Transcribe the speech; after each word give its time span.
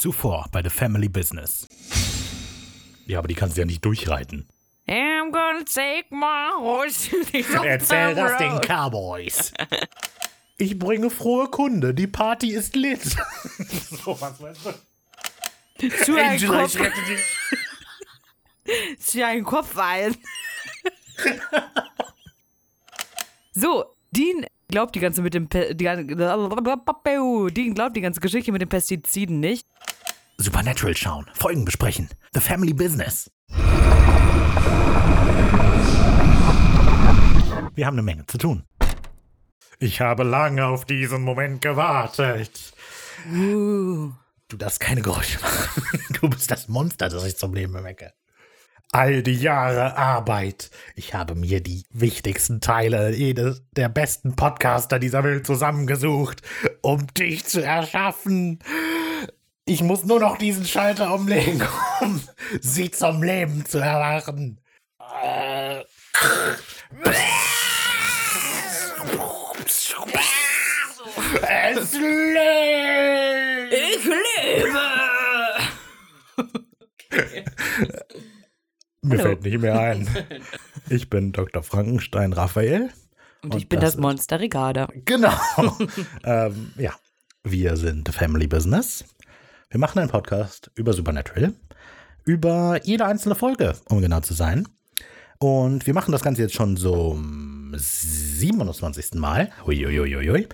Zuvor 0.00 0.46
bei 0.50 0.62
The 0.62 0.70
Family 0.70 1.10
Business. 1.10 1.68
Ja, 3.04 3.18
aber 3.18 3.28
die 3.28 3.34
kannst 3.34 3.58
du 3.58 3.60
ja 3.60 3.66
nicht 3.66 3.84
durchreiten. 3.84 4.48
I'm 4.88 5.30
gonna 5.30 5.62
take 5.62 6.06
my 6.10 6.52
horse 6.58 7.10
to 7.10 7.16
the 7.30 7.44
Erzähl 7.62 8.14
das 8.14 8.38
den. 8.38 8.60
Cowboys. 8.62 9.52
Ich 10.56 10.78
bringe 10.78 11.08
frohe 11.08 11.48
Kunde, 11.48 11.94
die 11.94 12.06
Party 12.06 12.52
ist 12.52 12.76
lit. 12.76 13.00
so, 14.04 14.20
was 14.20 14.42
weißt 14.42 14.60
du? 14.66 15.88
Zu 16.04 16.16
ein 16.16 16.32
Angela, 16.32 16.66
ich 16.66 16.78
rette 16.78 17.00
dich. 17.08 18.98
zu 18.98 19.24
ein 19.24 19.42
Kopf 19.42 19.78
ein. 19.78 20.14
so, 23.52 23.86
Dean 24.10 24.44
glaubt 24.70 24.94
die 24.94 25.00
ganze 25.00 25.22
mit 25.22 25.34
dem 25.34 25.48
Pe 25.48 25.74
die, 25.74 25.84
Dean 25.84 27.74
glaubt 27.74 27.96
die 27.96 28.00
ganze 28.00 28.20
Geschichte 28.20 28.52
mit 28.52 28.62
den 28.62 28.68
Pestiziden 28.68 29.40
nicht. 29.40 29.66
Supernatural 30.38 30.96
schauen, 30.96 31.26
Folgen 31.34 31.64
besprechen. 31.64 32.08
The 32.32 32.40
Family 32.40 32.72
Business. 32.72 33.30
Wir 37.74 37.86
haben 37.86 37.94
eine 37.94 38.02
Menge 38.02 38.26
zu 38.26 38.38
tun. 38.38 38.64
Ich 39.78 40.00
habe 40.00 40.24
lange 40.24 40.66
auf 40.66 40.84
diesen 40.84 41.22
Moment 41.22 41.62
gewartet. 41.62 42.72
Uh. 43.32 44.12
Du 44.48 44.56
darfst 44.56 44.80
keine 44.80 45.02
Geräusche 45.02 45.40
machen. 45.40 45.82
Du 46.20 46.28
bist 46.28 46.50
das 46.50 46.68
Monster, 46.68 47.08
das 47.08 47.24
ich 47.24 47.38
zum 47.38 47.54
Leben 47.54 47.74
erwecke. 47.74 48.12
All 48.92 49.22
die 49.22 49.36
Jahre 49.36 49.96
Arbeit. 49.96 50.72
Ich 50.96 51.14
habe 51.14 51.36
mir 51.36 51.60
die 51.60 51.84
wichtigsten 51.90 52.60
Teile 52.60 53.14
jedes 53.14 53.62
der 53.70 53.88
besten 53.88 54.34
Podcaster 54.34 54.98
dieser 54.98 55.22
Welt 55.22 55.46
zusammengesucht, 55.46 56.42
um 56.82 57.06
dich 57.14 57.44
zu 57.44 57.62
erschaffen. 57.62 58.58
Ich 59.64 59.84
muss 59.84 60.04
nur 60.04 60.18
noch 60.18 60.38
diesen 60.38 60.64
Schalter 60.64 61.14
umlegen, 61.14 61.62
um 62.00 62.20
sie 62.60 62.90
zum 62.90 63.22
Leben 63.22 63.64
zu 63.64 63.78
erwachen. 63.78 64.58
Es 71.42 71.92
lebt! 71.92 73.72
Ich 73.72 74.04
lebe! 74.04 74.80
Mir 79.02 79.18
Hallo. 79.18 79.22
fällt 79.30 79.44
nicht 79.44 79.60
mehr 79.60 79.78
ein. 79.80 80.08
Ich 80.88 81.08
bin 81.10 81.32
Dr. 81.32 81.62
Frankenstein 81.62 82.32
Raphael. 82.32 82.90
Und, 83.42 83.54
Und 83.54 83.58
ich 83.58 83.68
bin 83.68 83.80
das 83.80 83.92
das 83.94 84.00
Monster 84.00 84.40
Ricarda. 84.40 84.88
Genau. 85.04 85.32
ähm, 86.24 86.72
ja, 86.76 86.94
wir 87.42 87.76
sind 87.76 88.06
The 88.08 88.12
Family 88.12 88.46
Business. 88.46 89.04
Wir 89.70 89.80
machen 89.80 89.98
einen 89.98 90.10
Podcast 90.10 90.70
über 90.74 90.92
Supernatural. 90.92 91.54
Über 92.24 92.80
jede 92.82 93.06
einzelne 93.06 93.34
Folge, 93.34 93.74
um 93.88 94.02
genau 94.02 94.20
zu 94.20 94.34
sein. 94.34 94.68
Und 95.38 95.86
wir 95.86 95.94
machen 95.94 96.12
das 96.12 96.22
Ganze 96.22 96.42
jetzt 96.42 96.54
schon 96.54 96.76
so 96.76 97.18
zum 97.72 97.74
27. 97.78 99.14
Mal. 99.14 99.50
Uiuiuiui. 99.66 100.48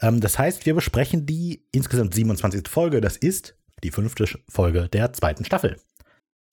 Ähm, 0.00 0.20
das 0.20 0.38
heißt, 0.38 0.66
wir 0.66 0.74
besprechen 0.74 1.26
die 1.26 1.64
insgesamt 1.72 2.14
27. 2.14 2.68
Folge. 2.68 3.00
Das 3.00 3.16
ist 3.16 3.56
die 3.82 3.90
fünfte 3.90 4.26
Folge 4.48 4.88
der 4.88 5.12
zweiten 5.12 5.44
Staffel. 5.44 5.76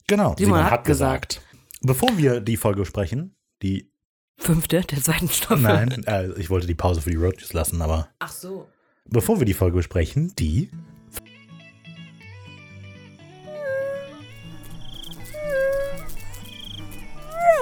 Genau, 0.10 0.34
Simon 0.40 0.64
hat 0.72 0.86
gesagt. 0.86 1.40
Bevor 1.82 2.18
wir 2.18 2.42
die 2.42 2.58
Folge 2.58 2.80
besprechen, 2.80 3.36
die 3.62 3.92
Fünfte 4.40 4.82
der 4.82 5.04
zweiten 5.04 5.30
Staffel. 5.30 5.62
Nein, 5.62 6.04
äh, 6.08 6.32
ich 6.40 6.50
wollte 6.50 6.66
die 6.66 6.74
Pause 6.74 7.02
für 7.02 7.12
die 7.12 7.16
Road 7.16 7.38
News 7.38 7.54
lassen, 7.54 7.80
aber 7.80 8.10
Ach 8.18 8.32
so. 8.32 8.68
bevor 9.06 9.38
wir 9.38 9.46
die 9.46 9.54
Folge 9.54 9.78
besprechen, 9.78 10.34
die. 10.40 10.72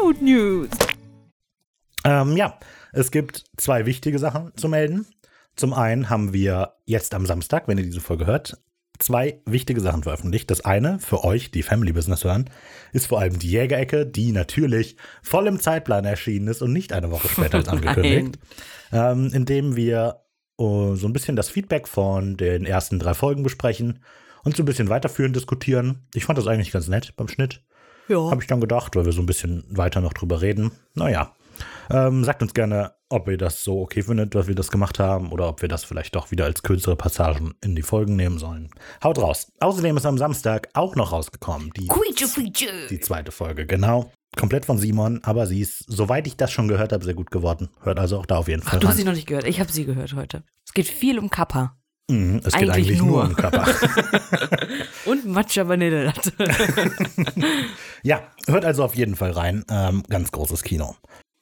Road 0.02 0.22
News. 0.22 0.70
Ähm, 2.06 2.38
ja, 2.38 2.58
es 2.94 3.12
gibt 3.12 3.44
zwei 3.58 3.86
wichtige 3.86 4.20
Sachen 4.20 4.56
zu 4.56 4.70
melden. 4.70 5.06
Zum 5.58 5.74
einen 5.74 6.10
haben 6.10 6.32
wir 6.32 6.76
jetzt 6.86 7.14
am 7.14 7.26
Samstag, 7.26 7.68
wenn 7.68 7.78
ihr 7.78 7.84
diese 7.84 8.00
Folge 8.00 8.26
hört, 8.26 8.58
zwei 9.00 9.42
wichtige 9.46 9.82
Sachen 9.82 10.04
veröffentlicht. 10.04 10.50
Das 10.50 10.64
eine 10.66 11.00
für 11.00 11.24
euch, 11.24 11.52
die 11.52 11.64
Family 11.64 11.92
Business 11.92 12.24
hören, 12.24 12.50
ist 12.94 13.08
vor 13.08 13.20
allem 13.20 13.40
die 13.40 13.52
Jägerecke, 13.52 14.06
die 14.06 14.32
natürlich 14.32 14.98
voll 15.22 15.48
im 15.48 15.60
Zeitplan 15.60 16.06
erschienen 16.06 16.48
ist 16.48 16.62
und 16.62 16.74
nicht 16.74 16.94
eine 16.94 17.12
Woche 17.12 17.28
später 17.28 17.58
als 17.60 17.70
angekündigt. 17.70 18.40
ähm, 18.92 19.30
indem 19.34 19.76
wir 19.76 20.22
äh, 20.60 20.96
so 20.96 21.08
ein 21.08 21.14
bisschen 21.14 21.36
das 21.36 21.50
Feedback 21.50 21.88
von 21.88 22.38
den 22.38 22.66
ersten 22.66 23.00
drei 23.00 23.14
Folgen 23.14 23.44
besprechen 23.44 24.00
und 24.44 24.56
so 24.56 24.64
ein 24.64 24.66
bisschen 24.66 24.90
weiterführend 24.90 25.36
diskutieren. 25.36 26.08
Ich 26.14 26.26
fand 26.26 26.38
das 26.38 26.48
eigentlich 26.48 26.72
ganz 26.72 26.88
nett 26.88 27.16
beim 27.16 27.28
Schnitt. 27.28 27.62
Ja. 28.08 28.32
Habe 28.32 28.42
ich 28.42 28.48
dann 28.48 28.62
gedacht, 28.62 28.96
weil 28.96 29.06
wir 29.06 29.12
so 29.12 29.22
ein 29.22 29.26
bisschen 29.26 29.66
weiter 29.70 30.02
noch 30.02 30.14
drüber 30.14 30.42
reden. 30.42 30.72
Naja, 30.94 31.36
ähm, 31.90 32.24
sagt 32.24 32.42
uns 32.42 32.54
gerne, 32.54 32.94
ob 33.10 33.28
ihr 33.30 33.38
das 33.38 33.64
so 33.64 33.82
okay 33.82 34.02
findet, 34.04 34.36
dass 34.36 34.48
wir 34.48 34.56
das 34.56 34.70
gemacht 34.72 35.00
haben, 35.00 35.32
oder 35.32 35.48
ob 35.48 35.62
wir 35.62 35.70
das 35.70 35.84
vielleicht 35.84 36.16
doch 36.16 36.32
wieder 36.32 36.46
als 36.46 36.64
kürzere 36.64 36.96
Passagen 36.96 37.54
in 37.64 37.76
die 37.76 37.82
Folgen 37.82 38.16
nehmen 38.16 38.38
sollen. 38.38 38.70
Haut 39.04 39.18
raus. 39.20 39.52
Außerdem 39.60 39.98
ist 39.98 40.06
am 40.06 40.18
Samstag 40.18 40.70
auch 40.74 40.96
noch 40.96 41.12
rausgekommen, 41.12 41.72
die, 41.78 41.88
Creature 41.88 42.30
Feature. 42.30 42.88
die 42.90 43.00
zweite 43.00 43.32
Folge, 43.32 43.66
genau. 43.66 44.12
Komplett 44.36 44.66
von 44.66 44.78
Simon, 44.78 45.22
aber 45.24 45.48
sie 45.48 45.62
ist, 45.62 45.86
soweit 45.88 46.28
ich 46.28 46.36
das 46.36 46.52
schon 46.52 46.68
gehört 46.68 46.92
habe, 46.92 47.04
sehr 47.04 47.14
gut 47.16 47.32
geworden. 47.32 47.70
Hört 47.82 47.98
also 48.00 48.18
auch 48.20 48.26
da 48.26 48.38
auf 48.38 48.48
jeden 48.48 48.62
Fall 48.62 48.76
Ach, 48.76 48.80
du 48.82 48.88
hast 48.88 48.98
sie 48.98 49.04
noch 49.04 49.14
nicht 49.14 49.28
gehört. 49.28 49.46
Ich 49.48 49.60
habe 49.60 49.72
sie 49.72 49.86
gehört 49.86 50.14
heute. 50.14 50.44
Es 50.66 50.74
geht 50.74 50.88
viel 50.88 51.18
um 51.18 51.30
Kappa. 51.30 51.78
Mhm, 52.10 52.42
es 52.44 52.54
geht 52.54 52.70
eigentlich 52.70 52.88
eigentlich 52.88 53.00
nur 53.00 53.08
nur. 53.10 53.24
um 53.26 53.36
Kappa. 53.36 53.66
Und 55.06 55.26
Matcha 55.26 55.68
Vanillelatte. 55.68 56.32
Ja, 58.04 58.22
hört 58.48 58.64
also 58.64 58.84
auf 58.84 58.96
jeden 58.96 59.16
Fall 59.16 59.32
rein. 59.32 59.66
Ähm, 59.70 60.04
ganz 60.08 60.32
großes 60.32 60.64
Kino. 60.64 60.96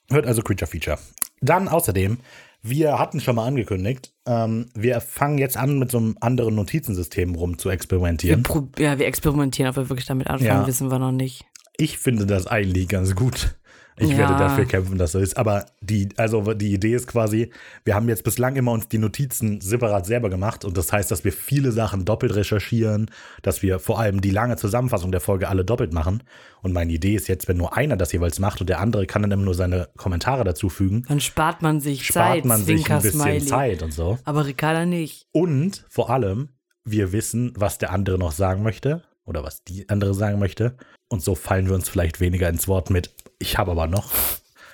Hört 0.09 0.25
also 0.25 0.41
Creature 0.41 0.69
Feature. 0.69 0.97
Dann 1.45 1.67
außerdem, 1.67 2.17
wir 2.61 2.97
hatten 2.99 3.19
schon 3.19 3.35
mal 3.35 3.45
angekündigt, 3.45 4.11
ähm, 4.25 4.67
wir 4.73 4.99
fangen 5.01 5.37
jetzt 5.37 5.55
an, 5.57 5.77
mit 5.79 5.91
so 5.91 5.97
einem 5.99 6.17
anderen 6.19 6.55
Notizensystem 6.55 7.35
rum 7.35 7.57
zu 7.59 7.69
Wir 7.69 7.73
experimentieren. 7.73 8.43
prob- 8.43 8.79
ja, 8.79 8.97
wir 8.97 9.05
experimentieren, 9.07 9.69
ob 9.69 9.75
wir 9.75 9.89
wirklich 9.89 10.07
damit 10.07 10.27
anfangen, 10.27 10.61
Ja. 10.61 10.67
wissen 10.67 10.89
wir 10.89 10.99
noch 10.99 11.11
nicht. 11.11 11.45
Ich 11.77 11.97
finde 11.97 12.25
das 12.25 12.47
eigentlich 12.47 12.87
ganz 12.87 13.15
gut. 13.15 13.55
Ich 13.97 14.09
Ja. 14.09 14.17
werde 14.17 14.33
dafür 14.33 14.65
kämpfen, 14.65 14.97
dass 14.97 15.13
so 15.13 15.19
ist. 15.19 15.37
Aber 15.37 15.65
die, 15.79 16.09
also 16.17 16.53
die 16.53 16.73
Idee 16.73 16.93
ist 16.95 17.07
quasi, 17.07 17.49
wir 17.85 17.95
haben 17.95 18.09
jetzt 18.09 18.23
bislang 18.25 18.57
immer 18.57 18.73
uns 18.73 18.89
die 18.89 18.97
Notizen 18.97 19.61
separat 19.61 20.05
selber 20.05 20.29
gemacht 20.29 20.65
und 20.65 20.77
das 20.77 20.91
heißt, 20.91 21.09
dass 21.11 21.23
wir 21.23 21.31
viele 21.31 21.71
Sachen 21.71 22.03
doppelt 22.03 22.35
recherchieren, 22.35 23.09
dass 23.41 23.61
wir 23.61 23.79
vor 23.79 23.99
allem 23.99 24.19
die 24.19 24.31
lange 24.31 24.57
Zusammenfassung 24.57 25.11
der 25.13 25.21
Folge 25.21 25.47
alle 25.47 25.63
doppelt 25.63 25.93
machen. 25.93 26.23
Und 26.61 26.73
meine 26.73 26.91
Idee 26.91 27.15
ist 27.15 27.27
jetzt, 27.29 27.47
wenn 27.47 27.55
nur 27.57 27.77
einer 27.77 27.95
das 27.95 28.11
jeweils 28.11 28.39
macht 28.39 28.59
und 28.59 28.67
der 28.67 28.79
andere 28.81 29.05
kann 29.05 29.21
dann 29.21 29.31
immer 29.31 29.43
nur 29.43 29.55
seine 29.55 29.87
Kommentare 29.95 30.43
dazufügen, 30.43 31.05
Dann 31.07 31.21
spart 31.21 31.61
man 31.61 31.79
sich 31.79 32.05
spart 32.05 32.35
Zeit, 32.35 32.45
man 32.45 32.63
sich 32.63 32.91
ein 32.91 33.01
bisschen 33.01 33.21
Smiley. 33.21 33.45
Zeit 33.45 33.81
und 33.83 33.93
so. 33.93 34.17
Aber 34.25 34.45
Ricarda 34.45 34.85
nicht. 34.85 35.25
Und 35.31 35.85
vor 35.87 36.09
allem, 36.09 36.49
wir 36.83 37.13
wissen, 37.13 37.53
was 37.55 37.77
der 37.77 37.91
andere 37.91 38.17
noch 38.17 38.33
sagen 38.33 38.61
möchte 38.61 39.03
oder 39.23 39.43
was 39.43 39.63
die 39.63 39.87
andere 39.89 40.13
sagen 40.13 40.37
möchte. 40.39 40.75
Und 41.07 41.23
so 41.23 41.35
fallen 41.35 41.67
wir 41.67 41.75
uns 41.75 41.87
vielleicht 41.87 42.19
weniger 42.19 42.49
ins 42.49 42.67
Wort 42.67 42.89
mit, 42.89 43.11
ich 43.39 43.57
habe 43.57 43.71
aber 43.71 43.87
noch. 43.87 44.11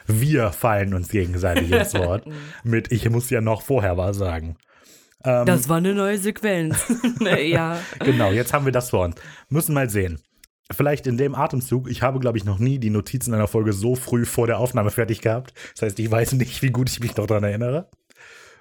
Wir 0.07 0.51
fallen 0.51 0.93
uns 0.93 1.09
gegenseitig 1.09 1.71
ins 1.71 1.93
Wort 1.93 2.25
mit, 2.63 2.91
ich 2.91 3.09
muss 3.09 3.29
ja 3.29 3.41
noch 3.41 3.61
vorher 3.61 3.97
was 3.97 4.17
sagen. 4.17 4.57
Ähm, 5.23 5.45
Das 5.45 5.69
war 5.69 5.77
eine 5.77 5.93
neue 5.93 6.17
Sequenz. 6.17 6.83
ja. 7.19 7.79
genau, 7.99 8.31
jetzt 8.31 8.53
haben 8.53 8.65
wir 8.65 8.71
das 8.71 8.89
vor 8.89 9.05
uns. 9.05 9.15
Müssen 9.49 9.73
mal 9.73 9.89
sehen. 9.89 10.19
Vielleicht 10.71 11.05
in 11.05 11.17
dem 11.17 11.35
Atemzug, 11.35 11.89
ich 11.89 12.01
habe, 12.01 12.19
glaube 12.19 12.37
ich, 12.37 12.45
noch 12.45 12.57
nie 12.57 12.79
die 12.79 12.89
Notizen 12.89 13.33
einer 13.33 13.47
Folge 13.47 13.73
so 13.73 13.95
früh 13.95 14.25
vor 14.25 14.47
der 14.47 14.57
Aufnahme 14.57 14.89
fertig 14.89 15.21
gehabt. 15.21 15.53
Das 15.73 15.81
heißt, 15.83 15.99
ich 15.99 16.09
weiß 16.09 16.33
nicht, 16.33 16.61
wie 16.61 16.71
gut 16.71 16.89
ich 16.89 16.99
mich 17.01 17.15
noch 17.17 17.27
daran 17.27 17.43
erinnere. 17.43 17.89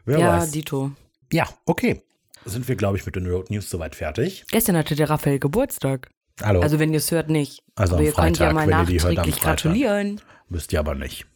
Wer 0.05 0.19
Ja, 0.19 0.39
weiß. 0.39 0.51
Dito. 0.51 0.93
Ja, 1.33 1.49
okay. 1.67 2.03
Sind 2.45 2.67
wir, 2.69 2.75
glaube 2.77 2.97
ich, 2.97 3.07
mit 3.07 3.17
den 3.17 3.27
Road 3.27 3.51
News 3.51 3.71
soweit 3.71 3.95
fertig. 3.95 4.45
Gestern 4.51 4.77
hatte 4.77 4.97
der 4.97 5.09
Raphael 5.09 5.39
Geburtstag. 5.39 6.11
Hallo. 6.43 6.61
Also 6.61 6.79
wenn 6.79 6.93
ihr 6.93 6.99
es 6.99 7.11
hört, 7.11 7.29
nicht. 7.29 7.63
Also 7.75 7.95
aber 7.95 8.01
am 8.01 8.07
ihr 8.07 8.13
könnt 8.13 8.39
ja 8.39 8.51
Freitag, 8.51 8.55
mal 8.55 8.67
nachträglich 8.67 9.03
Freitag. 9.37 9.41
gratulieren. 9.41 10.21
Müsst 10.49 10.73
ihr 10.73 10.81
aber 10.81 10.95
nicht. 10.95 11.27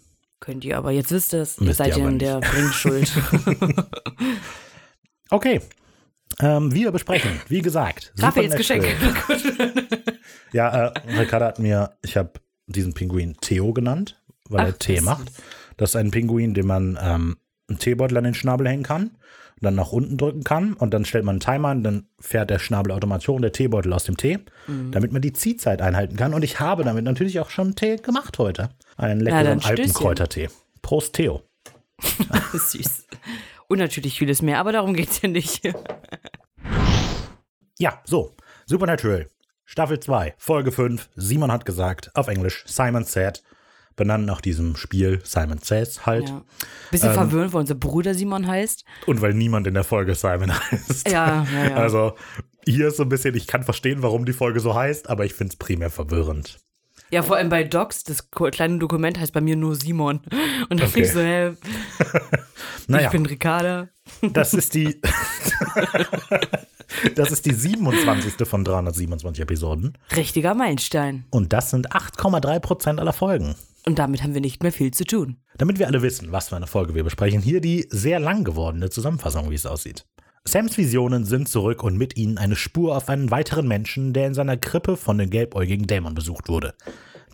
Könnt 0.41 0.65
ihr 0.65 0.77
aber, 0.77 0.91
jetzt 0.91 1.11
wisst 1.11 1.33
ihr 1.33 1.41
es. 1.41 1.59
Ihr 1.59 1.73
seid 1.75 1.97
ihr 1.97 2.03
ja 2.03 2.09
in 2.09 2.19
der 2.19 2.41
Bringschuld. 2.41 3.13
Okay. 5.31 5.61
Ähm, 6.41 6.73
wir 6.73 6.93
besprechen, 6.93 7.41
wie 7.49 7.63
gesagt. 7.63 8.13
Raphaels 8.19 8.55
Geschenk. 8.57 8.85
Ja, 10.53 10.87
äh, 10.87 11.19
Ricarda 11.19 11.47
hat 11.47 11.59
mir, 11.59 11.97
ich 12.03 12.17
habe 12.17 12.35
diesen 12.67 12.95
Pinguin 12.95 13.37
Theo 13.41 13.73
genannt, 13.73 14.23
weil 14.49 14.61
Ach, 14.61 14.67
er 14.67 14.79
Tee 14.79 15.01
macht. 15.01 15.33
Das 15.77 15.91
ist 15.91 15.97
ein 15.97 16.13
Pinguin, 16.13 16.55
den 16.55 16.67
man 16.67 16.97
ähm, 17.03 17.39
einen 17.69 17.81
Teebeutel 17.81 18.17
an 18.19 18.25
den 18.25 18.35
Schnabel 18.35 18.69
hängen 18.69 18.85
kann 18.85 19.17
dann 19.65 19.75
nach 19.75 19.91
unten 19.91 20.17
drücken 20.17 20.45
kann 20.45 20.75
und 20.75 20.95
dann 20.95 21.05
stellt 21.05 21.25
man 21.25 21.35
einen 21.35 21.41
Timer 21.41 21.69
an, 21.69 21.83
dann 21.83 22.07
fährt 22.21 22.51
der 22.51 22.59
Schnabel 22.61 22.93
automatisch 22.93 23.29
und 23.29 23.43
der 23.43 23.53
Teebeutel 23.53 23.93
aus 23.93 24.05
dem 24.05 24.17
Tee, 24.17 24.39
Mhm. 24.67 24.93
damit 24.93 25.11
man 25.13 25.21
die 25.23 25.33
Ziehzeit 25.33 25.83
einhalten 25.83 26.17
kann. 26.17 26.33
Und 26.35 26.45
ich 26.45 26.61
habe 26.61 26.85
damit 26.85 27.05
natürlich 27.05 27.41
auch 27.41 27.51
schon 27.51 27.75
Tee 27.75 27.97
gemacht 27.97 28.39
heute. 28.39 28.71
Einen 28.97 29.21
leckeren 29.21 29.61
Stößchen. 29.61 29.79
Alpenkräutertee. 29.87 30.49
Prost, 30.83 31.15
Theo. 31.15 31.43
Süß. 32.53 33.07
Und 33.69 33.79
natürlich 33.79 34.19
vieles 34.19 34.43
mehr, 34.43 34.59
aber 34.59 34.73
darum 34.73 34.95
geht's 34.95 35.21
ja 35.23 35.29
nicht. 35.29 35.63
Ja, 37.79 38.01
so. 38.05 38.35
Supernatural, 38.67 39.29
Staffel 39.65 39.99
2, 40.01 40.35
Folge 40.39 40.71
5. 40.73 41.11
Simon 41.17 41.51
hat 41.53 41.67
gesagt, 41.67 42.11
auf 42.15 42.29
Englisch, 42.29 42.63
Simon 42.67 43.05
said. 43.05 43.43
Benannt 43.97 44.27
nach 44.27 44.41
diesem 44.41 44.77
Spiel, 44.77 45.21
Simon 45.25 45.59
Says 45.59 46.05
halt. 46.07 46.29
Ja. 46.29 46.43
Bisschen 46.91 47.09
Ähm, 47.11 47.15
verwirrend, 47.15 47.53
weil 47.53 47.61
unser 47.61 47.75
Bruder 47.77 48.15
Simon 48.15 48.47
heißt. 48.47 48.85
Und 49.07 49.21
weil 49.21 49.35
niemand 49.35 49.67
in 49.67 49.75
der 49.75 49.85
Folge 49.85 50.15
Simon 50.15 50.53
heißt. 50.71 51.11
Ja, 51.11 51.47
ja, 51.53 51.69
ja. 51.71 51.77
Also 51.77 52.15
hier 52.67 52.89
ist 52.89 52.97
so 52.97 53.05
ein 53.05 53.09
bisschen, 53.09 53.35
ich 53.35 53.47
kann 53.47 53.63
verstehen, 53.63 54.03
warum 54.03 54.25
die 54.25 54.33
Folge 54.33 54.61
so 54.61 54.75
heißt, 54.75 55.09
aber 55.09 55.25
ich 55.25 55.35
finde 55.35 55.53
es 55.53 55.57
primär 55.59 55.91
verwirrend. 55.91 56.59
Ja, 57.11 57.23
vor 57.23 57.37
allem 57.37 57.51
bei 57.51 57.63
Docs, 57.63 58.03
das 58.05 58.31
kleine 58.33 58.79
Dokument 58.79 59.21
heißt 59.21 59.33
bei 59.33 59.41
mir 59.41 59.55
nur 59.55 59.77
Simon. 59.77 60.21
Und 60.69 60.81
dann 60.81 60.89
Okay. 60.89 61.03
ich 61.03 61.13
so, 61.13 61.21
hä, 61.21 61.53
Naja, 62.89 63.07
ich 63.07 63.13
bin 63.13 63.27
Ricarda. 63.27 63.89
das 64.33 64.55
ist 64.55 64.75
die. 64.75 65.01
das 67.15 67.31
ist 67.31 67.47
die 67.47 67.53
27. 67.55 68.47
von 68.49 68.65
327 68.65 69.43
Episoden. 69.43 69.97
Richtiger 70.17 70.55
Meilenstein. 70.55 71.25
Und 71.31 71.53
das 71.53 71.71
sind 71.71 71.93
8,3 71.93 72.59
Prozent 72.61 73.01
aller 73.01 73.13
Folgen. 73.13 73.55
Und 73.87 73.99
damit 73.99 74.23
haben 74.23 74.35
wir 74.35 74.41
nicht 74.41 74.63
mehr 74.63 74.73
viel 74.73 74.93
zu 74.93 75.05
tun. 75.05 75.37
Damit 75.59 75.79
wir 75.79 75.87
alle 75.87 76.03
wissen, 76.03 76.33
was 76.33 76.49
für 76.49 76.57
eine 76.57 76.67
Folge 76.67 76.95
wir 76.95 77.05
besprechen, 77.05 77.43
hier 77.43 77.61
die 77.61 77.87
sehr 77.91 78.19
lang 78.19 78.45
gewordene 78.45 78.91
Zusammenfassung, 78.91 79.51
wie 79.51 79.55
es 79.55 79.67
aussieht. 79.67 80.07
Sams 80.47 80.77
Visionen 80.77 81.25
sind 81.25 81.49
zurück 81.49 81.83
und 81.83 81.97
mit 81.97 82.17
ihnen 82.17 82.37
eine 82.37 82.57
Spur 82.57 82.97
auf 82.97 83.09
einen 83.09 83.31
weiteren 83.31 83.67
Menschen, 83.67 84.13
der 84.13 84.27
in 84.27 84.35
seiner 84.35 84.57
Krippe 84.57 84.97
von 84.97 85.17
den 85.17 85.31
gelbäugigen 85.31 85.87
Dämon 85.87 86.15
besucht 86.15 86.49
wurde. 86.49 86.75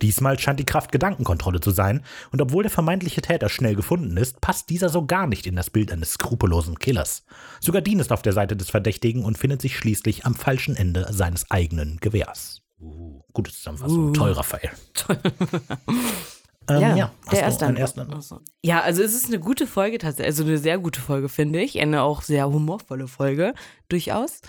Diesmal 0.01 0.39
scheint 0.39 0.59
die 0.59 0.65
Kraft 0.65 0.91
Gedankenkontrolle 0.91 1.59
zu 1.59 1.71
sein, 1.71 2.03
und 2.31 2.41
obwohl 2.41 2.63
der 2.63 2.71
vermeintliche 2.71 3.21
Täter 3.21 3.49
schnell 3.49 3.75
gefunden 3.75 4.17
ist, 4.17 4.41
passt 4.41 4.69
dieser 4.69 4.89
so 4.89 5.05
gar 5.05 5.27
nicht 5.27 5.45
in 5.45 5.55
das 5.55 5.69
Bild 5.69 5.91
eines 5.91 6.13
skrupellosen 6.13 6.79
Killers. 6.79 7.23
Sogar 7.59 7.81
Dean 7.81 7.99
ist 7.99 8.11
auf 8.11 8.21
der 8.21 8.33
Seite 8.33 8.55
des 8.55 8.69
Verdächtigen 8.69 9.23
und 9.23 9.37
findet 9.37 9.61
sich 9.61 9.77
schließlich 9.77 10.25
am 10.25 10.33
falschen 10.33 10.75
Ende 10.75 11.07
seines 11.11 11.51
eigenen 11.51 11.97
Gewehrs. 11.97 12.61
Uh, 12.79 13.21
gute 13.33 13.51
Zusammenfassung, 13.51 14.09
Uh. 14.09 14.13
toll, 14.13 14.31
Raphael. 14.31 14.71
ähm, 16.69 16.97
ja, 16.97 17.11
hast 17.25 17.33
der 17.33 17.41
erste 17.41 17.65
einen 17.65 17.77
ersten 17.77 18.07
Ach 18.13 18.21
so. 18.21 18.39
Ja, 18.63 18.81
also 18.81 19.01
es 19.03 19.13
ist 19.13 19.27
eine 19.27 19.39
gute 19.39 19.67
Folge 19.67 19.97
tatsächlich, 19.97 20.27
also 20.27 20.43
eine 20.43 20.57
sehr 20.57 20.77
gute 20.77 21.01
Folge, 21.01 21.29
finde 21.29 21.61
ich. 21.61 21.79
Eine 21.79 22.03
auch 22.03 22.21
sehr 22.21 22.47
humorvolle 22.47 23.07
Folge, 23.07 23.53
durchaus. 23.89 24.41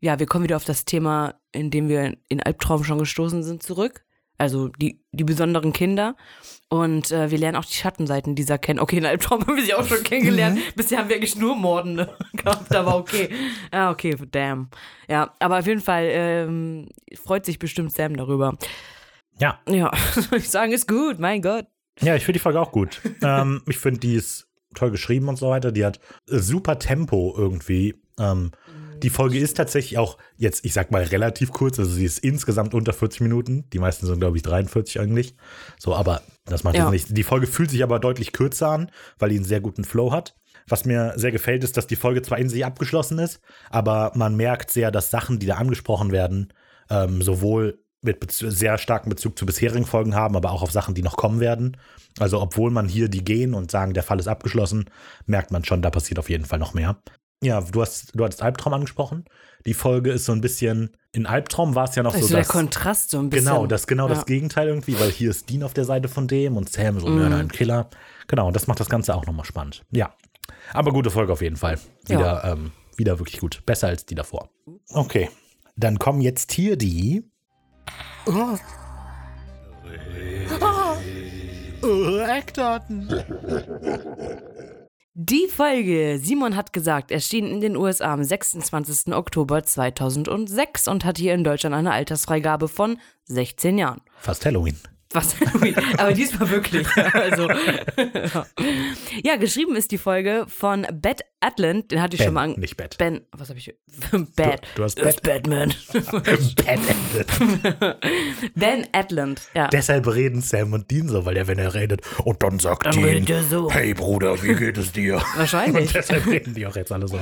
Ja, 0.00 0.18
wir 0.18 0.26
kommen 0.26 0.44
wieder 0.44 0.56
auf 0.56 0.64
das 0.64 0.84
Thema, 0.84 1.34
in 1.52 1.70
dem 1.70 1.88
wir 1.88 2.16
in 2.28 2.42
Albtraum 2.42 2.82
schon 2.82 2.98
gestoßen 2.98 3.42
sind, 3.44 3.62
zurück. 3.62 4.04
Also 4.38 4.66
die, 4.68 5.00
die 5.12 5.22
besonderen 5.22 5.72
Kinder. 5.72 6.16
Und 6.68 7.12
äh, 7.12 7.30
wir 7.30 7.38
lernen 7.38 7.56
auch 7.56 7.64
die 7.64 7.74
Schattenseiten 7.74 8.34
dieser 8.34 8.58
kennen. 8.58 8.80
Okay, 8.80 8.96
in 8.96 9.06
Albtraum 9.06 9.40
haben 9.46 9.56
wir 9.56 9.64
sie 9.64 9.74
auch 9.74 9.86
schon 9.86 10.02
kennengelernt. 10.02 10.58
Bisher 10.74 10.98
haben 10.98 11.08
wir 11.08 11.16
eigentlich 11.16 11.36
nur 11.36 11.54
Mordende 11.54 12.16
gehabt, 12.32 12.74
aber 12.74 12.96
okay. 12.96 13.28
Ja, 13.72 13.90
okay, 13.92 14.16
damn. 14.32 14.70
Ja, 15.08 15.32
aber 15.38 15.60
auf 15.60 15.66
jeden 15.66 15.80
Fall 15.80 16.08
ähm, 16.10 16.88
freut 17.24 17.46
sich 17.46 17.60
bestimmt 17.60 17.92
Sam 17.92 18.16
darüber. 18.16 18.56
Ja, 19.42 19.58
Ja, 19.68 19.90
ich 20.36 20.48
sagen, 20.48 20.72
ist 20.72 20.86
gut, 20.86 21.18
mein 21.18 21.42
Gott. 21.42 21.66
Ja, 22.00 22.14
ich 22.14 22.24
finde 22.24 22.38
die 22.38 22.42
Folge 22.42 22.60
auch 22.60 22.70
gut. 22.70 23.00
ähm, 23.22 23.62
ich 23.68 23.78
finde, 23.78 23.98
die 24.00 24.14
ist 24.14 24.46
toll 24.74 24.92
geschrieben 24.92 25.28
und 25.28 25.36
so 25.36 25.50
weiter. 25.50 25.72
Die 25.72 25.84
hat 25.84 25.98
äh, 26.30 26.38
super 26.38 26.78
Tempo 26.78 27.34
irgendwie. 27.36 28.00
Ähm, 28.18 28.52
die 29.02 29.10
Folge 29.10 29.38
ist 29.38 29.56
tatsächlich 29.56 29.98
auch 29.98 30.16
jetzt, 30.36 30.64
ich 30.64 30.72
sag 30.72 30.92
mal, 30.92 31.02
relativ 31.02 31.50
kurz. 31.50 31.80
Also 31.80 31.90
sie 31.90 32.04
ist 32.04 32.20
insgesamt 32.20 32.72
unter 32.72 32.92
40 32.92 33.20
Minuten. 33.20 33.68
Die 33.72 33.80
meisten 33.80 34.06
sind, 34.06 34.20
glaube 34.20 34.36
ich, 34.36 34.44
43 34.44 35.00
eigentlich. 35.00 35.34
So, 35.76 35.94
aber 35.96 36.22
das 36.44 36.62
macht 36.62 36.76
Ja. 36.76 36.88
nichts. 36.88 37.12
Die 37.12 37.24
Folge 37.24 37.48
fühlt 37.48 37.70
sich 37.70 37.82
aber 37.82 37.98
deutlich 37.98 38.30
kürzer 38.32 38.68
an, 38.68 38.92
weil 39.18 39.30
die 39.30 39.36
einen 39.36 39.44
sehr 39.44 39.60
guten 39.60 39.82
Flow 39.84 40.12
hat. 40.12 40.36
Was 40.68 40.84
mir 40.84 41.14
sehr 41.16 41.32
gefällt, 41.32 41.64
ist, 41.64 41.76
dass 41.76 41.88
die 41.88 41.96
Folge 41.96 42.22
zwar 42.22 42.38
in 42.38 42.48
sich 42.48 42.64
abgeschlossen 42.64 43.18
ist, 43.18 43.40
aber 43.70 44.12
man 44.14 44.36
merkt 44.36 44.70
sehr, 44.70 44.92
dass 44.92 45.10
Sachen, 45.10 45.40
die 45.40 45.46
da 45.46 45.56
angesprochen 45.56 46.12
werden, 46.12 46.52
ähm, 46.88 47.20
sowohl 47.22 47.81
mit 48.02 48.20
Bez 48.20 48.38
sehr 48.38 48.78
starken 48.78 49.10
Bezug 49.10 49.38
zu 49.38 49.46
bisherigen 49.46 49.86
Folgen 49.86 50.14
haben, 50.14 50.36
aber 50.36 50.50
auch 50.50 50.62
auf 50.62 50.72
Sachen, 50.72 50.94
die 50.94 51.02
noch 51.02 51.16
kommen 51.16 51.40
werden. 51.40 51.76
Also 52.18 52.40
obwohl 52.40 52.70
man 52.70 52.88
hier 52.88 53.08
die 53.08 53.24
gehen 53.24 53.54
und 53.54 53.70
sagen, 53.70 53.94
der 53.94 54.02
Fall 54.02 54.18
ist 54.20 54.28
abgeschlossen, 54.28 54.86
merkt 55.26 55.50
man 55.52 55.64
schon, 55.64 55.82
da 55.82 55.90
passiert 55.90 56.18
auf 56.18 56.28
jeden 56.28 56.44
Fall 56.44 56.58
noch 56.58 56.74
mehr. 56.74 56.96
Ja, 57.42 57.60
du 57.60 57.80
hast, 57.80 58.12
du 58.14 58.24
hattest 58.24 58.42
Albtraum 58.42 58.74
angesprochen. 58.74 59.24
Die 59.66 59.74
Folge 59.74 60.12
ist 60.12 60.24
so 60.26 60.32
ein 60.32 60.40
bisschen, 60.40 60.90
in 61.12 61.26
Albtraum 61.26 61.74
war 61.74 61.88
es 61.88 61.94
ja 61.96 62.02
noch 62.02 62.14
Also 62.14 62.26
so, 62.26 62.34
der 62.34 62.42
dass, 62.44 62.48
Kontrast 62.48 63.10
so 63.10 63.18
ein 63.18 63.30
bisschen. 63.30 63.46
genau, 63.46 63.66
das 63.66 63.86
genau 63.86 64.08
Ja. 64.08 64.14
das 64.14 64.26
Gegenteil 64.26 64.68
irgendwie, 64.68 64.98
weil 65.00 65.10
hier 65.10 65.30
ist 65.30 65.48
Dean 65.50 65.62
auf 65.62 65.74
der 65.74 65.84
Seite 65.84 66.08
von 66.08 66.28
dem 66.28 66.56
und 66.56 66.70
Sam 66.70 67.00
so, 67.00 67.06
Mhm. 67.08 67.32
ein 67.32 67.48
Killer. 67.50 67.88
Genau, 68.28 68.46
und 68.48 68.54
das 68.54 68.66
macht 68.68 68.78
das 68.80 68.88
Ganze 68.88 69.14
auch 69.14 69.26
nochmal 69.26 69.44
spannend. 69.44 69.84
Ja, 69.90 70.14
aber 70.72 70.92
gute 70.92 71.10
Folge 71.10 71.32
auf 71.32 71.42
jeden 71.42 71.56
Fall. 71.56 71.78
Ja. 72.08 72.18
Wieder, 72.18 72.44
ähm, 72.52 72.72
wieder 72.96 73.18
wirklich 73.18 73.40
gut. 73.40 73.62
Besser 73.66 73.88
als 73.88 74.06
die 74.06 74.14
davor. 74.14 74.48
Okay, 74.90 75.28
dann 75.76 75.98
kommen 75.98 76.20
jetzt 76.20 76.52
hier 76.52 76.76
die 76.76 77.24
Oh, 78.26 78.56
Eckdaten. 82.18 83.08
Die 85.14 85.48
Folge, 85.48 86.18
Simon 86.22 86.56
hat 86.56 86.72
gesagt, 86.72 87.10
erschien 87.10 87.46
in 87.46 87.60
den 87.60 87.76
USA 87.76 88.14
am 88.14 88.24
26. 88.24 89.12
Oktober 89.12 89.62
2006 89.62 90.88
und 90.88 91.04
hat 91.04 91.18
hier 91.18 91.34
in 91.34 91.44
Deutschland 91.44 91.74
eine 91.74 91.92
Altersfreigabe 91.92 92.68
von 92.68 92.98
16 93.24 93.78
Jahren. 93.78 94.00
Fast 94.18 94.46
Halloween. 94.46 94.78
Was 95.14 95.38
Halloween, 95.40 95.74
aber 95.98 96.12
diesmal 96.12 96.48
wirklich. 96.50 96.86
Also, 97.12 97.48
ja, 99.24 99.36
geschrieben 99.36 99.76
ist 99.76 99.90
die 99.90 99.98
Folge 99.98 100.46
von 100.48 100.86
Beth 100.92 101.20
Atland, 101.40 101.90
den 101.90 102.00
hatte 102.00 102.14
ich 102.14 102.18
Ben, 102.18 102.26
schon 102.26 102.34
mal 102.34 102.42
an. 102.44 102.52
nicht 102.58 102.76
Bett. 102.76 102.96
Ben, 102.98 103.20
was 103.32 103.48
habe 103.48 103.58
ich? 103.58 103.74
Bad. 104.36 104.62
du 104.74 104.84
hast 104.84 104.98
Das 104.98 105.14
ist 105.16 105.22
Bad- 105.22 105.42
Batman. 105.42 105.74
Endet. 106.66 107.92
Ben 108.54 108.86
Atland, 108.92 109.42
ja. 109.54 109.68
Deshalb 109.68 110.06
reden 110.06 110.40
Sam 110.40 110.72
und 110.72 110.90
Dean 110.90 111.08
so, 111.08 111.24
weil 111.24 111.36
er, 111.36 111.46
wenn 111.46 111.58
er 111.58 111.74
redet, 111.74 112.00
und 112.24 112.42
dann 112.42 112.58
sagt 112.58 112.86
Dann 112.86 112.92
Dean, 113.24 113.26
so. 113.50 113.70
hey 113.70 113.92
Bruder, 113.94 114.40
wie 114.42 114.54
geht 114.54 114.78
es 114.78 114.92
dir? 114.92 115.22
Wahrscheinlich. 115.36 115.86
Und 115.88 115.94
deshalb 115.94 116.26
reden 116.26 116.54
die 116.54 116.66
auch 116.66 116.76
jetzt 116.76 116.92
alle 116.92 117.08
so. 117.08 117.18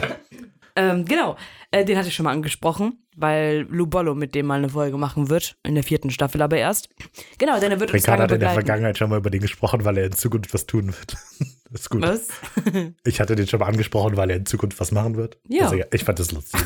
Ähm, 0.76 1.04
genau, 1.04 1.36
äh, 1.70 1.84
den 1.84 1.96
hatte 1.96 2.08
ich 2.08 2.14
schon 2.14 2.24
mal 2.24 2.32
angesprochen, 2.32 3.04
weil 3.16 3.66
Lou 3.68 3.86
Bollo 3.86 4.14
mit 4.14 4.34
dem 4.34 4.46
mal 4.46 4.58
eine 4.58 4.68
Folge 4.68 4.96
machen 4.96 5.28
wird, 5.28 5.56
in 5.62 5.74
der 5.74 5.84
vierten 5.84 6.10
Staffel 6.10 6.42
aber 6.42 6.56
erst. 6.56 6.88
Genau, 7.38 7.58
denn 7.60 7.72
er 7.72 7.80
wird 7.80 7.92
uns 7.92 8.06
lange 8.06 8.22
hat 8.22 8.30
in 8.32 8.40
der 8.40 8.48
begleiten. 8.48 8.54
Vergangenheit 8.66 8.98
schon 8.98 9.10
mal 9.10 9.18
über 9.18 9.30
den 9.30 9.40
gesprochen, 9.40 9.84
weil 9.84 9.98
er 9.98 10.06
in 10.06 10.12
Zukunft 10.12 10.52
was 10.54 10.66
tun 10.66 10.88
wird. 10.88 11.16
Das 11.72 11.82
ist 11.82 11.90
gut. 11.90 12.02
Was? 12.02 12.26
Ich 13.04 13.20
hatte 13.20 13.36
den 13.36 13.46
schon 13.46 13.60
mal 13.60 13.66
angesprochen, 13.66 14.16
weil 14.16 14.28
er 14.30 14.36
in 14.38 14.44
Zukunft 14.44 14.80
was 14.80 14.90
machen 14.90 15.16
wird. 15.16 15.38
Ja. 15.48 15.72
Egal. 15.72 15.86
Ich 15.92 16.02
fand 16.02 16.18
das 16.18 16.32
lustig. 16.32 16.60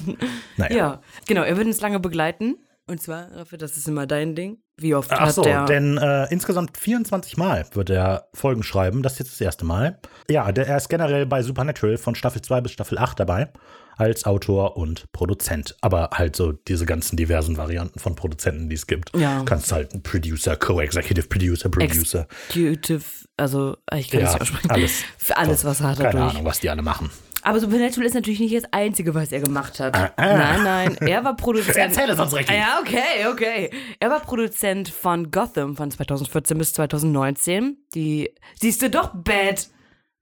naja. 0.56 0.76
Ja, 0.76 1.02
genau, 1.28 1.42
er 1.42 1.56
wird 1.56 1.68
uns 1.68 1.80
lange 1.80 2.00
begleiten. 2.00 2.56
Und 2.88 3.00
zwar, 3.00 3.30
Raffi, 3.36 3.56
das 3.56 3.76
ist 3.76 3.86
immer 3.86 4.08
dein 4.08 4.34
Ding. 4.34 4.58
Wie 4.78 4.94
oft 4.94 5.10
Ach 5.12 5.20
hat 5.20 5.34
so, 5.34 5.42
der... 5.42 5.64
denn 5.66 5.98
äh, 5.98 6.26
insgesamt 6.30 6.76
24 6.78 7.36
Mal 7.36 7.66
wird 7.72 7.90
er 7.90 8.28
Folgen 8.32 8.62
schreiben. 8.62 9.02
Das 9.02 9.14
ist 9.14 9.18
jetzt 9.18 9.32
das 9.32 9.40
erste 9.40 9.64
Mal. 9.64 9.98
Ja, 10.30 10.50
der, 10.52 10.66
er 10.68 10.76
ist 10.76 10.88
generell 10.88 11.26
bei 11.26 11.42
Supernatural 11.42 11.98
von 11.98 12.14
Staffel 12.14 12.42
2 12.42 12.60
bis 12.60 12.72
Staffel 12.72 12.98
8 12.98 13.18
dabei. 13.20 13.48
Als 13.96 14.24
Autor 14.26 14.76
und 14.76 15.10
Produzent. 15.10 15.74
Aber 15.80 16.10
halt 16.14 16.36
so 16.36 16.52
diese 16.52 16.86
ganzen 16.86 17.16
diversen 17.16 17.56
Varianten 17.56 17.98
von 17.98 18.14
Produzenten, 18.14 18.68
die 18.68 18.76
es 18.76 18.86
gibt. 18.86 19.10
Ja. 19.16 19.42
Kannst 19.44 19.72
halt 19.72 19.92
ein 19.92 20.04
Producer, 20.04 20.54
Co-Executive 20.54 21.26
Producer, 21.26 21.68
Producer. 21.68 22.28
Executive, 22.48 23.02
also 23.36 23.76
ich 23.92 24.08
kann 24.08 24.20
Ja, 24.20 24.26
das 24.26 24.34
nicht 24.34 24.42
aussprechen. 24.42 24.70
alles. 24.70 25.02
Für 25.18 25.36
alles, 25.36 25.64
was 25.64 25.80
er 25.80 25.88
hat 25.88 25.98
er 25.98 26.04
Keine 26.10 26.20
durch. 26.20 26.30
Ahnung, 26.30 26.44
was 26.44 26.60
die 26.60 26.70
alle 26.70 26.82
machen. 26.82 27.10
Aber 27.48 27.60
Supernatural 27.60 28.06
ist 28.06 28.12
natürlich 28.14 28.40
nicht 28.40 28.54
das 28.54 28.70
Einzige, 28.72 29.14
was 29.14 29.32
er 29.32 29.40
gemacht 29.40 29.80
hat. 29.80 29.96
Ah, 29.96 30.12
ah. 30.16 30.36
Nein, 30.36 30.62
nein, 30.64 30.96
er 31.08 31.24
war 31.24 31.34
Produzent. 31.36 31.78
Erzähl 31.78 32.10
es 32.10 32.18
uns 32.18 32.34
richtig. 32.34 32.54
Ja, 32.54 32.78
okay, 32.82 33.26
okay. 33.32 33.70
Er 34.00 34.10
war 34.10 34.20
Produzent 34.20 34.90
von 34.90 35.30
Gotham 35.30 35.74
von 35.74 35.90
2014 35.90 36.58
bis 36.58 36.74
2019. 36.74 37.78
Die, 37.94 38.34
siehst 38.60 38.82
du 38.82 38.90
doch, 38.90 39.12
Bad. 39.14 39.66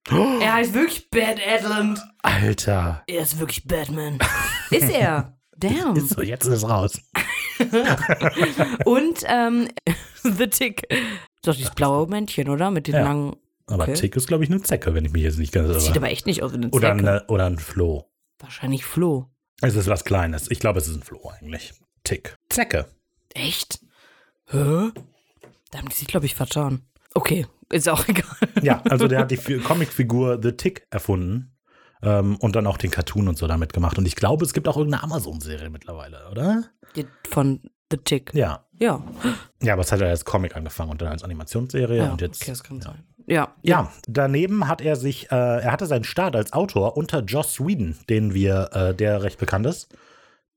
Er 0.40 0.52
heißt 0.54 0.72
wirklich 0.72 1.10
Bad 1.10 1.40
Adland. 1.44 2.00
Alter. 2.22 3.02
Er 3.08 3.22
ist 3.22 3.40
wirklich 3.40 3.66
Batman. 3.66 4.20
ist 4.70 4.88
er. 4.88 5.36
Damn. 5.56 5.96
So, 6.08 6.22
jetzt 6.22 6.46
ist 6.46 6.62
es 6.62 6.68
raus. 6.68 7.00
Und 8.84 9.24
ähm, 9.26 9.68
The 10.22 10.46
Tick. 10.46 10.82
Doch 11.42 11.56
dieses 11.56 11.74
blaue 11.74 12.06
Männchen, 12.06 12.48
oder? 12.48 12.70
Mit 12.70 12.86
den 12.86 12.94
Ja. 12.94 13.02
langen. 13.02 13.34
Aber 13.68 13.84
Okay. 13.84 13.94
Tick 13.94 14.16
ist, 14.16 14.28
glaube 14.28 14.44
ich, 14.44 14.50
eine 14.50 14.62
Zecke, 14.62 14.94
wenn 14.94 15.04
ich 15.04 15.12
mich 15.12 15.22
jetzt 15.22 15.38
nicht 15.38 15.52
ganz 15.52 15.68
Das 15.68 15.82
sieht 15.84 15.90
irre. 15.96 15.98
aber 16.04 16.10
echt 16.10 16.26
nicht 16.26 16.42
aus 16.42 16.52
wie 16.52 16.56
eine 16.56 16.68
Oder, 16.70 16.94
Zecke. 16.96 17.08
eine, 17.10 17.24
oder 17.26 17.46
ein 17.46 17.58
Floh. 17.58 18.08
Wahrscheinlich 18.38 18.84
Flo. 18.84 19.30
Es 19.62 19.74
ist 19.74 19.88
was 19.88 20.04
Kleines. 20.04 20.50
Ich 20.50 20.60
glaube, 20.60 20.78
es 20.78 20.86
ist 20.86 20.96
ein 20.96 21.02
Floh 21.02 21.30
eigentlich. 21.30 21.72
Tick. 22.04 22.36
Zecke. 22.48 22.86
Echt? 23.34 23.80
Hä? 24.46 24.90
Da 25.70 25.78
haben 25.78 25.88
die 25.88 25.94
sich, 25.96 26.06
glaube 26.06 26.26
ich, 26.26 26.34
vertan. 26.34 26.82
Okay, 27.14 27.46
ist 27.70 27.88
auch 27.88 28.06
egal. 28.08 28.24
Ja, 28.62 28.82
also 28.88 29.08
der 29.08 29.20
hat 29.20 29.30
die 29.30 29.36
Fi- 29.36 29.58
Comicfigur 29.58 30.38
The 30.42 30.52
Tick 30.52 30.86
erfunden. 30.90 31.52
Ähm, 32.02 32.36
und 32.36 32.54
dann 32.54 32.66
auch 32.66 32.76
den 32.76 32.90
Cartoon 32.90 33.26
und 33.26 33.38
so 33.38 33.46
damit 33.46 33.72
gemacht. 33.72 33.96
Und 33.98 34.06
ich 34.06 34.14
glaube, 34.16 34.44
es 34.44 34.52
gibt 34.52 34.68
auch 34.68 34.76
irgendeine 34.76 35.02
Amazon-Serie 35.02 35.70
mittlerweile, 35.70 36.28
oder? 36.30 36.64
Von 37.28 37.62
The 37.90 37.96
Tick. 37.96 38.32
Ja. 38.34 38.66
Ja. 38.78 39.02
Ja, 39.62 39.72
aber 39.72 39.82
es 39.82 39.90
hat 39.90 40.02
er 40.02 40.08
als 40.10 40.24
Comic 40.26 40.54
angefangen 40.54 40.90
und 40.90 41.00
dann 41.00 41.08
als 41.08 41.22
Animationsserie 41.24 41.96
Ja, 41.96 42.12
und 42.12 42.20
jetzt. 42.20 42.42
okay, 42.42 42.50
das 42.50 42.62
kann 42.62 42.76
ja. 42.78 42.82
sein. 42.82 43.04
Ja. 43.26 43.54
Ja, 43.62 43.90
daneben 44.06 44.68
hat 44.68 44.80
er 44.80 44.96
sich, 44.96 45.30
äh, 45.32 45.34
er 45.34 45.72
hatte 45.72 45.86
seinen 45.86 46.04
Start 46.04 46.36
als 46.36 46.52
Autor 46.52 46.96
unter 46.96 47.20
Joss 47.24 47.58
Whedon, 47.60 47.96
den 48.08 48.34
wir, 48.34 48.70
äh, 48.72 48.94
der 48.94 49.22
recht 49.22 49.38
bekannt 49.38 49.66
ist. 49.66 49.88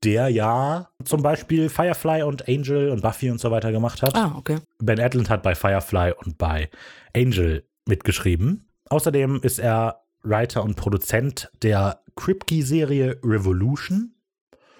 der 0.02 0.28
ja 0.30 0.88
zum 1.04 1.22
Beispiel 1.22 1.68
Firefly 1.68 2.22
und 2.22 2.48
Angel 2.48 2.88
und 2.88 3.02
Buffy 3.02 3.30
und 3.30 3.38
so 3.38 3.50
weiter 3.50 3.70
gemacht 3.70 4.00
hat. 4.02 4.14
Ah, 4.14 4.34
okay. 4.38 4.56
Ben 4.78 4.98
Adland 4.98 5.28
hat 5.28 5.42
bei 5.42 5.54
Firefly 5.54 6.14
und 6.24 6.38
bei 6.38 6.70
Angel 7.14 7.64
mitgeschrieben. 7.86 8.66
Außerdem 8.88 9.40
ist 9.42 9.58
er 9.58 10.00
Writer 10.22 10.62
und 10.64 10.76
Produzent 10.76 11.50
der 11.62 12.00
Kripke-Serie 12.16 13.18
Revolution. 13.22 14.14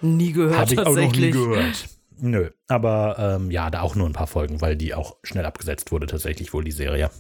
Nie 0.01 0.33
gehört 0.33 0.57
Habe 0.59 0.73
ich 0.73 0.79
auch 0.81 0.85
noch 0.87 0.95
nie 0.97 1.03
tatsächlich. 1.03 1.33
gehört. 1.33 1.89
Nö, 2.23 2.51
aber 2.69 3.17
ähm, 3.19 3.51
ja, 3.51 3.69
da 3.69 3.83
auch 3.83 3.97
nur 3.97 4.07
ein 4.07 4.15
paar 4.15 4.27
Folgen, 4.27 4.63
weil 4.63 4.75
die 4.77 4.95
auch 4.95 5.17
schnell 5.23 5.45
abgesetzt 5.45 5.93
wurde, 5.93 6.07
tatsächlich 6.07 6.55
wohl 6.55 6.65
die 6.65 6.71
Serie. 6.73 7.11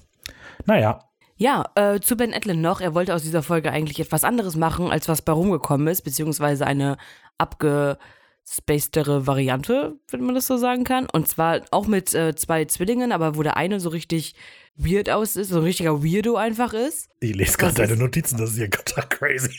Naja, 0.67 1.00
Ja, 1.37 1.64
äh, 1.75 2.00
zu 2.00 2.17
Ben 2.17 2.35
Edlund 2.35 2.61
noch. 2.61 2.83
Er 2.83 2.95
wollte 2.95 3.14
aus 3.14 3.23
dieser 3.23 3.43
Folge 3.43 3.73
eigentlich 3.73 3.99
etwas 3.99 4.25
anderes 4.25 4.57
machen, 4.57 4.90
als 4.90 5.09
was 5.09 5.23
bei 5.23 5.33
rumgekommen 5.33 5.87
ist, 5.88 6.02
beziehungsweise 6.02 6.67
eine 6.67 6.99
abgespacedere 8.50 9.26
Variante, 9.26 9.99
wenn 10.11 10.23
man 10.23 10.35
das 10.35 10.47
so 10.47 10.56
sagen 10.56 10.85
kann. 10.85 11.06
Und 11.12 11.28
zwar 11.28 11.62
auch 11.70 11.87
mit 11.87 12.14
äh, 12.14 12.35
zwei 12.35 12.64
Zwillingen, 12.64 13.12
aber 13.12 13.37
wo 13.37 13.42
der 13.42 13.56
eine 13.56 13.80
so 13.80 13.88
richtig 13.88 14.35
weird 14.76 15.11
aus 15.11 15.37
ist, 15.37 15.49
so 15.50 15.59
ein 15.59 15.64
richtiger 15.64 16.02
Weirdo 16.02 16.37
einfach 16.37 16.73
ist. 16.73 17.11
ich 17.20 17.35
lese 17.35 17.59
gerade 17.59 17.75
deine 17.75 17.97
Notizen, 17.97 18.38
das 18.38 18.52
ist 18.52 18.59
ja 18.59 18.66
total 18.68 19.06
crazy. 19.11 19.54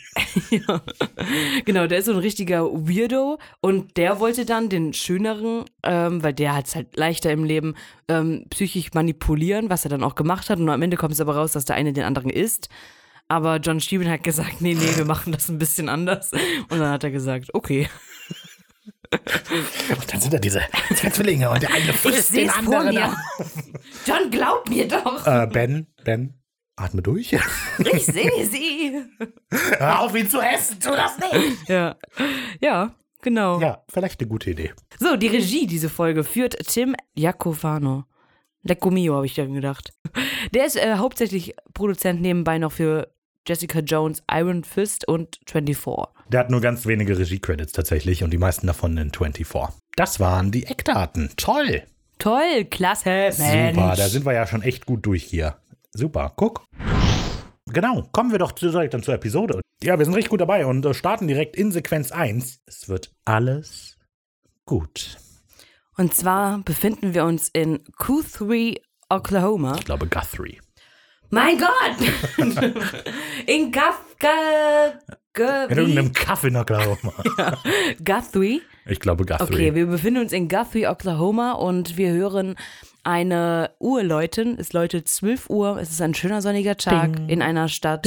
ja. 0.49 0.81
Genau, 1.65 1.85
der 1.85 1.99
ist 1.99 2.05
so 2.05 2.13
ein 2.13 2.17
richtiger 2.17 2.63
Weirdo 2.63 3.37
und 3.59 3.97
der 3.97 4.19
wollte 4.19 4.45
dann 4.45 4.69
den 4.69 4.93
schöneren, 4.93 5.65
ähm, 5.83 6.23
weil 6.23 6.33
der 6.33 6.55
hat 6.55 6.67
es 6.67 6.75
halt 6.75 6.95
leichter 6.97 7.31
im 7.31 7.43
Leben, 7.43 7.75
ähm, 8.07 8.45
psychisch 8.49 8.93
manipulieren, 8.93 9.69
was 9.69 9.85
er 9.85 9.89
dann 9.89 10.03
auch 10.03 10.15
gemacht 10.15 10.49
hat. 10.49 10.59
Und 10.59 10.69
am 10.69 10.81
Ende 10.81 10.97
kommt 10.97 11.13
es 11.13 11.21
aber 11.21 11.35
raus, 11.35 11.51
dass 11.51 11.65
der 11.65 11.75
eine 11.75 11.93
den 11.93 12.03
anderen 12.03 12.31
isst. 12.31 12.69
Aber 13.27 13.57
John 13.57 13.79
Steven 13.79 14.09
hat 14.09 14.23
gesagt, 14.23 14.59
nee, 14.59 14.73
nee, 14.73 14.95
wir 14.95 15.05
machen 15.05 15.31
das 15.31 15.47
ein 15.49 15.57
bisschen 15.59 15.87
anders. 15.87 16.31
Und 16.33 16.79
dann 16.79 16.89
hat 16.89 17.03
er 17.03 17.11
gesagt, 17.11 17.53
okay. 17.53 17.87
Und 19.11 20.13
dann 20.13 20.21
sind 20.21 20.33
da 20.33 20.39
diese 20.39 20.61
zwei 20.95 21.09
Zwillinge 21.09 21.49
und 21.49 21.61
der 21.61 21.73
eine 21.73 21.93
frisst 21.93 22.33
den 22.33 22.49
anderen. 22.49 22.93
mir. 22.95 23.15
John, 24.05 24.31
glaub 24.31 24.69
mir 24.69 24.87
doch. 24.87 25.27
Äh, 25.27 25.47
ben, 25.47 25.87
Ben, 26.05 26.33
atme 26.77 27.01
durch. 27.01 27.33
Ich 27.93 28.05
sehe 28.05 28.45
sie. 28.45 29.03
Hör 29.77 29.99
auf, 30.01 30.15
ihn 30.15 30.29
zu 30.29 30.39
essen, 30.39 30.79
tu 30.79 30.91
das 30.91 31.17
nicht. 31.17 31.67
Ja, 31.67 31.97
ja, 32.61 32.95
genau. 33.21 33.59
Ja, 33.59 33.83
vielleicht 33.91 34.21
eine 34.21 34.29
gute 34.29 34.51
Idee. 34.51 34.73
So, 34.99 35.17
die 35.17 35.27
Regie 35.27 35.67
diese 35.67 35.89
Folge 35.89 36.23
führt 36.23 36.57
Tim 36.67 36.95
Jacofano. 37.13 38.05
Lecco 38.63 38.91
mio, 38.91 39.15
habe 39.15 39.25
ich 39.25 39.33
dann 39.33 39.53
gedacht. 39.53 39.91
Der 40.53 40.65
ist 40.65 40.77
äh, 40.77 40.95
hauptsächlich 40.95 41.55
Produzent 41.73 42.21
nebenbei 42.21 42.59
noch 42.59 42.71
für 42.71 43.11
Jessica 43.47 43.79
Jones, 43.79 44.23
Iron 44.31 44.63
Fist 44.63 45.07
und 45.07 45.39
24. 45.47 46.13
Der 46.29 46.41
hat 46.41 46.49
nur 46.49 46.61
ganz 46.61 46.85
wenige 46.85 47.17
Regie-Credits 47.17 47.73
tatsächlich 47.73 48.23
und 48.23 48.31
die 48.31 48.37
meisten 48.37 48.67
davon 48.67 48.97
in 48.97 49.11
24. 49.11 49.47
Das 49.95 50.19
waren 50.19 50.51
die 50.51 50.65
Eckdaten. 50.65 51.31
Toll. 51.37 51.83
Toll, 52.19 52.65
klasse, 52.69 53.31
Mensch. 53.39 53.75
Super, 53.75 53.95
da 53.95 54.07
sind 54.09 54.25
wir 54.25 54.33
ja 54.33 54.45
schon 54.45 54.61
echt 54.61 54.85
gut 54.85 55.05
durch 55.05 55.23
hier. 55.23 55.57
Super, 55.93 56.31
guck. 56.35 56.63
Genau, 57.65 58.07
kommen 58.11 58.31
wir 58.31 58.39
doch 58.39 58.51
direkt 58.51 58.93
dann 58.93 59.03
zur 59.03 59.15
Episode. 59.15 59.61
Ja, 59.83 59.97
wir 59.97 60.05
sind 60.05 60.13
richtig 60.13 60.29
gut 60.29 60.41
dabei 60.41 60.65
und 60.65 60.85
äh, 60.85 60.93
starten 60.93 61.27
direkt 61.27 61.55
in 61.55 61.71
Sequenz 61.71 62.11
1. 62.11 62.59
Es 62.67 62.89
wird 62.89 63.11
alles 63.25 63.97
gut. 64.65 65.17
Und 65.97 66.13
zwar 66.13 66.59
befinden 66.59 67.13
wir 67.13 67.25
uns 67.25 67.49
in 67.49 67.79
Q3, 67.99 68.79
Oklahoma. 69.09 69.75
Ich 69.77 69.85
glaube 69.85 70.07
Guthrie. 70.07 70.59
Mein 71.31 71.57
Gott! 71.57 72.37
in 73.47 73.71
Gafka... 73.71 74.99
In 75.69 75.77
irgendeinem 75.77 76.11
Kaffee 76.11 76.49
in 76.49 76.57
Oklahoma. 76.57 77.13
Guthrie. 78.03 78.61
Ich 78.85 78.99
glaube 78.99 79.25
Guthrie. 79.25 79.43
Okay, 79.43 79.75
wir 79.75 79.85
befinden 79.85 80.23
uns 80.23 80.33
in 80.33 80.49
Guthrie, 80.49 80.87
Oklahoma 80.87 81.53
und 81.53 81.95
wir 81.95 82.11
hören 82.11 82.55
eine 83.03 83.71
Uhr 83.79 84.03
läuten. 84.03 84.57
Es 84.59 84.73
läutet 84.73 85.07
12 85.07 85.49
Uhr. 85.49 85.77
Es 85.77 85.91
ist 85.91 86.01
ein 86.01 86.13
schöner 86.13 86.41
sonniger 86.41 86.75
Tag 86.75 87.15
Ding. 87.15 87.29
in 87.29 87.41
einer 87.41 87.69
Stadt. 87.69 88.05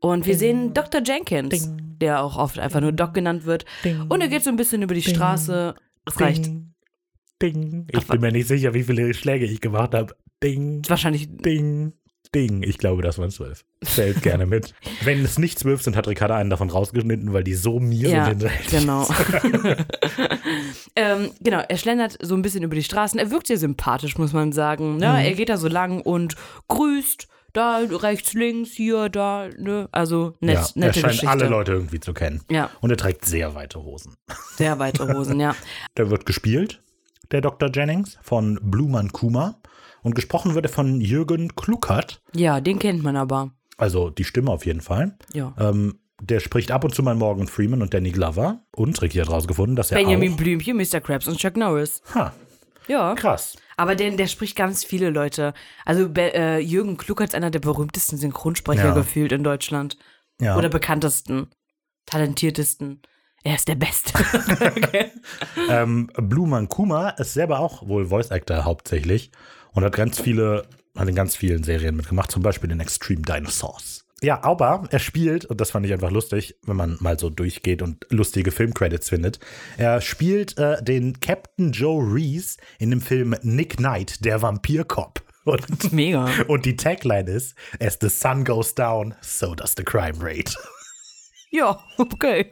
Und 0.00 0.26
wir 0.26 0.36
sehen 0.36 0.72
Dr. 0.72 1.02
Jenkins, 1.04 1.68
der 2.00 2.22
auch 2.22 2.38
oft 2.38 2.58
einfach 2.58 2.80
nur 2.80 2.92
Doc 2.92 3.12
genannt 3.12 3.44
wird. 3.44 3.66
Und 4.08 4.22
er 4.22 4.28
geht 4.28 4.42
so 4.42 4.48
ein 4.48 4.56
bisschen 4.56 4.80
über 4.80 4.94
die 4.94 5.02
Straße. 5.02 5.74
Es 6.06 6.18
reicht. 6.18 6.46
Ding. 6.46 6.72
Ding. 7.42 7.86
Ich 7.90 8.06
bin 8.06 8.20
mir 8.22 8.32
nicht 8.32 8.48
sicher, 8.48 8.72
wie 8.72 8.84
viele 8.84 9.12
Schläge 9.12 9.44
ich 9.44 9.60
gemacht 9.60 9.94
habe. 9.94 10.14
Ding. 10.42 10.82
Wahrscheinlich. 10.88 11.28
Ding. 11.28 11.92
Ding. 12.34 12.62
Ich 12.62 12.78
glaube, 12.78 13.02
das 13.02 13.18
waren 13.18 13.30
zwölf. 13.30 13.64
Zählt 13.84 14.22
gerne 14.22 14.46
mit. 14.46 14.74
Wenn 15.02 15.24
es 15.24 15.38
nicht 15.38 15.58
zwölf 15.58 15.82
sind, 15.82 15.96
hat 15.96 16.08
Ricarda 16.08 16.36
einen 16.36 16.50
davon 16.50 16.70
rausgeschnitten, 16.70 17.32
weil 17.32 17.44
die 17.44 17.54
so 17.54 17.78
mir 17.80 18.08
Ja, 18.08 18.24
sind. 18.26 18.48
genau. 18.70 19.06
ähm, 20.96 21.30
genau, 21.40 21.62
er 21.68 21.76
schlendert 21.76 22.16
so 22.20 22.34
ein 22.34 22.42
bisschen 22.42 22.62
über 22.62 22.74
die 22.74 22.82
Straßen. 22.82 23.18
Er 23.18 23.30
wirkt 23.30 23.46
sehr 23.46 23.58
sympathisch, 23.58 24.18
muss 24.18 24.32
man 24.32 24.52
sagen. 24.52 25.00
Ja, 25.00 25.18
Er 25.18 25.34
geht 25.34 25.48
da 25.48 25.56
so 25.56 25.68
lang 25.68 26.00
und 26.00 26.36
grüßt. 26.68 27.28
Da 27.54 27.80
rechts, 27.86 28.32
links, 28.32 28.70
hier, 28.70 29.10
da, 29.10 29.50
ne? 29.58 29.86
Also 29.92 30.32
nett, 30.40 30.54
Ja, 30.54 30.60
er 30.62 30.70
nette 30.86 31.00
scheint 31.00 31.12
Geschichte. 31.12 31.28
alle 31.28 31.48
Leute 31.48 31.72
irgendwie 31.72 32.00
zu 32.00 32.14
kennen. 32.14 32.40
Ja, 32.50 32.70
Und 32.80 32.88
er 32.90 32.96
trägt 32.96 33.26
sehr 33.26 33.54
weite 33.54 33.82
Hosen. 33.82 34.14
sehr 34.56 34.78
weite 34.78 35.06
Hosen, 35.12 35.38
ja. 35.38 35.54
Der 35.98 36.08
wird 36.08 36.24
gespielt, 36.24 36.80
der 37.30 37.42
Dr. 37.42 37.68
Jennings, 37.70 38.16
von 38.22 38.58
Bluman 38.62 39.12
Kuma. 39.12 39.60
Und 40.02 40.14
gesprochen 40.14 40.54
wird 40.54 40.66
er 40.66 40.72
von 40.72 41.00
Jürgen 41.00 41.54
Kluckert. 41.56 42.20
Ja, 42.34 42.60
den 42.60 42.78
kennt 42.78 43.02
man 43.02 43.16
aber. 43.16 43.52
Also 43.76 44.10
die 44.10 44.24
Stimme 44.24 44.50
auf 44.50 44.66
jeden 44.66 44.80
Fall. 44.80 45.16
Ja. 45.32 45.54
Ähm, 45.58 45.98
der 46.20 46.40
spricht 46.40 46.70
ab 46.70 46.84
und 46.84 46.94
zu 46.94 47.02
mal 47.02 47.14
Morgan 47.14 47.48
Freeman 47.48 47.82
und 47.82 47.94
Danny 47.94 48.10
Glover. 48.12 48.62
Und 48.74 49.00
Ricky 49.02 49.18
hat 49.18 49.30
rausgefunden, 49.30 49.74
dass 49.76 49.90
er 49.90 49.98
Benjamin 49.98 50.34
auch... 50.34 50.36
Blümchen, 50.36 50.76
Mr. 50.76 51.00
Krabs 51.00 51.26
und 51.26 51.38
Chuck 51.38 51.56
Norris. 51.56 52.00
Ha, 52.14 52.32
Ja. 52.86 53.14
krass. 53.14 53.56
Aber 53.76 53.94
der, 53.96 54.10
der 54.12 54.26
spricht 54.28 54.54
ganz 54.56 54.84
viele 54.84 55.10
Leute. 55.10 55.54
Also 55.84 56.08
äh, 56.16 56.58
Jürgen 56.60 56.96
Kluckert 56.96 57.28
ist 57.30 57.34
einer 57.34 57.50
der 57.50 57.58
berühmtesten 57.60 58.18
Synchronsprecher 58.18 58.86
Ja. 58.88 58.94
gefühlt 58.94 59.32
in 59.32 59.42
Deutschland. 59.42 59.96
Ja. 60.40 60.56
Oder 60.56 60.68
bekanntesten, 60.68 61.48
talentiertesten. 62.06 63.02
Er 63.44 63.56
ist 63.56 63.66
der 63.68 63.74
Beste. 63.76 64.12
okay. 64.76 65.10
Ähm, 65.68 66.08
Bluman 66.16 66.68
Kuma 66.68 67.10
ist 67.10 67.34
selber 67.34 67.60
auch 67.60 67.86
wohl 67.88 68.06
Voice 68.06 68.30
Actor 68.30 68.64
hauptsächlich 68.64 69.30
und 69.72 69.84
hat 69.84 69.94
ganz 69.94 70.20
viele, 70.20 70.66
hat 70.96 71.08
in 71.08 71.14
ganz 71.14 71.36
vielen 71.36 71.62
Serien 71.64 71.96
mitgemacht, 71.96 72.30
zum 72.30 72.42
Beispiel 72.42 72.70
in 72.70 72.80
Extreme 72.80 73.22
Dinosaurs. 73.22 74.04
Ja, 74.22 74.44
aber 74.44 74.84
er 74.90 75.00
spielt, 75.00 75.46
und 75.46 75.60
das 75.60 75.72
fand 75.72 75.84
ich 75.84 75.92
einfach 75.92 76.12
lustig, 76.12 76.54
wenn 76.64 76.76
man 76.76 76.96
mal 77.00 77.18
so 77.18 77.28
durchgeht 77.28 77.82
und 77.82 78.06
lustige 78.08 78.52
Filmcredits 78.52 79.08
findet. 79.08 79.40
Er 79.78 80.00
spielt 80.00 80.56
äh, 80.58 80.80
den 80.82 81.18
Captain 81.18 81.72
Joe 81.72 82.00
Reese 82.00 82.56
in 82.78 82.90
dem 82.90 83.00
Film 83.00 83.34
Nick 83.42 83.78
Knight, 83.78 84.24
der 84.24 84.40
Vampircop. 84.40 85.22
Und, 85.44 85.92
Mega. 85.92 86.30
und 86.46 86.64
die 86.66 86.76
Tagline 86.76 87.28
ist: 87.28 87.56
As 87.80 87.98
the 88.00 88.08
sun 88.08 88.44
goes 88.44 88.76
down, 88.76 89.16
so 89.20 89.56
does 89.56 89.74
the 89.76 89.82
crime 89.82 90.18
rate. 90.20 90.54
Ja, 91.50 91.84
okay. 91.98 92.50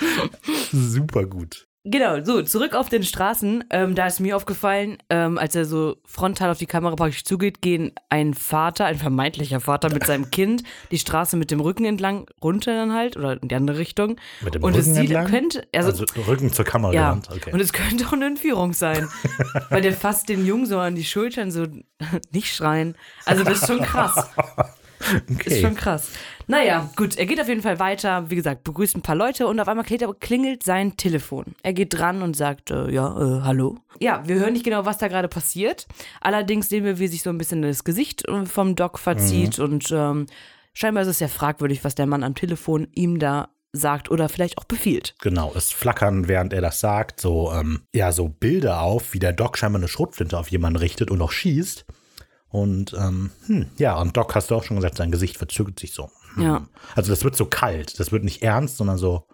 Super 0.72 1.24
gut. 1.24 1.67
Genau, 1.90 2.22
so, 2.22 2.42
zurück 2.42 2.74
auf 2.74 2.90
den 2.90 3.02
Straßen. 3.02 3.64
Ähm, 3.70 3.94
da 3.94 4.06
ist 4.06 4.20
mir 4.20 4.36
aufgefallen, 4.36 4.98
ähm, 5.08 5.38
als 5.38 5.54
er 5.54 5.64
so 5.64 5.96
frontal 6.04 6.50
auf 6.50 6.58
die 6.58 6.66
Kamera 6.66 6.94
praktisch 6.96 7.24
zugeht, 7.24 7.62
gehen 7.62 7.92
ein 8.10 8.34
Vater, 8.34 8.84
ein 8.84 8.98
vermeintlicher 8.98 9.60
Vater 9.60 9.90
mit 9.90 10.04
seinem 10.04 10.30
Kind 10.30 10.64
die 10.90 10.98
Straße 10.98 11.36
mit 11.36 11.50
dem 11.50 11.60
Rücken 11.60 11.86
entlang 11.86 12.26
runter 12.42 12.74
dann 12.74 12.92
halt 12.92 13.16
oder 13.16 13.40
in 13.40 13.48
die 13.48 13.54
andere 13.54 13.78
Richtung. 13.78 14.16
Mit 14.42 14.54
dem 14.54 14.62
Und 14.62 14.74
Rücken 14.74 14.90
es 14.90 14.96
sieht, 14.96 15.10
entlang? 15.10 15.26
könnte, 15.28 15.66
also, 15.74 15.90
Also 15.90 16.04
Rücken 16.26 16.52
zur 16.52 16.64
Kamera 16.66 16.92
ja, 16.92 17.08
gewandt. 17.10 17.28
Okay. 17.32 17.52
und 17.52 17.60
es 17.60 17.72
könnte 17.72 18.06
auch 18.06 18.12
eine 18.12 18.26
Entführung 18.26 18.74
sein, 18.74 19.08
weil 19.70 19.80
der 19.80 19.94
fasst 19.94 20.28
den 20.28 20.44
Jungen 20.44 20.66
so 20.66 20.78
an 20.78 20.94
die 20.94 21.04
Schultern, 21.04 21.50
so 21.50 21.66
nicht 22.32 22.54
schreien. 22.54 22.96
Also 23.24 23.44
das 23.44 23.62
ist 23.62 23.66
schon 23.66 23.80
krass. 23.80 24.28
okay. 25.30 25.54
Ist 25.54 25.60
schon 25.62 25.74
krass. 25.74 26.10
Naja, 26.50 26.90
gut, 26.96 27.18
er 27.18 27.26
geht 27.26 27.38
auf 27.42 27.48
jeden 27.48 27.60
Fall 27.60 27.78
weiter, 27.78 28.30
wie 28.30 28.34
gesagt, 28.34 28.64
begrüßt 28.64 28.96
ein 28.96 29.02
paar 29.02 29.14
Leute 29.14 29.46
und 29.46 29.60
auf 29.60 29.68
einmal 29.68 29.84
klingelt, 29.84 30.62
sein 30.62 30.96
Telefon. 30.96 31.54
Er 31.62 31.74
geht 31.74 31.92
dran 31.92 32.22
und 32.22 32.36
sagt, 32.36 32.70
äh, 32.70 32.90
ja, 32.90 33.06
äh, 33.06 33.42
hallo. 33.42 33.76
Ja, 34.00 34.26
wir 34.26 34.36
hören 34.36 34.54
nicht 34.54 34.64
genau, 34.64 34.86
was 34.86 34.96
da 34.96 35.08
gerade 35.08 35.28
passiert. 35.28 35.86
Allerdings 36.22 36.70
sehen 36.70 36.84
wir, 36.84 36.98
wie 36.98 37.08
sich 37.08 37.22
so 37.22 37.28
ein 37.28 37.36
bisschen 37.36 37.60
das 37.60 37.84
Gesicht 37.84 38.26
äh, 38.26 38.46
vom 38.46 38.76
Doc 38.76 38.98
verzieht 38.98 39.58
und 39.58 39.90
ähm, 39.92 40.24
scheinbar 40.72 41.02
ist 41.02 41.10
es 41.10 41.18
sehr 41.18 41.28
fragwürdig, 41.28 41.84
was 41.84 41.94
der 41.94 42.06
Mann 42.06 42.24
am 42.24 42.34
Telefon 42.34 42.88
ihm 42.94 43.18
da 43.18 43.50
sagt 43.72 44.10
oder 44.10 44.30
vielleicht 44.30 44.56
auch 44.56 44.64
befiehlt. 44.64 45.16
Genau, 45.20 45.52
es 45.54 45.70
flackern, 45.70 46.28
während 46.28 46.54
er 46.54 46.62
das 46.62 46.80
sagt, 46.80 47.20
so, 47.20 47.52
ähm, 47.52 47.82
ja, 47.94 48.10
so 48.10 48.28
Bilder 48.28 48.80
auf, 48.80 49.12
wie 49.12 49.18
der 49.18 49.34
Doc 49.34 49.58
scheinbar 49.58 49.80
eine 49.80 49.88
Schrotflinte 49.88 50.38
auf 50.38 50.50
jemanden 50.50 50.78
richtet 50.78 51.10
und 51.10 51.20
auch 51.20 51.30
schießt. 51.30 51.84
Und, 52.48 52.94
ähm, 52.94 53.30
hm, 53.46 53.66
ja, 53.76 54.00
und 54.00 54.16
Doc 54.16 54.34
hast 54.34 54.50
du 54.50 54.54
auch 54.54 54.64
schon 54.64 54.76
gesagt, 54.76 54.96
sein 54.96 55.10
Gesicht 55.10 55.36
verzögert 55.36 55.78
sich 55.78 55.92
so. 55.92 56.10
Ja. 56.36 56.66
Also 56.94 57.10
das 57.10 57.24
wird 57.24 57.36
so 57.36 57.46
kalt, 57.46 57.98
das 57.98 58.12
wird 58.12 58.24
nicht 58.24 58.42
ernst, 58.42 58.76
sondern 58.76 58.98
so 58.98 59.26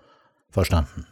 verstanden. 0.50 1.06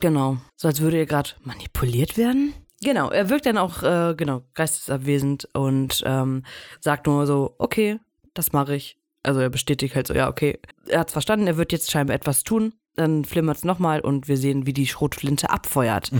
Genau. 0.00 0.38
So 0.56 0.68
als 0.68 0.80
würde 0.80 0.98
er 0.98 1.06
gerade 1.06 1.30
manipuliert 1.42 2.16
werden. 2.16 2.54
Genau, 2.82 3.10
er 3.10 3.30
wirkt 3.30 3.46
dann 3.46 3.56
auch, 3.58 3.82
äh, 3.82 4.14
genau, 4.16 4.42
geistesabwesend 4.54 5.48
und 5.54 6.02
ähm, 6.04 6.44
sagt 6.80 7.06
nur 7.06 7.26
so, 7.26 7.54
okay, 7.58 7.98
das 8.34 8.52
mache 8.52 8.74
ich. 8.74 8.98
Also 9.22 9.40
er 9.40 9.48
bestätigt 9.48 9.94
halt 9.94 10.06
so, 10.06 10.14
ja, 10.14 10.28
okay, 10.28 10.58
er 10.86 11.00
hat's 11.00 11.12
verstanden, 11.12 11.46
er 11.46 11.56
wird 11.56 11.72
jetzt 11.72 11.90
scheinbar 11.90 12.14
etwas 12.14 12.44
tun. 12.44 12.74
dann 12.96 13.24
flimmert 13.24 13.56
es 13.56 13.64
nochmal 13.64 14.00
und 14.00 14.28
wir 14.28 14.36
sehen, 14.36 14.66
wie 14.66 14.72
die 14.72 14.86
Schrotflinte 14.86 15.50
abfeuert. 15.50 16.10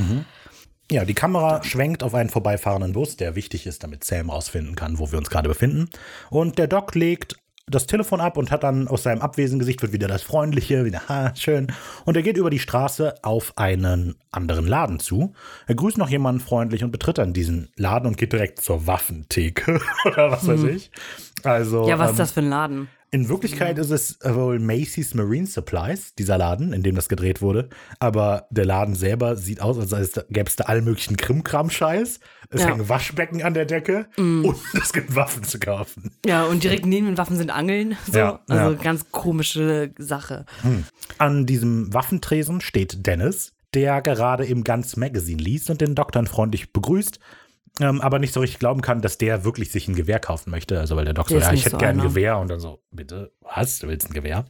Ja, 0.90 1.04
die 1.04 1.14
Kamera 1.14 1.62
schwenkt 1.62 2.02
auf 2.02 2.14
einen 2.14 2.30
vorbeifahrenden 2.30 2.92
Bus, 2.92 3.16
der 3.16 3.34
wichtig 3.36 3.66
ist, 3.66 3.82
damit 3.82 4.04
Sam 4.04 4.30
rausfinden 4.30 4.74
kann, 4.74 4.98
wo 4.98 5.10
wir 5.10 5.18
uns 5.18 5.30
gerade 5.30 5.48
befinden. 5.48 5.88
Und 6.30 6.58
der 6.58 6.66
Doc 6.66 6.94
legt 6.94 7.36
das 7.66 7.86
Telefon 7.86 8.20
ab 8.20 8.36
und 8.36 8.50
hat 8.50 8.62
dann 8.62 8.88
aus 8.88 9.04
seinem 9.04 9.22
Abwesengesicht 9.22 9.80
wird 9.80 9.92
wieder 9.92 10.06
das 10.06 10.22
Freundliche, 10.22 10.84
wieder, 10.84 11.08
ha, 11.08 11.34
schön. 11.34 11.68
Und 12.04 12.16
er 12.16 12.22
geht 12.22 12.36
über 12.36 12.50
die 12.50 12.58
Straße 12.58 13.14
auf 13.22 13.56
einen 13.56 14.16
anderen 14.30 14.66
Laden 14.66 15.00
zu. 15.00 15.32
Er 15.66 15.74
grüßt 15.74 15.96
noch 15.96 16.10
jemanden 16.10 16.40
freundlich 16.40 16.84
und 16.84 16.90
betritt 16.90 17.18
dann 17.18 17.32
diesen 17.32 17.70
Laden 17.76 18.06
und 18.06 18.18
geht 18.18 18.32
direkt 18.32 18.60
zur 18.60 18.86
Waffentheke 18.86 19.80
oder 20.04 20.30
was 20.30 20.46
weiß 20.46 20.64
ich. 20.64 20.90
Also, 21.42 21.88
Ja, 21.88 21.98
was 21.98 22.08
ähm, 22.08 22.12
ist 22.12 22.20
das 22.20 22.32
für 22.32 22.40
ein 22.40 22.50
Laden? 22.50 22.88
In 23.14 23.28
Wirklichkeit 23.28 23.78
ist 23.78 23.92
es 23.92 24.18
wohl 24.24 24.58
Macy's 24.58 25.14
Marine 25.14 25.46
Supplies, 25.46 26.16
dieser 26.16 26.36
Laden, 26.36 26.72
in 26.72 26.82
dem 26.82 26.96
das 26.96 27.08
gedreht 27.08 27.40
wurde. 27.40 27.68
Aber 28.00 28.48
der 28.50 28.64
Laden 28.64 28.96
selber 28.96 29.36
sieht 29.36 29.60
aus, 29.60 29.92
als 29.92 30.20
gäbe 30.30 30.48
es 30.48 30.56
da 30.56 30.64
allen 30.64 30.84
möglichen 30.84 31.16
Krimkram-Scheiß. 31.16 32.18
Es 32.50 32.62
Ja. 32.62 32.70
hängen 32.70 32.88
Waschbecken 32.88 33.40
an 33.44 33.54
der 33.54 33.66
Decke 33.66 34.06
und 34.16 34.56
es 34.82 34.92
gibt 34.92 35.14
Waffen 35.14 35.44
zu 35.44 35.60
kaufen. 35.60 36.10
Ja, 36.26 36.42
und 36.46 36.64
direkt 36.64 36.86
neben 36.86 37.06
den 37.06 37.16
Waffen 37.16 37.36
sind 37.36 37.50
Angeln. 37.50 37.96
So. 38.10 38.18
Ja, 38.18 38.40
also 38.48 38.72
ja. 38.72 38.82
ganz 38.82 39.08
komische 39.12 39.92
Sache. 39.96 40.44
An 41.18 41.46
diesem 41.46 41.94
Waffentresen 41.94 42.60
steht 42.60 43.06
Dennis, 43.06 43.52
der 43.74 44.02
gerade 44.02 44.44
im 44.44 44.64
Guns 44.64 44.96
Magazine 44.96 45.40
liest 45.40 45.70
und 45.70 45.80
den 45.80 45.94
Doktor 45.94 46.26
freundlich 46.26 46.72
begrüßt. 46.72 47.20
Ähm, 47.80 48.00
aber 48.00 48.20
nicht 48.20 48.32
so 48.32 48.40
richtig 48.40 48.60
glauben 48.60 48.82
kann, 48.82 49.00
dass 49.02 49.18
der 49.18 49.44
wirklich 49.44 49.72
sich 49.72 49.88
ein 49.88 49.96
Gewehr 49.96 50.20
kaufen 50.20 50.50
möchte. 50.50 50.78
Also, 50.78 50.94
weil 50.96 51.04
der 51.04 51.14
Der 51.14 51.24
ist 51.24 51.32
ja, 51.32 51.52
ich 51.52 51.64
hätte 51.64 51.70
so 51.70 51.78
gerne 51.78 52.02
ein. 52.02 52.08
Gewehr. 52.08 52.38
Und 52.38 52.48
dann 52.48 52.60
so, 52.60 52.82
bitte, 52.92 53.32
was? 53.40 53.80
Du 53.80 53.88
willst 53.88 54.08
ein 54.10 54.14
Gewehr? 54.14 54.44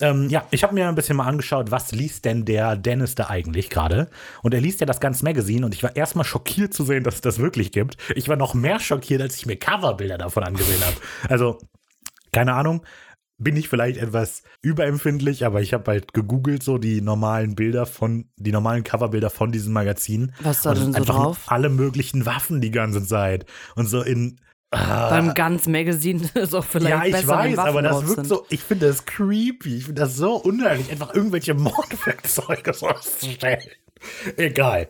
Ähm, 0.00 0.28
ja, 0.30 0.46
ich 0.50 0.62
habe 0.62 0.72
mir 0.72 0.88
ein 0.88 0.94
bisschen 0.94 1.16
mal 1.16 1.26
angeschaut, 1.26 1.70
was 1.70 1.92
liest 1.92 2.24
denn 2.24 2.44
der 2.44 2.76
Dennis 2.76 3.14
da 3.14 3.28
eigentlich 3.28 3.68
gerade? 3.68 4.08
Und 4.42 4.54
er 4.54 4.60
liest 4.60 4.80
ja 4.80 4.86
das 4.86 5.00
ganze 5.00 5.24
Magazine 5.24 5.66
und 5.66 5.74
ich 5.74 5.82
war 5.82 5.94
erstmal 5.94 6.24
schockiert 6.24 6.72
zu 6.72 6.84
sehen, 6.84 7.04
dass 7.04 7.16
es 7.16 7.20
das 7.20 7.38
wirklich 7.38 7.72
gibt. 7.72 7.96
Ich 8.14 8.28
war 8.28 8.36
noch 8.36 8.54
mehr 8.54 8.80
schockiert, 8.80 9.20
als 9.20 9.36
ich 9.36 9.44
mir 9.44 9.56
Coverbilder 9.56 10.16
davon 10.16 10.44
angesehen 10.44 10.82
habe. 10.82 10.96
Also, 11.28 11.58
keine 12.32 12.54
Ahnung, 12.54 12.82
bin 13.42 13.56
ich 13.56 13.68
vielleicht 13.68 13.96
etwas 13.96 14.42
überempfindlich, 14.62 15.44
aber 15.44 15.60
ich 15.60 15.74
habe 15.74 15.90
halt 15.90 16.14
gegoogelt 16.14 16.62
so 16.62 16.78
die 16.78 17.00
normalen 17.00 17.54
Bilder 17.54 17.86
von, 17.86 18.26
die 18.36 18.52
normalen 18.52 18.84
Coverbilder 18.84 19.30
von 19.30 19.52
diesem 19.52 19.72
Magazin. 19.72 20.32
Was 20.40 20.62
da 20.62 20.74
denn 20.74 20.92
so 20.92 21.04
drauf? 21.04 21.40
Alle 21.46 21.68
möglichen 21.68 22.26
Waffen 22.26 22.60
die 22.60 22.70
ganze 22.70 23.04
Zeit. 23.04 23.46
Und 23.74 23.86
so 23.86 24.02
in. 24.02 24.40
Beim 24.70 25.34
Guns 25.34 25.66
Magazine 25.66 26.22
ist 26.34 26.54
auch 26.54 26.64
vielleicht 26.64 26.90
Ja, 26.90 27.04
ich 27.04 27.12
besser, 27.12 27.28
weiß, 27.28 27.58
aber 27.58 27.82
das 27.82 28.02
wirkt 28.06 28.14
sind. 28.14 28.28
so, 28.28 28.46
ich 28.48 28.62
finde 28.62 28.86
das 28.86 29.04
creepy. 29.04 29.76
Ich 29.76 29.84
finde 29.84 30.00
das 30.00 30.16
so 30.16 30.36
unheimlich, 30.36 30.90
einfach 30.90 31.14
irgendwelche 31.14 31.52
Mordwerkzeuge 31.54 32.72
so 32.72 32.88
auszustellen. 32.88 33.60
Egal. 34.36 34.88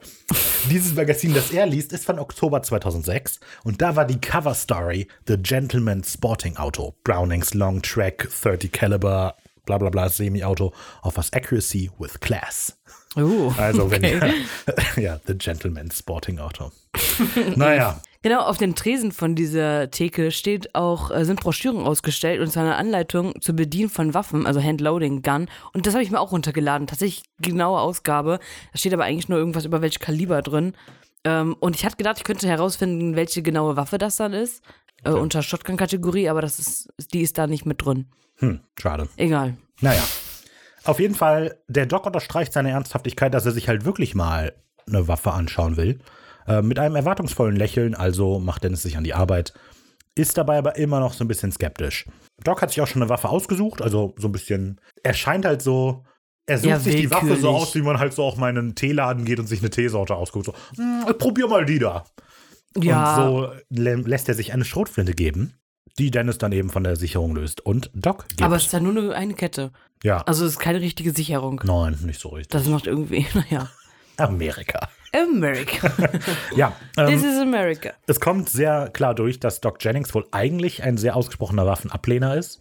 Dieses 0.70 0.94
Magazin, 0.94 1.34
das 1.34 1.50
er 1.52 1.66
liest, 1.66 1.92
ist 1.92 2.04
von 2.04 2.18
Oktober 2.18 2.62
2006 2.62 3.40
und 3.64 3.82
da 3.82 3.96
war 3.96 4.04
die 4.04 4.20
Cover 4.20 4.54
Story 4.54 5.08
The 5.26 5.36
Gentleman 5.36 6.02
Sporting 6.04 6.56
Auto. 6.56 6.94
Brownings 7.04 7.54
Long 7.54 7.82
Track 7.82 8.28
30 8.42 8.70
Caliber, 8.72 9.34
bla 9.66 9.78
bla 9.78 9.90
bla, 9.90 10.08
Semi-Auto 10.08 10.72
offers 11.02 11.32
accuracy 11.32 11.90
with 11.98 12.20
class. 12.20 12.76
Uh, 13.16 13.52
Also 13.58 13.90
wenn 13.90 14.04
okay. 14.04 14.32
ja, 14.96 15.20
The 15.26 15.34
Gentleman 15.36 15.90
Sporting 15.90 16.38
Auto. 16.38 16.72
naja, 17.56 18.00
Genau, 18.22 18.42
auf 18.42 18.56
den 18.56 18.76
Tresen 18.76 19.10
von 19.10 19.34
dieser 19.34 19.90
Theke 19.90 20.30
steht 20.30 20.74
auch, 20.76 21.10
äh, 21.10 21.24
sind 21.24 21.40
Broschüren 21.40 21.84
ausgestellt 21.84 22.40
und 22.40 22.52
zwar 22.52 22.62
eine 22.62 22.76
Anleitung 22.76 23.40
zur 23.40 23.56
Bedienen 23.56 23.90
von 23.90 24.14
Waffen, 24.14 24.46
also 24.46 24.62
Handloading 24.62 25.22
Gun. 25.22 25.48
Und 25.72 25.86
das 25.86 25.94
habe 25.94 26.04
ich 26.04 26.10
mir 26.10 26.20
auch 26.20 26.30
runtergeladen. 26.30 26.86
Tatsächlich 26.86 27.24
genaue 27.40 27.80
Ausgabe. 27.80 28.38
Da 28.72 28.78
steht 28.78 28.94
aber 28.94 29.04
eigentlich 29.04 29.28
nur 29.28 29.38
irgendwas 29.38 29.64
über 29.64 29.82
welche 29.82 29.98
Kaliber 29.98 30.40
drin. 30.40 30.74
Ähm, 31.24 31.56
und 31.58 31.74
ich 31.74 31.84
hatte 31.84 31.96
gedacht, 31.96 32.18
ich 32.18 32.24
könnte 32.24 32.46
herausfinden, 32.46 33.16
welche 33.16 33.42
genaue 33.42 33.76
Waffe 33.76 33.98
das 33.98 34.16
dann 34.16 34.32
ist. 34.32 34.62
Äh, 35.04 35.10
unter 35.10 35.42
Shotgun-Kategorie, 35.42 36.28
aber 36.28 36.42
das 36.42 36.60
ist, 36.60 36.92
die 37.12 37.22
ist 37.22 37.38
da 37.38 37.48
nicht 37.48 37.66
mit 37.66 37.84
drin. 37.84 38.06
hm, 38.38 38.60
schade. 38.78 39.08
Egal. 39.16 39.56
Naja. 39.80 40.02
Auf 40.84 41.00
jeden 41.00 41.14
Fall, 41.14 41.58
der 41.68 41.86
Doc 41.86 42.06
unterstreicht 42.06 42.52
seine 42.52 42.70
Ernsthaftigkeit, 42.70 43.34
dass 43.34 43.46
er 43.46 43.52
sich 43.52 43.68
halt 43.68 43.84
wirklich 43.84 44.14
mal 44.14 44.54
eine 44.86 45.06
Waffe 45.08 45.32
anschauen 45.32 45.76
will. 45.76 46.00
Äh, 46.46 46.62
mit 46.62 46.78
einem 46.78 46.96
erwartungsvollen 46.96 47.56
Lächeln, 47.56 47.94
also 47.94 48.38
macht 48.38 48.64
Dennis 48.64 48.82
sich 48.82 48.96
an 48.96 49.04
die 49.04 49.14
Arbeit, 49.14 49.52
ist 50.14 50.36
dabei 50.36 50.58
aber 50.58 50.76
immer 50.76 51.00
noch 51.00 51.12
so 51.14 51.24
ein 51.24 51.28
bisschen 51.28 51.52
skeptisch. 51.52 52.06
Doc 52.44 52.60
hat 52.62 52.70
sich 52.70 52.80
auch 52.80 52.86
schon 52.86 53.02
eine 53.02 53.08
Waffe 53.08 53.28
ausgesucht, 53.28 53.80
also 53.82 54.14
so 54.18 54.28
ein 54.28 54.32
bisschen. 54.32 54.80
Er 55.02 55.14
scheint 55.14 55.44
halt 55.44 55.62
so. 55.62 56.04
Er 56.46 56.58
sucht 56.58 56.68
Ja, 56.70 56.78
sich 56.80 56.96
die 56.96 57.10
Waffe 57.10 57.36
so 57.36 57.50
aus, 57.50 57.74
wie 57.76 57.82
man 57.82 57.98
halt 58.00 58.12
so 58.12 58.24
auch 58.24 58.36
mal 58.36 58.50
in 58.50 58.58
einen 58.58 58.74
Teeladen 58.74 59.24
geht 59.24 59.38
und 59.38 59.46
sich 59.46 59.60
eine 59.60 59.70
Teesorte 59.70 60.16
ausguckt. 60.16 60.46
So, 60.46 60.54
hm, 60.76 61.04
ich 61.08 61.16
probier 61.18 61.46
mal 61.46 61.64
die 61.64 61.78
da. 61.78 62.04
Ja, 62.76 63.14
Und 63.16 63.22
so 63.34 63.52
lä 63.70 63.94
lässt 63.94 64.28
er 64.28 64.34
sich 64.34 64.52
eine 64.52 64.64
Schrotflinte 64.64 65.12
geben, 65.12 65.54
die 65.98 66.10
Dennis 66.10 66.38
dann 66.38 66.50
eben 66.52 66.68
von 66.70 66.82
der 66.82 66.96
Sicherung 66.96 67.36
löst. 67.36 67.60
Und 67.64 67.90
Doc 67.94 68.26
gibt. 68.30 68.42
aber 68.42 68.56
es 68.56 68.64
ist 68.64 68.72
ja 68.72 68.80
nur 68.80 68.90
eine, 68.96 69.14
eine 69.14 69.34
Kette. 69.34 69.70
ja. 70.02 70.22
Also 70.22 70.44
es 70.44 70.52
ist 70.54 70.58
keine 70.58 70.80
richtige 70.80 71.12
Sicherung. 71.12 71.60
Nein, 71.64 71.96
nicht 72.02 72.20
so 72.20 72.30
richtig. 72.30 72.48
Das 72.50 72.66
macht 72.66 72.86
irgendwie, 72.88 73.24
naja. 73.34 73.70
Amerika. 74.16 74.88
America. 75.14 75.90
Ja, 76.56 76.74
ähm, 76.96 77.06
This 77.08 77.22
is 77.24 77.38
America. 77.38 77.92
es 78.06 78.20
kommt 78.20 78.48
sehr 78.48 78.88
klar 78.90 79.14
durch, 79.14 79.40
dass 79.40 79.60
Doc 79.60 79.76
Jennings 79.80 80.14
wohl 80.14 80.26
eigentlich 80.30 80.82
ein 80.82 80.96
sehr 80.96 81.16
ausgesprochener 81.16 81.66
Waffenablehner 81.66 82.36
ist. 82.36 82.60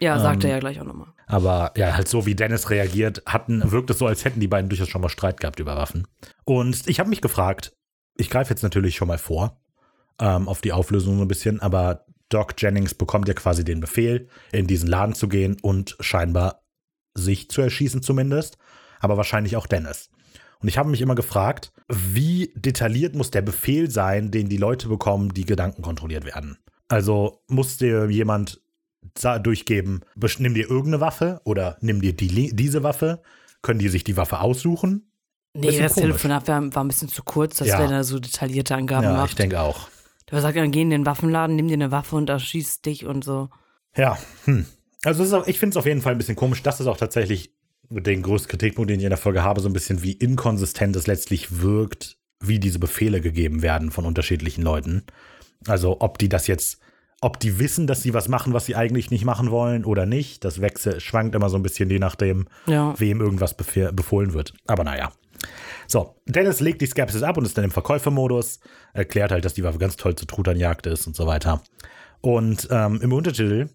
Ja, 0.00 0.18
sagt 0.18 0.44
Ähm, 0.44 0.50
er 0.50 0.56
ja 0.56 0.60
gleich 0.60 0.80
auch 0.80 0.84
nochmal. 0.84 1.08
Aber 1.26 1.72
ja, 1.76 1.94
halt 1.94 2.08
so 2.08 2.26
wie 2.26 2.34
Dennis 2.34 2.70
reagiert, 2.70 3.22
hatten, 3.26 3.70
wirkt 3.70 3.90
es 3.90 3.98
so, 3.98 4.06
als 4.06 4.24
hätten 4.24 4.40
die 4.40 4.48
beiden 4.48 4.68
durchaus 4.68 4.88
schon 4.88 5.00
mal 5.00 5.08
Streit 5.08 5.40
gehabt 5.40 5.60
über 5.60 5.76
Waffen. 5.76 6.06
Und 6.44 6.86
ich 6.88 7.00
habe 7.00 7.08
mich 7.10 7.20
gefragt, 7.20 7.76
ich 8.16 8.30
greife 8.30 8.50
jetzt 8.50 8.62
natürlich 8.62 8.96
schon 8.96 9.08
mal 9.08 9.18
vor 9.18 9.60
ähm, 10.20 10.48
auf 10.48 10.60
die 10.60 10.72
Auflösung 10.72 11.16
so 11.16 11.22
ein 11.22 11.28
bisschen, 11.28 11.60
aber 11.60 12.04
Doc 12.28 12.54
Jennings 12.58 12.94
bekommt 12.94 13.28
ja 13.28 13.34
quasi 13.34 13.64
den 13.64 13.80
Befehl, 13.80 14.28
in 14.52 14.66
diesen 14.66 14.88
Laden 14.88 15.14
zu 15.14 15.28
gehen 15.28 15.56
und 15.62 15.96
scheinbar 16.00 16.62
sich 17.14 17.48
zu 17.50 17.60
erschießen 17.60 18.02
zumindest, 18.02 18.58
aber 19.00 19.16
wahrscheinlich 19.16 19.56
auch 19.56 19.66
Dennis. 19.66 20.10
Und 20.64 20.68
ich 20.68 20.78
habe 20.78 20.88
mich 20.88 21.02
immer 21.02 21.14
gefragt, 21.14 21.74
wie 21.88 22.50
detailliert 22.56 23.14
muss 23.14 23.30
der 23.30 23.42
Befehl 23.42 23.90
sein, 23.90 24.30
den 24.30 24.48
die 24.48 24.56
Leute 24.56 24.88
bekommen, 24.88 25.34
die 25.34 25.44
Gedanken 25.44 25.82
kontrolliert 25.82 26.24
werden? 26.24 26.56
Also 26.88 27.42
muss 27.48 27.76
dir 27.76 28.08
jemand 28.08 28.62
durchgeben, 29.42 30.00
nimm 30.38 30.54
dir 30.54 30.70
irgendeine 30.70 31.02
Waffe 31.02 31.42
oder 31.44 31.76
nimm 31.82 32.00
dir 32.00 32.14
die, 32.14 32.56
diese 32.56 32.82
Waffe? 32.82 33.20
Können 33.60 33.78
die 33.78 33.90
sich 33.90 34.04
die 34.04 34.16
Waffe 34.16 34.40
aussuchen? 34.40 35.12
Nee, 35.52 35.78
das 35.78 35.92
komisch. 35.92 36.08
Telefonat 36.08 36.48
war, 36.48 36.74
war 36.74 36.82
ein 36.82 36.88
bisschen 36.88 37.08
zu 37.10 37.22
kurz, 37.22 37.58
dass 37.58 37.68
Ja. 37.68 37.76
der 37.76 37.88
da 37.88 38.02
so 38.02 38.18
detaillierte 38.18 38.74
Angaben 38.74 39.04
ja, 39.04 39.12
macht. 39.12 39.28
ich 39.32 39.36
denke 39.36 39.60
auch. 39.60 39.88
Der 40.30 40.40
sagt 40.40 40.56
dann, 40.56 40.72
geh 40.72 40.80
in 40.80 40.88
den 40.88 41.04
Waffenladen, 41.04 41.56
nimm 41.56 41.68
dir 41.68 41.74
eine 41.74 41.90
Waffe 41.90 42.16
und 42.16 42.30
erschießt 42.30 42.86
dich 42.86 43.04
und 43.04 43.22
so. 43.22 43.50
Ja, 43.94 44.16
hm. 44.46 44.64
Also 45.04 45.22
es 45.24 45.28
ist 45.28 45.34
auch, 45.34 45.46
ich 45.46 45.58
finde 45.58 45.74
es 45.74 45.76
auf 45.76 45.84
jeden 45.84 46.00
Fall 46.00 46.12
ein 46.12 46.18
bisschen 46.18 46.36
komisch. 46.36 46.62
Das 46.62 46.80
ist 46.80 46.86
auch 46.86 46.96
tatsächlich 46.96 47.53
den 47.90 48.22
größten 48.22 48.50
Kritikpunkt, 48.50 48.90
den 48.90 48.98
ich 49.00 49.04
in 49.04 49.10
der 49.10 49.18
Folge 49.18 49.42
habe, 49.42 49.60
so 49.60 49.68
ein 49.68 49.72
bisschen 49.72 50.02
wie 50.02 50.12
inkonsistent 50.12 50.96
es 50.96 51.06
letztlich 51.06 51.60
wirkt, 51.62 52.16
wie 52.40 52.58
diese 52.58 52.78
Befehle 52.78 53.20
gegeben 53.20 53.62
werden 53.62 53.90
von 53.90 54.04
unterschiedlichen 54.04 54.62
Leuten. 54.62 55.04
Also 55.66 55.96
ob 56.00 56.18
die 56.18 56.28
das 56.28 56.46
jetzt, 56.46 56.78
ob 57.20 57.40
die 57.40 57.58
wissen, 57.58 57.86
dass 57.86 58.02
sie 58.02 58.12
was 58.14 58.28
machen, 58.28 58.52
was 58.52 58.66
sie 58.66 58.76
eigentlich 58.76 59.10
nicht 59.10 59.24
machen 59.24 59.50
wollen 59.50 59.84
oder 59.84 60.04
nicht. 60.06 60.44
Das 60.44 60.60
wechselt, 60.60 61.00
schwankt 61.02 61.34
immer 61.34 61.48
so 61.48 61.56
ein 61.56 61.62
bisschen, 61.62 61.88
je 61.90 61.98
nachdem, 61.98 62.46
Ja. 62.66 62.94
wem 62.98 63.20
irgendwas 63.20 63.56
befohlen 63.56 64.34
wird. 64.34 64.52
Aber 64.66 64.84
naja. 64.84 65.12
So, 65.86 66.16
Dennis 66.26 66.60
legt 66.60 66.80
die 66.80 66.86
Skepsis 66.86 67.22
ab 67.22 67.36
und 67.36 67.44
ist 67.44 67.56
dann 67.56 67.64
im 67.64 67.70
Verkäufermodus, 67.70 68.60
erklärt 68.94 69.30
halt, 69.32 69.44
dass 69.44 69.54
die 69.54 69.62
Waffe 69.64 69.78
ganz 69.78 69.96
toll 69.96 70.14
zur 70.16 70.26
Truternjagd 70.26 70.86
ist 70.86 71.06
und 71.06 71.14
so 71.16 71.26
weiter. 71.26 71.62
Und 72.20 72.68
ähm, 72.70 73.00
im 73.02 73.12
Untertitel, 73.12 73.68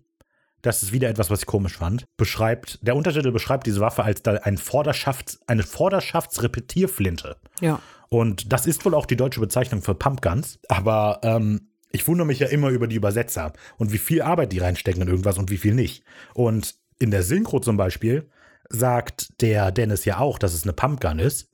das 0.61 0.83
ist 0.83 0.91
wieder 0.91 1.09
etwas, 1.09 1.29
was 1.29 1.41
ich 1.41 1.45
komisch 1.45 1.77
fand, 1.77 2.05
beschreibt, 2.17 2.79
der 2.81 2.95
Untertitel 2.95 3.31
beschreibt 3.31 3.65
diese 3.65 3.79
Waffe 3.79 4.03
als 4.03 4.25
ein 4.25 4.57
Vorderschafts-, 4.57 5.39
eine 5.47 5.63
Vorderschaftsrepetierflinte. 5.63 7.37
Ja. 7.61 7.81
Und 8.09 8.51
das 8.51 8.65
ist 8.65 8.83
wohl 8.85 8.93
auch 8.93 9.05
die 9.05 9.15
deutsche 9.15 9.39
Bezeichnung 9.39 9.81
für 9.81 9.95
Pumpguns. 9.95 10.59
Aber 10.67 11.19
ähm, 11.23 11.69
ich 11.91 12.07
wundere 12.07 12.27
mich 12.27 12.39
ja 12.39 12.47
immer 12.47 12.69
über 12.69 12.87
die 12.87 12.95
Übersetzer 12.95 13.53
und 13.77 13.93
wie 13.93 13.97
viel 13.97 14.21
Arbeit 14.21 14.51
die 14.51 14.59
reinstecken 14.59 15.01
in 15.01 15.07
irgendwas 15.07 15.37
und 15.37 15.49
wie 15.49 15.57
viel 15.57 15.73
nicht. 15.73 16.03
Und 16.33 16.75
in 16.99 17.11
der 17.11 17.23
Synchro 17.23 17.59
zum 17.59 17.77
Beispiel 17.77 18.29
sagt 18.69 19.41
der 19.41 19.71
Dennis 19.71 20.05
ja 20.05 20.19
auch, 20.19 20.37
dass 20.37 20.53
es 20.53 20.63
eine 20.63 20.73
Pumpgun 20.73 21.19
ist. 21.19 21.49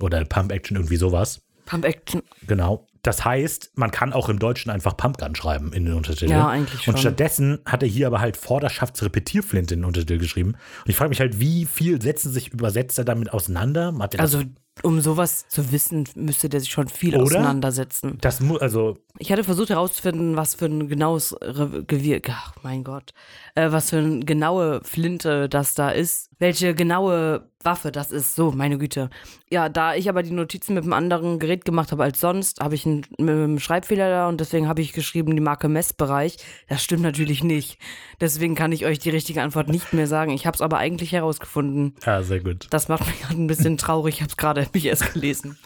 Oder 0.00 0.18
eine 0.18 0.26
Pump-Action, 0.26 0.76
irgendwie 0.76 0.96
sowas. 0.96 1.42
Pump 1.68 1.84
Action. 1.84 2.22
Genau. 2.46 2.86
Das 3.02 3.24
heißt, 3.24 3.72
man 3.76 3.90
kann 3.90 4.12
auch 4.12 4.28
im 4.28 4.38
Deutschen 4.38 4.70
einfach 4.70 4.96
Pumpgun 4.96 5.34
schreiben 5.34 5.72
in 5.72 5.84
den 5.84 5.94
Untertitel. 5.94 6.30
Ja, 6.30 6.48
eigentlich 6.48 6.82
schon. 6.82 6.94
Und 6.94 7.00
stattdessen 7.00 7.58
hat 7.64 7.82
er 7.82 7.88
hier 7.88 8.06
aber 8.06 8.20
halt 8.20 8.36
Vorderschaftsrepetierflinte 8.36 9.74
in 9.74 9.80
den 9.80 9.84
Untertitel 9.86 10.18
geschrieben. 10.18 10.50
Und 10.50 10.90
ich 10.90 10.96
frage 10.96 11.10
mich 11.10 11.20
halt, 11.20 11.40
wie 11.40 11.66
viel 11.66 12.00
setzen 12.02 12.32
sich 12.32 12.52
Übersetzer 12.52 13.04
damit 13.04 13.32
auseinander? 13.32 13.94
Er 13.98 14.20
Also, 14.20 14.42
um 14.82 15.00
sowas 15.00 15.46
zu 15.48 15.72
wissen, 15.72 16.04
müsste 16.14 16.48
der 16.48 16.60
sich 16.60 16.70
schon 16.70 16.88
viel 16.88 17.14
Oder? 17.14 17.24
auseinandersetzen. 17.24 18.18
Das 18.20 18.40
muss, 18.40 18.60
also, 18.60 18.98
Ich 19.18 19.32
hatte 19.32 19.44
versucht 19.44 19.70
herauszufinden, 19.70 20.36
was 20.36 20.54
für 20.54 20.66
ein 20.66 20.88
genaues 20.88 21.36
Re 21.40 21.84
Gewir, 21.84 22.20
ach 22.28 22.54
mein 22.62 22.84
Gott, 22.84 23.12
äh, 23.54 23.70
was 23.70 23.90
für 23.90 23.98
eine 23.98 24.20
genaue 24.20 24.80
Flinte 24.84 25.48
das 25.48 25.74
da 25.74 25.90
ist, 25.90 26.27
welche 26.38 26.74
genaue 26.74 27.48
Waffe 27.64 27.90
das 27.90 28.12
ist. 28.12 28.36
So, 28.36 28.52
meine 28.52 28.78
Güte. 28.78 29.10
Ja, 29.50 29.68
da 29.68 29.94
ich 29.94 30.08
aber 30.08 30.22
die 30.22 30.30
Notizen 30.30 30.74
mit 30.74 30.84
einem 30.84 30.92
anderen 30.92 31.38
Gerät 31.38 31.64
gemacht 31.64 31.90
habe 31.90 32.04
als 32.04 32.20
sonst, 32.20 32.60
habe 32.60 32.74
ich 32.74 32.86
einen, 32.86 33.58
Schreibfehler 33.58 34.08
da 34.08 34.28
und 34.28 34.40
deswegen 34.40 34.68
habe 34.68 34.80
ich 34.80 34.92
geschrieben 34.92 35.34
die 35.34 35.42
Marke 35.42 35.68
Messbereich. 35.68 36.36
Das 36.68 36.82
stimmt 36.82 37.02
natürlich 37.02 37.42
nicht. 37.42 37.78
Deswegen 38.20 38.54
kann 38.54 38.72
ich 38.72 38.86
euch 38.86 38.98
die 38.98 39.10
richtige 39.10 39.42
Antwort 39.42 39.68
nicht 39.68 39.92
mehr 39.92 40.06
sagen. 40.06 40.30
Ich 40.30 40.46
habe 40.46 40.54
es 40.54 40.60
aber 40.60 40.78
eigentlich 40.78 41.12
herausgefunden. 41.12 41.94
Ja, 42.06 42.22
sehr 42.22 42.40
gut. 42.40 42.68
Das 42.70 42.88
macht 42.88 43.06
mich 43.06 43.20
gerade 43.22 43.40
ein 43.40 43.46
bisschen 43.48 43.76
traurig. 43.76 44.16
Ich 44.16 44.20
habe 44.20 44.30
es 44.30 44.36
gerade 44.36 44.66
mich 44.72 44.86
erst 44.86 45.12
gelesen. 45.12 45.58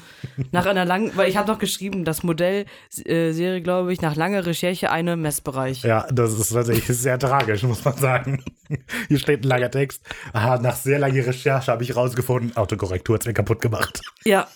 Nach 0.50 0.64
einer 0.64 0.84
langen, 0.84 1.12
weil 1.14 1.28
ich 1.28 1.36
habe 1.36 1.50
noch 1.50 1.58
geschrieben, 1.58 2.04
das 2.04 2.22
Modell 2.22 2.64
äh, 3.04 3.32
Serie, 3.32 3.60
glaube 3.60 3.92
ich, 3.92 4.00
nach 4.00 4.16
langer 4.16 4.46
Recherche 4.46 4.90
eine 4.90 5.16
Messbereich. 5.16 5.82
Ja, 5.82 6.06
das 6.10 6.38
ist 6.38 6.52
tatsächlich 6.52 6.86
sehr 6.86 7.18
tragisch, 7.18 7.62
muss 7.64 7.84
man 7.84 7.96
sagen. 7.96 8.42
Hier 9.08 9.18
steht 9.18 9.44
ein 9.44 9.48
langer 9.48 9.70
Text. 9.70 10.02
Aha, 10.32 10.58
nach 10.58 10.76
sehr 10.76 10.98
langer 10.98 11.26
Recherche 11.26 11.70
habe 11.70 11.82
ich 11.82 11.94
rausgefunden, 11.96 12.56
Autokorrektur 12.56 13.14
hat 13.16 13.26
mir 13.26 13.32
kaputt 13.34 13.60
gemacht. 13.60 14.00
Ja, 14.24 14.48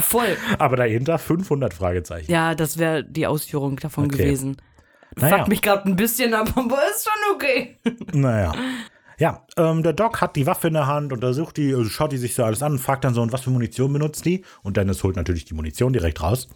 voll. 0.00 0.36
Aber 0.58 0.76
dahinter 0.76 1.18
500 1.18 1.74
Fragezeichen. 1.74 2.30
Ja, 2.30 2.54
das 2.54 2.78
wäre 2.78 3.04
die 3.04 3.26
Ausführung 3.26 3.76
davon 3.76 4.06
Okay. 4.06 4.18
gewesen. 4.18 4.56
Naja. 5.16 5.38
Fuck 5.38 5.48
mich 5.48 5.62
gerade 5.62 5.88
ein 5.88 5.96
bisschen 5.96 6.34
ab, 6.34 6.50
aber 6.56 6.78
ist 6.90 7.08
schon 7.08 7.34
okay. 7.34 7.78
Naja. 8.12 8.52
Ja, 9.18 9.46
ähm, 9.56 9.82
der 9.82 9.94
Doc 9.94 10.20
hat 10.20 10.36
die 10.36 10.46
Waffe 10.46 10.68
in 10.68 10.74
der 10.74 10.86
Hand, 10.86 11.10
untersucht 11.10 11.56
die, 11.56 11.74
also 11.74 11.88
schaut 11.88 12.12
die 12.12 12.18
sich 12.18 12.34
so 12.34 12.44
alles 12.44 12.62
an 12.62 12.78
fragt 12.78 13.04
dann 13.04 13.14
so, 13.14 13.22
und 13.22 13.32
was 13.32 13.40
für 13.40 13.50
Munition 13.50 13.90
benutzt 13.90 14.26
die? 14.26 14.44
Und 14.62 14.76
Dennis 14.76 15.02
holt 15.02 15.16
natürlich 15.16 15.46
die 15.46 15.54
Munition 15.54 15.94
direkt 15.94 16.22
raus. 16.22 16.48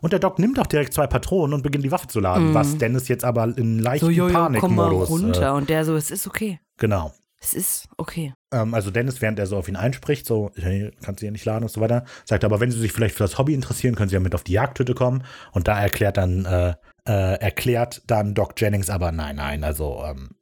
Und 0.00 0.12
der 0.12 0.18
Doc 0.20 0.38
nimmt 0.38 0.58
auch 0.58 0.66
direkt 0.66 0.94
zwei 0.94 1.06
Patronen 1.06 1.54
und 1.54 1.62
beginnt 1.62 1.84
die 1.84 1.92
Waffe 1.92 2.06
zu 2.08 2.20
laden, 2.20 2.54
was 2.54 2.78
Dennis 2.78 3.08
jetzt 3.08 3.24
aber 3.24 3.56
in 3.56 3.78
leichten. 3.78 4.06
So, 4.06 4.10
jojo, 4.10 4.32
komm 4.58 4.74
mal 4.74 4.88
Panikmodus. 4.88 5.10
runter. 5.10 5.48
Äh, 5.48 5.50
Und 5.50 5.68
der 5.68 5.84
so, 5.84 5.94
es 5.96 6.10
ist 6.10 6.26
okay. 6.26 6.60
genau. 6.78 7.12
Es 7.42 7.54
ist 7.54 7.88
okay. 7.96 8.34
Ähm, 8.52 8.74
also 8.74 8.90
Dennis, 8.90 9.22
während 9.22 9.38
er 9.38 9.46
so 9.46 9.56
auf 9.56 9.66
ihn 9.66 9.76
einspricht, 9.76 10.26
so, 10.26 10.50
hey, 10.56 10.90
kannst 11.02 11.22
du 11.22 11.24
hier 11.24 11.32
nicht 11.32 11.46
laden 11.46 11.62
und 11.62 11.70
so 11.70 11.80
weiter, 11.80 12.04
sagt 12.26 12.42
er, 12.44 12.48
aber 12.48 12.60
wenn 12.60 12.70
Sie 12.70 12.78
sich 12.78 12.92
vielleicht 12.92 13.14
für 13.14 13.24
das 13.24 13.38
Hobby 13.38 13.54
interessieren, 13.54 13.94
können 13.94 14.10
Sie 14.10 14.14
ja 14.14 14.20
mit 14.20 14.34
auf 14.34 14.42
die 14.44 14.52
Jagdhütte 14.52 14.92
kommen. 14.92 15.24
Und 15.52 15.66
da 15.66 15.80
erklärt 15.80 16.18
dann, 16.18 16.44
äh, 16.44 16.74
äh, 17.08 17.40
erklärt 17.40 18.02
dann 18.06 18.34
Doc 18.34 18.60
Jennings 18.60 18.90
aber, 18.90 19.10
nein, 19.10 19.36
nein, 19.36 19.64
also 19.64 20.02
ähm, 20.04 20.32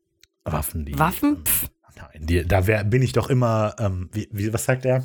Waffen, 0.44 0.84
die. 0.86 0.98
Waffen? 0.98 1.44
Pff, 1.44 1.68
Nein, 1.96 2.26
die, 2.26 2.44
da 2.46 2.66
wär, 2.66 2.84
bin 2.84 3.02
ich 3.02 3.12
doch 3.12 3.28
immer, 3.30 3.74
ähm, 3.78 4.08
wie, 4.12 4.28
wie, 4.32 4.52
was 4.52 4.64
sagt 4.64 4.84
er? 4.84 5.04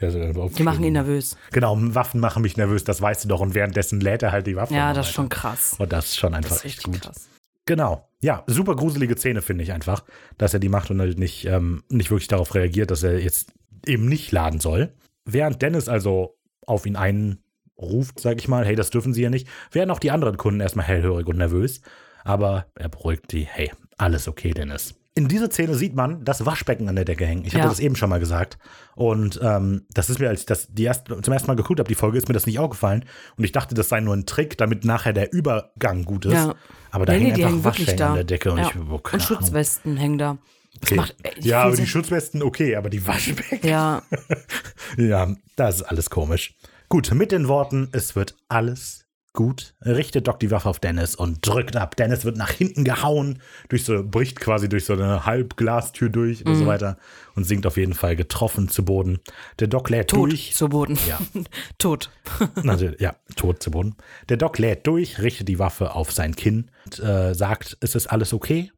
Ja, 0.00 0.10
so, 0.10 0.48
die 0.48 0.62
machen 0.64 0.82
ihn 0.84 0.94
nervös. 0.94 1.36
Genau, 1.52 1.76
Waffen 1.94 2.18
machen 2.20 2.42
mich 2.42 2.56
nervös, 2.56 2.82
das 2.84 3.00
weißt 3.00 3.24
du 3.24 3.28
doch. 3.28 3.40
Und 3.40 3.54
währenddessen 3.54 4.00
lädt 4.00 4.22
er 4.22 4.32
halt 4.32 4.46
die 4.46 4.56
Waffe. 4.56 4.74
Ja, 4.74 4.92
das 4.92 5.08
ist 5.08 5.14
schon 5.14 5.28
krass. 5.28 5.76
Und 5.78 5.92
das 5.92 6.06
ist 6.06 6.16
schon 6.16 6.32
Das 6.32 6.38
einfach 6.38 6.56
ist 6.56 6.64
echt 6.64 6.82
gut. 6.82 7.00
krass. 7.00 7.28
Genau. 7.66 8.08
Ja, 8.20 8.42
super 8.46 8.74
gruselige 8.74 9.16
Szene, 9.16 9.40
finde 9.40 9.64
ich 9.64 9.72
einfach, 9.72 10.04
dass 10.36 10.52
er 10.52 10.60
die 10.60 10.68
macht 10.68 10.90
und 10.90 11.00
halt 11.00 11.18
nicht, 11.18 11.44
ähm, 11.46 11.84
nicht 11.88 12.10
wirklich 12.10 12.28
darauf 12.28 12.54
reagiert, 12.54 12.90
dass 12.90 13.02
er 13.02 13.18
jetzt 13.20 13.52
eben 13.86 14.06
nicht 14.06 14.32
laden 14.32 14.60
soll. 14.60 14.92
Während 15.24 15.62
Dennis 15.62 15.88
also 15.88 16.36
auf 16.66 16.86
ihn 16.86 16.96
einruft, 16.96 18.18
sag 18.20 18.38
ich 18.38 18.48
mal, 18.48 18.64
hey, 18.66 18.76
das 18.76 18.90
dürfen 18.90 19.14
sie 19.14 19.22
ja 19.22 19.30
nicht, 19.30 19.46
werden 19.72 19.90
auch 19.90 19.98
die 19.98 20.10
anderen 20.10 20.36
Kunden 20.36 20.60
erstmal 20.60 20.86
hellhörig 20.86 21.26
und 21.26 21.38
nervös. 21.38 21.80
Aber 22.24 22.66
er 22.74 22.88
beruhigt 22.88 23.30
die, 23.32 23.44
hey, 23.44 23.70
alles 23.98 24.26
okay, 24.28 24.52
Dennis. 24.52 24.94
In 25.16 25.28
dieser 25.28 25.48
Szene 25.48 25.74
sieht 25.76 25.94
man 25.94 26.24
das 26.24 26.44
Waschbecken 26.44 26.88
an 26.88 26.96
der 26.96 27.04
Decke 27.04 27.24
hängen. 27.24 27.44
Ich 27.44 27.54
hatte 27.54 27.64
Ja. 27.64 27.68
das 27.68 27.78
eben 27.78 27.94
schon 27.94 28.10
mal 28.10 28.18
gesagt. 28.18 28.58
Und 28.96 29.38
ähm, 29.42 29.86
das 29.92 30.10
ist 30.10 30.18
mir, 30.18 30.28
als 30.28 30.40
ich 30.40 30.46
das 30.46 30.66
die 30.72 30.82
erst, 30.82 31.06
zum 31.06 31.32
ersten 31.32 31.46
Mal 31.46 31.54
geguckt 31.54 31.78
habe, 31.78 31.88
die 31.88 31.94
Folge, 31.94 32.18
ist 32.18 32.26
mir 32.26 32.34
das 32.34 32.46
nicht 32.46 32.58
aufgefallen. 32.58 33.04
Und 33.36 33.44
ich 33.44 33.52
dachte, 33.52 33.76
das 33.76 33.88
sei 33.88 34.00
nur 34.00 34.14
ein 34.16 34.26
Trick, 34.26 34.58
damit 34.58 34.84
nachher 34.84 35.12
der 35.12 35.32
Übergang 35.32 36.04
gut 36.04 36.24
ist. 36.26 36.32
Ja. 36.32 36.56
Aber 36.90 37.06
da 37.06 37.12
Nee, 37.12 37.20
hängen 37.26 37.34
die 37.36 37.44
einfach 37.44 37.76
da. 37.96 38.08
an 38.08 38.14
der 38.16 38.24
Decke. 38.24 38.50
Und 38.50 38.58
Ja. 38.58 38.68
ich, 38.70 38.76
oh, 38.76 38.94
Und 38.94 39.06
Ahnung. 39.06 39.20
Schutzwesten 39.20 39.96
hängen 39.96 40.18
da. 40.18 40.38
Das 40.80 40.90
Okay. 40.90 40.94
macht 40.96 41.16
echt 41.22 41.44
ja, 41.44 41.62
aber 41.62 41.76
die. 41.76 41.86
Schutzwesten 41.86 42.42
okay, 42.42 42.74
aber 42.74 42.90
die 42.90 43.06
Waschbecken. 43.06 43.68
Ja, 43.68 44.02
Ja, 44.98 45.32
das 45.54 45.76
ist 45.76 45.82
alles 45.82 46.10
komisch. 46.10 46.56
Gut, 46.88 47.12
mit 47.14 47.30
den 47.30 47.46
Worten, 47.46 47.88
es 47.92 48.16
wird 48.16 48.34
alles 48.48 49.03
gut, 49.34 49.74
richtet 49.84 50.26
Doc 50.28 50.38
die 50.40 50.50
Waffe 50.50 50.68
auf 50.68 50.78
Dennis 50.78 51.14
und 51.14 51.46
drückt 51.46 51.76
ab. 51.76 51.96
Dennis 51.96 52.24
wird 52.24 52.36
nach 52.36 52.50
hinten 52.50 52.84
gehauen, 52.84 53.40
durch 53.68 53.84
so, 53.84 54.02
bricht 54.02 54.40
quasi 54.40 54.68
durch 54.68 54.84
so 54.86 54.92
eine 54.94 55.26
Halbglastür 55.26 56.08
durch 56.08 56.46
und 56.46 56.52
Mhm. 56.52 56.58
so 56.60 56.66
weiter 56.66 56.96
und 57.34 57.44
sinkt 57.44 57.66
auf 57.66 57.76
jeden 57.76 57.94
Fall 57.94 58.16
getroffen 58.16 58.68
zu 58.68 58.84
Boden. 58.84 59.18
Der 59.58 59.66
Doc 59.66 59.90
lädt 59.90 60.08
tot 60.10 60.30
durch. 60.30 60.54
zu 60.54 60.68
Boden. 60.68 60.96
Ja. 61.08 61.18
tot. 61.78 62.10
Natürlich, 62.62 63.00
ja, 63.00 63.16
tot 63.36 63.62
zu 63.62 63.72
Boden. 63.72 63.96
Der 64.28 64.36
Doc 64.36 64.58
lädt 64.58 64.86
durch, 64.86 65.20
richtet 65.20 65.48
die 65.48 65.58
Waffe 65.58 65.94
auf 65.94 66.12
sein 66.12 66.36
Kinn 66.36 66.70
und 66.86 67.00
äh, 67.00 67.34
sagt, 67.34 67.76
es 67.80 67.94
ist 67.96 68.06
alles 68.06 68.32
okay 68.32 68.70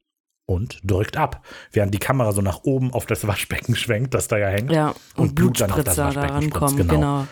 und 0.47 0.81
drückt 0.85 1.17
ab, 1.19 1.45
während 1.73 1.93
die 1.93 1.99
Kamera 1.99 2.33
so 2.33 2.41
nach 2.41 2.61
oben 2.65 2.93
auf 2.95 3.05
das 3.05 3.27
Waschbecken 3.27 3.77
schwenkt, 3.77 4.15
das 4.15 4.27
da 4.29 4.39
ja 4.39 4.49
hängt. 4.49 4.73
Ja, 4.73 4.95
und, 5.17 5.35
Blut 5.35 5.61
dann 5.61 5.71
auf 5.71 5.85
das 5.85 5.97
da 5.97 6.07
Waschbecken 6.07 6.43
spritzt, 6.45 6.55
rankommen. 6.63 6.77
genau. 6.89 6.93
Genau. 6.95 7.27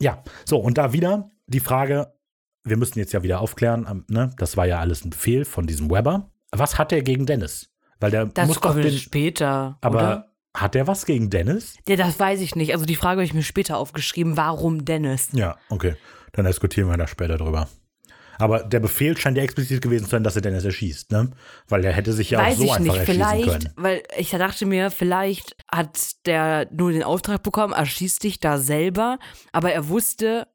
Ja, 0.00 0.22
so, 0.46 0.58
und 0.58 0.78
da 0.78 0.92
wieder 0.92 1.30
die 1.46 1.60
Frage, 1.60 2.14
wir 2.68 2.76
müssen 2.76 2.98
jetzt 2.98 3.12
ja 3.12 3.22
wieder 3.22 3.40
aufklären, 3.40 3.86
ähm, 3.90 4.04
ne? 4.08 4.30
das 4.38 4.56
war 4.56 4.66
ja 4.66 4.78
alles 4.78 5.04
ein 5.04 5.10
Befehl 5.10 5.44
von 5.44 5.66
diesem 5.66 5.90
Weber. 5.90 6.30
Was 6.52 6.78
hat 6.78 6.92
er 6.92 7.02
gegen 7.02 7.26
Dennis? 7.26 7.70
Weil 8.00 8.10
der 8.10 8.26
Das 8.26 8.48
muss 8.48 8.60
kommt 8.60 8.82
den, 8.84 8.96
später. 8.96 9.78
aber 9.80 9.98
oder? 9.98 10.32
hat 10.56 10.74
er 10.76 10.86
was 10.86 11.04
gegen 11.04 11.30
Dennis? 11.30 11.74
Ja, 11.88 11.96
das 11.96 12.18
weiß 12.18 12.40
ich 12.40 12.54
nicht. 12.54 12.72
Also 12.72 12.86
die 12.86 12.96
Frage 12.96 13.18
habe 13.18 13.24
ich 13.24 13.34
mir 13.34 13.42
später 13.42 13.76
aufgeschrieben. 13.76 14.36
Warum 14.36 14.84
Dennis? 14.84 15.28
Ja, 15.32 15.56
okay. 15.68 15.96
Dann 16.32 16.44
diskutieren 16.46 16.88
wir 16.88 16.96
da 16.96 17.06
später 17.06 17.36
drüber. 17.36 17.68
Aber 18.40 18.60
der 18.62 18.78
Befehl 18.78 19.16
scheint 19.16 19.36
ja 19.36 19.42
explizit 19.42 19.82
gewesen 19.82 20.04
zu 20.04 20.10
sein, 20.12 20.22
dass 20.22 20.36
er 20.36 20.42
Dennis 20.42 20.64
erschießt, 20.64 21.10
ne? 21.10 21.30
Weil 21.66 21.84
er 21.84 21.92
hätte 21.92 22.12
sich 22.12 22.30
ja 22.30 22.38
Weiß 22.38 22.54
auch 22.54 22.58
so 22.58 22.64
ich 22.64 22.70
einfach 22.70 22.82
nicht, 22.84 22.96
erschießen 23.08 23.14
vielleicht, 23.14 23.48
können. 23.48 23.72
weil 23.76 24.02
ich 24.16 24.30
dachte 24.30 24.64
mir, 24.66 24.90
vielleicht 24.92 25.56
hat 25.70 26.24
der 26.24 26.68
nur 26.72 26.92
den 26.92 27.02
Auftrag 27.02 27.42
bekommen, 27.42 27.72
erschießt 27.72 28.22
dich 28.22 28.38
da 28.38 28.58
selber, 28.58 29.18
aber 29.50 29.72
er 29.72 29.88
wusste 29.88 30.46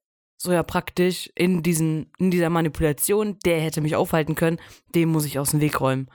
so 0.43 0.51
ja 0.51 0.61
praktisch 0.63 1.31
in, 1.35 1.63
diesen, 1.63 2.11
in 2.19 2.29
dieser 2.29 2.49
Manipulation, 2.49 3.37
der 3.45 3.61
hätte 3.61 3.81
mich 3.81 3.95
aufhalten 3.95 4.35
können, 4.35 4.59
dem 4.93 5.09
muss 5.09 5.25
ich 5.25 5.39
aus 5.39 5.51
dem 5.51 5.61
Weg 5.61 5.79
räumen. 5.79 6.09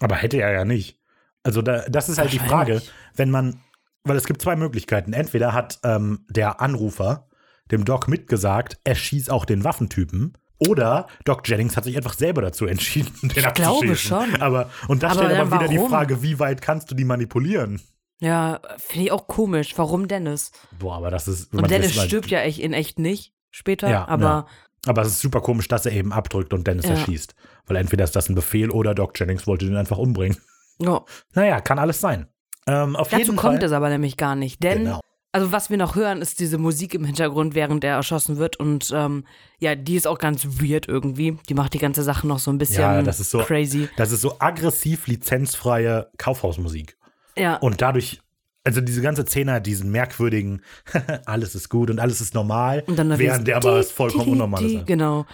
Aber 0.00 0.16
hätte 0.16 0.38
er 0.38 0.52
ja 0.52 0.64
nicht. 0.64 0.98
Also 1.42 1.62
da, 1.62 1.84
das 1.88 2.08
ist 2.08 2.18
halt 2.18 2.32
die 2.32 2.38
Frage, 2.38 2.82
wenn 3.14 3.30
man, 3.30 3.60
weil 4.02 4.16
es 4.16 4.26
gibt 4.26 4.42
zwei 4.42 4.56
Möglichkeiten. 4.56 5.12
Entweder 5.12 5.52
hat 5.52 5.78
ähm, 5.84 6.24
der 6.28 6.60
Anrufer 6.60 7.28
dem 7.70 7.84
Doc 7.84 8.08
mitgesagt, 8.08 8.78
er 8.84 8.94
schießt 8.94 9.30
auch 9.30 9.44
den 9.44 9.62
Waffentypen. 9.62 10.36
Oder 10.58 11.06
Doc 11.24 11.46
Jennings 11.46 11.76
hat 11.76 11.84
sich 11.84 11.96
einfach 11.98 12.14
selber 12.14 12.40
dazu 12.40 12.66
entschieden, 12.66 13.12
den 13.22 13.30
Ich 13.30 13.54
glaube 13.54 13.68
abzuschießen. 13.68 13.96
schon. 13.96 14.40
Aber, 14.40 14.70
und 14.88 15.02
da 15.02 15.10
Aber 15.10 15.24
stellt 15.24 15.38
aber 15.38 15.52
wieder 15.58 15.68
die 15.68 15.76
warum? 15.76 15.90
Frage, 15.90 16.22
wie 16.22 16.38
weit 16.38 16.62
kannst 16.62 16.90
du 16.90 16.94
die 16.94 17.04
manipulieren? 17.04 17.80
Ja, 18.20 18.60
finde 18.78 19.04
ich 19.06 19.12
auch 19.12 19.26
komisch. 19.26 19.74
Warum 19.76 20.08
Dennis? 20.08 20.50
Boah, 20.78 20.96
aber 20.96 21.10
das 21.10 21.28
ist. 21.28 21.52
Und 21.52 21.70
Dennis 21.70 21.94
stirbt 22.02 22.30
ja 22.30 22.40
echt 22.40 22.58
in 22.58 22.72
echt 22.72 22.98
nicht 22.98 23.35
später, 23.56 23.88
Ja, 23.90 24.06
aber 24.08 24.24
ja. 24.24 24.46
Aber 24.88 25.02
es 25.02 25.08
ist 25.08 25.20
super 25.20 25.40
komisch, 25.40 25.66
dass 25.66 25.84
er 25.86 25.92
eben 25.92 26.12
abdrückt 26.12 26.52
und 26.54 26.66
Dennis 26.66 26.84
Ja. 26.86 26.92
erschießt. 26.92 27.34
Weil 27.66 27.76
entweder 27.78 28.04
ist 28.04 28.14
das 28.14 28.28
ein 28.28 28.36
Befehl 28.36 28.70
oder 28.70 28.94
Doc 28.94 29.18
Jennings 29.18 29.46
wollte 29.46 29.64
den 29.64 29.76
einfach 29.76 29.98
umbringen. 29.98 30.38
ja. 30.78 31.02
Naja, 31.34 31.60
kann 31.60 31.78
alles 31.80 32.00
sein. 32.00 32.28
Ähm, 32.68 32.96
dazu 33.10 33.34
kommt 33.34 33.62
es 33.64 33.72
aber 33.72 33.88
nämlich 33.88 34.16
gar 34.16 34.36
nicht. 34.36 34.62
Denn 34.62 34.84
Genau. 34.84 35.00
Also 35.32 35.52
was 35.52 35.68
wir 35.68 35.76
noch 35.76 35.96
hören, 35.96 36.22
ist 36.22 36.40
diese 36.40 36.56
Musik 36.56 36.94
im 36.94 37.04
Hintergrund, 37.04 37.54
während 37.54 37.84
er 37.84 37.96
erschossen 37.96 38.38
wird. 38.38 38.56
Und 38.56 38.90
ähm, 38.94 39.26
ja, 39.58 39.74
die 39.74 39.96
ist 39.96 40.06
auch 40.06 40.16
ganz 40.18 40.46
weird 40.62 40.88
irgendwie. 40.88 41.36
Die 41.50 41.54
macht 41.54 41.74
die 41.74 41.78
ganze 41.78 42.02
Sache 42.04 42.26
noch 42.26 42.38
so 42.38 42.50
ein 42.50 42.56
bisschen 42.56 42.80
Ja, 42.80 43.02
das 43.02 43.20
ist 43.20 43.30
so- 43.32 43.40
crazy. 43.40 43.88
Das 43.98 44.12
ist 44.12 44.22
so 44.22 44.36
aggressiv 44.38 45.06
lizenzfreie 45.08 46.10
Kaufhausmusik. 46.16 46.96
Ja, 47.36 47.56
Und 47.56 47.82
dadurch, 47.82 48.20
also 48.66 48.80
diese 48.80 49.00
ganze 49.00 49.24
Szene 49.24 49.52
hat 49.52 49.66
diesen 49.66 49.90
merkwürdigen, 49.92 50.60
alles 51.24 51.54
ist 51.54 51.68
gut 51.68 51.88
und 51.88 52.00
alles 52.00 52.20
ist 52.20 52.34
normal, 52.34 52.82
und 52.86 52.98
dann 52.98 53.16
während 53.16 53.46
der 53.46 53.56
aber 53.58 53.78
es 53.78 53.92
vollkommen 53.92 54.32
unnormal 54.32 54.64
ist. 54.64 54.86
Genau. 54.86 55.24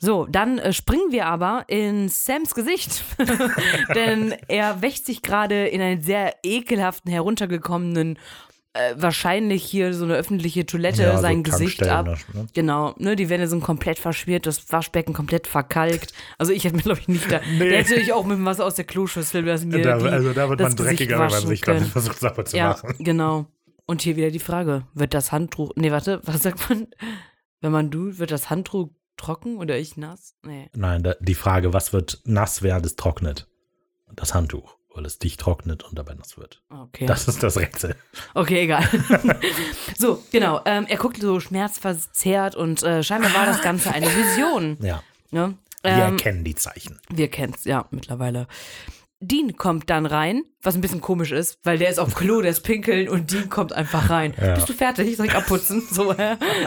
So, 0.00 0.26
dann 0.26 0.58
äh, 0.58 0.72
springen 0.72 1.10
wir 1.10 1.26
aber 1.26 1.64
in 1.66 2.08
Sams 2.08 2.54
Gesicht. 2.54 3.02
Denn 3.96 4.32
er 4.46 4.80
wächt 4.80 5.04
sich 5.04 5.22
gerade 5.22 5.66
in 5.66 5.80
einen 5.80 6.02
sehr 6.02 6.36
ekelhaften, 6.44 7.10
heruntergekommenen, 7.10 8.16
äh, 8.78 8.94
wahrscheinlich 8.96 9.64
hier 9.64 9.92
so 9.92 10.04
eine 10.04 10.14
öffentliche 10.14 10.64
Toilette, 10.66 11.02
Ja, 11.02 11.16
so 11.16 11.22
sein 11.22 11.42
Gesicht 11.42 11.80
Tankstellen 11.80 12.14
ab. 12.14 12.18
da, 12.32 12.38
ne? 12.40 12.46
Genau, 12.54 12.94
ne, 12.98 13.16
die 13.16 13.28
Wände 13.28 13.48
sind 13.48 13.62
komplett 13.62 13.98
verschmiert, 13.98 14.46
das 14.46 14.70
Waschbecken 14.72 15.12
komplett 15.14 15.46
verkalkt. 15.46 16.12
Also 16.38 16.52
ich 16.52 16.64
hätte 16.64 16.76
mir, 16.76 16.82
glaube 16.82 17.00
ich, 17.00 17.08
nicht 17.08 17.30
da. 17.30 17.40
Nee. 17.58 17.68
Der 17.68 17.78
hätte 17.78 17.94
ich 17.96 18.12
auch 18.12 18.24
mit 18.24 18.38
dem 18.38 18.44
Wasser 18.44 18.64
aus 18.64 18.74
der 18.76 18.84
Kloschüssel 18.84 19.44
lassen. 19.44 19.68
mir 19.68 19.82
Da, 19.82 19.98
die, 19.98 20.04
also 20.08 20.32
da 20.32 20.48
wird 20.48 20.60
das 20.60 20.76
man 20.76 20.86
dreckiger, 20.86 21.14
wenn 21.18 21.18
man 21.18 21.28
Gesicht 21.30 21.48
sich 21.48 21.60
können. 21.62 21.84
versucht, 21.84 22.20
sauber 22.20 22.44
zu 22.44 22.56
Ja, 22.56 22.68
machen. 22.70 22.94
genau. 22.98 23.46
Und 23.86 24.02
hier 24.02 24.16
wieder 24.16 24.30
die 24.30 24.38
Frage: 24.38 24.86
Wird 24.94 25.14
das 25.14 25.32
Handtuch. 25.32 25.72
Nee, 25.76 25.90
warte, 25.90 26.20
was 26.24 26.42
sagt 26.42 26.68
man? 26.70 26.86
Wenn 27.60 27.72
man 27.72 27.90
du, 27.90 28.18
wird 28.18 28.30
das 28.30 28.50
Handtuch 28.50 28.90
trocken 29.16 29.56
oder 29.58 29.76
ich 29.78 29.96
nass? 29.96 30.36
Nee. 30.46 30.70
Nein, 30.76 31.02
da, 31.02 31.14
die 31.18 31.34
Frage, 31.34 31.72
was 31.72 31.92
wird 31.92 32.20
nass, 32.24 32.62
während 32.62 32.86
es 32.86 32.94
trocknet? 32.96 33.48
Das 34.14 34.32
Handtuch, 34.34 34.77
weil 34.98 35.06
es 35.06 35.18
dicht 35.20 35.38
trocknet 35.40 35.84
und 35.84 35.96
dabei 35.96 36.14
nass 36.14 36.36
wird. 36.36 36.60
Okay. 36.68 37.06
Das 37.06 37.28
ist 37.28 37.40
das 37.42 37.56
Rätsel. 37.56 37.94
okay, 38.34 38.62
egal. 38.62 38.84
so, 39.96 40.22
genau. 40.32 40.60
Ähm, 40.64 40.86
er 40.88 40.96
guckt 40.98 41.18
so 41.20 41.38
schmerzverzerrt 41.38 42.56
und 42.56 42.82
äh, 42.82 43.04
scheinbar 43.04 43.32
war 43.32 43.46
das 43.46 43.62
Ganze 43.62 43.92
eine 43.92 44.06
Vision. 44.06 44.76
Ja. 44.82 45.02
Ne? 45.30 45.54
Wir 45.82 45.92
Ähm, 45.92 46.00
erkennen 46.14 46.42
die 46.44 46.56
Zeichen. 46.56 46.98
wir 47.10 47.28
kennen's, 47.28 47.64
ja, 47.64 47.86
mittlerweile. 47.92 48.48
Dean 49.20 49.56
kommt 49.56 49.88
dann 49.90 50.04
rein, 50.06 50.42
was 50.62 50.74
ein 50.74 50.80
bisschen 50.80 51.00
komisch 51.00 51.30
ist, 51.30 51.58
weil 51.62 51.78
der 51.78 51.88
ist 51.88 51.98
auf 52.00 52.14
Klo, 52.14 52.40
der 52.42 52.50
ist 52.50 52.62
pinkeln 52.62 53.08
und 53.08 53.30
Dean 53.32 53.48
kommt 53.48 53.72
einfach 53.72 54.10
rein. 54.10 54.34
Ja. 54.40 54.54
Bist 54.54 54.68
du 54.68 54.72
fertig? 54.72 55.16
Soll 55.16 55.26
ich 55.26 55.34
abputzen? 55.34 55.82
So, 55.90 56.14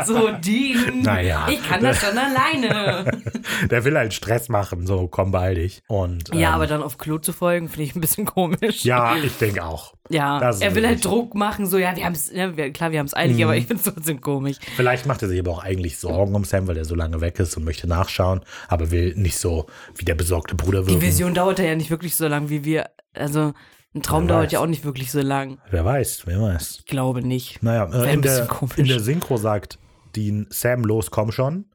so 0.05 0.29
Dean. 0.43 1.01
Naja. 1.01 1.47
Ich 1.51 1.61
kann 1.67 1.81
das 1.83 1.99
schon 1.99 2.17
alleine. 2.17 3.21
Der 3.69 3.83
will 3.85 3.95
halt 3.97 4.13
Stress 4.13 4.49
machen, 4.49 4.87
so 4.87 5.07
komm 5.07 5.31
beeil 5.31 5.55
dich. 5.55 5.81
Und, 5.87 6.29
ja, 6.33 6.49
ähm, 6.49 6.55
aber 6.55 6.67
dann 6.67 6.81
auf 6.81 6.97
Klo 6.97 7.17
zu 7.17 7.33
folgen, 7.33 7.67
finde 7.69 7.83
ich 7.83 7.95
ein 7.95 8.01
bisschen 8.01 8.25
komisch. 8.25 8.83
Ja, 8.85 9.15
ich 9.17 9.37
denke 9.37 9.63
auch. 9.63 9.93
Ja, 10.09 10.39
Das 10.39 10.61
er 10.61 10.73
will 10.75 10.85
halt. 10.87 11.03
Druck 11.05 11.35
machen, 11.35 11.67
so, 11.67 11.77
ja, 11.77 11.95
wir 11.95 12.03
haben 12.05 12.13
es, 12.13 12.31
ja, 12.31 12.55
wir, 12.57 12.71
klar, 12.71 12.91
wir 12.91 12.99
haben 12.99 13.05
es 13.05 13.13
eilig, 13.15 13.37
Mhm. 13.37 13.43
aber 13.43 13.55
ich 13.55 13.67
finde 13.67 13.83
es 13.85 13.93
trotzdem 13.93 14.19
komisch. 14.19 14.57
Vielleicht 14.75 15.05
macht 15.05 15.21
er 15.21 15.27
sich 15.29 15.39
aber 15.39 15.51
auch 15.51 15.63
eigentlich 15.63 15.99
Sorgen 15.99 16.33
um 16.35 16.43
Sam, 16.43 16.67
weil 16.67 16.77
er 16.77 16.85
so 16.85 16.95
lange 16.95 17.21
weg 17.21 17.39
ist 17.39 17.55
und 17.55 17.63
möchte 17.63 17.87
nachschauen, 17.87 18.41
aber 18.67 18.91
will 18.91 19.13
nicht 19.15 19.37
so 19.37 19.67
wie 19.95 20.05
der 20.05 20.15
besorgte 20.15 20.55
Bruder 20.55 20.81
Die 20.81 20.87
wirken. 20.87 21.01
Vision 21.01 21.33
dauert 21.33 21.59
ja 21.59 21.75
nicht 21.75 21.89
wirklich 21.91 22.15
so 22.15 22.27
lang, 22.27 22.49
wie 22.49 22.63
wir, 22.65 22.89
also 23.15 23.53
ein 23.93 24.01
Traum 24.03 24.23
Wer 24.23 24.29
dauert 24.29 24.45
weiß. 24.45 24.51
ja 24.53 24.59
auch 24.59 24.67
nicht 24.67 24.83
wirklich 24.85 25.11
so 25.11 25.19
lang. 25.21 25.59
Wer 25.69 25.83
weiß, 25.83 26.21
wer 26.25 26.41
weiß. 26.41 26.77
Ich 26.79 26.85
glaube 26.85 27.21
nicht. 27.21 27.61
Naja, 27.61 27.85
äh, 27.91 28.13
in, 28.13 28.21
der, 28.21 28.47
in 28.77 28.85
der 28.87 28.99
Synchro 28.99 29.37
sagt 29.37 29.79
Dean 30.15 30.47
Sam, 30.49 30.83
los, 30.83 31.11
komm 31.11 31.31
schon. 31.31 31.65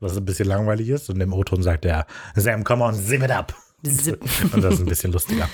Was 0.00 0.16
ein 0.16 0.24
bisschen 0.24 0.48
langweilig 0.48 0.88
ist. 0.88 1.08
Und 1.10 1.20
im 1.20 1.32
O-Ton 1.32 1.62
sagt 1.62 1.84
er, 1.84 2.06
Sam, 2.34 2.62
come 2.64 2.84
on, 2.84 2.94
zip 2.94 3.22
it 3.22 3.30
up. 3.30 3.54
Zip. 3.84 4.20
Und 4.52 4.62
das 4.62 4.74
ist 4.74 4.80
ein 4.80 4.86
bisschen 4.86 5.12
lustiger. 5.12 5.48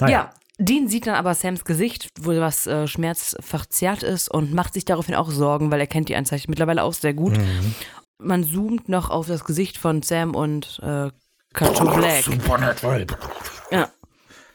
Naja, 0.00 0.12
Ja, 0.12 0.30
Dean 0.58 0.88
sieht 0.88 1.06
dann 1.06 1.14
aber 1.14 1.34
Sams 1.34 1.64
Gesicht, 1.64 2.08
wo 2.20 2.30
was 2.32 2.66
äh, 2.66 2.86
schmerzverzerrt 2.86 4.02
ist 4.02 4.30
und 4.30 4.52
macht 4.52 4.74
sich 4.74 4.84
daraufhin 4.84 5.14
auch 5.14 5.30
Sorgen, 5.30 5.70
weil 5.70 5.80
er 5.80 5.86
kennt 5.86 6.08
die 6.08 6.16
Anzeichen 6.16 6.50
mittlerweile 6.50 6.82
auch 6.82 6.92
sehr 6.92 7.14
gut. 7.14 7.36
Mhm. 7.36 7.74
Man 8.18 8.44
zoomt 8.44 8.88
noch 8.88 9.10
auf 9.10 9.26
das 9.26 9.44
Gesicht 9.44 9.76
von 9.78 10.02
Sam 10.02 10.34
und 10.34 10.80
äh, 10.82 11.10
Kato 11.52 11.84
Black. 11.94 12.22
Supernatural. 12.24 13.06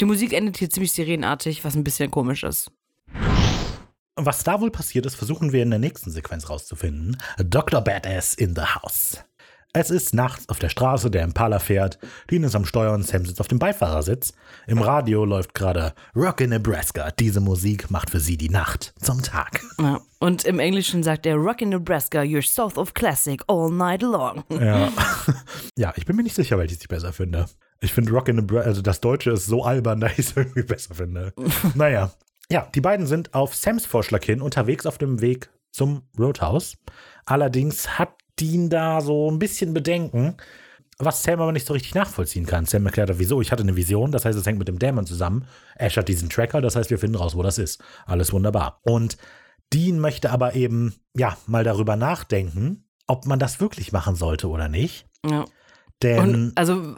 Die 0.02 0.06
Musik 0.06 0.32
endet 0.32 0.56
hier 0.58 0.70
ziemlich 0.70 0.94
sirenenartig, 0.94 1.66
was 1.66 1.76
ein 1.76 1.84
bisschen 1.84 2.10
komisch 2.10 2.44
ist. 2.44 2.72
Was 4.16 4.44
da 4.46 4.62
wohl 4.62 4.72
passiert 4.72 5.06
ist, 5.06 5.16
versuchen 5.16 5.52
wir 5.52 5.62
in 5.62 5.70
der 5.70 5.80
nächsten 5.80 6.12
Sequenz 6.12 6.50
rauszufinden. 6.50 7.18
Dr. 7.38 7.82
Badass 7.82 8.34
in 8.34 8.56
the 8.56 8.62
house. 8.62 9.18
Es 9.74 9.92
ist 9.92 10.14
nachts 10.14 10.50
auf 10.50 10.58
der 10.58 10.70
Straße, 10.70 11.12
der 11.12 11.24
Impala 11.24 11.60
fährt. 11.60 12.00
Dean 12.32 12.44
ist 12.44 12.56
am 12.56 12.66
Steuer 12.66 12.94
und 12.94 13.06
Sam 13.06 13.26
sitzt 13.26 13.40
auf 13.40 13.48
dem 13.50 13.60
Beifahrersitz. 13.60 14.34
Im 14.68 14.82
Radio 14.82 15.26
läuft 15.26 15.54
gerade 15.54 15.94
Rock 16.16 16.42
in 16.42 16.50
Nebraska. 16.50 17.12
Diese 17.12 17.40
Musik 17.40 17.92
macht 17.92 18.10
für 18.10 18.20
sie 18.20 18.36
die 18.36 18.50
Nacht 18.50 18.94
zum 19.00 19.22
Tag. 19.22 19.62
Ja. 19.80 20.02
Und 20.20 20.44
im 20.46 20.60
Englischen 20.60 21.04
sagt 21.04 21.26
er 21.26 21.36
Rock 21.36 21.62
in 21.62 21.70
Nebraska, 21.70 22.22
you're 22.22 22.46
south 22.46 22.78
of 22.78 22.94
classic 22.94 23.44
all 23.48 23.70
night 23.70 24.02
long. 24.02 24.44
Ja. 24.50 24.92
ja, 25.78 25.94
ich 25.98 26.06
bin 26.06 26.16
mir 26.16 26.24
nicht 26.24 26.36
sicher, 26.36 26.58
welches 26.58 26.82
ich 26.82 26.88
besser 26.88 27.14
finde. 27.14 27.46
Ich 27.82 27.94
finde 27.94 28.12
Rock 28.12 28.28
in 28.28 28.38
Nebraska, 28.38 28.68
also 28.68 28.82
das 28.82 29.02
Deutsche 29.02 29.32
ist 29.32 29.46
so 29.46 29.64
albern, 29.64 30.00
dass 30.02 30.14
ich 30.14 30.20
es 30.20 30.38
irgendwie 30.38 30.64
besser 30.64 30.96
finde. 30.96 31.34
naja. 31.76 32.12
Ja, 32.52 32.68
die 32.74 32.82
beiden 32.82 33.06
sind 33.06 33.36
auf 33.36 33.56
Sams 33.56 33.86
Vorschlag 33.86 34.24
hin 34.24 34.42
unterwegs 34.42 34.88
auf 34.88 34.98
dem 34.98 35.22
Weg 35.22 35.50
zum 35.72 36.02
Roadhouse. 36.18 36.78
Allerdings 37.26 38.00
hat 38.00 38.10
Dean 38.40 38.70
da 38.70 39.02
so 39.02 39.30
ein 39.30 39.38
bisschen 39.38 39.74
Bedenken, 39.74 40.36
was 40.98 41.22
Sam 41.24 41.40
aber 41.42 41.52
nicht 41.52 41.68
so 41.68 41.74
richtig 41.74 41.94
nachvollziehen 41.94 42.48
kann. 42.48 42.66
Sam 42.66 42.86
erklärt, 42.86 43.12
wieso. 43.20 43.40
Ich 43.42 43.52
hatte 43.52 43.64
eine 43.64 43.76
Vision, 43.76 44.12
das 44.12 44.26
heißt, 44.26 44.38
es 44.38 44.46
hängt 44.46 44.58
mit 44.58 44.68
dem 44.68 44.80
Dämon 44.80 45.06
zusammen. 45.06 45.46
Ash 45.76 45.96
hat 45.96 46.08
diesen 46.08 46.30
Tracker, 46.30 46.60
das 46.60 46.76
heißt, 46.76 46.90
wir 46.90 46.98
finden 46.98 47.18
raus, 47.18 47.36
wo 47.36 47.44
das 47.44 47.58
ist. 47.60 47.84
Alles 48.06 48.34
wunderbar. 48.34 48.80
Und 48.84 49.18
Dean 49.72 50.00
möchte 50.00 50.32
aber 50.32 50.56
eben, 50.56 50.96
ja, 51.16 51.38
mal 51.46 51.64
darüber 51.64 51.96
nachdenken, 51.96 52.86
ob 53.08 53.26
man 53.28 53.40
das 53.40 53.62
wirklich 53.62 53.92
machen 53.92 54.16
sollte 54.16 54.50
oder 54.50 54.68
nicht. 54.68 55.06
Ja. 55.24 55.46
Denn 56.02 56.20
Und 56.20 56.58
also 56.58 56.96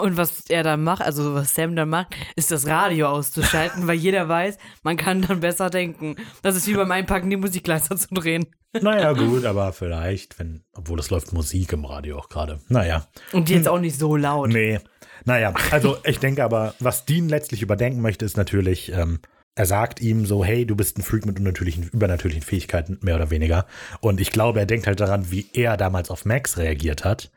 und 0.00 0.16
was 0.16 0.44
er 0.48 0.62
dann 0.62 0.82
macht, 0.82 1.02
also 1.02 1.34
was 1.34 1.54
Sam 1.54 1.76
dann 1.76 1.88
macht, 1.88 2.14
ist 2.36 2.50
das 2.50 2.66
Radio 2.66 3.08
auszuschalten, 3.08 3.86
weil 3.86 3.96
jeder 3.96 4.28
weiß, 4.28 4.58
man 4.82 4.96
kann 4.96 5.22
dann 5.22 5.40
besser 5.40 5.70
denken. 5.70 6.16
Das 6.42 6.56
ist 6.56 6.66
wie 6.66 6.74
beim 6.74 6.90
Einpacken, 6.90 7.30
die 7.30 7.36
Musik 7.36 7.66
leiser 7.66 7.96
zu 7.96 8.08
drehen. 8.14 8.46
Naja, 8.80 9.12
gut, 9.14 9.44
aber 9.44 9.72
vielleicht, 9.72 10.38
wenn, 10.38 10.62
obwohl 10.74 11.00
es 11.00 11.10
läuft 11.10 11.32
Musik 11.32 11.72
im 11.72 11.84
Radio 11.84 12.18
auch 12.18 12.28
gerade. 12.28 12.60
Naja, 12.68 13.06
Und 13.32 13.48
die 13.48 13.54
jetzt 13.54 13.66
auch 13.68 13.80
nicht 13.80 13.98
so 13.98 14.16
laut. 14.16 14.48
nee. 14.50 14.78
Naja, 15.26 15.52
also 15.70 15.98
ich 16.04 16.18
denke 16.18 16.42
aber, 16.42 16.74
was 16.78 17.04
Dean 17.04 17.28
letztlich 17.28 17.60
überdenken 17.60 18.00
möchte, 18.00 18.24
ist 18.24 18.38
natürlich, 18.38 18.90
ähm, 18.92 19.18
er 19.54 19.66
sagt 19.66 20.00
ihm 20.00 20.24
so, 20.24 20.44
hey, 20.44 20.64
du 20.64 20.76
bist 20.76 20.96
ein 20.96 21.02
Freak 21.02 21.26
mit 21.26 21.38
unnatürlichen, 21.38 21.90
übernatürlichen 21.92 22.42
Fähigkeiten, 22.42 22.98
mehr 23.02 23.16
oder 23.16 23.30
weniger. 23.30 23.66
Und 24.00 24.18
ich 24.20 24.30
glaube, 24.30 24.60
er 24.60 24.66
denkt 24.66 24.86
halt 24.86 25.00
daran, 25.00 25.30
wie 25.30 25.46
er 25.52 25.76
damals 25.76 26.10
auf 26.10 26.24
Max 26.24 26.56
reagiert 26.56 27.04
hat. 27.04 27.30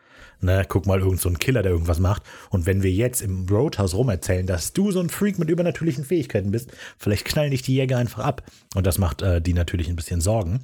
Ne, 0.44 0.66
guck 0.68 0.86
mal, 0.86 1.00
irgend 1.00 1.22
so 1.22 1.30
ein 1.30 1.40
Killer, 1.40 1.64
der 1.64 1.72
irgendwas 1.72 2.00
macht. 2.00 2.24
Und 2.50 2.66
wenn 2.66 2.84
wir 2.84 2.92
jetzt 2.92 3.22
im 3.22 3.48
Roadhouse 3.50 3.96
rumerzählen, 3.96 4.46
dass 4.46 4.74
du 4.74 4.92
so 4.92 5.00
ein 5.00 5.10
Freak 5.10 5.40
mit 5.40 5.50
übernatürlichen 5.50 6.04
Fähigkeiten 6.04 6.52
bist, 6.52 6.72
vielleicht 6.98 7.24
knallen 7.24 7.52
dich 7.52 7.62
die 7.62 7.76
Jäger 7.76 7.98
einfach 7.98 8.26
ab. 8.26 8.44
Und 8.76 8.86
das 8.86 8.98
macht 8.98 9.22
äh, 9.22 9.42
die 9.42 9.54
natürlich 9.54 9.88
ein 9.88 9.96
bisschen 9.96 10.20
Sorgen. 10.20 10.60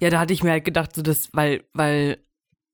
Ja, 0.00 0.10
da 0.10 0.18
hatte 0.18 0.32
ich 0.32 0.42
mir 0.42 0.50
halt 0.50 0.64
gedacht, 0.64 0.96
so 0.96 1.02
das, 1.02 1.28
weil, 1.32 1.62
weil, 1.72 2.18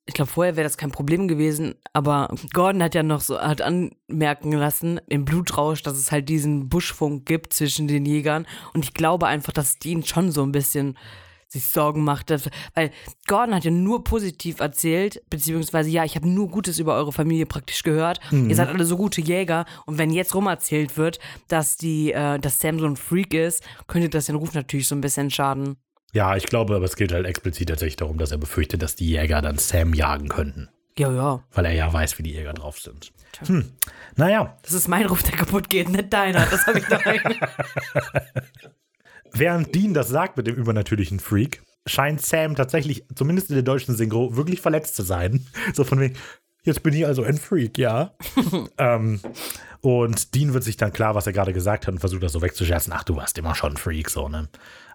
ich 0.07 0.14
glaube, 0.14 0.31
vorher 0.31 0.57
wäre 0.57 0.64
das 0.64 0.79
kein 0.79 0.92
Problem 0.92 1.29
gewesen, 1.29 1.74
aber 1.92 2.33
Gordon 2.55 2.83
hat 2.83 2.94
ja 2.94 3.02
noch 3.02 3.20
so, 3.20 3.38
hat 3.38 3.61
anmerken 3.61 4.52
lassen 4.52 5.00
im 5.09 5.24
Blutrausch, 5.26 5.83
dass 5.83 5.98
es 5.98 6.12
halt 6.12 6.29
diesen 6.31 6.68
Buschfunk 6.70 7.26
gibt 7.26 7.52
zwischen 7.52 7.88
den 7.88 8.07
Jägern. 8.07 8.46
Und 8.72 8.85
ich 8.85 8.94
glaube 8.94 9.26
einfach, 9.26 9.52
dass 9.52 9.79
Dean 9.79 10.02
schon 10.05 10.31
so 10.31 10.44
ein 10.44 10.52
bisschen 10.52 10.96
sich 11.49 11.65
Sorgen 11.67 12.03
macht, 12.05 12.31
dass- 12.31 12.49
weil 12.75 12.91
Gordon 13.29 13.55
hat 13.55 13.65
ja 13.65 13.71
nur 13.71 14.03
positiv 14.05 14.61
erzählt, 14.61 15.23
beziehungsweise 15.31 15.91
ja, 15.91 16.05
ich 16.05 16.17
habe 16.17 16.29
nur 16.29 16.49
Gutes 16.51 16.79
über 16.79 16.95
eure 16.95 17.13
Familie 17.13 17.47
praktisch 17.47 17.83
gehört. 17.83 18.21
Ihr 18.33 18.55
seid 18.57 18.69
alle 18.69 18.85
so 18.85 18.97
gute 18.97 19.21
Jäger 19.21 19.65
und 19.87 19.99
wenn 19.99 20.11
jetzt 20.11 20.35
rumerzählt 20.35 20.97
wird, 20.97 21.19
dass 21.49 21.77
die, 21.77 22.13
äh, 22.13 22.39
dass 22.39 22.61
Sam 22.61 22.79
so 22.81 22.87
ein 22.87 22.97
Freak 22.97 23.33
ist, 23.35 23.63
könnte 23.87 24.09
das 24.09 24.27
den 24.27 24.35
Ruf 24.37 24.55
natürlich 24.55 24.89
so 24.89 24.95
ein 24.95 25.01
bisschen 25.01 25.31
schaden. 25.31 25.77
Ja, 26.13 26.35
ich 26.37 26.47
glaube, 26.47 26.75
aber 26.77 26.85
es 26.85 26.97
geht 26.97 27.13
halt 27.13 27.27
explizit 27.27 27.69
tatsächlich 27.69 27.97
darum, 27.97 28.17
dass 28.19 28.33
er 28.33 28.39
befürchtet, 28.39 28.83
dass 28.83 28.97
die 28.97 29.09
Jäger 29.09 29.43
dann 29.43 29.59
Sam 29.59 29.93
jagen 29.95 30.29
könnten. 30.29 30.69
Ja, 30.99 31.13
ja. 31.13 31.45
Weil 31.53 31.67
er 31.67 31.73
ja 31.73 31.93
weiß, 31.93 32.19
wie 32.19 32.23
die 32.23 32.33
Jäger 32.33 32.55
drauf 32.55 32.79
sind. 32.81 33.13
Hm. 33.47 33.71
Naja, 34.17 34.57
Das 34.63 34.73
ist 34.73 34.89
mein 34.89 35.05
Ruf, 35.05 35.23
der 35.23 35.37
kaputt 35.37 35.69
geht, 35.69 35.91
nicht 35.91 36.11
deiner. 36.11 36.47
Das 36.47 36.67
habe 36.67 36.79
ich 36.79 36.87
da 36.87 36.97
rein. 37.05 37.21
Während 39.38 39.75
Dean 39.75 39.94
das 39.94 40.09
sagt 40.09 40.37
mit 40.37 40.46
dem 40.46 40.57
übernatürlichen 40.57 41.20
Freak, 41.20 41.62
scheint 41.87 42.20
Sam 42.20 42.55
tatsächlich, 42.57 43.05
zumindest 43.14 43.51
in 43.51 43.57
der 43.57 43.62
deutschen 43.62 43.96
Synchro, 43.96 44.37
wirklich 44.37 44.61
verletzt 44.61 44.96
zu 44.96 45.03
sein. 45.03 45.46
So 45.75 45.85
von 45.85 46.01
wegen, 46.01 46.16
jetzt 46.64 46.83
bin 46.83 46.94
ich 46.94 47.07
also 47.07 47.22
ein 47.22 47.38
Freak, 47.38 47.79
ja. 47.79 48.14
ähm, 48.79 49.20
und 49.81 50.35
Dean 50.35 50.55
wird 50.55 50.64
sich 50.64 50.77
dann 50.77 50.92
klar, 50.92 51.14
was 51.14 51.27
er 51.27 51.33
gerade 51.33 51.53
gesagt 51.53 51.87
hat 51.87 51.94
und 51.94 52.01
versucht 52.01 52.22
das 52.22 52.33
so 52.33 52.42
wegzuscherzen. 52.42 52.92
Ach, 52.92 53.05
du 53.05 53.16
warst 53.16 53.38
immer 53.38 53.55
schon 53.55 53.75
ein 53.75 53.77
Freak, 53.77 54.11
so, 54.11 54.29
ne? 54.29 54.49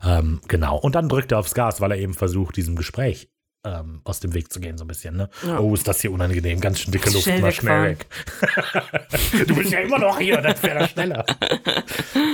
Ähm, 0.04 0.41
genau. 0.47 0.77
Und 0.77 0.95
dann 0.95 1.08
drückt 1.08 1.32
er 1.32 1.39
aufs 1.39 1.54
Gas, 1.54 1.82
weil 1.82 1.91
er 1.91 1.97
eben 1.97 2.13
versucht, 2.13 2.58
diesem 2.58 2.75
Gespräch 2.75 3.30
ähm, 3.63 4.01
aus 4.04 4.19
dem 4.19 4.34
Weg 4.34 4.51
zu 4.51 4.60
gehen, 4.60 4.77
so 4.77 4.84
ein 4.84 4.88
bisschen, 4.88 5.15
ne? 5.15 5.30
Oh, 5.60 5.73
ist 5.73 5.88
das 5.88 6.01
hier 6.01 6.12
unangenehm. 6.12 6.60
Ganz 6.60 6.80
schön 6.80 6.91
dicke 6.91 7.10
Luft, 7.12 7.23
Schnell 7.23 7.41
mal 7.41 7.51
schnell 7.51 7.91
weg. 7.91 8.08
du 9.47 9.56
bist 9.56 9.71
ja 9.71 9.80
immer 9.80 9.99
noch 9.99 10.19
hier, 10.19 10.41
das 10.41 10.62
wäre 10.63 10.88
schneller. 10.88 11.25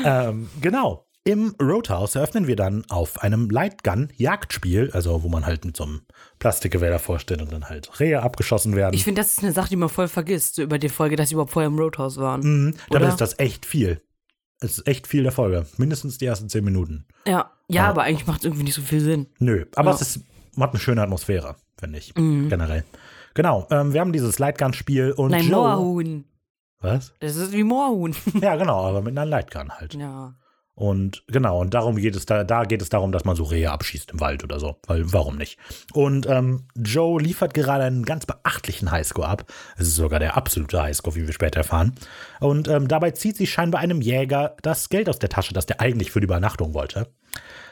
ähm, 0.06 0.50
genau. 0.62 1.07
Im 1.28 1.54
Roadhouse 1.62 2.16
eröffnen 2.16 2.48
wir 2.48 2.56
dann 2.56 2.86
auf 2.90 3.22
einem 3.22 3.50
Lightgun-Jagdspiel, 3.50 4.92
also 4.94 5.24
wo 5.24 5.28
man 5.30 5.46
halt 5.46 5.66
mit 5.66 5.76
so 5.76 5.84
einem 5.84 6.02
Plastikgewehr 6.40 6.90
davor 6.90 7.20
steht 7.20 7.42
und 7.42 7.52
dann 7.52 7.68
halt 7.70 8.00
Rehe 8.00 8.22
abgeschossen 8.24 8.76
werden. 8.76 8.94
Ich 8.96 9.04
finde, 9.04 9.22
das 9.22 9.34
ist 9.34 9.44
eine 9.44 9.52
Sache, 9.52 9.70
die 9.70 9.76
man 9.76 9.90
voll 9.90 10.08
vergisst, 10.08 10.56
so 10.56 10.62
über 10.64 10.80
die 10.80 10.88
Folge, 10.90 11.18
dass 11.18 11.28
sie 11.30 11.34
überhaupt 11.36 11.52
vorher 11.52 11.68
im 11.68 11.78
Roadhouse 11.78 12.18
waren. 12.18 12.42
Mhm, 12.42 12.74
dabei 12.90 13.08
ist 13.10 13.20
das 13.22 13.38
echt 13.40 13.66
viel. 13.66 14.02
Es 14.62 14.78
ist 14.80 14.88
echt 14.88 15.06
viel 15.08 15.24
der 15.24 15.32
Folge. 15.34 15.66
Mindestens 15.78 16.18
die 16.18 16.26
ersten 16.26 16.48
zehn 16.50 16.64
Minuten. 16.64 17.06
Ja, 17.28 17.52
ja, 17.68 17.88
aber 17.90 18.04
eigentlich 18.04 18.26
macht 18.26 18.40
es 18.40 18.46
irgendwie 18.46 18.64
nicht 18.64 18.74
so 18.76 18.82
viel 18.82 19.02
Sinn. 19.02 19.28
Nö, 19.40 19.66
aber 19.76 19.90
Ja. 19.90 19.96
es 19.96 20.02
ist, 20.02 20.20
hat 20.58 20.70
eine 20.72 20.80
schöne 20.80 21.02
Atmosphäre, 21.02 21.58
finde 21.78 22.00
ich, 22.00 22.16
Mhm. 22.16 22.48
generell. 22.50 22.86
Genau, 23.34 23.68
ähm, 23.70 23.94
wir 23.94 24.00
haben 24.02 24.14
dieses 24.14 24.40
Lightgun-Spiel 24.40 25.12
und 25.12 25.32
Nein, 25.32 25.44
Joe. 25.48 25.76
Moorhuhn. 25.76 26.24
Was? 26.80 27.14
Das 27.20 27.36
ist 27.36 27.52
wie 27.52 27.64
Moorhuhn. 27.64 28.16
Ja, 28.42 28.56
genau, 28.56 28.86
aber 28.86 29.02
mit 29.02 29.12
einer 29.12 29.26
Lightgun 29.26 29.70
halt. 29.74 29.94
ja. 29.94 30.34
Und 30.78 31.24
genau, 31.26 31.60
und 31.60 31.74
darum 31.74 31.96
geht 31.96 32.16
es 32.16 32.28
da, 32.28 32.44
da 32.44 32.64
geht 32.64 32.84
es 32.84 32.90
darum, 32.90 33.12
dass 33.12 33.26
man 33.26 33.36
so 33.36 33.46
Rehe 33.46 33.72
abschießt 33.72 34.12
im 34.12 34.20
Wald 34.20 34.44
oder 34.44 34.60
so. 34.60 34.76
Weil 34.86 35.12
warum 35.12 35.36
nicht? 35.36 35.58
Und 35.92 36.28
ähm, 36.28 36.68
Joe 36.76 37.20
liefert 37.20 37.56
gerade 37.56 37.84
einen 37.84 38.06
ganz 38.06 38.28
beachtlichen 38.28 38.92
Highscore 38.92 39.28
ab. 39.28 39.46
Es 39.76 39.88
ist 39.88 39.96
sogar 39.96 40.20
der 40.20 40.38
absolute 40.38 40.80
Highscore, 40.80 41.16
wie 41.16 41.26
wir 41.26 41.34
später 41.34 41.62
erfahren. 41.62 41.96
Und 42.40 42.68
ähm, 42.68 42.88
dabei 42.88 43.10
zieht 43.10 43.38
sie 43.38 43.48
scheinbar 43.48 43.82
einem 43.82 44.02
Jäger 44.02 44.56
das 44.62 44.90
Geld 44.90 45.10
aus 45.10 45.18
der 45.18 45.30
Tasche, 45.30 45.56
das 45.56 45.66
der 45.66 45.82
eigentlich 45.82 46.12
für 46.12 46.20
die 46.20 46.26
Übernachtung 46.26 46.76
wollte. 46.76 47.08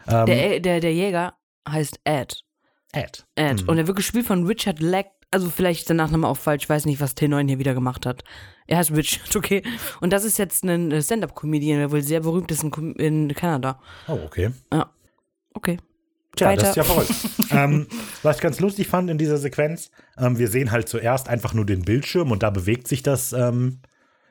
Ähm, 0.08 0.26
Der, 0.26 0.60
der, 0.60 0.80
der 0.80 0.94
Jäger 0.94 1.36
heißt 1.70 2.00
Ed. 2.06 2.44
Ed. 2.92 3.28
Ed. 3.36 3.68
Und 3.68 3.78
er 3.78 3.86
wird 3.86 3.98
gespielt 3.98 4.26
von 4.26 4.48
Richard 4.48 4.80
Leck. 4.80 5.12
Also 5.32 5.50
vielleicht 5.50 5.82
ist 5.82 5.90
der 5.90 5.96
Nachname 5.96 6.28
auch 6.28 6.38
falsch. 6.38 6.64
Ich 6.64 6.70
weiß 6.70 6.86
nicht, 6.86 7.02
was 7.02 7.16
T9 7.16 7.48
hier 7.48 7.60
wieder 7.60 7.74
gemacht 7.74 8.06
hat. 8.06 8.24
Er 8.68 8.78
heißt 8.78 8.92
Richard, 8.92 9.36
okay. 9.36 9.64
Und 10.02 10.14
das 10.14 10.24
ist 10.24 10.38
jetzt 10.38 10.64
ein 10.64 10.92
äh, 10.92 11.02
Stand-Up-Comedian, 11.02 11.80
der 11.80 11.92
wohl 11.92 12.02
sehr 12.02 12.22
berühmt 12.22 12.52
ist 12.52 12.64
in, 12.64 12.94
in 12.96 13.34
Kanada. 13.36 13.80
Oh, 14.08 14.20
okay. 14.26 14.52
Ja. 14.72 14.90
Okay. 15.54 15.78
Tja, 16.36 16.48
weiter. 16.48 16.62
das 16.62 16.70
ist 16.72 16.76
ja 16.76 16.84
verrückt. 16.84 17.14
ähm, 17.52 17.88
was 18.24 18.38
ich 18.38 18.42
ganz 18.42 18.60
lustig 18.60 18.88
fand 18.88 19.10
in 19.10 19.18
dieser 19.18 19.38
Sequenz, 19.38 19.92
ähm, 20.18 20.38
wir 20.38 20.50
sehen 20.50 20.72
halt 20.72 20.90
zuerst 20.90 21.30
einfach 21.30 21.54
nur 21.54 21.66
den 21.66 21.84
Bildschirm 21.84 22.32
und 22.32 22.44
da 22.44 22.50
bewegt 22.50 22.88
sich 22.88 23.04
das, 23.04 23.32
ähm, 23.34 23.80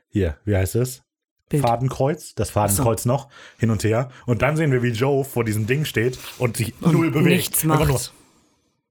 hier, 0.09 0.37
wie 0.45 0.57
heißt 0.57 0.77
es? 0.77 1.03
Bild. 1.49 1.63
Fadenkreuz, 1.63 2.35
das 2.35 2.51
Fadenkreuz 2.51 3.05
noch, 3.05 3.29
hin 3.59 3.71
und 3.71 3.85
her. 3.85 4.11
Und 4.27 4.43
dann 4.43 4.57
sehen 4.57 4.73
wir, 4.73 4.83
wie 4.83 4.91
Joe 4.91 5.25
vor 5.25 5.45
diesem 5.45 5.67
Ding 5.67 5.85
steht 5.85 6.19
und 6.39 6.57
sich 6.57 6.75
null 6.81 7.11
bewegt. 7.11 7.27
nichts 7.27 7.65
macht. 7.65 8.13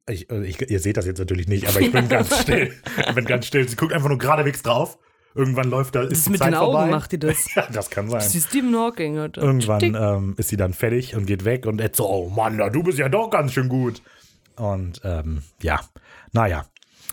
Ich, 0.10 0.30
äh, 0.30 0.46
ich, 0.46 0.62
ihr 0.70 0.80
seht 0.80 0.98
das 0.98 1.06
jetzt 1.06 1.20
natürlich 1.20 1.48
nicht, 1.48 1.68
aber 1.68 1.80
ich 1.82 1.92
bin 1.92 2.10
ganz 2.10 2.42
still. 2.42 2.74
Ich 3.08 3.16
bin 3.16 3.26
ganz 3.26 3.48
still. 3.48 3.68
Sie 3.68 3.76
guckt 3.76 3.94
einfach 3.94 4.10
nur 4.10 4.18
geradewegs 4.18 4.62
drauf. 4.64 4.98
Irgendwann 5.36 5.70
läuft 5.70 5.96
da, 5.96 6.04
ist 6.04 6.12
Das 6.12 6.20
ist 6.20 6.30
mit 6.30 6.40
Zeit 6.40 6.50
den 6.50 6.56
Augen 6.56 6.74
vorbei. 6.74 6.92
macht 6.92 7.12
die 7.12 7.20
das. 7.20 7.48
Ja, 7.56 7.68
das 7.72 7.90
kann 7.90 8.08
sein. 8.08 8.20
Das 8.20 8.36
ist 8.36 8.50
Stephen 8.50 8.76
Hawking. 8.76 9.18
Oder? 9.18 9.42
Irgendwann 9.42 9.82
ähm, 9.96 10.36
ist 10.38 10.50
sie 10.50 10.58
dann 10.58 10.74
fertig 10.74 11.16
und 11.16 11.26
geht 11.26 11.44
weg 11.44 11.66
und 11.66 11.82
Ed 11.82 11.96
so, 11.96 12.08
oh 12.08 12.30
Mann, 12.30 12.58
du 12.72 12.84
bist 12.84 13.00
ja 13.00 13.10
doch 13.10 13.30
ganz 13.30 13.54
schön 13.54 13.68
gut. 13.68 14.02
Und 14.56 15.02
ähm, 15.04 15.42
ja, 15.62 15.80
naja. 16.34 16.66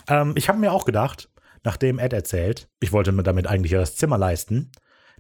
Ähm, 0.07 0.35
ich 0.37 0.49
habe 0.51 0.59
mir 0.59 0.73
auch 0.73 0.85
gedacht, 0.85 1.31
nachdem 1.65 1.99
Ed 1.99 2.13
erzählt, 2.13 2.69
ich 2.81 2.93
wollte 2.93 3.13
mir 3.13 3.23
damit 3.23 3.47
eigentlich 3.47 3.73
ja 3.73 3.81
das 3.81 3.97
Zimmer 3.97 4.19
leisten, 4.19 4.71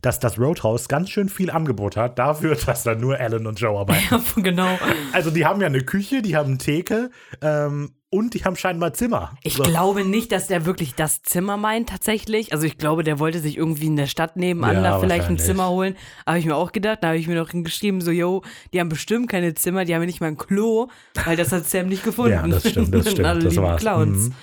dass 0.02 0.18
das 0.18 0.38
Roadhouse 0.38 0.88
ganz 0.88 1.10
schön 1.10 1.28
viel 1.28 1.50
Angebot 1.50 1.96
hat, 1.96 2.18
dafür, 2.18 2.54
dass 2.66 2.82
da 2.84 2.94
nur 2.94 3.18
Alan 3.18 3.46
und 3.46 3.60
Joe 3.60 3.78
arbeiten. 3.78 4.02
Ja, 4.10 4.20
genau. 4.42 4.78
Also 5.12 5.30
die 5.30 5.44
haben 5.46 5.60
ja 5.60 5.66
eine 5.66 5.82
Küche, 5.82 6.22
die 6.22 6.36
haben 6.36 6.48
eine 6.50 6.58
Theke 6.58 7.10
ähm, 7.42 7.92
und 8.12 8.34
die 8.34 8.44
haben 8.44 8.56
scheinbar 8.56 8.92
Zimmer. 8.92 9.36
Ich 9.44 9.54
So. 9.54 9.62
glaube 9.62 10.04
nicht, 10.04 10.32
dass 10.32 10.48
der 10.48 10.66
wirklich 10.66 10.94
das 10.96 11.22
Zimmer 11.22 11.56
meint 11.56 11.90
tatsächlich. 11.90 12.52
Also 12.52 12.66
ich 12.66 12.76
glaube, 12.76 13.04
der 13.04 13.18
wollte 13.20 13.38
sich 13.38 13.56
irgendwie 13.56 13.86
in 13.86 13.94
der 13.96 14.06
Stadt 14.06 14.36
nebenan 14.36 14.76
Ja, 14.76 14.82
da 14.82 14.98
vielleicht 14.98 15.28
ein. 15.28 15.38
Zimmer 15.38 15.68
holen. 15.68 15.96
Habe 16.26 16.38
ich 16.40 16.44
mir 16.46 16.56
auch 16.56 16.72
gedacht. 16.72 16.98
Da 17.02 17.08
habe 17.08 17.18
ich 17.18 17.28
mir 17.28 17.36
noch 17.36 17.50
hingeschrieben, 17.50 18.00
so, 18.00 18.10
yo, 18.10 18.42
die 18.72 18.80
haben 18.80 18.88
bestimmt 18.88 19.28
keine 19.30 19.54
Zimmer, 19.54 19.84
die 19.84 19.94
haben 19.94 20.02
ja 20.02 20.06
nicht 20.06 20.20
mal 20.20 20.26
ein 20.28 20.36
Klo, 20.38 20.88
weil 21.24 21.36
das 21.36 21.52
hat 21.52 21.66
Sam 21.66 21.86
nicht 21.86 22.02
gefunden. 22.04 22.32
Ja, 22.32 22.46
das 22.48 22.68
stimmt, 22.68 22.92
das 22.94 23.10
stimmt, 23.12 23.28
Alle 23.28 23.44
das 23.44 23.52
lieben 23.54 23.64
war's. 23.64 23.80
Clowns. 23.80 24.28
Mhm. 24.30 24.34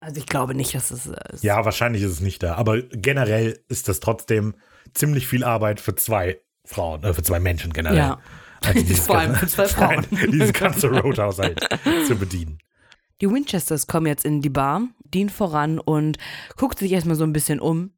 Also 0.00 0.16
ich 0.18 0.26
glaube 0.26 0.56
nicht, 0.56 0.74
dass 0.74 0.90
es 0.90 1.06
äh, 1.06 1.14
ist. 1.32 1.44
Ja, 1.44 1.64
wahrscheinlich 1.64 2.02
ist 2.02 2.10
es 2.10 2.20
nicht 2.20 2.42
da. 2.42 2.56
Aber 2.56 2.82
generell 2.82 3.60
ist 3.68 3.88
das 3.88 4.00
trotzdem 4.00 4.54
ziemlich 4.94 5.26
viel 5.26 5.44
Arbeit 5.44 5.80
für 5.80 5.94
zwei 5.94 6.38
Frauen, 6.64 7.02
äh, 7.04 7.12
für 7.14 7.22
zwei 7.22 7.40
Menschen 7.40 7.72
generell. 7.72 7.96
Ja. 7.98 8.18
Also 8.64 8.84
Vor 8.94 9.18
allem 9.18 9.34
für 9.34 9.46
zwei 9.46 9.64
Frauen. 9.68 10.06
Dieses 10.32 10.52
ganze 10.52 10.88
Roadhouse 10.88 11.38
halt 11.38 11.60
zu 12.06 12.14
bedienen. 12.16 12.58
Die 13.20 13.30
Winchesters 13.30 13.86
kommen 13.86 14.06
jetzt 14.06 14.24
in 14.24 14.40
die 14.40 14.48
Bar, 14.48 14.82
Dean 15.04 15.28
voran 15.28 15.78
und 15.78 16.18
guckt 16.56 16.80
sich 16.80 16.90
erstmal 16.90 17.14
so 17.14 17.22
ein 17.22 17.32
bisschen 17.32 17.60
um. 17.60 17.92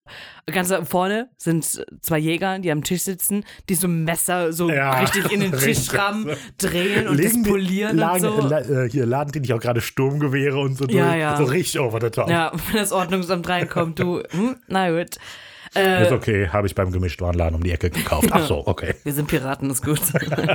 Ganz 0.45 0.71
vorne 0.85 1.31
sind 1.39 1.65
zwei 2.03 2.19
Jäger, 2.19 2.59
die 2.59 2.71
am 2.71 2.85
Tisch 2.85 3.03
sitzen, 3.03 3.43
die 3.71 3.75
so 3.75 3.87
ein 3.87 4.05
Messer 4.05 4.53
so 4.53 4.69
Ja, 4.71 5.01
richtig 5.01 5.33
in 5.33 5.41
den 5.41 5.53
Tisch 5.53 5.95
rammen, 5.95 6.29
drehen 6.59 7.09
und 7.09 7.17
Legen 7.17 7.29
das 7.37 7.43
die- 7.43 7.49
polieren 7.51 7.97
lagen, 7.97 8.27
und 8.27 8.43
so. 8.43 8.49
la, 8.49 8.59
äh, 8.61 8.91
hier 8.91 9.07
laden 9.07 9.33
die 9.33 9.41
nicht 9.41 9.55
auch 9.55 9.61
gerade 9.61 9.81
Sturmgewehre 9.81 10.59
und 10.59 10.77
so 10.77 10.85
Ja, 10.89 11.07
durch. 11.09 11.19
ja. 11.21 11.37
So 11.39 11.45
richtig 11.45 11.81
over 11.81 12.01
the 12.03 12.11
top. 12.11 12.29
Ja, 12.29 12.53
wenn 12.67 12.77
das 12.77 12.93
Ordnungsamt 12.93 13.49
reinkommt, 13.49 13.99
du, 14.01 14.23
hm, 14.31 14.57
na 14.67 14.91
gut. 14.91 15.17
Äh, 15.75 16.05
Ist 16.05 16.13
okay, 16.13 16.49
habe 16.49 16.67
ich 16.67 16.75
beim 16.75 16.93
Gemischtwarenladen 16.93 17.57
um 17.57 17.63
die 17.63 17.73
Ecke 17.73 17.91
gekauft. 17.91 18.29
Ach 18.31 18.47
so, 18.47 18.67
okay. 18.67 18.95
Wir 19.03 19.13
sind 19.13 19.27
Piraten, 19.29 19.71
ist 19.71 19.85
gut. 19.85 20.01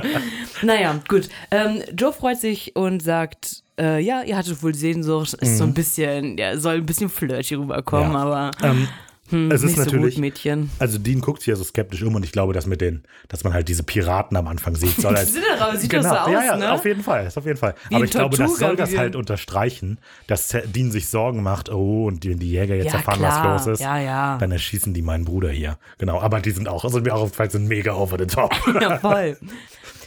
naja, 0.62 0.98
gut. 1.08 1.28
Ähm, 1.50 1.82
Joe 1.96 2.12
freut 2.12 2.38
sich 2.38 2.74
und 2.76 3.02
sagt, 3.02 3.62
äh, 3.78 4.00
ja, 4.00 4.22
ihr 4.22 4.36
hattet 4.36 4.62
wohl 4.62 4.74
Sehnsucht, 4.74 5.34
ist 5.34 5.58
so 5.58 5.64
ein 5.64 5.74
bisschen, 5.74 6.38
ja, 6.38 6.56
soll 6.58 6.76
ein 6.76 6.86
bisschen 6.86 7.08
flirty 7.08 7.54
rüberkommen, 7.54 8.08
Mhm. 8.08 8.14
Ja. 8.14 8.20
aber 8.22 8.50
Ähm, 8.62 8.88
hm, 9.30 9.50
es 9.50 9.62
ist 9.62 9.76
so 9.76 9.80
natürlich- 9.84 10.14
gut, 10.16 10.20
Mädchen. 10.20 10.70
also 10.78 10.98
Dean 10.98 11.20
guckt 11.20 11.40
sich 11.40 11.48
ja 11.48 11.56
so 11.56 11.64
skeptisch 11.64 12.02
um 12.02 12.14
und 12.14 12.24
ich 12.24 12.32
glaube, 12.32 12.52
dass 12.52 12.66
mit 12.66 12.80
den, 12.80 13.02
dass 13.28 13.44
man 13.44 13.52
halt 13.54 13.68
diese 13.68 13.82
Piraten 13.82 14.36
am 14.36 14.46
Anfang 14.48 14.74
sieht, 14.76 14.96
soll 15.00 15.16
als, 15.16 15.32
sind 15.32 15.44
aber- 15.58 15.76
sieht 15.76 15.92
das 15.92 16.04
so 16.04 16.10
aus, 16.14 16.30
ja, 16.30 16.42
ja, 16.44 16.56
ne? 16.56 16.72
auf 16.72 16.84
jeden 16.84 17.02
Fall, 17.02 17.28
auf 17.34 17.44
jeden 17.46 17.56
Fall. 17.58 17.74
Wie 17.88 17.94
Aber 17.96 18.04
ich 18.04 18.10
glaube, 18.10 18.36
das 18.36 18.56
soll 18.58 18.76
das 18.76 18.96
halt 18.96 19.14
wir- 19.14 19.18
unterstreichen, 19.20 19.98
dass 20.26 20.48
Dean 20.66 20.90
sich 20.90 21.08
Sorgen 21.08 21.42
macht, 21.42 21.68
oh, 21.70 22.06
und 22.06 22.24
die, 22.24 22.34
die 22.36 22.50
Jäger 22.50 22.74
jetzt 22.76 22.86
Ja, 22.86 22.94
erfahren, 22.94 23.18
klar. 23.18 23.54
was 23.56 23.66
los 23.66 23.74
ist. 23.74 23.80
Ja, 23.80 23.98
ja. 23.98 24.38
Dann 24.38 24.52
erschießen 24.52 24.92
die 24.94 25.02
meinen 25.02 25.24
Bruder 25.24 25.50
hier. 25.50 25.78
Genau, 25.98 26.20
aber 26.20 26.40
die 26.40 26.50
sind 26.50 26.68
auch, 26.68 26.84
also 26.84 27.00
mir 27.00 27.14
auch 27.14 27.22
aufgefallen, 27.22 27.50
sind 27.50 27.68
mega 27.68 27.94
over 27.94 28.16
the 28.18 28.26
top. 28.26 28.52
Ja, 28.80 28.98
voll. 28.98 29.36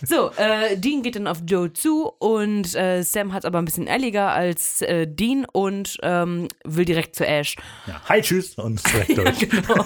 So, 0.06 0.32
äh, 0.38 0.76
Dean 0.78 1.02
geht 1.02 1.16
dann 1.16 1.28
auf 1.28 1.40
Joe 1.48 1.72
zu 1.72 2.12
und 2.20 2.76
äh, 2.76 3.04
Sam 3.04 3.32
hat 3.34 3.46
aber 3.46 3.60
ein 3.60 3.66
bisschen 3.66 3.88
ehrlicher 3.88 4.32
als 4.32 4.82
äh, 4.82 5.08
Dean 5.08 5.46
und 5.52 5.98
ähm, 6.04 6.48
will 6.66 6.86
direkt 6.86 7.16
zu 7.16 7.26
Ash. 7.26 7.56
Ja, 7.88 8.02
hi, 8.10 8.22
tschüss 8.22 8.56
und 8.56 8.82
direkt 8.92 9.18
durch. 9.18 9.50
Genau. 9.50 9.86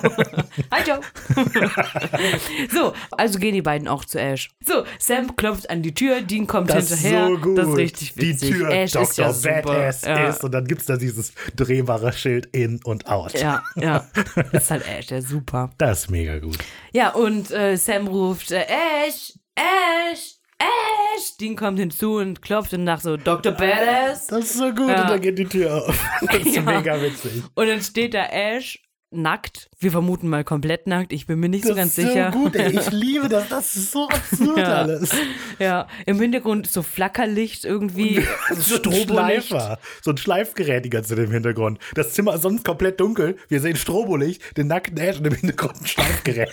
Hi 0.72 0.82
Joe. 0.86 1.00
so, 2.74 2.94
also 3.12 3.40
gehen 3.40 3.54
die 3.54 3.62
beiden 3.62 3.88
auch 3.88 4.06
zu 4.06 4.20
Ash. 4.20 4.50
So, 4.66 4.84
Sam 5.00 5.36
klopft 5.36 5.70
an 5.70 5.82
die 5.84 5.94
Tür, 5.94 6.22
Dean 6.22 6.48
kommt 6.48 6.70
Das 6.70 6.90
ist 6.92 7.02
hinterher. 7.02 7.28
so 7.28 7.38
gut. 7.38 7.58
Das 7.58 7.68
ist 7.68 7.78
richtig 7.78 8.14
Die 8.14 8.22
witzig. 8.22 8.52
Tür 8.52 8.70
Ash 8.70 8.92
Dr. 8.92 9.04
ist 9.10 9.18
ja 9.18 9.34
super. 9.34 9.62
Badass 9.62 10.02
ja. 10.04 10.28
ist 10.30 10.44
und 10.44 10.52
dann 10.52 10.66
gibt 10.66 10.82
es 10.82 10.88
da 10.88 10.98
dieses 10.98 11.34
drehbare 11.56 12.12
Schild 12.14 12.48
in 12.48 12.80
und 12.84 13.08
out. 13.08 13.34
Ja, 13.40 13.62
ja. 13.76 14.08
Das 14.52 14.64
ist 14.64 14.72
halt 14.72 14.88
Ash, 14.88 15.08
der 15.08 15.20
ist 15.20 15.30
super. 15.30 15.70
Das 15.78 16.00
ist 16.00 16.10
mega 16.10 16.40
gut. 16.40 16.58
Ja, 16.94 17.10
und 17.12 17.52
äh, 17.52 17.76
Sam 17.78 18.08
ruft 18.08 18.52
äh, 18.52 18.64
Ash, 19.08 19.34
Ash, 19.58 20.36
Ash. 20.60 21.38
Dean 21.40 21.56
kommt 21.56 21.80
hinzu 21.80 22.16
und 22.18 22.42
klopft 22.42 22.74
und 22.74 22.84
nach 22.84 23.02
so 23.02 23.18
Dr. 23.18 23.52
Badass. 23.54 24.28
Das 24.28 24.46
ist 24.46 24.54
so 24.58 24.72
gut 24.72 24.90
Ja. 24.90 25.02
und 25.04 25.10
dann 25.10 25.22
geht 25.22 25.38
die 25.38 25.46
Tür 25.46 25.76
auf. 25.88 26.06
Das 26.28 26.38
ist 26.38 26.56
Ja. 26.56 26.62
mega 26.62 27.02
witzig. 27.02 27.44
Und 27.56 27.68
dann 27.68 27.82
steht 27.82 28.14
da 28.14 28.26
Ash 28.26 28.80
nackt. 29.10 29.70
Wir 29.80 29.92
vermuten 29.92 30.28
mal 30.28 30.44
komplett 30.44 30.86
nackt. 30.86 31.14
Ich 31.14 31.28
bin 31.28 31.40
mir 31.40 31.48
nicht 31.48 31.64
so 31.64 31.70
Das 31.70 31.78
ganz 31.78 31.98
ist 31.98 32.08
sicher. 32.08 32.32
so 32.34 32.40
gut, 32.40 32.56
ey. 32.58 32.78
Ich 32.78 32.92
liebe 32.92 33.30
das. 33.30 33.48
Das 33.48 33.76
ist 33.76 33.92
so 33.92 34.08
absurd 34.10 34.58
Ja. 34.58 34.76
alles. 34.82 35.12
Ja, 35.60 35.88
im 36.06 36.20
Hintergrund 36.20 36.68
ist 36.68 36.74
so 36.74 36.84
Flackerlicht 36.84 37.64
irgendwie. 37.66 38.26
So 38.54 38.76
ein 38.76 38.80
Strobolicht. 38.82 39.48
Schleifer. 39.48 39.80
So 40.02 40.12
ein 40.12 40.18
Schleifgerät 40.18 40.84
die 40.86 40.90
ganze 40.90 41.16
Zeit 41.16 41.24
im 41.26 41.32
Hintergrund. 41.32 41.80
Das 41.96 42.14
Zimmer 42.14 42.36
ist 42.36 42.42
sonst 42.42 42.66
komplett 42.66 43.00
dunkel. 43.00 43.38
Wir 43.48 43.62
sehen 43.62 43.76
Strobolicht, 43.78 44.58
den 44.58 44.68
nackten 44.68 44.98
Ash 44.98 45.18
und 45.20 45.26
im 45.28 45.34
Hintergrund 45.36 45.80
ein 45.82 45.86
Schleifgerät. 45.88 46.52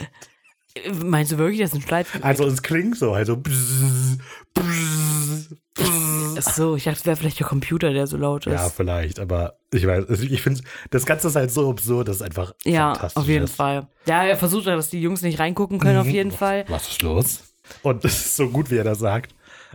Meinst 1.05 1.33
du 1.33 1.39
wirklich, 1.39 1.61
das 1.61 1.71
ist 1.71 1.77
ein 1.77 1.83
Schleif? 1.83 2.19
Also 2.23 2.47
es 2.47 2.63
klingt 2.63 2.97
so. 2.99 3.13
Also 3.13 3.37
bzzz, 3.37 4.19
bzzz, 4.55 5.55
bzzz. 5.75 5.91
Ach 6.37 6.53
so, 6.55 6.75
ich 6.77 6.85
dachte, 6.85 6.99
es 6.99 7.07
wäre 7.07 7.17
vielleicht 7.17 7.39
der 7.39 7.47
Computer, 7.47 7.93
der 7.93 8.07
so 8.09 8.17
laut 8.17 8.47
ist. 8.47 8.53
Ja, 8.55 8.69
vielleicht, 8.69 9.21
aber 9.21 9.57
ich 9.73 9.87
weiß, 9.87 10.09
also 10.09 10.25
ich 10.25 10.43
finde, 10.43 10.63
das 10.91 11.07
Ganze 11.07 11.29
ist 11.29 11.37
halt 11.37 11.53
so 11.53 11.71
absurd, 11.71 12.09
das 12.09 12.17
ist 12.17 12.23
einfach 12.23 12.55
Ja, 12.65 12.93
fantastisch. 12.95 13.23
auf 13.23 13.29
jeden 13.29 13.45
ist. 13.45 13.55
Fall. 13.55 13.87
Ja, 14.07 14.25
er 14.25 14.37
versucht 14.37 14.67
ja, 14.67 14.75
dass 14.75 14.91
die 14.91 15.01
Jungs 15.01 15.23
nicht 15.23 15.39
reingucken 15.39 15.79
können, 15.79 15.99
auf 15.99 16.09
jeden 16.09 16.33
Fall. 16.33 16.65
Was 16.69 16.89
ist 16.89 17.03
los? 17.03 17.55
Und 17.83 18.05
es 18.05 18.17
ist 18.27 18.37
so 18.37 18.49
gut, 18.51 18.71
wie 18.73 18.77
er 18.77 18.85
das 18.85 18.99
sagt. 18.99 19.33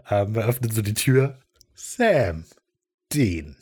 Ähm, 0.10 0.36
er 0.36 0.48
öffnet 0.48 0.74
so 0.74 0.82
die 0.82 0.94
Tür. 0.94 1.40
Sam, 1.76 2.44
Dean. 3.14 3.56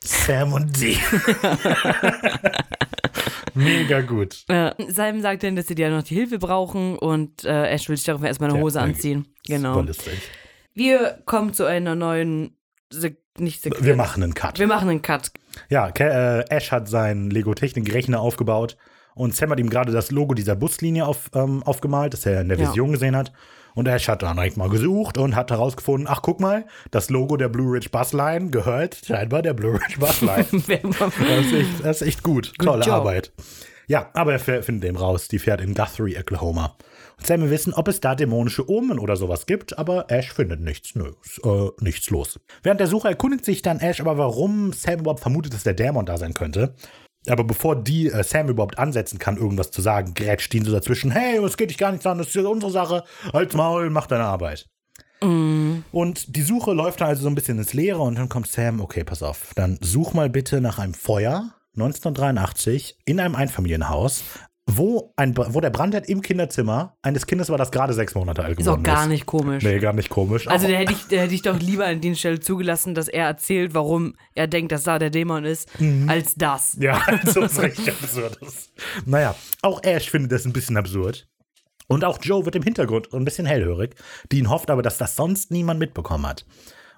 Sam 0.00 0.52
und 0.52 0.78
Dean. 0.78 1.00
Mega 3.58 4.00
gut. 4.02 4.44
Äh, 4.48 4.72
Simon 4.88 5.20
sagt 5.22 5.42
dann, 5.42 5.56
dass 5.56 5.66
sie 5.66 5.74
ja 5.76 5.90
noch 5.90 6.02
die 6.02 6.14
Hilfe 6.14 6.38
brauchen 6.38 6.96
und 6.98 7.44
äh, 7.44 7.66
Ash 7.70 7.88
will 7.88 7.96
sich 7.96 8.06
darauf 8.06 8.22
erstmal 8.22 8.50
eine 8.50 8.58
Ja, 8.58 8.64
Hose 8.64 8.80
anziehen. 8.80 9.26
Genau. 9.46 9.84
Wir 10.74 11.18
kommen 11.26 11.52
zu 11.54 11.64
einer 11.64 11.94
neuen, 11.94 12.56
Se 12.90 13.16
nicht 13.38 13.62
Sequenz. 13.62 13.84
Wir 13.84 13.94
machen 13.96 14.22
einen 14.22 14.34
Cut. 14.34 14.58
Wir 14.58 14.66
machen 14.66 14.88
einen 14.88 15.02
Cut. 15.02 15.30
Ja, 15.68 15.90
Ke- 15.90 16.44
äh, 16.48 16.54
Ash 16.54 16.72
hat 16.72 16.88
seinen 16.88 17.30
Lego-Technik-Rechner 17.30 18.20
aufgebaut 18.20 18.76
und 19.14 19.34
Sam 19.36 19.50
hat 19.50 19.60
ihm 19.60 19.70
gerade 19.70 19.92
das 19.92 20.10
Logo 20.10 20.34
dieser 20.34 20.56
Buslinie 20.56 21.06
auf, 21.06 21.30
ähm, 21.34 21.62
aufgemalt, 21.64 22.12
das 22.14 22.26
er 22.26 22.40
in 22.40 22.48
der 22.48 22.58
Ja. 22.58 22.68
Vision 22.68 22.92
gesehen 22.92 23.14
hat. 23.16 23.32
Und 23.78 23.86
Ash 23.86 24.08
hat 24.08 24.24
dann 24.24 24.34
direkt 24.34 24.56
mal 24.56 24.68
gesucht 24.68 25.18
und 25.18 25.36
hat 25.36 25.52
herausgefunden, 25.52 26.08
ach 26.10 26.20
guck 26.20 26.40
mal, 26.40 26.66
das 26.90 27.10
Logo 27.10 27.36
der 27.36 27.48
Blue 27.48 27.74
Ridge 27.74 27.90
Bus 27.90 28.12
Line 28.12 28.50
gehört 28.50 29.02
scheinbar 29.06 29.40
der 29.40 29.54
Blue 29.54 29.74
Ridge 29.74 30.00
Bus 30.00 30.20
Line. 30.20 30.46
Das 30.50 31.46
ist 31.46 31.52
echt, 31.52 31.84
das 31.84 32.02
ist 32.02 32.08
echt 32.08 32.22
gut. 32.24 32.52
Tolle 32.58 32.84
job. 32.84 32.94
Arbeit. 32.94 33.30
Ja, 33.86 34.10
aber 34.14 34.32
er 34.32 34.40
findet 34.40 34.84
eben 34.84 34.96
raus, 34.96 35.28
die 35.28 35.38
fährt 35.38 35.60
in 35.60 35.74
Guthrie, 35.74 36.18
Oklahoma. 36.18 36.76
Und 37.18 37.26
Sam 37.28 37.42
will 37.42 37.50
wissen, 37.50 37.72
ob 37.72 37.86
es 37.86 38.00
da 38.00 38.16
dämonische 38.16 38.68
Omen 38.68 38.98
oder 38.98 39.14
sowas 39.14 39.46
gibt, 39.46 39.78
aber 39.78 40.10
Ash 40.10 40.32
findet 40.32 40.60
nichts. 40.60 40.96
Nö, 40.96 41.12
ist, 41.24 41.38
äh, 41.44 41.68
nichts 41.78 42.10
los. 42.10 42.40
Während 42.64 42.80
der 42.80 42.88
Suche 42.88 43.06
erkundigt 43.06 43.44
sich 43.44 43.62
dann 43.62 43.78
Ash 43.78 44.00
aber, 44.00 44.18
warum 44.18 44.72
Sam 44.72 44.98
überhaupt 44.98 45.20
vermutet, 45.20 45.54
dass 45.54 45.62
der 45.62 45.74
Dämon 45.74 46.04
da 46.04 46.18
sein 46.18 46.34
könnte. 46.34 46.74
Aber 47.26 47.44
bevor 47.44 47.76
die 47.76 48.10
äh, 48.10 48.22
Sam 48.22 48.48
überhaupt 48.48 48.78
ansetzen 48.78 49.18
kann, 49.18 49.36
irgendwas 49.36 49.70
zu 49.70 49.82
sagen, 49.82 50.14
grätscht 50.14 50.52
Dean 50.52 50.64
so 50.64 50.72
dazwischen. 50.72 51.10
Hey, 51.10 51.38
es 51.44 51.56
geht 51.56 51.70
dich 51.70 51.78
gar 51.78 51.90
nichts 51.90 52.06
an, 52.06 52.18
das 52.18 52.28
ist 52.28 52.36
unsere 52.36 52.72
Sache. 52.72 53.04
Halt's 53.32 53.54
Maul, 53.54 53.90
mach 53.90 54.06
deine 54.06 54.24
Arbeit. 54.24 54.66
Und 55.90 56.36
die 56.36 56.42
Suche 56.42 56.72
läuft 56.72 57.00
dann 57.00 57.08
also 57.08 57.22
so 57.22 57.28
ein 57.28 57.34
bisschen 57.34 57.58
ins 57.58 57.74
Leere 57.74 58.00
und 58.00 58.16
dann 58.16 58.28
kommt 58.28 58.46
Sam, 58.46 58.80
okay, 58.80 59.02
pass 59.02 59.22
auf, 59.22 59.52
dann 59.56 59.78
such 59.80 60.14
mal 60.14 60.30
bitte 60.30 60.60
nach 60.60 60.78
einem 60.78 60.94
Feuer 60.94 61.54
1983 61.74 62.98
in 63.04 63.20
einem 63.20 63.34
Einfamilienhaus, 63.34 64.22
wo, 64.70 65.14
ein, 65.16 65.34
wo 65.36 65.60
der 65.62 65.70
Brandherd 65.70 66.08
im 66.10 66.20
Kinderzimmer 66.20 66.96
eines 67.00 67.26
Kindes 67.26 67.48
war, 67.48 67.56
das 67.56 67.70
gerade 67.70 67.94
sechs 67.94 68.14
Monate 68.14 68.42
alt 68.44 68.58
Ist 68.58 68.66
geworden 68.66 68.80
auch 68.80 68.84
gar 68.84 69.02
ist. 69.04 69.08
nicht 69.08 69.24
komisch. 69.26 69.64
Nee, 69.64 69.78
gar 69.78 69.94
nicht 69.94 70.10
komisch. 70.10 70.46
Also 70.46 70.68
da 70.68 70.74
hätte, 70.74 70.92
ich, 70.92 71.06
da 71.08 71.16
hätte 71.16 71.34
ich 71.34 71.40
doch 71.42 71.58
lieber 71.58 71.86
an 71.86 72.02
den 72.02 72.14
Stelle 72.14 72.38
zugelassen, 72.38 72.94
dass 72.94 73.08
er 73.08 73.24
erzählt, 73.26 73.72
warum 73.72 74.14
er 74.34 74.46
denkt, 74.46 74.70
dass 74.72 74.82
da 74.84 74.98
der 74.98 75.08
Dämon 75.10 75.44
ist, 75.44 75.68
Mhm. 75.80 76.08
als 76.10 76.34
das. 76.34 76.76
Ja, 76.80 77.00
so 77.24 77.40
ist 77.42 77.60
richtig 77.62 77.88
absurd. 77.88 78.36
ist. 78.42 78.70
Naja, 79.06 79.34
auch 79.62 79.82
Ash 79.84 80.10
findet 80.10 80.32
das 80.32 80.44
ein 80.44 80.52
bisschen 80.52 80.76
absurd. 80.76 81.26
Und 81.86 82.04
auch 82.04 82.18
Joe 82.20 82.44
wird 82.44 82.54
im 82.54 82.62
Hintergrund 82.62 83.14
ein 83.14 83.24
bisschen 83.24 83.46
hellhörig. 83.46 83.94
Dean 84.30 84.50
hofft 84.50 84.68
aber, 84.70 84.82
dass 84.82 84.98
das 84.98 85.16
sonst 85.16 85.50
niemand 85.50 85.80
mitbekommen 85.80 86.26
hat. 86.26 86.44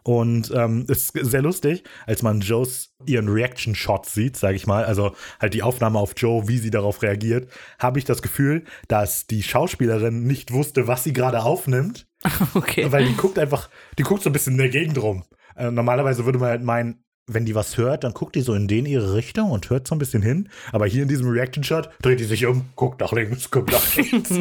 Und 0.03 0.53
ähm, 0.55 0.84
ist 0.88 1.12
sehr 1.14 1.42
lustig, 1.42 1.84
als 2.07 2.22
man 2.22 2.40
Joes 2.40 2.94
ihren 3.07 3.28
Reaction-Shot 3.28 4.07
sieht, 4.07 4.36
sage 4.36 4.57
ich 4.57 4.66
mal, 4.66 4.84
also 4.84 5.14
halt 5.40 5.55
die 5.55 5.62
Aufnahme 5.62 5.98
auf 5.98 6.14
Joe, 6.16 6.48
wie 6.48 6.59
sie 6.59 6.70
darauf 6.70 7.03
reagiert, 7.03 7.51
habe 7.78 7.98
ich 7.98 8.05
das 8.05 8.22
Gefühl, 8.22 8.64
dass 8.88 9.26
die 9.26 9.42
Schauspielerin 9.42 10.24
nicht 10.24 10.53
wusste, 10.53 10.86
was 10.86 11.05
sie 11.05 11.12
gerade 11.12 11.42
aufnimmt. 11.42 12.07
Okay. 12.55 12.90
Weil 12.90 13.07
die 13.07 13.14
guckt 13.14 13.38
einfach, 13.38 13.70
die 13.98 14.03
guckt 14.03 14.22
so 14.22 14.28
ein 14.28 14.32
bisschen 14.32 14.53
in 14.53 14.59
der 14.59 14.68
Gegend 14.68 15.01
rum. 15.01 15.24
Äh, 15.57 15.70
normalerweise 15.70 16.24
würde 16.24 16.38
man 16.38 16.48
halt 16.48 16.62
meinen, 16.62 17.05
wenn 17.26 17.44
die 17.44 17.55
was 17.55 17.76
hört, 17.76 18.05
dann 18.05 18.12
guckt 18.12 18.34
die 18.34 18.40
so 18.40 18.55
in 18.55 18.68
den 18.68 18.86
ihre 18.86 19.14
Richtung 19.14 19.51
und 19.51 19.70
hört 19.70 19.86
so 19.86 19.94
ein 19.94 19.98
bisschen 19.98 20.22
hin. 20.22 20.48
Aber 20.72 20.86
hier 20.86 21.03
in 21.03 21.09
diesem 21.09 21.28
Reaction-Shot 21.28 21.90
dreht 22.03 22.20
die 22.20 22.24
sich 22.24 22.46
um, 22.46 22.70
guckt 22.76 23.01
nach 23.01 23.12
links, 23.12 23.51
guckt 23.51 23.72
nach 23.72 23.96
rechts. 23.96 24.34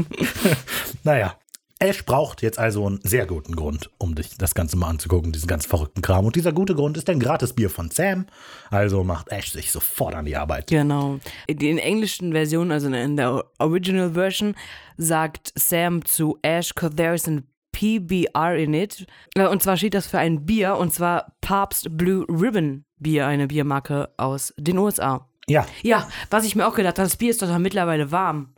naja. 1.04 1.36
Ash 1.82 2.04
braucht 2.04 2.42
jetzt 2.42 2.60
also 2.60 2.86
einen 2.86 3.00
sehr 3.04 3.26
guten 3.26 3.56
Grund, 3.56 3.90
um 4.00 4.16
sich 4.16 4.38
das 4.38 4.54
Ganze 4.54 4.76
mal 4.76 4.90
anzugucken, 4.90 5.32
diesen 5.32 5.48
ganz 5.48 5.66
verrückten 5.66 6.02
Kram. 6.02 6.26
Und 6.26 6.36
dieser 6.36 6.52
gute 6.52 6.76
Grund 6.76 6.98
ist 6.98 7.10
ein 7.10 7.22
gratis 7.22 7.54
Bier 7.54 7.70
von 7.70 7.90
Sam. 7.90 8.26
Also 8.70 9.06
macht 9.06 9.32
Ash 9.32 9.54
sich 9.54 9.72
sofort 9.72 10.14
an 10.14 10.26
die 10.26 10.36
Arbeit. 10.36 10.68
Genau. 10.68 11.20
In 11.48 11.58
der 11.58 11.84
englischen 11.84 12.34
Version, 12.34 12.74
also 12.74 12.90
in 12.90 13.16
der 13.16 13.46
Original 13.60 14.12
Version, 14.12 14.56
sagt 14.98 15.54
Sam 15.56 16.04
zu 16.04 16.38
Ash, 16.42 16.76
cause 16.76 16.96
there 16.96 17.16
is 17.16 17.28
an 17.30 17.46
PBR 17.72 18.56
in 18.58 18.74
it. 18.74 19.06
Äh, 19.36 19.48
Und 19.48 19.64
zwar 19.64 19.78
steht 19.78 19.94
das 19.94 20.08
für 20.08 20.20
ein 20.20 20.46
Bier, 20.46 20.76
und 20.76 20.94
zwar 20.94 21.38
Papst 21.40 21.96
Blue 21.96 22.26
Ribbon 22.28 22.84
Bier, 22.98 23.26
eine 23.26 23.48
Biermarke 23.48 24.10
aus 24.18 24.54
den 24.58 24.78
USA. 24.78 25.30
Ja, 25.48 25.66
Ja, 25.82 26.10
was 26.30 26.44
ich 26.44 26.58
mir 26.58 26.68
auch 26.68 26.76
gedacht 26.76 27.00
habe, 27.00 27.08
das 27.08 27.16
Bier 27.16 27.30
ist 27.30 27.42
doch 27.42 27.58
mittlerweile 27.58 28.12
warm. 28.12 28.54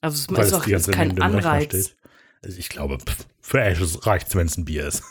Also 0.00 0.16
es 0.16 0.36
weil 0.36 0.44
ist 0.44 0.86
doch 0.86 0.92
kein 0.92 1.20
Anreiz. 1.20 1.96
Also 2.44 2.58
ich 2.58 2.68
glaube, 2.68 2.98
pff, 2.98 3.26
für 3.40 3.60
Ash 3.60 3.78
reicht 4.06 4.28
es, 4.28 4.34
wenn 4.36 4.46
es 4.46 4.56
ein 4.56 4.64
Bier 4.64 4.86
ist. 4.88 5.02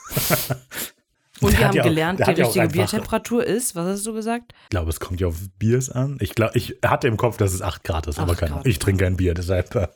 Und 1.42 1.58
wir 1.58 1.68
haben 1.68 1.76
ja 1.76 1.82
auch- 1.82 1.88
gelernt, 1.88 2.20
die 2.20 2.24
richtige 2.24 2.62
einfach- 2.62 2.74
Biertemperatur 2.74 3.44
ist, 3.46 3.76
was 3.76 3.88
hast 3.88 4.06
du 4.06 4.14
gesagt? 4.14 4.54
Ich 4.64 4.70
glaube, 4.70 4.90
es 4.90 5.00
kommt 5.00 5.20
ja 5.22 5.28
auf 5.28 5.36
Biers 5.58 5.90
an. 5.90 6.18
Ich 6.20 6.36
glaube, 6.36 6.56
ich 6.58 6.78
hatte 6.86 7.08
im 7.08 7.18
Kopf, 7.18 7.38
dass 7.38 7.54
es 7.54 7.62
8 7.62 7.84
Grad 7.84 8.06
ist, 8.08 8.20
aber 8.20 8.34
8 8.34 8.40
keine, 8.42 8.52
Grad. 8.54 8.68
ich 8.68 8.78
trinke 8.80 9.06
kein 9.06 9.18
Bier, 9.18 9.34
deshalb 9.34 9.74
äh, 9.76 9.88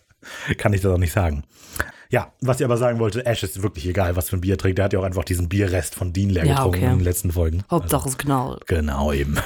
kann 0.56 0.74
ich 0.74 0.82
das 0.82 0.92
auch 0.92 0.98
nicht 0.98 1.12
sagen. 1.14 1.44
Ja, 2.10 2.32
was 2.42 2.60
ich 2.60 2.66
aber 2.66 2.78
sagen 2.78 3.00
wollte, 3.00 3.26
Ash 3.26 3.44
ist 3.44 3.62
wirklich 3.62 3.86
egal, 3.88 4.16
was 4.16 4.30
für 4.30 4.38
ein 4.38 4.42
Bier 4.42 4.54
er 4.54 4.58
trinkt. 4.58 4.78
Der 4.78 4.86
hat 4.86 4.94
ja 4.94 5.00
auch 5.00 5.04
einfach 5.04 5.24
diesen 5.26 5.50
Bierrest 5.50 5.94
von 5.96 6.14
Dean 6.14 6.30
leer 6.30 6.46
Ja, 6.46 6.56
getrunken 6.56 6.78
okay. 6.78 6.86
in 6.92 6.98
den 7.00 7.04
letzten 7.04 7.32
Folgen. 7.32 7.64
Hauptsache 7.70 8.08
es 8.10 8.18
knallt. 8.18 8.66
Genau 8.68 9.12
eben. 9.12 9.38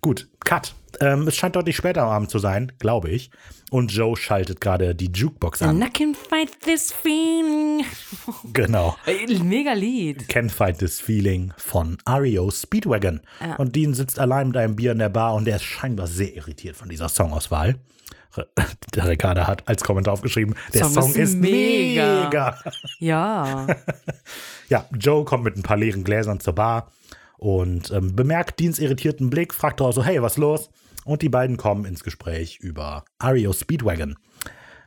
Gut, 0.00 0.28
Cut. 0.44 0.74
Ähm, 1.00 1.28
es 1.28 1.36
scheint 1.36 1.54
deutlich 1.54 1.76
später 1.76 2.02
am 2.02 2.08
Abend 2.08 2.30
zu 2.30 2.38
sein, 2.38 2.72
glaube 2.78 3.10
ich. 3.10 3.30
Und 3.70 3.92
Joe 3.92 4.16
schaltet 4.16 4.60
gerade 4.60 4.94
die 4.94 5.10
Jukebox 5.12 5.60
an. 5.62 5.82
And 5.82 5.84
I 5.84 5.90
can 5.90 6.14
fight 6.14 6.60
this 6.62 6.92
feeling. 6.92 7.84
Genau. 8.52 8.96
Ey, 9.06 9.38
Mega 9.42 9.72
Lied. 9.72 10.22
Can't 10.28 10.50
Fight 10.50 10.78
This 10.78 11.00
Feeling 11.00 11.52
von 11.56 11.98
REO 12.08 12.50
Speedwagon. 12.50 13.20
Ja. 13.40 13.56
Und 13.56 13.76
Dean 13.76 13.94
sitzt 13.94 14.18
allein 14.18 14.48
mit 14.48 14.56
einem 14.56 14.76
Bier 14.76 14.92
in 14.92 14.98
der 14.98 15.08
Bar 15.08 15.34
und 15.34 15.44
der 15.44 15.56
ist 15.56 15.64
scheinbar 15.64 16.06
sehr 16.06 16.34
irritiert 16.34 16.76
von 16.76 16.88
dieser 16.88 17.08
Songauswahl. 17.08 17.76
Der 18.94 19.08
Ricarda 19.08 19.46
hat 19.46 19.66
als 19.66 19.82
Kommentar 19.82 20.12
aufgeschrieben, 20.14 20.54
der 20.72 20.84
Song 20.84 20.92
Song, 20.92 21.10
ist 21.10 21.16
ist 21.16 21.36
mega. 21.38 22.24
mega. 22.24 22.58
Ja. 22.98 23.66
Ja, 24.68 24.84
Joe 24.92 25.24
kommt 25.24 25.44
mit 25.44 25.56
ein 25.56 25.62
paar 25.62 25.78
leeren 25.78 26.04
Gläsern 26.04 26.40
zur 26.40 26.54
Bar 26.54 26.92
und 27.38 27.90
ähm, 27.90 28.14
bemerkt 28.14 28.60
Deans 28.60 28.78
irritierten 28.78 29.30
Blick, 29.30 29.54
fragt 29.54 29.80
auch 29.80 29.92
so, 29.92 30.04
hey, 30.04 30.20
was 30.20 30.36
los? 30.36 30.70
Und 31.04 31.22
die 31.22 31.28
beiden 31.30 31.56
kommen 31.56 31.84
ins 31.86 32.04
Gespräch 32.04 32.58
über 32.60 33.04
REO 33.22 33.52
Speedwagon. 33.52 34.16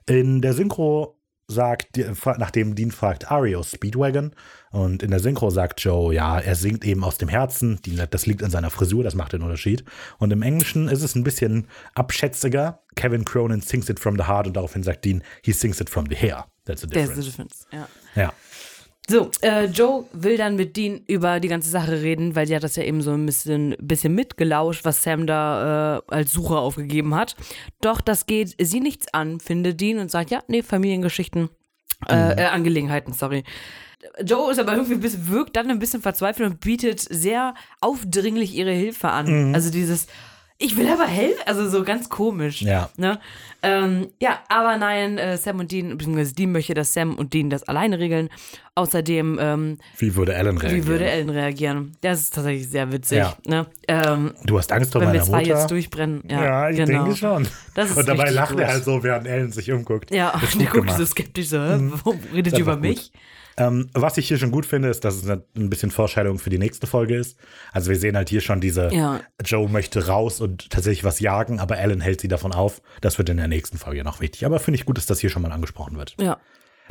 In 0.05 0.41
der 0.41 0.53
Synchro 0.53 1.17
sagt, 1.47 1.97
nachdem 2.37 2.75
Dean 2.75 2.91
fragt, 2.91 3.29
REO 3.29 3.63
Speedwagon, 3.63 4.31
und 4.71 5.03
in 5.03 5.11
der 5.11 5.19
Synchro 5.19 5.49
sagt 5.49 5.81
Joe, 5.81 6.13
ja, 6.13 6.39
er 6.39 6.55
singt 6.55 6.85
eben 6.85 7.03
aus 7.03 7.17
dem 7.17 7.27
Herzen, 7.27 7.81
Dean 7.85 7.97
sagt, 7.97 8.13
das 8.13 8.25
liegt 8.25 8.41
an 8.43 8.51
seiner 8.51 8.69
Frisur, 8.69 9.03
das 9.03 9.15
macht 9.15 9.33
den 9.33 9.41
Unterschied. 9.41 9.83
Und 10.17 10.31
im 10.31 10.41
Englischen 10.41 10.87
ist 10.87 11.03
es 11.03 11.15
ein 11.15 11.23
bisschen 11.23 11.67
abschätziger. 11.93 12.81
Kevin 12.95 13.25
Cronin 13.25 13.61
sings 13.61 13.89
it 13.89 13.99
from 13.99 14.15
the 14.17 14.23
heart 14.23 14.47
und 14.47 14.53
daraufhin 14.53 14.83
sagt 14.83 15.03
Dean, 15.03 15.23
he 15.43 15.51
sings 15.51 15.81
it 15.81 15.89
from 15.89 16.05
the 16.09 16.15
hair. 16.15 16.45
That's 16.65 16.81
the 16.81 16.87
There's 16.87 17.09
the 17.09 17.21
difference. 17.21 17.65
difference. 17.65 17.67
Ja. 17.73 17.87
Ja. 18.15 18.33
So, 19.11 19.29
äh, 19.41 19.65
Joe 19.65 20.05
will 20.13 20.37
dann 20.37 20.55
mit 20.55 20.77
Dean 20.77 21.01
über 21.05 21.41
die 21.41 21.49
ganze 21.49 21.69
Sache 21.69 22.01
reden, 22.01 22.33
weil 22.33 22.47
sie 22.47 22.55
hat 22.55 22.63
das 22.63 22.77
ja 22.77 22.83
eben 22.83 23.01
so 23.01 23.11
ein 23.11 23.25
bisschen, 23.25 23.75
bisschen 23.77 24.15
mitgelauscht, 24.15 24.85
was 24.85 25.03
Sam 25.03 25.27
da 25.27 25.97
äh, 25.97 26.01
als 26.07 26.31
Suche 26.31 26.57
aufgegeben 26.57 27.13
hat. 27.13 27.35
Doch 27.81 27.99
das 27.99 28.25
geht 28.25 28.55
sie 28.57 28.79
nichts 28.79 29.13
an, 29.13 29.41
findet 29.41 29.81
Dean 29.81 29.99
und 29.99 30.09
sagt, 30.09 30.31
ja, 30.31 30.41
nee, 30.47 30.63
Familiengeschichten, 30.63 31.49
äh, 32.07 32.41
äh, 32.41 32.45
Angelegenheiten, 32.45 33.11
sorry. 33.11 33.43
Joe 34.23 34.49
ist 34.49 34.59
aber 34.59 34.75
irgendwie 34.75 34.95
bisschen, 34.95 35.27
wirkt 35.27 35.57
dann 35.57 35.69
ein 35.69 35.79
bisschen 35.79 36.01
verzweifelt 36.01 36.49
und 36.49 36.61
bietet 36.61 37.01
sehr 37.01 37.53
aufdringlich 37.81 38.55
ihre 38.55 38.71
Hilfe 38.71 39.09
an. 39.09 39.53
Also 39.53 39.71
dieses, 39.71 40.07
ich 40.61 40.77
will 40.77 40.87
aber 40.89 41.05
helfen, 41.07 41.41
also 41.45 41.67
so 41.69 41.83
ganz 41.83 42.09
komisch. 42.09 42.61
Ja. 42.61 42.89
Ne? 42.97 43.19
Ähm, 43.63 44.07
ja, 44.21 44.39
aber 44.49 44.77
nein, 44.77 45.17
äh, 45.17 45.37
Sam 45.37 45.59
und 45.59 45.71
Dean, 45.71 45.97
beziehungsweise 45.97 46.33
Dean 46.33 46.51
möchte, 46.51 46.73
dass 46.73 46.93
Sam 46.93 47.15
und 47.15 47.33
Dean 47.33 47.49
das 47.49 47.63
alleine 47.63 47.99
regeln. 47.99 48.29
Außerdem, 48.75 49.37
ähm, 49.41 49.77
Wie 49.97 50.15
würde 50.15 50.35
Alan 50.35 50.57
reagieren? 50.57 50.83
wie 50.83 50.87
würde 50.87 51.05
Ellen 51.05 51.29
reagieren? 51.29 51.97
Das 52.01 52.21
ist 52.21 52.33
tatsächlich 52.33 52.69
sehr 52.69 52.91
witzig. 52.91 53.17
Ja. 53.17 53.35
Ne? 53.45 53.67
Ähm, 53.87 54.33
Du 54.45 54.57
hast 54.57 54.71
Angst 54.71 54.93
vor 54.93 55.01
wenn 55.01 55.09
wir 55.09 55.19
meiner 55.19 55.23
zwei 55.25 55.39
Mutter? 55.41 55.49
jetzt 55.59 55.69
durchbrennen. 55.71 56.23
Ja, 56.29 56.43
Ja, 56.43 56.69
ich 56.69 56.77
genau. 56.77 57.03
denke 57.03 57.17
schon. 57.17 57.47
Das 57.75 57.89
ist 57.91 57.97
Und 57.97 58.07
dabei 58.07 58.29
lacht 58.31 58.51
gut. 58.53 58.61
er 58.61 58.69
halt 58.69 58.83
so, 58.83 59.03
während 59.03 59.27
Ellen 59.27 59.51
sich 59.51 59.71
umguckt. 59.71 60.13
Ja, 60.13 60.39
die 60.53 60.65
gut 60.65 60.71
guckt 60.87 60.91
so. 60.91 61.01
Mhm. 61.01 61.05
skeptisch 61.07 61.47
so, 61.49 61.57
hä? 61.57 61.77
warum 62.03 62.19
redet 62.33 62.53
ihr 62.53 62.59
über 62.59 62.73
einfach 62.77 62.87
gut. 62.87 63.11
Ähm, 63.57 63.89
was 63.93 64.17
ich 64.17 64.27
hier 64.27 64.37
schon 64.37 64.51
gut 64.51 64.65
finde, 64.65 64.89
ist, 64.89 65.03
dass 65.03 65.15
es 65.15 65.29
ein 65.29 65.69
bisschen 65.69 65.91
Vorstellung 65.91 66.39
für 66.39 66.49
die 66.49 66.57
nächste 66.57 66.87
Folge 66.87 67.15
ist. 67.17 67.37
Also 67.71 67.89
wir 67.89 67.97
sehen 67.97 68.15
halt 68.15 68.29
hier 68.29 68.41
schon 68.41 68.61
diese, 68.61 68.93
Ja. 68.93 69.19
Joe 69.43 69.67
möchte 69.69 70.07
raus 70.07 70.39
und 70.41 70.69
tatsächlich 70.69 71.03
was 71.03 71.19
jagen, 71.19 71.59
aber 71.59 71.77
Alan 71.77 72.01
hält 72.01 72.21
sie 72.21 72.27
davon 72.27 72.53
auf. 72.53 72.81
Das 73.01 73.17
wird 73.17 73.29
in 73.29 73.37
der 73.37 73.47
nächsten 73.47 73.77
Folge 73.77 74.03
noch 74.03 74.19
wichtig. 74.21 74.45
Aber 74.45 74.59
finde 74.59 74.79
ich 74.79 74.85
gut, 74.85 74.97
dass 74.97 75.05
das 75.05 75.19
hier 75.19 75.29
schon 75.29 75.41
mal 75.41 75.51
angesprochen 75.51 75.97
wird. 75.97 76.15
Ja. 76.19 76.39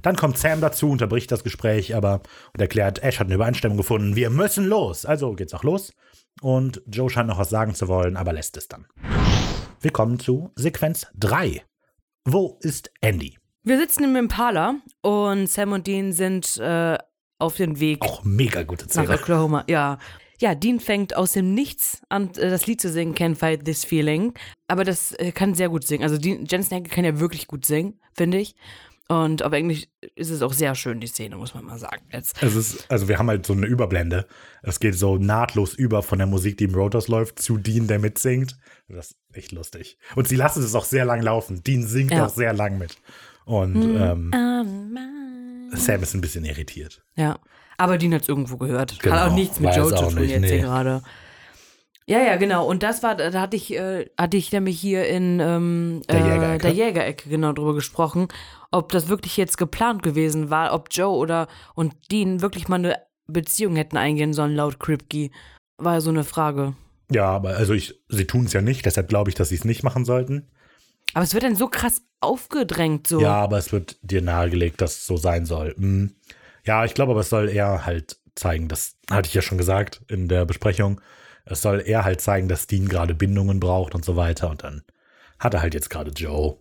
Dann 0.02 0.16
kommt 0.16 0.38
Sam 0.38 0.60
dazu, 0.60 0.90
unterbricht 0.90 1.30
das 1.30 1.44
Gespräch, 1.44 1.94
aber 1.94 2.22
und 2.54 2.60
erklärt, 2.60 3.02
Ash 3.02 3.18
hat 3.20 3.26
eine 3.26 3.34
Übereinstimmung 3.34 3.76
gefunden. 3.76 4.16
Wir 4.16 4.30
müssen 4.30 4.64
los. 4.66 5.04
Also 5.04 5.34
geht's 5.34 5.52
auch 5.54 5.64
los. 5.64 5.92
Und 6.40 6.80
Joe 6.86 7.10
scheint 7.10 7.28
noch 7.28 7.38
was 7.38 7.50
sagen 7.50 7.74
zu 7.74 7.88
wollen, 7.88 8.16
aber 8.16 8.32
lässt 8.32 8.56
es 8.56 8.68
dann. 8.68 8.86
Wir 9.80 9.90
kommen 9.90 10.18
zu 10.18 10.52
Sequenz 10.56 11.06
3. 11.18 11.62
Wo 12.24 12.58
ist 12.60 12.90
Andy? 13.00 13.36
Wir 13.62 13.78
sitzen 13.78 14.04
im 14.04 14.16
Impala 14.16 14.76
und 15.02 15.48
Sam 15.48 15.72
und 15.72 15.86
Dean 15.86 16.12
sind 16.12 16.56
äh, 16.58 16.96
auf 17.38 17.56
dem 17.56 17.78
Weg 17.78 18.00
Auch 18.02 18.24
mega 18.24 18.62
gute 18.62 18.86
nach 18.86 18.90
Szene. 18.92 19.14
Oklahoma. 19.14 19.64
Ja. 19.68 19.98
Ja, 20.40 20.54
Dean 20.54 20.80
fängt 20.80 21.14
aus 21.14 21.32
dem 21.32 21.52
Nichts 21.52 22.00
an, 22.08 22.30
äh, 22.36 22.48
das 22.48 22.66
Lied 22.66 22.80
zu 22.80 22.88
singen, 22.90 23.14
Can't 23.14 23.34
Fight 23.36 23.66
This 23.66 23.84
Feeling. 23.84 24.32
Aber 24.68 24.84
das 24.84 25.12
äh, 25.12 25.32
kann 25.32 25.54
sehr 25.54 25.68
gut 25.68 25.86
singen. 25.86 26.02
Also 26.04 26.16
Dean, 26.16 26.46
Jensen 26.46 26.74
Henke 26.74 26.90
kann 26.90 27.04
ja 27.04 27.20
wirklich 27.20 27.46
gut 27.46 27.66
singen, 27.66 28.00
finde 28.14 28.38
ich. 28.38 28.54
Und 29.08 29.42
auf 29.42 29.52
Englisch 29.52 29.88
ist 30.14 30.30
es 30.30 30.40
auch 30.40 30.52
sehr 30.52 30.74
schön, 30.76 31.00
die 31.00 31.08
Szene, 31.08 31.36
muss 31.36 31.52
man 31.52 31.64
mal 31.64 31.78
sagen. 31.78 32.06
Jetzt. 32.12 32.42
Es 32.42 32.54
ist, 32.54 32.90
also 32.90 33.08
wir 33.08 33.18
haben 33.18 33.28
halt 33.28 33.44
so 33.44 33.52
eine 33.52 33.66
Überblende. 33.66 34.24
Es 34.62 34.78
geht 34.80 34.94
so 34.94 35.18
nahtlos 35.18 35.74
über 35.74 36.02
von 36.02 36.18
der 36.18 36.28
Musik, 36.28 36.56
die 36.58 36.64
im 36.64 36.74
Rotors 36.76 37.08
läuft, 37.08 37.40
zu 37.40 37.58
Dean, 37.58 37.88
der 37.88 37.98
mitsingt. 37.98 38.56
Das 38.88 39.08
ist 39.10 39.16
echt 39.34 39.52
lustig. 39.52 39.98
Und 40.14 40.28
sie 40.28 40.36
lassen 40.36 40.62
es 40.62 40.74
auch 40.76 40.84
sehr 40.84 41.04
lang 41.04 41.20
laufen. 41.22 41.62
Dean 41.64 41.82
singt 41.82 42.12
Ja. 42.12 42.26
auch 42.26 42.30
sehr 42.30 42.52
lang 42.54 42.78
mit. 42.78 42.96
Und 43.50 43.74
Mhm. 43.74 44.32
ähm, 44.32 45.70
Sam 45.72 46.02
ist 46.02 46.14
ein 46.14 46.20
bisschen 46.20 46.44
irritiert. 46.44 47.02
Ja. 47.16 47.38
Aber 47.78 47.96
Dean 47.98 48.14
hat 48.14 48.22
es 48.22 48.28
irgendwo 48.28 48.56
gehört. 48.58 48.98
Genau, 49.00 49.16
Hat 49.16 49.30
auch 49.30 49.34
nichts 49.34 49.58
mit 49.58 49.74
Joe 49.74 49.94
zu 49.94 50.10
tun 50.10 50.28
jetzt 50.28 50.40
nee. 50.42 50.48
hier 50.48 50.58
gerade. 50.60 51.02
Ja, 52.06 52.18
ja, 52.20 52.36
genau. 52.36 52.66
Und 52.66 52.82
das 52.82 53.02
war, 53.02 53.14
da 53.14 53.32
hatte 53.40 53.56
ich, 53.56 53.72
äh, 53.74 54.06
hatte 54.18 54.36
ich 54.36 54.50
nämlich 54.52 54.78
hier 54.80 55.06
in 55.06 55.38
ähm, 55.40 56.02
Der 56.10 56.16
äh, 56.20 56.28
Jägerecke. 56.28 56.58
der 56.62 56.72
Jägerecke 56.72 57.28
genau 57.30 57.52
drüber 57.52 57.74
gesprochen, 57.74 58.28
ob 58.70 58.90
das 58.92 59.08
wirklich 59.08 59.36
jetzt 59.36 59.56
geplant 59.58 60.02
gewesen 60.02 60.50
war, 60.50 60.74
ob 60.74 60.88
Joe 60.90 61.16
oder 61.16 61.46
und 61.74 61.94
Dean 62.10 62.42
wirklich 62.42 62.68
mal 62.68 62.76
eine 62.76 62.96
Beziehung 63.28 63.76
hätten 63.76 63.96
eingehen 63.96 64.32
sollen, 64.32 64.56
laut 64.56 64.80
Kripke. 64.80 65.30
War 65.78 65.94
ja 65.94 66.00
so 66.00 66.10
eine 66.10 66.24
Frage. 66.24 66.74
Ja, 67.12 67.26
aber 67.30 67.50
also 67.56 67.72
ich, 67.74 67.94
sie 68.08 68.26
tun 68.26 68.44
es 68.46 68.52
ja 68.52 68.60
nicht, 68.60 68.84
deshalb 68.86 69.08
glaube 69.08 69.30
ich, 69.30 69.36
dass 69.36 69.48
sie 69.50 69.54
es 69.54 69.64
nicht 69.64 69.82
machen 69.84 70.04
sollten. 70.04 70.48
Aber 71.14 71.24
es 71.24 71.34
wird 71.34 71.42
dann 71.42 71.56
so 71.56 71.68
krass 71.68 72.02
aufgedrängt, 72.20 73.06
so. 73.06 73.20
Ja, 73.20 73.34
aber 73.34 73.58
es 73.58 73.72
wird 73.72 73.96
dir 74.02 74.22
nahegelegt, 74.22 74.80
dass 74.80 74.98
es 74.98 75.06
so 75.06 75.16
sein 75.16 75.46
soll. 75.46 75.74
Hm. 75.76 76.14
Ja, 76.64 76.84
ich 76.84 76.94
glaube 76.94 77.12
aber, 77.12 77.20
es 77.20 77.30
soll 77.30 77.48
eher 77.48 77.86
halt 77.86 78.18
zeigen, 78.34 78.68
das 78.68 78.96
hatte 79.10 79.28
ich 79.28 79.34
ja 79.34 79.42
schon 79.42 79.58
gesagt 79.58 80.02
in 80.08 80.28
der 80.28 80.44
Besprechung, 80.44 81.00
es 81.44 81.62
soll 81.62 81.82
eher 81.84 82.04
halt 82.04 82.20
zeigen, 82.20 82.48
dass 82.48 82.66
Dean 82.66 82.88
gerade 82.88 83.14
Bindungen 83.14 83.60
braucht 83.60 83.94
und 83.94 84.04
so 84.04 84.16
weiter 84.16 84.50
und 84.50 84.62
dann 84.62 84.82
hat 85.38 85.54
er 85.54 85.62
halt 85.62 85.74
jetzt 85.74 85.90
gerade 85.90 86.10
Joe. 86.10 86.56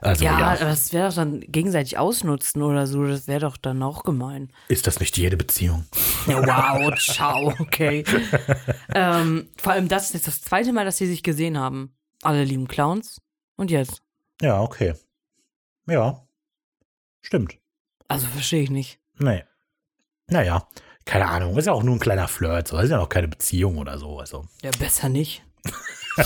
Also 0.00 0.24
Ja, 0.24 0.38
ja, 0.38 0.46
aber 0.52 0.66
das 0.66 0.92
wäre 0.92 1.08
doch 1.08 1.14
dann 1.14 1.40
gegenseitig 1.40 1.98
ausnutzen 1.98 2.62
oder 2.62 2.86
so. 2.86 3.06
Das 3.06 3.26
wäre 3.26 3.40
doch 3.40 3.56
dann 3.56 3.82
auch 3.82 4.04
gemein. 4.04 4.52
ist 4.68 4.86
das 4.86 5.00
nicht 5.00 5.16
jede 5.16 5.36
Beziehung? 5.36 5.84
Ja, 6.26 6.38
wow, 6.78 6.98
ciao, 6.98 7.52
okay. 7.58 8.02
ähm, 8.94 9.48
vor 9.58 9.74
allem 9.74 9.88
das 9.88 10.06
ist 10.06 10.14
jetzt 10.14 10.26
das 10.26 10.40
zweite 10.40 10.72
Mal, 10.72 10.86
dass 10.86 10.96
sie 10.96 11.06
sich 11.06 11.22
gesehen 11.22 11.58
haben. 11.58 11.94
Alle 12.22 12.44
lieben 12.44 12.66
Clowns. 12.66 13.20
Und 13.56 13.70
jetzt? 13.70 14.02
Ja, 14.40 14.60
okay. 14.60 14.94
Ja. 15.86 16.26
Stimmt. 17.22 17.58
Also 18.08 18.26
verstehe 18.26 18.62
ich 18.62 18.70
nicht. 18.70 18.98
Nee. 19.18 19.44
Naja, 20.26 20.68
keine 21.04 21.28
Ahnung. 21.28 21.56
Ist 21.56 21.66
ja 21.66 21.72
auch 21.72 21.82
nur 21.82 21.96
ein 21.96 22.00
kleiner 22.00 22.28
Flirt. 22.28 22.68
So. 22.68 22.78
Ist 22.78 22.90
ja 22.90 22.98
noch 22.98 23.08
keine 23.08 23.28
Beziehung 23.28 23.78
oder 23.78 23.98
so. 23.98 24.18
Also. 24.18 24.46
Ja, 24.62 24.70
besser 24.78 25.08
nicht. 25.08 25.44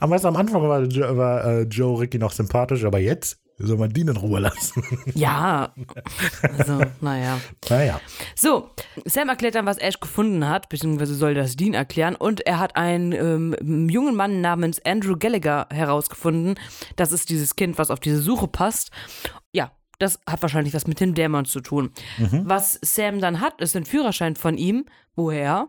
Aber 0.00 0.24
am 0.24 0.36
Anfang 0.36 0.62
war, 0.62 1.16
war 1.16 1.44
äh, 1.44 1.62
Joe 1.62 2.00
Ricky 2.00 2.18
noch 2.18 2.32
sympathisch, 2.32 2.84
aber 2.84 2.98
jetzt 2.98 3.40
soll 3.58 3.78
man 3.78 3.90
den 3.92 4.08
in 4.08 4.16
Ruhe 4.16 4.40
lassen. 4.40 4.82
Ja. 5.14 5.72
Also, 6.42 6.82
naja. 7.00 7.40
naja. 7.70 8.00
So, 8.34 8.70
Sam 9.04 9.28
erklärt 9.28 9.54
dann, 9.54 9.66
was 9.66 9.78
Ash 9.78 9.98
gefunden 9.98 10.46
hat, 10.48 10.68
beziehungsweise 10.68 11.14
soll 11.14 11.34
das 11.34 11.56
Dean 11.56 11.74
erklären. 11.74 12.16
Und 12.16 12.40
er 12.46 12.58
hat 12.58 12.76
einen 12.76 13.12
ähm, 13.12 13.88
jungen 13.88 14.14
Mann 14.14 14.40
namens 14.40 14.84
Andrew 14.84 15.16
Gallagher 15.18 15.66
herausgefunden. 15.70 16.58
Das 16.96 17.12
ist 17.12 17.30
dieses 17.30 17.56
Kind, 17.56 17.78
was 17.78 17.90
auf 17.90 18.00
diese 18.00 18.20
Suche 18.20 18.48
passt. 18.48 18.90
Ja, 19.52 19.72
das 19.98 20.20
hat 20.28 20.42
wahrscheinlich 20.42 20.74
was 20.74 20.86
mit 20.86 21.00
dem 21.00 21.14
Dämon 21.14 21.46
zu 21.46 21.60
tun. 21.60 21.92
Was 22.18 22.78
Sam 22.82 23.20
dann 23.20 23.40
hat, 23.40 23.60
ist 23.62 23.74
ein 23.76 23.86
Führerschein 23.86 24.36
von 24.36 24.58
ihm. 24.58 24.84
Woher? 25.14 25.68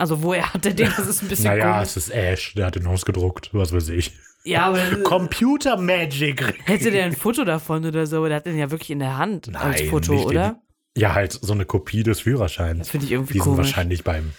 Also, 0.00 0.22
woher 0.22 0.54
hat 0.54 0.64
er 0.64 0.74
den? 0.74 0.92
Das 0.96 1.08
ist 1.08 1.22
ein 1.22 1.28
bisschen 1.28 1.46
Naja, 1.46 1.72
komisch. 1.72 1.88
es 1.88 1.96
ist 1.96 2.10
Ash, 2.10 2.54
der 2.54 2.66
hat 2.66 2.76
den 2.76 2.86
ausgedruckt, 2.86 3.50
was 3.52 3.72
weiß 3.72 3.88
ich. 3.88 4.12
Ja, 4.48 4.66
aber 4.66 4.78
Computer 5.02 5.76
Magic. 5.76 6.54
hätte 6.64 6.90
der 6.90 7.04
ein 7.04 7.12
Foto 7.12 7.44
davon 7.44 7.84
oder 7.84 8.06
so? 8.06 8.26
Der 8.26 8.36
hat 8.36 8.46
den 8.46 8.56
ja 8.58 8.70
wirklich 8.70 8.90
in 8.90 8.98
der 9.00 9.18
Hand 9.18 9.54
als 9.56 9.80
Nein, 9.80 9.90
Foto, 9.90 10.12
nicht 10.12 10.22
den- 10.24 10.28
oder? 10.30 10.62
Ja, 10.96 11.14
halt 11.14 11.32
so 11.32 11.52
eine 11.52 11.64
Kopie 11.64 12.02
des 12.02 12.20
Führerscheins. 12.20 12.78
Das 12.78 12.88
finde 12.90 13.06
ich 13.06 13.12
irgendwie 13.12 13.34
Die 13.34 13.38
sind 13.38 13.44
komisch. 13.52 13.66
wahrscheinlich 13.68 14.02
beim 14.04 14.32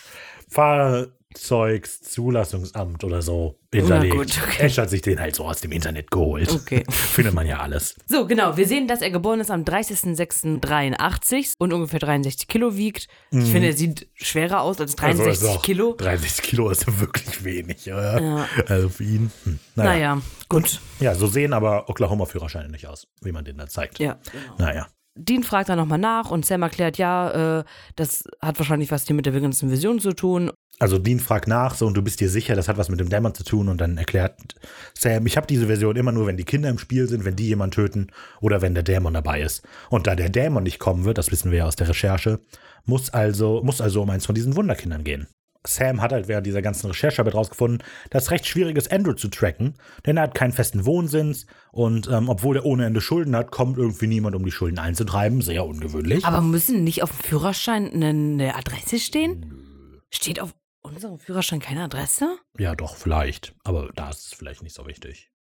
Fahrzeugs-Zulassungsamt 1.34 3.04
oder 3.04 3.22
so 3.22 3.56
Na 3.72 3.80
hinterlegt. 3.80 4.16
gut, 4.16 4.40
okay. 4.48 4.66
Ash 4.66 4.78
hat 4.78 4.90
sich 4.90 5.02
den 5.02 5.20
halt 5.20 5.36
so 5.36 5.46
aus 5.46 5.62
dem 5.62 5.72
Internet 5.72 6.12
geholt. 6.12 6.52
Okay. 6.52 6.84
Findet 6.90 7.34
man 7.34 7.46
ja 7.48 7.60
alles. 7.60 7.96
So, 8.08 8.26
genau. 8.26 8.58
Wir 8.58 8.68
sehen, 8.68 8.88
dass 8.88 9.02
er 9.02 9.12
geboren 9.12 9.40
ist 9.40 9.52
am 9.52 9.64
30.06.83 9.64 11.54
und 11.60 11.74
ungefähr 11.74 12.00
63 12.00 12.48
Kilo 12.48 12.76
wiegt. 12.76 13.08
Ich 13.32 13.52
finde, 13.52 13.68
er 13.68 13.74
sieht 13.74 14.08
schwerer 14.16 14.62
aus 14.62 14.80
als 14.80 14.96
63 14.96 15.20
Mhm. 15.20 15.48
Also 15.48 15.60
Kilo. 15.60 15.94
63 15.98 16.42
Kilo 16.44 16.70
ist 16.70 16.86
wirklich 17.00 17.44
wenig. 17.44 17.88
Oder? 17.92 18.48
Also 18.68 18.90
für 18.90 19.04
ihn. 19.04 19.32
Hm. 19.44 19.60
Naja. 19.76 19.90
Naja, 20.16 20.22
gut. 20.50 20.80
Ja, 21.00 21.16
so 21.16 21.28
sehen 21.28 21.54
aber 21.54 21.90
Oklahoma-Führerscheine 21.90 22.70
nicht 22.70 22.88
aus, 22.88 23.08
wie 23.22 23.32
man 23.32 23.46
den 23.46 23.58
da 23.58 23.68
zeigt. 23.68 24.00
Ja. 24.00 24.18
Naja. 24.58 24.88
Dean 25.16 25.44
fragt 25.44 25.68
dann 25.68 25.78
nochmal 25.78 25.98
nach 25.98 26.32
und 26.32 26.46
Sam 26.46 26.62
erklärt, 26.62 26.98
ja, 26.98 27.60
äh, 27.60 27.64
das 27.98 28.24
hat 28.42 28.58
wahrscheinlich 28.58 28.90
was 28.92 29.06
hier 29.06 29.16
mit 29.16 29.26
der 29.26 29.34
ganzen 29.34 29.70
Vision 29.70 30.00
zu 30.00 30.14
tun. 30.14 30.52
Also 30.80 30.98
Dean 30.98 31.20
fragt 31.20 31.50
nach, 31.50 31.76
so 31.76 31.86
und 31.86 31.96
du 31.96 32.02
bist 32.02 32.22
dir 32.22 32.30
sicher, 32.30 32.56
das 32.56 32.70
hat 32.70 32.78
was 32.78 32.88
mit 32.88 33.02
dem 33.02 33.10
Dämon 33.10 33.36
zu 33.36 33.44
tun 33.44 33.68
und 33.68 33.82
dann 33.82 33.98
erklärt 33.98 34.56
Sam, 34.98 35.26
ich 35.26 35.36
habe 35.36 35.46
diese 35.46 35.68
Version 35.68 35.98
immer 35.98 36.14
nur, 36.14 36.26
wenn 36.26 36.38
die 36.38 36.46
Kinder 36.46 36.70
im 36.70 36.80
Spiel 36.80 37.08
sind, 37.08 37.26
wenn 37.26 37.36
die 37.36 37.48
jemanden 37.48 37.76
töten 37.76 38.08
oder 38.40 38.62
wenn 38.62 38.74
der 38.74 38.84
Dämon 38.84 39.14
dabei 39.14 39.42
ist. 39.42 39.62
Und 39.90 40.08
da 40.08 40.16
der 40.16 40.30
Dämon 40.30 40.64
nicht 40.64 40.80
kommen 40.80 41.04
wird, 41.04 41.18
das 41.18 41.32
wissen 41.32 41.52
wir 41.52 41.60
ja 41.60 41.66
aus 41.66 41.76
der 41.76 41.90
Recherche, 41.90 42.40
muss 42.86 43.10
also, 43.10 43.62
muss 43.62 43.82
also 43.82 44.02
um 44.02 44.10
eins 44.10 44.26
von 44.26 44.36
diesen 44.36 44.56
Wunderkindern 44.56 45.04
gehen. 45.04 45.28
Sam 45.68 46.02
hat 46.02 46.14
halt 46.14 46.30
während 46.30 46.48
dieser 46.48 46.62
ganzen 46.62 46.88
Recherchearbeit 46.88 47.36
rausgefunden, 47.36 47.84
dass 48.10 48.24
es 48.24 48.32
recht 48.32 48.48
schwierig 48.48 48.78
ist, 48.78 48.92
Andrew 48.94 49.12
zu 49.12 49.28
tracken, 49.28 49.74
denn 50.06 50.16
er 50.16 50.24
hat 50.24 50.36
keinen 50.36 50.54
festen 50.54 50.86
Wohnsitz 50.86 51.46
und 51.74 52.08
ähm, 52.08 52.30
obwohl 52.30 52.56
er 52.56 52.66
ohne 52.66 52.86
Ende 52.86 53.02
Schulden 53.02 53.36
hat, 53.36 53.52
kommt 53.52 53.78
irgendwie 53.78 54.08
niemand, 54.08 54.38
um 54.38 54.46
die 54.46 54.52
Schulden 54.52 54.80
einzutreiben. 54.80 55.42
Sehr 55.42 55.66
ungewöhnlich. 55.66 56.24
Aber 56.24 56.40
müssen 56.40 56.86
nicht 56.86 57.04
auf 57.04 57.12
dem 57.12 57.20
Führerschein 57.20 57.92
eine 57.92 58.56
Adresse 58.56 59.00
stehen? 59.00 59.54
Steht 60.12 60.40
auf 60.40 60.54
unserem 60.82 61.20
Führerschein 61.20 61.60
keine 61.60 61.84
Adresse? 61.84 62.38
ja, 62.58 62.76
doch, 62.76 62.96
vielleicht. 62.96 63.56
Aber 63.64 63.90
da 63.96 64.10
ist 64.10 64.28
es 64.28 64.34
vielleicht 64.34 64.64
nicht 64.64 64.76
so 64.76 64.86
wichtig. 64.86 65.32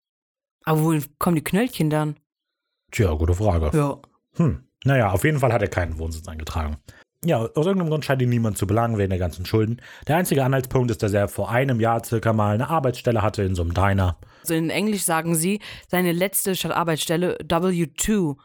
Aber 0.65 0.83
wohin 0.83 1.05
kommen 1.19 1.37
die 1.37 1.45
Knöllchen 1.45 1.91
dann? 1.91 2.19
Tja, 2.91 3.13
gute 3.13 3.35
Frage. 3.35 3.77
Ja. 3.77 4.01
Hm. 4.35 4.65
Naja, 4.85 5.11
auf 5.11 5.25
jeden 5.25 5.39
Fall 5.39 5.53
hat 5.53 5.63
er 5.63 5.69
keinen 5.69 5.99
Wohnsitz 5.99 6.29
eingetragen. 6.29 6.79
Ja, 7.25 7.39
aus 7.39 7.67
irgendeinem 7.67 7.89
Grund 7.89 8.05
scheint 8.05 8.23
ihn 8.23 8.29
niemand 8.29 8.59
zu 8.59 8.67
belangen 8.67 8.97
wegen 8.97 9.11
der 9.11 9.19
ganzen 9.19 9.45
Schulden. 9.45 9.83
Der 10.07 10.17
einzige 10.17 10.45
Anhaltspunkt 10.45 10.91
ist, 10.91 11.03
dass 11.03 11.13
er 11.13 11.27
vor 11.27 11.51
einem 11.51 11.81
Jahr 11.81 12.05
circa 12.05 12.33
mal 12.33 12.55
eine 12.55 12.69
Arbeitsstelle 12.69 13.23
hatte 13.23 13.43
in 13.43 13.57
so 13.57 13.63
einem 13.63 13.75
Diner. 13.75 14.19
Also 14.43 14.55
in 14.55 14.71
Englisch 14.71 15.03
sagen 15.03 15.35
sie, 15.35 15.61
seine 15.89 16.13
letzte 16.13 16.55
statt 16.55 16.71
Arbeitsstelle 16.71 17.39
W2. 17.39 18.37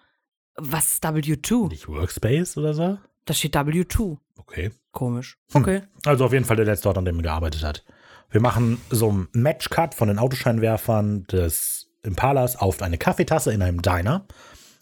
Was 0.56 0.94
ist 0.94 1.06
W2? 1.06 1.70
Nicht 1.70 1.88
Workspace 1.88 2.58
oder 2.58 2.74
so? 2.74 2.98
Da 3.26 3.34
steht 3.34 3.56
W2. 3.56 4.18
Okay. 4.38 4.72
Komisch. 4.92 5.38
Hm. 5.52 5.62
Okay. 5.62 5.82
Also 6.06 6.26
auf 6.26 6.34
jeden 6.34 6.46
Fall 6.46 6.56
der 6.56 6.66
letzte 6.66 6.88
Ort, 6.88 6.98
an 6.98 7.06
dem 7.06 7.18
er 7.18 7.24
gearbeitet 7.24 7.64
hat. 7.64 7.84
Wir 8.30 8.42
machen 8.42 8.80
so 8.90 9.10
einen 9.10 9.28
Matchcut 9.34 9.94
von 9.94 10.08
den 10.08 10.20
Autoscheinwerfern 10.20 11.26
des 11.26 11.92
Impalas 12.04 12.56
auf 12.56 12.82
eine 12.82 12.98
Kaffeetasse 12.98 13.54
in 13.54 13.62
einem 13.62 13.82
Diner. 13.82 14.26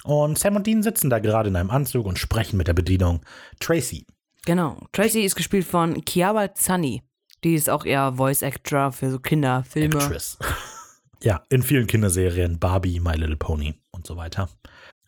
Und 0.04 0.40
Sam 0.40 0.56
und 0.56 0.66
Dean 0.66 0.84
sitzen 0.84 1.10
da 1.10 1.20
gerade 1.20 1.50
in 1.50 1.56
einem 1.56 1.70
Anzug 1.70 2.06
und 2.06 2.18
sprechen 2.18 2.58
mit 2.58 2.68
der 2.68 2.74
Bedienung 2.74 3.22
Tracy. 3.60 4.06
Genau. 4.46 4.88
Tracy 4.94 5.22
ist 5.22 5.36
gespielt 5.36 5.66
von 5.66 6.04
Kiara 6.04 6.54
Zani. 6.56 7.04
Die 7.44 7.56
ist 7.56 7.70
auch 7.70 7.86
eher 7.86 8.14
Voice 8.14 8.44
Actor 8.44 8.92
für 8.92 9.12
so 9.12 9.20
Kinderfilme. 9.20 9.96
Actress. 9.96 10.38
ja, 11.24 11.44
in 11.50 11.64
vielen 11.64 11.88
Kinderserien, 11.88 12.60
Barbie, 12.60 13.00
My 13.00 13.14
Little 13.14 13.38
Pony 13.38 13.76
und 13.92 14.08
so 14.08 14.18
weiter. 14.18 14.50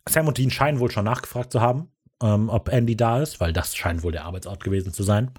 Sam 0.08 0.28
und 0.28 0.38
Dean 0.38 0.50
scheinen 0.50 0.80
wohl 0.80 0.90
schon 0.90 1.04
nachgefragt 1.04 1.50
zu 1.50 1.60
haben, 1.60 1.88
ähm, 2.24 2.48
ob 2.48 2.68
Andy 2.72 2.96
da 2.96 3.20
ist, 3.22 3.38
weil 3.40 3.52
das 3.52 3.76
scheint 3.76 4.02
wohl 4.02 4.12
der 4.12 4.24
Arbeitsort 4.24 4.64
gewesen 4.64 4.92
zu 4.92 5.02
sein. 5.02 5.30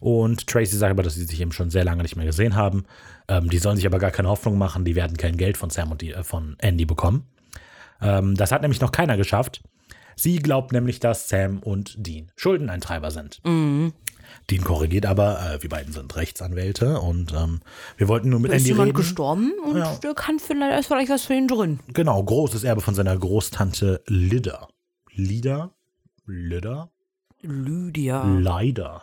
Und 0.00 0.48
Tracy 0.48 0.76
sagt 0.76 0.90
aber, 0.90 1.04
dass 1.04 1.14
sie 1.14 1.24
sich 1.24 1.40
eben 1.40 1.52
schon 1.52 1.70
sehr 1.70 1.84
lange 1.84 2.02
nicht 2.02 2.16
mehr 2.16 2.26
gesehen 2.26 2.56
haben. 2.56 2.84
Ähm, 3.28 3.48
die 3.48 3.58
sollen 3.58 3.76
sich 3.76 3.86
aber 3.86 3.98
gar 4.00 4.10
keine 4.10 4.28
Hoffnung 4.28 4.58
machen, 4.58 4.84
die 4.84 4.96
werden 4.96 5.16
kein 5.16 5.36
Geld 5.36 5.56
von 5.56 5.70
Sam 5.70 5.92
und 5.92 6.00
die, 6.02 6.12
äh, 6.12 6.24
von 6.24 6.56
Andy 6.58 6.84
bekommen. 6.84 7.26
Ähm, 8.00 8.34
das 8.36 8.50
hat 8.50 8.62
nämlich 8.62 8.80
noch 8.80 8.90
keiner 8.90 9.16
geschafft. 9.16 9.62
Sie 10.16 10.36
glaubt 10.40 10.72
nämlich, 10.72 10.98
dass 11.00 11.28
Sam 11.28 11.60
und 11.60 11.94
Dean 12.04 12.32
Schuldeneintreiber 12.36 13.10
sind. 13.12 13.40
Mhm. 13.44 13.92
Dean 14.50 14.64
korrigiert 14.64 15.06
aber, 15.06 15.38
äh, 15.54 15.62
wir 15.62 15.70
beiden 15.70 15.92
sind 15.92 16.14
Rechtsanwälte 16.16 16.98
und 17.00 17.32
ähm, 17.32 17.60
wir 17.96 18.08
wollten 18.08 18.28
nur 18.30 18.40
mit 18.40 18.50
Da 18.50 18.56
ist 18.56 18.62
Andy 18.62 18.70
jemand 18.72 18.88
reden. 18.88 18.96
gestorben 18.96 19.52
und 19.64 19.76
Ja. 19.78 19.94
der 20.02 20.14
kann 20.14 20.38
vielleicht, 20.40 20.80
ist 20.80 20.86
vielleicht 20.86 21.10
was 21.10 21.22
für 21.26 21.34
ihn 21.34 21.46
drin. 21.48 21.78
Genau, 21.94 22.22
großes 22.22 22.64
Erbe 22.64 22.80
von 22.80 22.94
seiner 22.94 23.16
Großtante 23.16 24.02
Lida. 24.08 24.68
Lida? 25.14 25.70
Lida? 26.26 26.90
Lydia. 27.42 28.22
Leider. 28.24 29.02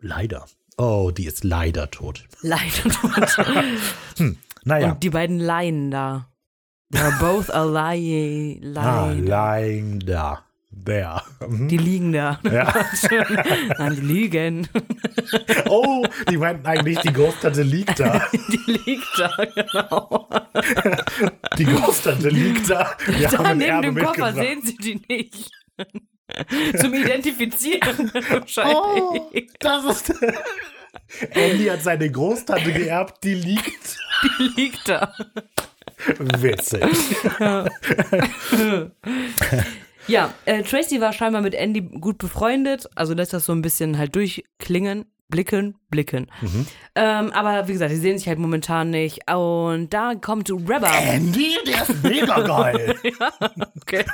Leider. 0.00 0.46
Oh, 0.76 1.10
die 1.10 1.26
ist 1.26 1.44
leider 1.44 1.90
tot. 1.90 2.24
Leider 2.42 2.90
tot. 3.36 3.36
Naja. 4.64 4.92
Und 4.92 5.02
die 5.02 5.10
beiden 5.10 5.38
Laien 5.38 5.90
da. 5.90 6.28
They're 6.92 7.18
both 7.20 7.48
a 7.48 7.64
lie. 7.64 8.60
ah, 8.76 9.10
lie. 9.12 9.20
lying 9.20 10.00
da. 10.00 10.44
There. 10.84 11.22
Mhm. 11.48 11.68
Die 11.68 11.76
liegen 11.78 12.12
da. 12.12 12.38
Ja. 12.42 12.74
Nein, 13.78 13.94
die 13.94 14.00
liegen. 14.02 14.68
Oh, 15.68 16.04
die 16.28 16.36
meinten 16.36 16.66
eigentlich, 16.66 16.98
die 16.98 17.12
Großtante 17.12 17.62
liegt 17.62 17.98
da. 17.98 18.22
Die 18.32 18.72
liegt 18.72 19.18
da, 19.18 19.30
genau. 19.54 20.28
Die 21.56 21.64
Großtante 21.64 22.28
liegt 22.28 22.68
da. 22.68 22.90
Wir 23.06 23.28
da 23.28 23.54
neben 23.54 23.82
dem 23.82 24.04
Koffer 24.04 24.34
sehen 24.34 24.60
sie 24.62 24.76
die 24.76 25.00
nicht. 25.08 25.50
Zum 26.78 26.94
Identifizieren 26.94 28.10
wahrscheinlich. 28.28 28.76
Oh, 28.76 29.30
das 29.60 29.84
ist. 29.84 30.14
Andy 31.30 31.66
hat 31.66 31.82
seine 31.82 32.10
Großtante 32.10 32.72
geerbt, 32.72 33.24
die 33.24 33.34
liegt. 33.34 33.96
Die 34.38 34.60
liegt 34.60 34.88
da. 34.88 35.14
Witzig. 36.18 36.84
Ja, 40.06 40.32
äh, 40.46 40.62
Tracy 40.62 41.00
war 41.00 41.12
scheinbar 41.12 41.42
mit 41.42 41.54
Andy 41.54 41.82
gut 41.82 42.18
befreundet, 42.18 42.88
also 42.94 43.14
lässt 43.14 43.32
das 43.34 43.44
so 43.44 43.52
ein 43.52 43.62
bisschen 43.62 43.98
halt 43.98 44.16
durchklingen, 44.16 45.04
blicken, 45.28 45.76
blicken. 45.90 46.30
Mhm. 46.40 46.66
Ähm, 46.94 47.32
aber 47.32 47.68
wie 47.68 47.72
gesagt, 47.72 47.92
die 47.92 47.96
sehen 47.96 48.16
sich 48.18 48.28
halt 48.28 48.38
momentan 48.38 48.90
nicht. 48.90 49.30
Und 49.30 49.92
da 49.92 50.14
kommt 50.14 50.50
Rebba. 50.50 50.90
Andy, 50.98 51.56
der 51.66 51.82
ist 51.82 52.02
mega 52.02 52.40
geil. 52.40 52.94
Okay. 53.82 54.04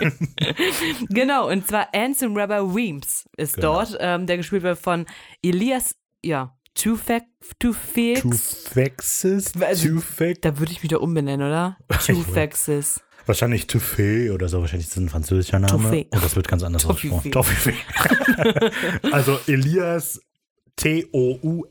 genau, 1.09 1.49
und 1.51 1.67
zwar 1.67 1.89
Anson 1.95 2.37
Rebba 2.37 2.75
Weems 2.75 3.25
ist 3.37 3.55
Genau. 3.57 3.75
dort, 3.77 3.97
ähm, 4.01 4.27
der 4.27 4.37
gespielt 4.37 4.63
wird 4.63 4.79
von 4.79 5.07
Elias, 5.43 5.97
ja, 6.25 6.57
Tufex. 6.75 7.25
Tufexis? 7.59 9.53
Also- 9.61 9.89
Tufex? 9.89 10.41
Da 10.43 10.59
würde 10.59 10.73
ich 10.73 10.83
mich 10.83 10.91
da 10.91 10.99
umbenennen, 10.99 11.47
oder? 11.47 11.77
Tufexis. 12.07 13.01
Wahrscheinlich 13.27 13.65
Toufé 13.65 14.33
oder 14.33 14.49
so. 14.49 14.61
Wahrscheinlich 14.61 14.87
ist 14.89 14.97
das 14.97 15.03
ein 15.03 15.09
französischer 15.09 15.59
Name. 15.59 15.89
Toufé. 15.89 16.07
Und 16.15 16.23
das 16.23 16.37
wird 16.37 16.47
ganz 16.47 16.63
anders 16.63 16.85
ausgesprochen. 16.85 17.33
Also 19.13 19.39
Elias 19.47 20.21
T-O-U-F-E-X-I-S. 20.77 21.69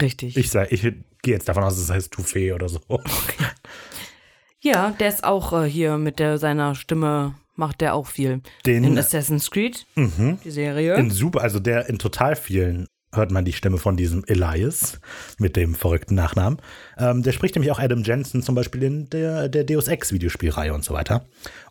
Richtig. 0.00 0.36
Ich 0.36 0.50
sag, 0.50 0.72
ich 0.72 0.82
gehe 0.82 1.34
jetzt 1.34 1.48
davon 1.48 1.64
aus, 1.64 1.74
dass 1.74 1.84
es 1.84 1.90
heißt 1.90 2.14
Toufé 2.14 2.54
oder 2.54 2.68
so. 2.68 2.80
ja, 4.60 4.90
der 4.98 5.08
ist 5.08 5.24
auch 5.24 5.52
äh, 5.52 5.68
hier 5.68 5.98
mit 5.98 6.18
der, 6.18 6.38
seiner 6.38 6.74
Stimme, 6.74 7.34
macht 7.54 7.80
der 7.80 7.94
auch 7.94 8.06
viel. 8.06 8.40
Den 8.66 8.84
In 8.84 8.98
Assassin's 8.98 9.50
Creed, 9.50 9.86
mhm. 9.94 10.38
die 10.44 10.50
Serie. 10.50 10.94
in 10.96 11.10
super, 11.10 11.42
also 11.42 11.60
der 11.60 11.88
in 11.88 11.98
total 11.98 12.36
vielen 12.36 12.88
hört 13.14 13.30
man 13.30 13.44
die 13.44 13.52
Stimme 13.52 13.78
von 13.78 13.96
diesem 13.96 14.24
Elias 14.26 14.98
mit 15.38 15.56
dem 15.56 15.74
verrückten 15.74 16.14
Nachnamen. 16.14 16.60
Ähm, 16.96 17.22
der 17.22 17.32
spricht 17.32 17.54
nämlich 17.54 17.70
auch 17.70 17.78
Adam 17.78 18.02
Jensen 18.02 18.42
zum 18.42 18.54
Beispiel 18.54 18.82
in 18.82 19.10
der, 19.10 19.48
der 19.48 19.64
Deus 19.64 19.88
Ex 19.88 20.12
Videospielreihe 20.12 20.72
und 20.72 20.84
so 20.84 20.94
weiter. 20.94 21.26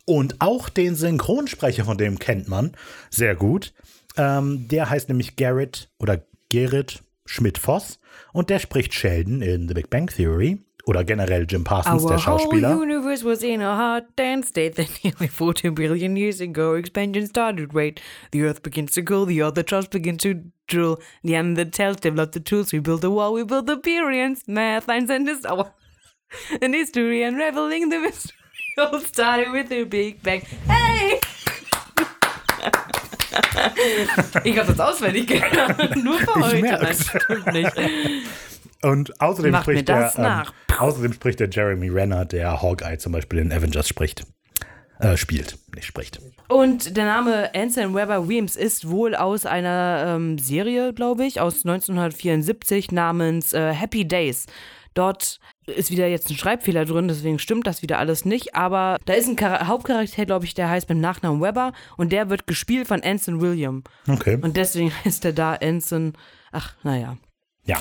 Und 0.05 0.35
auch 0.39 0.69
den 0.69 0.95
Synchronsprecher 0.95 1.85
von 1.85 1.97
dem 1.97 2.19
kennt 2.19 2.47
man 2.47 2.73
sehr 3.09 3.35
gut. 3.35 3.73
Ähm, 4.17 4.67
der 4.67 4.89
heißt 4.89 5.09
nämlich 5.09 5.35
Garrett 5.35 5.89
oder 5.99 6.21
Gerrit 6.49 7.01
Schmidt-Voss 7.25 7.99
und 8.33 8.49
der 8.49 8.59
spricht 8.59 8.93
Sheldon 8.93 9.41
in 9.41 9.67
The 9.67 9.73
Big 9.73 9.89
Bang 9.89 10.07
Theory 10.07 10.59
oder 10.85 11.03
generell 11.03 11.45
Jim 11.47 11.63
Parsons, 11.63 12.05
der 12.05 12.17
Schauspieler. 12.17 12.75
whole 12.75 12.83
universe 12.83 13.23
was 13.23 13.43
in 13.43 13.61
a 13.61 13.77
hot 13.77 14.05
dance 14.17 14.49
state 14.49 14.75
that 14.75 14.89
nearly 15.03 15.27
14 15.27 15.73
billion 15.75 16.15
years 16.17 16.41
ago 16.41 16.73
expansion 16.75 17.27
started. 17.27 17.73
Wait, 17.73 18.01
the 18.31 18.41
earth 18.41 18.61
begins 18.63 18.91
to 18.93 19.03
cool, 19.03 19.25
the 19.25 19.41
other 19.41 19.61
stars 19.61 19.87
begin 19.87 20.17
to 20.17 20.41
drool. 20.67 20.99
The 21.23 21.33
Neanderthals 21.33 21.99
developed 22.01 22.33
the 22.33 22.39
tools, 22.39 22.73
we 22.73 22.79
built 22.79 23.01
the 23.01 23.11
wall, 23.11 23.33
we 23.33 23.43
built 23.43 23.67
the 23.67 23.77
pyramids, 23.77 24.43
math, 24.47 24.85
science, 24.85 25.09
and 25.09 25.27
this 25.27 25.45
our 25.45 25.71
and 26.61 26.73
history, 26.73 27.23
unraveling 27.23 27.89
the 27.89 27.99
mystery. 27.99 28.35
All 28.77 28.99
started 29.01 29.51
with 29.51 29.69
the 29.69 29.83
Big 29.83 30.23
Bang. 30.23 30.41
Hey! 30.67 31.19
ich 34.43 34.57
habe 34.57 34.73
das 34.73 34.79
auswendig 34.79 35.27
gelernt. 35.27 35.95
Nur 36.03 36.17
für 36.19 36.39
Ich 36.39 36.45
heute. 36.45 36.61
Nein, 36.61 36.95
stimmt 36.95 37.53
nicht. 37.53 37.73
Und 38.83 39.21
außerdem 39.21 39.51
Macht 39.51 39.67
mir 39.67 39.73
spricht, 39.73 39.89
der, 39.89 40.13
ähm, 40.17 40.77
außerdem 40.79 41.13
spricht 41.13 41.39
der 41.39 41.49
Jeremy 41.49 41.89
Renner, 41.89 42.25
der 42.25 42.61
Hawkeye 42.61 42.97
zum 42.97 43.11
Beispiel 43.11 43.39
in 43.39 43.51
Avengers 43.51 43.87
spricht. 43.87 44.25
Äh, 44.99 45.17
spielt, 45.17 45.57
nicht 45.73 45.87
spricht. 45.87 46.21
Und 46.47 46.95
der 46.95 47.05
Name 47.05 47.55
Anson 47.55 47.95
Weber 47.95 48.29
Weems 48.29 48.55
ist 48.55 48.87
wohl 48.87 49.15
aus 49.15 49.47
einer 49.47 50.03
ähm, 50.15 50.37
Serie, 50.37 50.93
glaube 50.93 51.25
ich, 51.25 51.41
aus 51.41 51.65
1974 51.65 52.91
namens 52.91 53.53
äh, 53.53 53.73
Happy 53.73 54.07
Days. 54.07 54.45
Dort 54.93 55.39
ist 55.67 55.89
wieder 55.91 56.07
jetzt 56.07 56.29
ein 56.29 56.35
Schreibfehler 56.35 56.85
drin, 56.85 57.07
deswegen 57.07 57.39
stimmt 57.39 57.65
das 57.67 57.81
wieder 57.81 57.97
alles 57.99 58.25
nicht. 58.25 58.55
Aber 58.55 58.97
da 59.05 59.13
ist 59.13 59.27
ein 59.27 59.37
Char 59.37 59.67
Hauptcharakter, 59.67 60.25
glaube 60.25 60.45
ich, 60.45 60.53
der 60.53 60.69
heißt 60.69 60.89
mit 60.89 60.97
Nachnamen 60.97 61.41
Weber 61.41 61.71
und 61.97 62.11
der 62.11 62.29
wird 62.29 62.45
gespielt 62.47 62.87
von 62.87 63.01
Anson 63.03 63.39
William. 63.41 63.83
Okay. 64.07 64.37
Und 64.41 64.57
deswegen 64.57 64.91
heißt 65.05 65.23
er 65.25 65.33
da 65.33 65.53
Anson. 65.53 66.13
Ach, 66.51 66.73
naja, 66.83 67.15
Ja. 67.65 67.77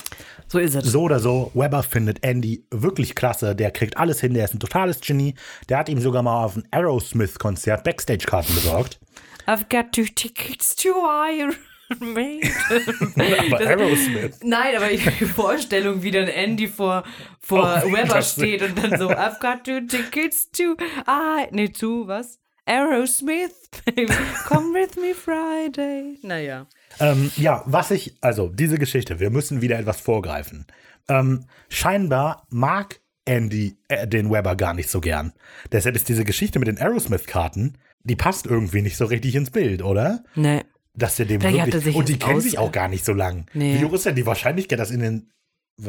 so 0.46 0.58
ist 0.60 0.74
es. 0.76 0.84
So 0.84 1.02
oder 1.02 1.18
so, 1.18 1.50
Weber 1.54 1.82
findet 1.82 2.22
Andy 2.24 2.64
wirklich 2.70 3.16
klasse. 3.16 3.56
Der 3.56 3.72
kriegt 3.72 3.96
alles 3.96 4.20
hin, 4.20 4.34
der 4.34 4.44
ist 4.44 4.54
ein 4.54 4.60
totales 4.60 5.00
Genie. 5.00 5.34
Der 5.68 5.78
hat 5.78 5.88
ihm 5.88 6.00
sogar 6.00 6.22
mal 6.22 6.44
auf 6.44 6.56
ein 6.56 6.68
Aerosmith-Konzert 6.70 7.82
Backstage-Karten 7.82 8.54
besorgt. 8.54 9.00
I've 9.46 9.68
got 9.68 9.90
two 9.92 10.04
tickets 10.14 10.76
to 10.76 10.90
Maiden. 11.02 11.56
Aber 11.90 13.60
Aerosmith. 13.60 14.38
Nein, 14.42 14.76
aber 14.76 14.90
ich 14.90 15.04
die 15.18 15.24
Vorstellung, 15.26 16.02
wie 16.02 16.10
dann 16.10 16.28
Andy 16.28 16.68
vor, 16.68 17.04
vor 17.40 17.82
Oh, 17.84 17.92
Weber 17.92 18.22
steht 18.22 18.62
und 18.62 18.78
dann 18.78 18.98
so, 18.98 19.10
I've 19.10 19.40
got 19.40 19.64
two 19.64 19.80
tickets 19.86 20.50
to, 20.50 20.76
ah, 21.06 21.46
nee, 21.50 21.72
zu, 21.72 22.06
was? 22.06 22.38
Aerosmith, 22.66 23.68
baby, 23.84 24.12
come 24.46 24.72
with 24.72 24.96
me 24.96 25.14
Friday. 25.14 26.18
Naja. 26.22 26.66
Ähm, 27.00 27.32
ja, 27.36 27.62
was 27.66 27.90
ich, 27.90 28.16
also 28.20 28.48
diese 28.48 28.78
Geschichte, 28.78 29.18
wir 29.18 29.30
müssen 29.30 29.60
wieder 29.60 29.78
etwas 29.78 30.00
vorgreifen. 30.00 30.66
Ähm, 31.08 31.46
scheinbar 31.68 32.46
mag 32.50 33.00
Andy 33.24 33.76
äh, 33.88 34.06
den 34.06 34.30
Weber 34.30 34.54
gar 34.56 34.74
nicht 34.74 34.90
so 34.90 35.00
gern. 35.00 35.32
Deshalb 35.72 35.96
ist 35.96 36.08
diese 36.08 36.24
Geschichte 36.24 36.58
mit 36.58 36.68
den 36.68 36.78
Aerosmith-Karten, 36.78 37.76
die 38.04 38.16
passt 38.16 38.46
irgendwie 38.46 38.82
nicht 38.82 38.96
so 38.96 39.04
richtig 39.04 39.34
ins 39.34 39.50
Bild, 39.50 39.82
oder? 39.82 40.22
Nee. 40.34 40.62
Dass 41.00 41.16
der 41.16 41.26
dem 41.26 41.40
Vielleicht 41.40 41.72
wirklich, 41.72 41.96
und 41.96 42.08
die 42.08 42.18
kennen 42.18 42.40
sich 42.40 42.58
auch 42.58 42.70
gar 42.70 42.88
nicht 42.88 43.04
so 43.04 43.12
lang. 43.12 43.46
Nee. 43.54 43.80
Wie 43.80 43.84
hoch 43.84 43.92
ist 43.94 44.06
denn 44.06 44.14
die 44.14 44.26
Wahrscheinlichkeit, 44.26 44.78
dass 44.78 44.90
in 44.90 45.00
den, 45.00 45.30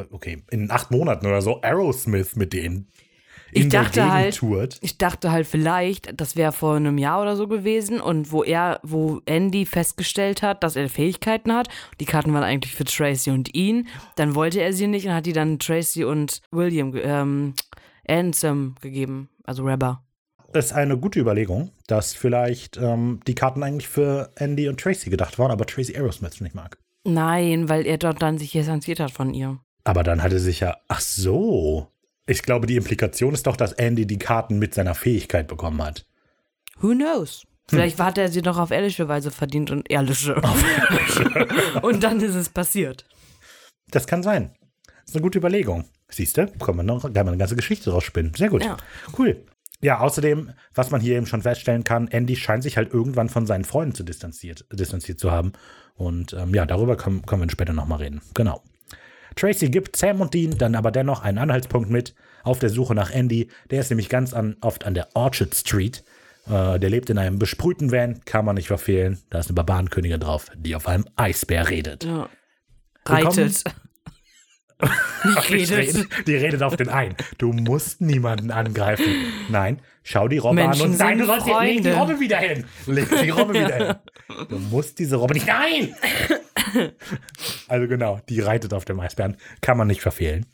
okay, 0.09 0.43
in 0.49 0.72
acht 0.72 0.89
Monaten 0.89 1.28
oder 1.28 1.41
so 1.41 1.62
Aerosmith 1.62 2.36
mit 2.36 2.53
denen 2.53 2.88
in 3.51 3.64
Ich 3.64 3.70
der 3.70 3.84
dachte 3.84 4.12
halt, 4.12 4.38
tourt? 4.38 4.78
ich 4.82 4.97
dachte 4.97 5.32
halt 5.32 5.45
vielleicht, 5.45 6.20
das 6.20 6.36
wäre 6.36 6.51
vor 6.51 6.76
einem 6.76 6.97
Jahr 6.97 7.22
oder 7.22 7.36
so 7.36 7.47
gewesen 7.47 7.99
und 7.99 8.32
wo 8.32 8.43
er, 8.43 8.80
wo 8.84 9.22
Andy 9.26 9.66
festgestellt 9.66 10.41
hat, 10.41 10.64
dass 10.64 10.76
er 10.76 10.88
Fähigkeiten 10.89 11.53
hat. 11.53 11.68
Die 11.99 12.05
Karten 12.05 12.34
waren 12.34 12.43
eigentlich 12.43 12.74
für 12.74 12.86
Tracy 12.86 13.32
und 13.32 13.53
ihn. 13.53 13.88
Dann 14.16 14.36
wollte 14.36 14.62
er 14.62 14.74
sie 14.74 14.88
nicht 14.88 15.05
und 15.05 15.14
hat 15.14 15.26
die 15.26 15.34
dann 15.34 15.59
Tracy 15.59 16.03
und 16.05 16.41
William, 16.51 16.93
ähm, 16.95 17.53
Ansem 18.07 18.76
gegeben, 18.82 19.30
also 19.43 19.64
Rebber. 19.64 20.03
Ist 20.54 20.74
eine 20.74 20.97
gute 20.97 21.20
Überlegung, 21.20 21.72
dass 21.88 22.14
vielleicht 22.14 22.78
ähm, 22.78 23.20
die 23.28 23.36
Karten 23.36 23.64
eigentlich 23.64 23.88
für 23.88 24.32
Andy 24.36 24.70
und 24.70 24.80
Tracy 24.80 25.10
gedacht 25.10 25.39
waren, 25.39 25.52
aber 25.52 25.66
Tracy 25.66 25.95
Aerosmith 25.95 26.41
nicht 26.41 26.56
mag. 26.56 26.78
Nein, 27.04 27.70
weil 27.70 27.86
er 27.86 27.97
dort 27.97 28.22
dann 28.22 28.38
sich 28.38 28.52
distanziert 28.52 28.99
hat 28.99 29.12
von 29.12 29.34
ihr. 29.34 29.60
Aber 29.84 30.04
dann 30.04 30.22
hatte 30.22 30.39
sich 30.39 30.60
ja, 30.60 30.78
ach 30.88 31.02
so. 31.02 31.88
Ich 32.28 32.43
glaube, 32.43 32.68
die 32.68 32.76
Implikation 32.76 33.34
ist 33.34 33.47
doch, 33.47 33.58
dass 33.58 33.74
Andy 33.74 34.06
die 34.06 34.20
Karten 34.20 34.60
mit 34.60 34.74
seiner 34.74 34.95
Fähigkeit 34.95 35.47
bekommen 35.47 35.82
hat. 35.84 36.06
Who 36.80 36.89
knows? 36.89 37.45
Vielleicht 37.68 37.99
hat 37.99 38.18
er 38.18 38.28
sie 38.28 38.41
doch 38.41 38.58
auf 38.58 38.72
ehrliche 38.72 39.08
Weise 39.08 39.32
verdient 39.32 39.72
und 39.72 39.89
ehrliche. 39.89 40.36
und 41.82 42.04
dann 42.04 42.20
ist 42.20 42.36
es 42.36 42.49
passiert. 42.49 43.06
Das 43.89 44.08
kann 44.08 44.24
sein. 44.24 44.54
Das 44.86 45.10
ist 45.10 45.16
eine 45.16 45.24
gute 45.24 45.39
Überlegung. 45.39 45.86
Siehst 46.10 46.38
du, 46.38 46.47
kann 46.47 46.76
man 46.76 46.86
noch 46.86 47.04
kann 47.04 47.14
man 47.14 47.30
eine 47.30 47.38
ganze 47.38 47.56
Geschichte 47.56 47.89
draus 47.89 48.04
spinnen. 48.04 48.34
Sehr 48.36 48.49
gut. 48.49 48.64
Ja. 48.64 48.78
Cool. 49.18 49.45
Ja, 49.82 50.00
außerdem, 50.00 50.52
was 50.76 50.92
man 50.92 51.02
hier 51.02 51.18
eben 51.18 51.26
schon 51.26 51.42
feststellen 51.42 51.84
kann, 51.84 52.08
Andy 52.08 52.36
scheint 52.36 52.64
sich 52.64 52.78
halt 52.78 52.94
irgendwann 52.94 53.30
von 53.30 53.48
seinen 53.48 53.66
Freunden 53.66 53.96
zu 53.96 54.04
distanziert, 54.04 54.66
distanziert 54.72 55.20
zu 55.20 55.32
haben. 55.32 55.54
Und 55.96 56.34
ähm, 56.34 56.54
ja, 56.54 56.66
darüber 56.66 56.96
können, 56.96 57.26
können 57.26 57.42
wir 57.42 57.50
später 57.50 57.74
nochmal 57.74 58.00
reden. 58.00 58.22
Genau. 58.34 58.64
Tracy 59.36 59.70
gibt 59.70 59.96
Sam 59.96 60.22
und 60.22 60.34
Dean 60.34 60.58
dann 60.58 60.76
aber 60.76 60.92
dennoch 60.92 61.24
einen 61.24 61.38
Anhaltspunkt 61.38 61.90
mit 61.90 62.14
auf 62.44 62.60
der 62.60 62.70
Suche 62.70 62.96
nach 62.96 63.12
Andy. 63.12 63.50
Der 63.70 63.80
ist 63.82 63.90
nämlich 63.90 64.10
ganz 64.10 64.34
an, 64.34 64.56
oft 64.62 64.86
an 64.86 64.94
der 64.94 65.10
Orchard 65.16 65.56
Street. 65.56 66.04
Äh, 66.48 66.80
der 66.80 66.90
lebt 66.90 67.10
in 67.10 67.18
einem 67.18 67.40
besprühten 67.40 67.92
Van, 67.92 68.24
kann 68.26 68.46
man 68.46 68.56
nicht 68.56 68.68
verfehlen. 68.68 69.20
Da 69.30 69.40
ist 69.40 69.48
eine 69.48 69.56
Barbarenkönigin 69.56 70.20
drauf, 70.20 70.52
die 70.56 70.76
auf 70.76 70.88
einem 70.88 71.06
Eisbär 71.16 71.70
redet. 71.70 72.04
Ja. 72.04 72.30
Willkommen. 73.06 73.54
Nicht 75.24 75.50
Die 75.50 75.74
redet. 75.76 76.28
die 76.28 76.36
redet 76.36 76.64
auf 76.64 76.76
den 76.76 76.90
ein. 76.90 77.16
Du 77.38 77.54
musst 77.54 78.02
niemanden 78.02 78.50
angreifen. 78.52 79.06
Nein, 79.50 79.80
schau 80.04 80.28
die 80.28 80.40
Robbe 80.40 80.56
Menschen 80.56 80.86
an 80.86 80.92
und 80.92 80.98
nein, 81.00 81.18
du 81.20 81.26
sollst 81.26 81.46
die, 81.46 81.52
leg 81.52 81.60
die 81.60 81.84
Freunde. 81.84 81.96
Robbe 81.96 82.20
wieder 82.20 82.38
hin. 82.38 82.66
Leg 82.88 83.08
die 83.22 83.30
Robbe 83.30 83.54
wieder 83.54 83.76
hin. 83.76 83.96
Du 84.50 84.58
musst 84.58 84.98
diese 85.00 85.18
Robbe 85.18 85.34
nicht. 85.36 85.48
Nein! 85.48 85.96
Also 87.68 87.88
genau, 87.88 88.22
die 88.30 88.40
reitet 88.40 88.74
auf 88.74 88.86
dem 88.86 89.00
Eisbären. 89.00 89.36
Kann 89.62 89.78
man 89.78 89.88
nicht 89.88 90.02
verfehlen. 90.02 90.46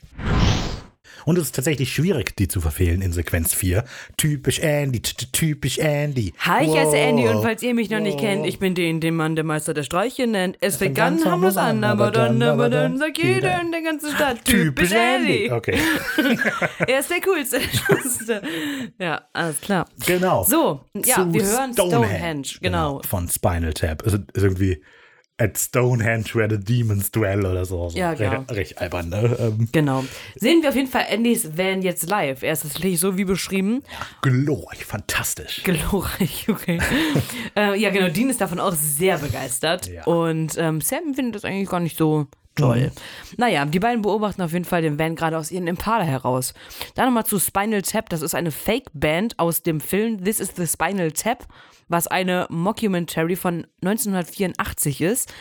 Und 1.27 1.37
es 1.37 1.43
ist 1.43 1.55
tatsächlich 1.55 1.93
schwierig, 1.93 2.37
die 2.37 2.47
zu 2.47 2.61
verfehlen 2.61 3.01
in 3.01 3.11
Sequenz 3.11 3.53
4. 3.53 3.83
Typisch 4.15 4.59
Andy, 4.59 5.01
typisch 5.01 5.77
Andy. 5.77 6.33
Hi, 6.39 6.63
ich 6.63 6.73
heiße. 6.73 6.95
Andy 6.95 7.27
und 7.27 7.43
falls 7.43 7.61
ihr 7.63 7.73
mich 7.73 7.89
noch 7.89 7.99
nicht 7.99 8.17
kennt, 8.17 8.45
ich 8.47 8.59
bin 8.59 8.75
den, 8.75 9.01
den 9.01 9.13
Mann, 9.13 9.35
der 9.35 9.43
Meister 9.43 9.73
der 9.73 9.83
Streiche 9.83 10.25
nennt. 10.25 10.55
Es 10.61 10.77
fängt 10.77 10.95
ganz 10.95 11.25
wir's 11.25 11.57
an, 11.57 11.83
aber 11.83 12.11
dann, 12.11 12.41
aber 12.41 12.69
dann 12.69 12.97
sagt 12.97 13.17
jeder. 13.17 13.59
in 13.59 13.73
der 13.73 13.81
ganzen 13.81 14.09
Stadt, 14.15 14.45
Typisch 14.45 14.93
Andy. 14.93 15.51
Okay, 15.51 15.77
Er 16.87 16.99
ist 16.99 17.09
der 17.11 17.19
Coolste. 17.19 17.59
ja, 18.97 19.21
alles 19.33 19.59
klar. 19.59 19.85
genau. 20.05 20.45
So, 20.45 20.85
ja, 20.95 21.27
wir 21.29 21.43
hören 21.43 21.73
Stonehenge, 21.73 22.47
genau. 22.61 23.01
Von 23.05 23.27
Spinal 23.27 23.73
Tap. 23.73 24.01
Also 24.05 24.19
ist 24.33 24.43
irgendwie 24.43 24.81
at 25.39 25.57
Stonehenge 25.57 26.33
where 26.33 26.49
the 26.49 26.57
demons 26.57 27.11
dwell 27.11 27.45
oder 27.45 27.65
so. 27.65 27.89
so. 27.89 27.97
Ja, 27.97 28.13
genau. 28.15 28.39
Recht, 28.39 28.51
recht 28.51 28.81
albern, 28.81 29.09
ne? 29.09 29.37
Ähm, 29.39 29.69
Genau. 29.71 30.03
Sehen 30.35 30.61
wir 30.61 30.69
auf 30.69 30.75
jeden 30.75 30.89
Fall 30.89 31.05
Andys 31.11 31.57
Van 31.57 31.81
jetzt 31.81 32.09
live. 32.09 32.41
Er 32.41 32.53
ist 32.53 32.61
tatsächlich 32.63 32.99
so 32.99 33.17
wie 33.17 33.25
beschrieben. 33.25 33.83
glorreich, 34.21 34.83
fantastisch. 34.85 35.63
Glorreich, 35.63 36.47
okay. 36.49 36.79
äh, 37.55 37.79
ja, 37.79 37.91
genau, 37.91 38.09
Dean 38.09 38.29
ist 38.29 38.41
davon 38.41 38.59
auch 38.59 38.73
sehr 38.73 39.19
begeistert. 39.19 39.87
Ja. 39.87 40.05
Und 40.05 40.57
ähm, 40.57 40.81
Sam 40.81 41.13
findet 41.13 41.35
das 41.35 41.45
eigentlich 41.45 41.69
gar 41.69 41.79
nicht 41.79 41.97
so 41.97 42.27
toll. 42.57 42.91
Naja, 43.37 43.65
die 43.65 43.79
beiden 43.79 44.01
beobachten 44.01 44.41
auf 44.41 44.53
jeden 44.53 44.65
Fall 44.65 44.81
den 44.81 44.99
Van 44.99 45.15
gerade 45.15 45.37
aus 45.37 45.51
ihren 45.51 45.67
Impala 45.67 46.03
heraus. 46.03 46.53
Dann 46.95 47.05
nochmal 47.05 47.25
zu 47.25 47.39
Spinal 47.39 47.81
Tap. 47.81 48.09
Das 48.09 48.21
ist 48.21 48.35
eine 48.35 48.51
Fake-Band 48.51 49.39
aus 49.39 49.63
dem 49.63 49.79
Film 49.79 50.23
This 50.23 50.39
is 50.39 50.53
the 50.55 50.67
Spinal 50.67 51.11
Tap, 51.11 51.45
was 51.87 52.07
eine 52.07 52.47
Mockumentary 52.49 53.35
von 53.35 53.67
1984 53.81 55.01
ist. 55.01 55.33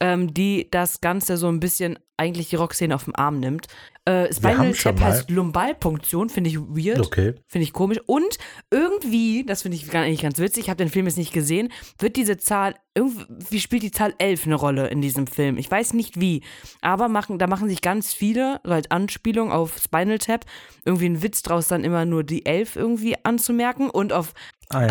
Ähm, 0.00 0.34
die 0.34 0.68
das 0.68 1.00
Ganze 1.00 1.36
so 1.36 1.46
ein 1.46 1.60
bisschen 1.60 1.96
eigentlich 2.22 2.48
die 2.48 2.56
Rockszene 2.56 2.94
auf 2.94 3.04
den 3.04 3.14
Arm 3.14 3.38
nimmt. 3.40 3.66
Äh, 4.04 4.32
Spinal 4.32 4.72
Tap 4.72 5.00
heißt 5.00 5.30
Lumbalpunktion, 5.30 6.28
finde 6.28 6.50
ich 6.50 6.58
weird. 6.58 6.98
Okay. 7.06 7.34
Finde 7.46 7.62
ich 7.64 7.72
komisch. 7.72 8.00
Und 8.06 8.36
irgendwie, 8.70 9.44
das 9.46 9.62
finde 9.62 9.76
ich 9.76 9.88
gar- 9.88 10.02
eigentlich 10.02 10.22
ganz 10.22 10.38
witzig, 10.38 10.64
ich 10.64 10.70
habe 10.70 10.78
den 10.78 10.88
Film 10.88 11.06
jetzt 11.06 11.18
nicht 11.18 11.32
gesehen, 11.32 11.68
wird 12.00 12.16
diese 12.16 12.36
Zahl, 12.36 12.74
irgendwie 12.96 13.60
spielt 13.60 13.82
die 13.84 13.92
Zahl 13.92 14.12
11 14.18 14.46
eine 14.46 14.56
Rolle 14.56 14.88
in 14.88 15.00
diesem 15.02 15.26
Film. 15.28 15.56
Ich 15.56 15.70
weiß 15.70 15.92
nicht 15.94 16.18
wie, 16.20 16.42
aber 16.80 17.08
machen, 17.08 17.38
da 17.38 17.46
machen 17.46 17.68
sich 17.68 17.80
ganz 17.80 18.12
viele, 18.12 18.60
so 18.64 18.72
als 18.72 18.90
Anspielung 18.90 19.52
auf 19.52 19.78
Spinal 19.78 20.18
Tap, 20.18 20.46
irgendwie 20.84 21.06
einen 21.06 21.22
Witz 21.22 21.42
draus, 21.42 21.68
dann 21.68 21.84
immer 21.84 22.04
nur 22.04 22.24
die 22.24 22.44
11 22.44 22.74
irgendwie 22.76 23.14
anzumerken. 23.24 23.88
Und 23.88 24.12
auf 24.12 24.32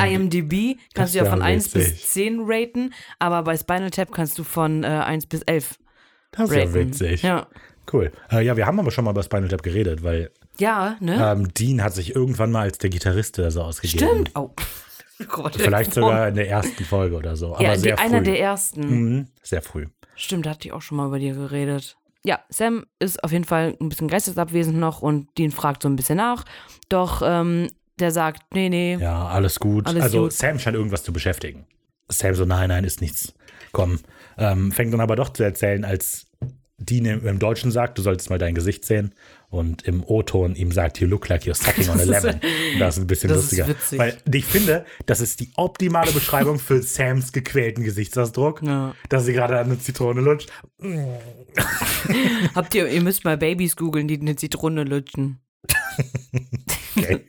IMDb 0.08 0.78
kannst 0.94 1.16
du 1.16 1.20
ja 1.20 1.26
von 1.26 1.40
wär 1.40 1.46
1 1.48 1.74
witzig. 1.76 1.92
bis 2.02 2.14
10 2.14 2.40
raten, 2.46 2.94
aber 3.20 3.44
bei 3.44 3.58
Spinal 3.58 3.90
Tap 3.92 4.12
kannst 4.12 4.38
du 4.38 4.44
von 4.44 4.84
äh, 4.84 4.88
1 4.88 5.26
bis 5.26 5.42
11 5.42 5.80
Das 6.32 6.50
ist 6.50 6.56
ja 6.56 6.62
raten. 6.64 6.74
witzig. 6.74 7.22
Ja. 7.24 7.48
Cool. 7.92 8.12
Äh, 8.32 8.46
ja, 8.46 8.56
wir 8.56 8.66
haben 8.66 8.80
aber 8.80 8.92
schon 8.92 9.04
mal 9.06 9.12
über 9.12 9.24
Spinal 9.24 9.50
Tap 9.50 9.64
geredet, 9.64 10.04
weil 10.04 10.32
Ja, 10.58 10.96
ne? 11.00 11.32
ähm, 11.32 11.54
Dean 11.54 11.84
hat 11.84 11.94
sich 11.94 12.16
irgendwann 12.16 12.52
mal 12.52 12.62
als 12.62 12.78
der 12.78 12.90
Gitarrist 12.90 13.38
oder 13.40 13.52
so 13.52 13.62
ausgegeben. 13.64 14.08
Stimmt. 14.08 14.32
Oh. 14.36 14.50
Gott, 15.28 15.56
Vielleicht 15.56 15.94
sogar 15.94 16.30
in 16.30 16.36
der 16.36 16.50
ersten 16.50 16.84
Folge 16.84 17.16
oder 17.16 17.36
so. 17.36 17.54
Aber 17.56 17.64
ja, 17.64 17.76
sehr 17.78 17.96
die, 17.96 18.02
einer 18.02 18.18
früh. 18.20 18.24
der 18.24 18.40
ersten. 18.40 18.82
Mhm, 18.82 19.28
sehr 19.44 19.62
früh. 19.62 19.88
Stimmt, 20.16 20.46
da 20.46 20.52
hatte 20.52 20.68
ich 20.68 20.74
auch 20.74 20.82
schon 20.82 20.98
mal 20.98 21.08
über 21.08 21.20
dir 21.20 21.34
geredet. 21.36 21.96
Ja, 22.24 22.40
Sam 22.50 22.86
ist 23.00 23.24
auf 23.24 23.32
jeden 23.32 23.46
Fall 23.46 23.76
ein 23.80 23.90
bisschen 23.90 24.08
geistesabwesend 24.08 24.78
noch 24.78 25.02
und 25.02 25.28
Dean 25.38 25.52
fragt 25.52 25.84
so 25.84 25.90
ein 25.90 25.96
bisschen 25.96 26.18
nach. 26.18 26.46
Doch 26.90 27.22
ähm, 27.26 27.68
der 28.00 28.12
sagt, 28.12 28.54
nee, 28.54 28.70
nee. 28.70 28.96
Ja, 29.00 29.28
alles 29.28 29.60
gut. 29.60 29.88
Alles 29.88 30.04
also 30.04 30.24
gut. 30.24 30.34
Sam 30.34 30.58
scheint 30.60 30.76
irgendwas 30.76 31.04
zu 31.04 31.14
beschäftigen. 31.14 31.66
Sam 32.10 32.34
so, 32.36 32.46
nein, 32.46 32.70
nein, 32.70 32.84
ist 32.84 33.02
nichts. 33.02 33.34
Komm. 33.72 34.00
Ähm, 34.38 34.72
fängt 34.72 34.94
dann 34.94 35.02
aber 35.02 35.16
doch 35.16 35.30
zu 35.30 35.44
erzählen, 35.44 35.84
als 35.86 36.28
Dean 36.78 37.06
im, 37.06 37.28
im 37.28 37.38
Deutschen 37.40 37.72
sagt, 37.72 37.98
du 37.98 38.02
solltest 38.02 38.30
mal 38.32 38.40
dein 38.40 38.56
Gesicht 38.56 38.86
sehen. 38.86 39.14
Und 39.50 39.82
im 39.84 40.02
O-Ton 40.06 40.56
ihm 40.56 40.72
sagt, 40.72 41.00
you 41.02 41.08
look 41.08 41.28
like 41.28 41.44
you're 41.44 41.54
sucking 41.54 41.90
on 41.90 42.00
a 42.00 42.06
Das 42.06 42.24
ist- 42.24 42.24
lemon. 42.24 42.40
Das 42.80 42.96
ist 42.98 43.04
ein 43.04 43.08
bisschen 43.08 43.28
das 43.30 43.38
lustiger. 43.38 43.68
Weil 43.98 44.18
ich 44.34 44.46
finde, 44.46 44.86
das 45.06 45.20
ist 45.20 45.42
die 45.42 45.52
optimale 45.56 46.12
Beschreibung 46.14 46.58
für 46.58 46.82
Sams 46.82 47.34
gequälten 47.34 47.84
Gesichtsausdruck. 47.84 48.62
Ja. 48.64 48.96
Dass 49.10 49.26
sie 49.26 49.34
gerade 49.34 49.60
an 49.60 49.66
eine 49.66 49.78
Zitrone 49.80 50.22
lutscht. 50.22 50.50
Habt 52.56 52.74
ihr, 52.76 52.88
ihr 52.88 53.02
müsst 53.02 53.26
mal 53.26 53.38
Babys 53.38 53.76
googeln, 53.76 54.08
die 54.08 54.20
eine 54.20 54.36
Zitrone 54.36 54.84
lutschen. 54.84 55.40
Okay. 56.98 57.22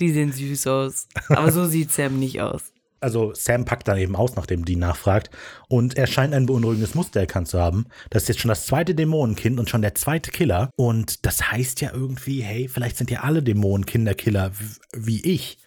Die 0.00 0.10
sehen 0.10 0.32
süß 0.32 0.66
aus. 0.66 1.06
Aber 1.28 1.52
so 1.52 1.66
sieht 1.66 1.92
Sam 1.92 2.18
nicht 2.18 2.40
aus. 2.40 2.72
Also 3.00 3.32
Sam 3.34 3.64
packt 3.64 3.88
dann 3.88 3.98
eben 3.98 4.16
aus, 4.16 4.36
nachdem 4.36 4.64
Dean 4.64 4.80
nachfragt. 4.80 5.30
Und 5.68 5.96
er 5.96 6.06
scheint 6.06 6.34
ein 6.34 6.46
beunruhigendes 6.46 6.94
Muster 6.94 7.20
erkannt 7.20 7.48
zu 7.48 7.60
haben. 7.60 7.86
Das 8.10 8.22
ist 8.22 8.28
jetzt 8.28 8.40
schon 8.40 8.48
das 8.48 8.66
zweite 8.66 8.94
Dämonenkind 8.94 9.60
und 9.60 9.70
schon 9.70 9.82
der 9.82 9.94
zweite 9.94 10.30
Killer. 10.30 10.70
Und 10.76 11.24
das 11.26 11.50
heißt 11.50 11.80
ja 11.80 11.92
irgendwie, 11.92 12.42
hey, 12.42 12.68
vielleicht 12.68 12.96
sind 12.96 13.10
ja 13.10 13.20
alle 13.20 13.42
Dämonenkinder 13.42 14.14
Killer 14.14 14.52
wie 14.92 15.20
ich. 15.22 15.58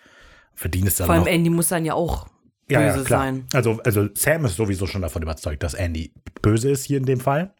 Dean 0.63 0.85
ist 0.85 0.99
dann 0.99 1.07
Vor 1.07 1.15
allem 1.15 1.23
noch, 1.23 1.31
Andy 1.31 1.49
muss 1.49 1.69
dann 1.69 1.85
ja 1.85 1.95
auch 1.95 2.27
böse 2.67 3.03
sein. 3.03 3.45
Also, 3.53 3.79
also 3.83 4.07
Sam 4.13 4.45
ist 4.45 4.55
sowieso 4.55 4.85
schon 4.85 5.01
davon 5.01 5.23
überzeugt, 5.23 5.63
dass 5.63 5.73
Andy 5.73 6.13
böse 6.41 6.69
ist 6.69 6.85
hier 6.85 6.97
in 6.97 7.05
dem 7.05 7.19
Fall. 7.19 7.53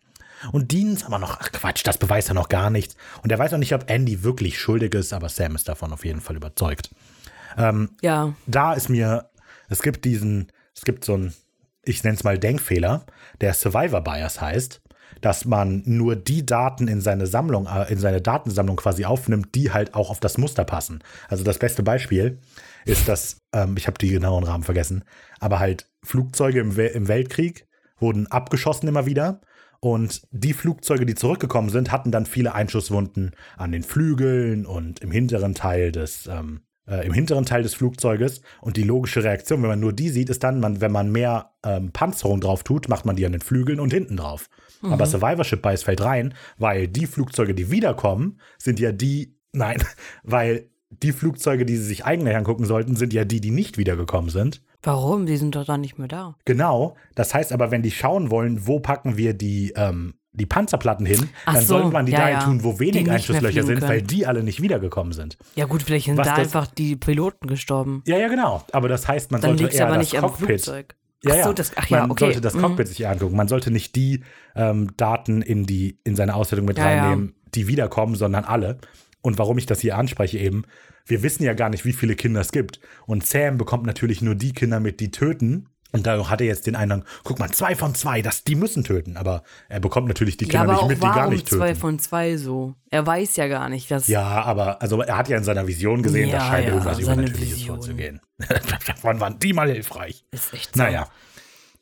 Und 0.51 0.71
Dean 0.71 0.93
ist 0.93 1.05
aber 1.05 1.17
noch, 1.19 1.39
ach 1.39 1.51
Quatsch, 1.51 1.81
das 1.85 1.97
beweist 1.97 2.29
er 2.29 2.35
noch 2.35 2.49
gar 2.49 2.69
nicht. 2.69 2.95
Und 3.23 3.31
er 3.31 3.39
weiß 3.39 3.53
auch 3.53 3.57
nicht, 3.57 3.73
ob 3.73 3.89
Andy 3.89 4.23
wirklich 4.23 4.59
schuldig 4.59 4.93
ist, 4.93 5.13
aber 5.13 5.29
Sam 5.29 5.55
ist 5.55 5.67
davon 5.67 5.93
auf 5.93 6.05
jeden 6.05 6.21
Fall 6.21 6.35
überzeugt. 6.35 6.91
Ja, 7.57 8.33
da 8.47 8.73
ist 8.73 8.89
mir, 8.89 9.30
es 9.71 9.81
gibt 9.81 10.05
diesen, 10.05 10.51
es 10.75 10.83
gibt 10.83 11.05
so 11.05 11.13
einen, 11.13 11.33
ich 11.83 12.03
nenne 12.03 12.15
es 12.15 12.23
mal 12.23 12.37
Denkfehler, 12.37 13.05
der 13.39 13.53
Survivor 13.53 14.01
Bias 14.01 14.41
heißt, 14.41 14.81
dass 15.21 15.45
man 15.45 15.81
nur 15.85 16.15
die 16.15 16.45
Daten 16.45 16.87
in 16.87 17.01
seine 17.01 17.25
Sammlung, 17.25 17.67
äh, 17.67 17.91
in 17.91 17.97
seine 17.97 18.21
Datensammlung 18.21 18.75
quasi 18.75 19.05
aufnimmt, 19.05 19.55
die 19.55 19.71
halt 19.71 19.93
auch 19.93 20.09
auf 20.09 20.19
das 20.19 20.37
Muster 20.37 20.65
passen. 20.65 21.03
Also 21.29 21.43
das 21.43 21.57
beste 21.57 21.83
Beispiel 21.83 22.39
ist, 22.85 23.07
dass, 23.07 23.37
ähm, 23.53 23.75
ich 23.77 23.87
habe 23.87 23.97
die 23.97 24.09
genauen 24.09 24.43
Rahmen 24.43 24.63
vergessen, 24.63 25.03
aber 25.39 25.59
halt 25.59 25.89
Flugzeuge 26.03 26.59
im, 26.59 26.75
We 26.75 26.87
im 26.87 27.07
Weltkrieg 27.07 27.67
wurden 27.97 28.27
abgeschossen 28.27 28.87
immer 28.87 29.05
wieder. 29.05 29.41
Und 29.79 30.21
die 30.31 30.53
Flugzeuge, 30.53 31.05
die 31.05 31.15
zurückgekommen 31.15 31.69
sind, 31.69 31.91
hatten 31.91 32.11
dann 32.11 32.25
viele 32.25 32.53
Einschusswunden 32.53 33.31
an 33.57 33.71
den 33.71 33.83
Flügeln 33.83 34.65
und 34.65 34.99
im 34.99 35.11
hinteren 35.11 35.55
Teil 35.55 35.91
des, 35.91 36.27
ähm, 36.27 36.61
äh, 36.91 37.05
im 37.05 37.13
hinteren 37.13 37.45
Teil 37.45 37.63
des 37.63 37.73
Flugzeuges. 37.73 38.41
Und 38.59 38.77
die 38.77 38.83
logische 38.83 39.23
Reaktion, 39.23 39.61
wenn 39.61 39.69
man 39.69 39.79
nur 39.79 39.93
die 39.93 40.09
sieht, 40.09 40.29
ist 40.29 40.43
dann, 40.43 40.59
man, 40.59 40.81
wenn 40.81 40.91
man 40.91 41.11
mehr 41.11 41.53
ähm, 41.63 41.91
Panzerung 41.91 42.41
drauf 42.41 42.63
tut, 42.63 42.89
macht 42.89 43.05
man 43.05 43.15
die 43.15 43.25
an 43.25 43.31
den 43.31 43.41
Flügeln 43.41 43.79
und 43.79 43.93
hinten 43.93 44.17
drauf. 44.17 44.49
Aber 44.83 45.05
Survivorship 45.05 45.61
Bias 45.61 45.83
fällt 45.83 46.01
rein, 46.01 46.33
weil 46.57 46.87
die 46.87 47.05
Flugzeuge, 47.05 47.53
die 47.53 47.69
wiederkommen, 47.69 48.39
sind 48.57 48.79
ja 48.79 48.91
die, 48.91 49.35
nein, 49.53 49.81
weil 50.23 50.69
die 50.89 51.13
Flugzeuge, 51.13 51.65
die 51.65 51.77
sie 51.77 51.85
sich 51.85 52.05
eigentlich 52.05 52.35
angucken 52.35 52.65
sollten, 52.65 52.95
sind 52.95 53.13
ja 53.13 53.23
die, 53.23 53.39
die 53.39 53.51
nicht 53.51 53.77
wiedergekommen 53.77 54.29
sind. 54.29 54.61
warum? 54.83 55.25
Die 55.25 55.37
sind 55.37 55.55
doch 55.55 55.65
dann 55.65 55.81
nicht 55.81 55.97
mehr 55.97 56.07
da. 56.07 56.35
Genau. 56.45 56.95
Das 57.15 57.33
heißt 57.33 57.53
aber, 57.53 57.71
wenn 57.71 57.81
die 57.81 57.91
schauen 57.91 58.29
wollen, 58.29 58.67
wo 58.67 58.79
packen 58.79 59.15
wir 59.15 59.33
die, 59.33 59.73
ähm, 59.75 60.15
die 60.33 60.45
Panzerplatten 60.45 61.05
hin, 61.05 61.29
Ach 61.45 61.55
dann 61.55 61.63
so, 61.63 61.77
sollte 61.79 61.89
man 61.91 62.05
die 62.05 62.13
ja, 62.13 62.19
dahin 62.19 62.33
ja. 62.35 62.43
tun, 62.45 62.63
wo 62.63 62.79
wenig 62.79 63.09
Einschusslöcher 63.09 63.63
sind, 63.63 63.81
weil 63.81 63.97
können. 63.97 64.07
die 64.07 64.25
alle 64.25 64.43
nicht 64.43 64.61
wiedergekommen 64.61 65.11
sind. 65.13 65.37
Ja 65.55 65.65
gut, 65.65 65.83
vielleicht 65.83 66.05
sind 66.05 66.17
Was 66.17 66.27
da 66.27 66.35
das- 66.37 66.45
einfach 66.45 66.67
die 66.67 66.95
Piloten 66.95 67.47
gestorben. 67.47 68.01
Ja, 68.05 68.17
ja, 68.17 68.27
genau. 68.29 68.63
Aber 68.71 68.87
das 68.87 69.07
heißt, 69.07 69.31
man 69.31 69.41
Dann 69.41 69.57
sollte 69.57 69.75
eher 69.75 69.87
aber 69.87 69.97
das 69.97 70.05
nicht 70.11 70.17
am 70.23 70.29
Cockpit. 70.29 70.47
Flugzeug. 70.47 70.95
Ja, 71.23 71.31
ach 71.33 71.37
ja. 71.37 71.43
so, 71.43 71.53
das, 71.53 71.71
ach 71.75 71.87
ja, 71.89 71.99
man 72.01 72.11
okay. 72.11 72.25
sollte 72.25 72.41
das 72.41 72.53
Mhm. 72.55 72.61
Cockpit 72.61 72.87
sich 72.87 73.01
eher 73.01 73.11
angucken. 73.11 73.35
Man 73.35 73.47
sollte 73.47 73.71
nicht 73.71 73.95
die 73.95 74.23
ähm, 74.55 74.91
Daten 74.97 75.41
in, 75.41 75.65
die, 75.65 75.99
in 76.03 76.15
seine 76.15 76.33
Auswertung 76.35 76.65
mit 76.65 76.77
ja. 76.77 76.85
reinnehmen, 76.85 77.35
die 77.53 77.67
wiederkommen, 77.67 78.15
sondern 78.15 78.43
alle. 78.45 78.77
Und 79.21 79.37
warum 79.37 79.57
ich 79.59 79.65
das 79.67 79.81
hier 79.81 79.97
anspreche 79.97 80.39
eben, 80.39 80.63
wir 81.05 81.21
wissen 81.23 81.43
ja 81.43 81.53
gar 81.53 81.69
nicht, 81.69 81.83
wie 81.85 81.93
viele 81.93 82.15
Kinder 82.15 82.41
es 82.41 82.51
gibt. 82.51 82.79
Und 83.05 83.25
Sam 83.25 83.57
bekommt 83.57 83.85
natürlich 83.85 84.21
nur 84.21 84.33
die 84.35 84.53
Kinder 84.53 84.79
mit, 84.79 84.99
die 84.99 85.11
töten. 85.11 85.67
Und 85.91 86.07
da 86.07 86.29
hat 86.29 86.41
er 86.41 86.47
jetzt 86.47 86.67
den 86.67 86.75
Eindruck, 86.75 87.03
guck 87.23 87.39
mal, 87.39 87.49
zwei 87.51 87.75
von 87.75 87.93
zwei, 87.95 88.21
das, 88.21 88.43
die 88.43 88.55
müssen 88.55 88.83
töten. 88.83 89.17
Aber 89.17 89.43
er 89.69 89.79
bekommt 89.79 90.07
natürlich 90.07 90.37
die 90.37 90.45
Ja, 90.45 90.61
Kinder 90.61 90.73
aber 90.73 90.87
nicht 90.87 90.87
mit, 90.89 90.97
die 91.03 91.15
gar 91.15 91.29
nicht 91.29 91.49
zwei 91.49 91.69
töten. 91.69 91.79
von 91.79 91.99
zwei 91.99 92.37
so? 92.37 92.75
Er 92.89 93.05
weiß 93.05 93.35
ja 93.35 93.47
gar 93.47 93.69
nicht, 93.69 93.89
dass. 93.91 94.07
Ja, 94.07 94.23
aber 94.23 94.81
also 94.81 95.01
er 95.01 95.17
hat 95.17 95.27
ja 95.29 95.37
in 95.37 95.43
seiner 95.43 95.67
Vision 95.67 96.01
gesehen, 96.03 96.29
Ja, 96.29 96.39
scheint 96.41 96.67
ja, 96.67 96.73
irgendwas 96.73 96.99
Übernatürliches 96.99 97.55
Vision. 97.57 97.75
vorzugehen. 97.77 98.21
Davon 98.87 99.19
waren 99.19 99.39
die 99.39 99.53
mal 99.53 99.69
hilfreich. 99.71 100.25
Ist 100.31 100.53
echt 100.53 100.75
so. 100.75 100.81
Naja, 100.81 101.07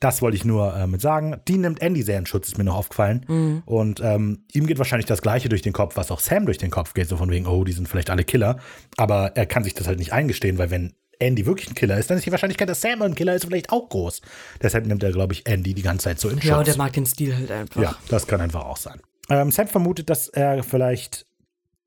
das 0.02 0.22
wollte 0.22 0.38
ich 0.38 0.46
nur 0.46 0.74
äh, 0.76 0.88
mit 0.88 1.02
sagen. 1.02 1.42
Die 1.48 1.58
nimmt 1.58 1.82
Andy 1.82 2.04
sehr 2.04 2.18
in 2.18 2.26
Schutz, 2.26 2.48
ist 2.48 2.58
mir 2.58 2.64
noch 2.64 2.76
aufgefallen. 2.78 3.26
Mhm. 3.28 3.64
Und 3.66 4.00
ähm, 4.02 4.46
ihm 4.54 4.66
geht 4.66 4.78
wahrscheinlich 4.78 5.08
das 5.08 5.22
Gleiche 5.22 5.50
durch 5.50 5.62
den 5.62 5.74
Kopf, 5.74 5.98
was 5.98 6.10
auch 6.10 6.20
Sam 6.22 6.46
durch 6.46 6.58
den 6.58 6.70
Kopf 6.72 6.94
geht, 6.94 7.10
so 7.10 7.18
von 7.18 7.30
wegen, 7.30 7.46
oh, 7.48 7.64
die 7.66 7.74
sind 7.74 7.88
vielleicht 7.90 8.10
alle 8.10 8.24
Killer. 8.24 8.60
Aber 8.98 9.34
er 9.36 9.46
kann 9.46 9.64
sich 9.66 9.74
das 9.74 9.88
halt 9.88 10.00
nicht 10.00 10.14
eingestehen, 10.14 10.58
weil 10.58 10.72
wenn 10.72 10.94
Andy 11.20 11.46
wirklich 11.46 11.70
ein 11.70 11.76
Killer 11.76 11.98
ist, 11.98 12.10
dann 12.10 12.18
ist 12.18 12.26
die 12.26 12.32
Wahrscheinlichkeit, 12.32 12.70
dass 12.70 12.82
Sam 12.82 13.02
ein 13.02 13.14
Killer 13.16 13.36
ist, 13.36 13.46
vielleicht 13.46 13.72
auch 13.72 13.90
groß. 13.90 14.22
Deshalb 14.62 14.86
nimmt 14.86 15.04
er, 15.04 15.12
glaube 15.12 15.34
ich, 15.34 15.46
Andy 15.46 15.74
die 15.74 15.82
ganze 15.82 16.06
Zeit 16.06 16.20
so 16.20 16.30
in 16.30 16.36
Schutz. 16.38 16.46
Ja, 16.50 16.58
und 16.60 16.68
der 16.68 16.78
mag 16.78 16.94
den 16.94 17.06
Stil 17.06 17.36
halt 17.36 17.52
einfach. 17.52 17.82
Ja, 17.82 17.96
das 18.08 18.26
kann 18.26 18.40
einfach 18.42 18.64
auch 18.66 18.78
sein. 18.78 19.02
Ähm, 19.30 19.52
Sam 19.52 19.68
vermutet, 19.68 20.10
dass 20.10 20.28
er 20.30 20.64
vielleicht, 20.64 21.26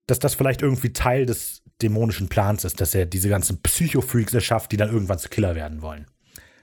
dass 0.07 0.19
das 0.19 0.35
vielleicht 0.35 0.63
irgendwie 0.63 0.93
Teil 0.93 1.27
des 1.27 1.63
dämonischen 1.81 2.29
Plans 2.29 2.65
ist, 2.65 2.81
dass 2.81 2.95
er 2.95 3.07
diese 3.07 3.29
ganzen 3.29 3.61
Psychofreaks 3.63 4.35
erschafft, 4.35 4.71
die 4.71 4.77
dann 4.77 4.93
irgendwann 4.93 5.19
zu 5.19 5.29
Killer 5.29 5.55
werden 5.55 5.83
wollen. 5.83 6.07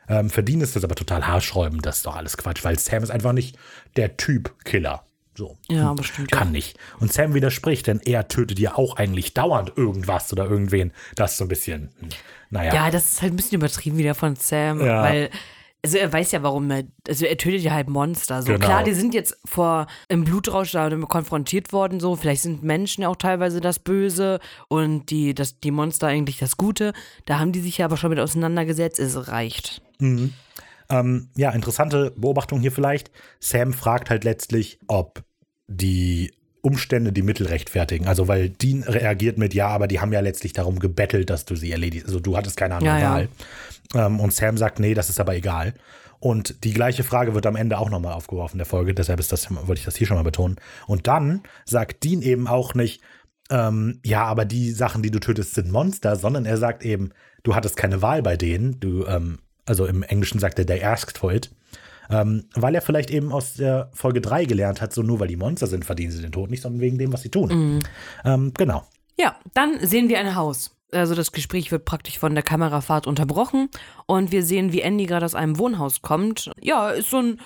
Ähm, 0.08 0.30
Dean 0.30 0.62
ist 0.62 0.76
das 0.76 0.84
aber 0.84 0.96
total 0.96 1.28
haarschräubend, 1.28 1.86
das 1.86 1.98
ist 1.98 2.06
doch 2.06 2.16
alles 2.16 2.38
Quatsch, 2.38 2.64
weil 2.64 2.80
Sam 2.80 3.04
ist 3.04 3.12
einfach 3.12 3.34
nicht 3.34 3.58
der 3.96 4.18
Typ 4.18 4.56
Killer. 4.64 5.06
So. 5.36 5.58
Ja, 5.70 5.92
aber 5.92 6.04
stimmt. 6.04 6.32
Kann 6.32 6.48
Ja. 6.50 6.52
nicht. 6.52 6.78
Und 7.00 7.14
Sam 7.14 7.34
widerspricht, 7.34 7.88
denn 7.88 8.02
er 8.04 8.28
tötet 8.28 8.60
ja 8.60 8.76
auch 8.76 8.98
eigentlich 8.98 9.34
dauernd 9.34 9.74
irgendwas 9.78 10.34
oder 10.34 10.46
irgendwen. 10.50 10.92
Das 11.16 11.32
ist 11.34 11.38
so 11.38 11.46
ein 11.46 11.48
bisschen, 11.48 11.92
hm, 12.00 12.10
naja. 12.50 12.74
ja, 12.74 12.92
das 12.92 13.14
ist 13.14 13.22
halt 13.22 13.34
ein 13.34 13.36
bisschen 13.36 13.58
übertrieben 13.58 13.98
wieder 13.98 14.16
von 14.16 14.36
Sam, 14.36 14.86
Ja. 14.86 15.04
weil. 15.04 15.30
Also 15.82 15.98
er 15.98 16.12
weiß 16.12 16.34
ja, 16.34 16.44
warum 16.44 16.70
er, 16.72 16.84
also 17.08 17.26
er 17.26 17.38
tötet 17.38 17.62
ja 17.62 17.72
halt 17.72 17.88
Monster. 17.88 18.42
So 18.42 18.52
Genau. 18.52 18.66
klar, 18.66 18.84
die 18.84 18.92
sind 18.94 19.14
jetzt 19.14 19.38
vor 19.46 19.88
im 20.10 20.26
Blutrausch 20.26 20.74
da 20.74 20.90
konfrontiert 20.90 21.72
worden. 21.72 22.02
So 22.02 22.18
vielleicht 22.18 22.42
sind 22.42 22.64
Menschen 22.64 23.04
ja 23.04 23.08
auch 23.08 23.16
teilweise 23.16 23.62
das 23.62 23.80
Böse 23.80 24.42
und 24.68 25.10
die, 25.10 25.34
das, 25.34 25.62
die 25.62 25.72
Monster 25.72 26.08
eigentlich 26.08 26.38
das 26.38 26.58
Gute. 26.58 26.92
Da 27.28 27.40
haben 27.40 27.54
die 27.54 27.62
sich 27.62 27.78
ja 27.78 27.86
aber 27.86 27.96
schon 27.96 28.10
mit 28.10 28.20
auseinandergesetzt. 28.20 29.00
Es 29.00 29.30
reicht. 29.30 29.82
Ähm, 30.02 31.30
ja, 31.38 31.52
interessante 31.52 32.12
Beobachtung 32.18 32.60
hier 32.60 32.74
vielleicht. 32.74 33.10
Sam 33.40 33.72
fragt 33.72 34.10
halt 34.10 34.26
letztlich, 34.26 34.80
ob 34.88 35.24
die 35.68 36.34
Umstände 36.62 37.12
die 37.12 37.22
Mittel 37.22 37.48
rechtfertigen. 37.48 38.08
Also, 38.08 38.28
weil 38.28 38.50
Dean 38.50 38.84
reagiert 38.84 39.38
mit, 39.38 39.54
ja, 39.54 39.68
aber 39.68 39.88
die 39.88 40.00
haben 40.00 40.12
ja 40.12 40.20
letztlich 40.20 40.54
darum 40.54 40.80
gebettelt, 40.80 41.30
dass 41.30 41.46
du 41.46 41.56
sie 41.56 41.72
erledigst. 41.72 42.08
Also, 42.08 42.20
du 42.20 42.38
hattest 42.38 42.58
keine 42.58 42.76
andere 42.76 42.96
Ja, 42.96 43.00
ja. 43.00 43.14
Wahl. 43.14 43.30
Ähm, 43.96 44.20
und 44.20 44.34
Sam 44.34 44.58
sagt, 44.58 44.80
nee, 44.80 44.94
das 44.94 45.10
ist 45.10 45.20
aber 45.20 45.36
egal. 45.36 45.74
Und 46.20 46.64
die 46.66 46.74
gleiche 46.74 47.04
Frage 47.04 47.34
wird 47.34 47.46
am 47.46 47.56
Ende 47.56 47.78
auch 47.78 47.90
nochmal 47.90 48.14
aufgeworfen 48.14 48.58
der 48.58 48.66
Folge. 48.66 48.94
Deshalb 48.94 49.20
ist 49.20 49.32
das, 49.32 49.50
wollte 49.50 49.80
ich 49.80 49.86
das 49.86 49.96
hier 49.96 50.06
schon 50.06 50.18
mal 50.18 50.24
betonen. 50.24 50.58
Und 50.86 51.08
dann 51.08 51.44
sagt 51.66 52.04
Dean 52.04 52.22
eben 52.22 52.48
auch 52.48 52.74
nicht, 52.74 53.02
ähm, 53.50 54.00
ja, 54.04 54.26
aber 54.26 54.46
die 54.46 54.72
Sachen, 54.72 55.02
die 55.02 55.12
du 55.12 55.20
tötest, 55.20 55.56
sind 55.56 55.72
Monster, 55.72 56.16
sondern 56.18 56.46
er 56.46 56.58
sagt 56.58 56.84
eben, 56.84 57.12
du 57.44 57.56
hattest 57.56 57.78
keine 57.78 58.02
Wahl 58.02 58.22
bei 58.22 58.36
denen. 58.36 58.80
Du, 58.80 59.06
ähm, 59.06 59.40
also 59.66 59.86
im 59.86 60.04
Englischen 60.04 60.40
sagt 60.40 60.60
er, 60.60 60.66
they 60.66 60.84
asked 60.84 61.18
for 61.18 61.32
it. 61.32 61.52
Ähm, 62.10 62.46
weil 62.56 62.74
er 62.76 62.82
vielleicht 62.82 63.12
eben 63.12 63.32
aus 63.32 63.54
der 63.54 63.92
Folge 63.94 64.20
3 64.22 64.46
gelernt 64.46 64.82
hat, 64.82 64.94
so 64.94 65.04
nur 65.04 65.20
weil 65.20 65.28
die 65.28 65.36
Monster 65.36 65.68
sind, 65.68 65.86
verdienen 65.86 66.12
sie 66.12 66.22
den 66.22 66.32
Tod 66.32 66.50
nicht, 66.50 66.62
sondern 66.64 66.82
wegen 66.82 66.98
dem, 66.98 67.14
was 67.14 67.22
sie 67.22 67.30
tun. 67.30 67.84
Ähm, 68.26 68.52
genau. 68.58 68.84
Ja, 69.18 69.36
dann 69.54 69.80
sehen 69.86 70.10
wir 70.10 70.20
ein 70.20 70.36
Haus. 70.36 70.76
Also 70.92 71.14
das 71.14 71.32
Gespräch 71.32 71.72
wird 71.72 71.86
praktisch 71.86 72.18
von 72.18 72.34
der 72.34 72.44
Kamerafahrt 72.44 73.06
unterbrochen 73.06 73.70
und 74.08 74.32
wir 74.32 74.44
sehen, 74.44 74.74
wie 74.74 74.82
Andy 74.82 75.06
gerade 75.06 75.26
aus 75.26 75.36
einem 75.36 75.60
Wohnhaus 75.60 76.02
kommt. 76.02 76.50
Ja, 76.62 76.90
ist 76.90 77.12
so 77.12 77.18
ein 77.18 77.40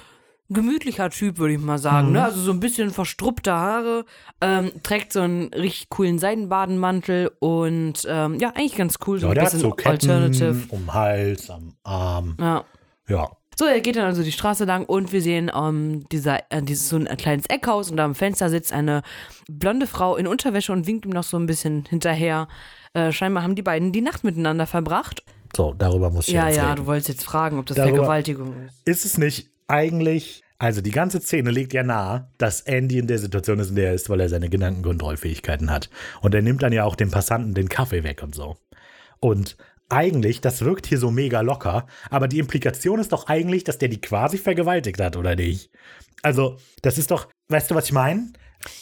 gemütlicher 0.50 1.10
Typ, 1.10 1.40
würde 1.40 1.56
ich 1.56 1.60
mal 1.60 1.78
sagen. 1.80 2.12
Ne? 2.14 2.24
Also 2.24 2.40
so 2.40 2.52
ein 2.52 2.60
bisschen 2.60 2.92
verstruppte 2.92 3.52
Haare, 3.52 4.06
ähm, 4.40 4.72
trägt 4.84 5.12
so 5.12 5.22
einen 5.22 5.54
richtig 5.54 5.90
coolen 5.90 6.20
Seidenbadenmantel 6.20 7.32
und 7.40 8.06
ähm, 8.08 8.40
ja, 8.40 8.50
eigentlich 8.50 8.76
ganz 8.76 8.96
cool. 9.08 9.20
So 9.20 9.26
Ja, 9.28 9.32
ein 9.32 9.36
der 9.36 9.44
hat 9.46 9.52
bisschen 9.52 9.70
so 9.70 9.76
Ketten 9.76 9.90
Alternative. 10.10 10.56
um 10.70 10.94
Hals, 10.94 11.50
am 11.50 11.76
Arm. 11.84 12.38
Ja. 12.40 12.64
Ja, 13.10 13.30
So, 13.58 13.66
er 13.66 13.82
geht 13.82 13.96
dann 13.96 14.06
also 14.06 14.24
die 14.24 14.32
Straße 14.32 14.66
lang 14.66 14.86
und 14.86 15.12
wir 15.12 15.22
sehen 15.22 15.52
ähm, 15.56 16.08
dieser, 16.12 16.40
äh, 16.52 16.62
dieses 16.64 16.90
so 16.90 16.98
ein 16.98 17.06
kleines 17.18 17.46
Eckhaus 17.48 17.92
und 17.92 17.98
da 17.98 18.06
am 18.06 18.16
Fenster 18.16 18.50
sitzt 18.50 18.74
eine 18.74 19.04
blonde 19.50 19.86
Frau 19.88 20.16
in 20.16 20.26
Unterwäsche 20.28 20.72
und 20.74 20.88
winkt 20.88 21.06
ihm 21.06 21.12
noch 21.12 21.24
so 21.24 21.38
ein 21.38 21.46
bisschen 21.46 21.86
hinterher. 21.88 22.48
Äh, 22.94 23.12
scheinbar 23.12 23.44
haben 23.44 23.56
die 23.56 23.62
beiden 23.62 23.92
die 23.92 24.02
Nacht 24.02 24.24
miteinander 24.24 24.66
verbracht. 24.68 25.24
So, 25.56 25.74
darüber 25.78 26.10
muss 26.10 26.28
ich 26.28 26.34
Ja, 26.34 26.48
jetzt 26.48 26.58
ja, 26.58 26.66
reden. 26.72 26.78
du 26.78 26.86
wolltest 26.88 27.10
jetzt 27.10 27.24
fragen, 27.24 27.60
ob 27.60 27.66
das 27.68 27.78
Darüber- 27.78 27.96
Vergewaltigung 27.98 28.56
ist. 28.66 28.82
Ist 28.86 29.06
es 29.06 29.18
nicht 29.20 29.50
eigentlich, 29.68 30.42
also 30.58 30.82
die 30.82 30.92
ganze 30.92 31.22
Szene 31.22 31.52
legt 31.52 31.74
ja 31.74 31.84
nahe, 31.84 32.28
dass 32.40 32.62
Andy 32.62 32.98
in 32.98 33.06
der 33.08 33.20
Situation 33.20 33.60
ist, 33.60 33.70
in 33.70 33.76
der 33.76 33.90
er 33.90 33.94
ist, 33.94 34.10
weil 34.10 34.20
er 34.20 34.30
seine 34.30 34.50
Gedankenkontrollfähigkeiten 34.50 35.70
hat. 35.70 35.90
Und 36.22 36.34
er 36.34 36.42
nimmt 36.42 36.64
dann 36.64 36.74
ja 36.74 36.86
auch 36.86 36.96
dem 36.96 37.12
Passanten 37.12 37.54
den 37.54 37.70
Kaffee 37.70 38.04
weg 38.04 38.24
und 38.24 38.34
so. 38.34 38.58
Und 39.20 39.58
eigentlich, 39.90 40.42
das 40.42 40.64
wirkt 40.64 40.88
hier 40.88 40.98
so 40.98 41.12
mega 41.12 41.42
locker, 41.42 41.86
aber 42.10 42.28
die 42.28 42.40
Implikation 42.40 43.00
ist 43.00 43.12
doch 43.12 43.28
eigentlich, 43.28 43.64
dass 43.64 43.78
der 43.78 43.90
die 43.90 44.02
quasi 44.02 44.38
vergewaltigt 44.38 45.00
hat, 45.00 45.16
oder 45.18 45.36
nicht? 45.36 45.70
Also, 46.22 46.58
das 46.82 46.98
ist 46.98 47.12
doch, 47.12 47.28
weißt 47.50 47.72
du, 47.72 47.76
was 47.76 47.86
ich 47.86 47.92
meine? 47.92 48.32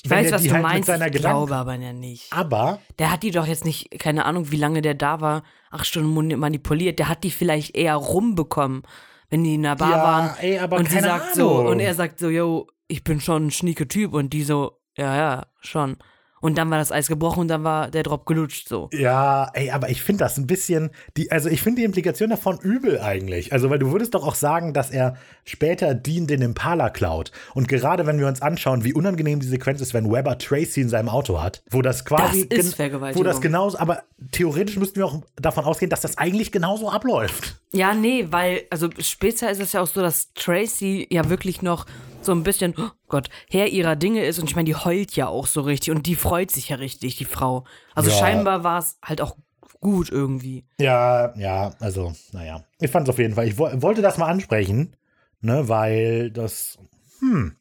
Ich 0.04 0.10
weiß, 0.12 0.32
was 0.32 0.44
du 0.44 0.54
meinst, 0.60 0.88
ich 0.90 0.96
Gedanken- 0.96 1.18
glaube 1.18 1.56
aber 1.56 1.74
ja 1.76 1.92
nicht. 1.92 2.32
Aber 2.32 2.80
Der 3.00 3.12
hat 3.12 3.24
die 3.24 3.32
doch 3.32 3.48
jetzt 3.48 3.66
nicht, 3.66 3.90
keine 4.00 4.26
Ahnung, 4.26 4.52
wie 4.52 4.58
lange 4.58 4.84
der 4.84 4.94
da 4.94 5.22
war, 5.22 5.42
acht 5.72 5.88
Stunden 5.88 6.14
mani- 6.14 6.36
manipuliert. 6.36 7.00
Der 7.00 7.10
hat 7.10 7.24
die 7.24 7.32
vielleicht 7.32 7.76
eher 7.76 7.96
rumbekommen, 7.96 8.84
wenn 9.32 9.44
die 9.44 9.56
in 9.56 9.64
der 9.64 9.76
Bar 9.76 9.90
Ja, 9.90 10.04
waren. 10.04 10.30
ey, 10.40 10.60
aber 10.60 10.78
und 10.78 10.88
sie 10.88 10.96
keine 10.96 11.08
sagt 11.08 11.36
so, 11.36 11.50
Ahnung. 11.56 11.66
und 11.72 11.80
er 11.80 11.96
sagt 11.96 12.20
so, 12.20 12.30
yo, 12.30 12.68
ich 12.88 13.04
bin 13.04 13.20
schon 13.22 13.48
ein 13.48 13.52
schnieke 13.52 13.88
Typ. 13.88 14.14
Und 14.14 14.34
die 14.34 14.44
so, 14.44 14.80
ja, 14.96 15.16
ja, 15.16 15.48
schon. 15.62 15.98
Und 16.42 16.58
dann 16.58 16.70
war 16.72 16.80
das 16.80 16.92
Eis 16.92 17.08
gebrochen 17.08 17.42
und 17.42 17.48
dann 17.48 17.64
war 17.64 17.90
der 17.90 18.04
Drop 18.04 18.26
gelutscht 18.26 18.68
so. 18.68 18.90
Ja, 18.92 19.50
ey, 19.54 19.70
aber 19.70 19.90
ich 19.90 20.02
finde 20.02 20.24
das 20.26 20.38
ein 20.38 20.48
bisschen, 20.48 20.90
die, 21.16 21.32
also 21.32 21.50
ich 21.50 21.62
finde 21.62 21.82
die 21.82 21.86
Implikation 21.86 22.32
davon 22.32 22.58
übel 22.60 23.00
eigentlich. 23.00 23.54
Also, 23.54 23.70
weil 23.70 23.80
du 23.80 23.92
würdest 23.92 24.16
doch 24.16 24.26
auch 24.26 24.36
sagen, 24.36 24.74
dass 24.74 24.90
er 24.90 25.16
später 25.46 25.94
Dean 25.94 26.26
den 26.28 26.42
Impala 26.42 26.90
klaut. 26.90 27.32
Und 27.54 27.68
gerade 27.68 28.08
wenn 28.08 28.20
wir 28.20 28.28
uns 28.28 28.42
anschauen, 28.42 28.84
wie 28.84 28.94
unangenehm 28.94 29.40
die 29.40 29.48
Sequenz 29.48 29.82
ist, 29.82 29.94
wenn 29.94 30.12
Weber 30.12 30.38
Tracy 30.38 30.82
in 30.82 30.90
seinem 30.90 31.10
Auto 31.10 31.42
hat, 31.42 31.62
wo 31.70 31.82
das 31.82 32.06
quasi. 32.06 32.50
Das 32.50 32.66
ist 32.66 32.76
Vergewaltigung. 32.76 33.24
Wo 33.24 33.28
das 33.28 33.40
genauso, 33.40 33.78
aber 33.78 34.04
theoretisch 34.32 34.78
müssten 34.78 34.98
wir 34.98 35.06
auch 35.06 35.22
davon 35.36 35.66
ausgehen, 35.66 35.90
dass 35.90 36.02
das 36.02 36.18
eigentlich 36.18 36.52
genauso 36.52 36.90
abläuft. 36.90 37.62
Ja, 37.72 37.94
nee, 37.94 38.28
weil, 38.32 38.64
also 38.70 38.90
später 39.00 39.52
ist 39.52 39.62
es 39.62 39.74
ja 39.74 39.82
auch 39.82 39.88
so, 39.88 40.02
dass 40.02 40.34
Tracy 40.34 41.08
ja 41.10 41.30
wirklich 41.30 41.62
noch 41.62 41.86
so 42.22 42.32
ein 42.32 42.44
bisschen, 42.44 42.74
oh 42.78 42.90
Gott, 43.08 43.30
Herr 43.50 43.68
ihrer 43.68 43.96
Dinge 43.96 44.26
ist. 44.26 44.40
Und 44.40 44.50
ich 44.50 44.56
meine, 44.56 44.66
die 44.66 44.76
heult 44.76 45.16
ja 45.16 45.28
auch 45.28 45.48
so 45.48 45.62
richtig 45.62 45.92
und 45.92 46.06
die 46.06 46.16
freut 46.16 46.52
sich 46.52 46.70
ja 46.70 46.78
richtig, 46.78 47.18
die 47.18 47.26
Frau. 47.26 47.66
Also 47.96 48.10
Ja. 48.10 48.18
scheinbar 48.18 48.64
war 48.64 48.80
es 48.80 48.98
halt 49.04 49.22
auch 49.22 49.36
gut 49.80 50.10
irgendwie. 50.12 50.66
Ja, 50.80 51.34
ja, 51.38 51.74
also, 51.80 52.14
naja. 52.34 52.64
Ich 52.80 52.92
fand 52.92 53.08
es 53.08 53.14
auf 53.14 53.20
jeden 53.20 53.34
Fall. 53.36 53.48
Ich 53.48 53.58
wo 53.58 53.70
wollte 53.82 54.02
das 54.02 54.18
mal 54.18 54.28
ansprechen, 54.28 54.96
ne, 55.42 55.68
weil 55.68 56.30
das, 56.32 56.78
hm, 57.20 57.56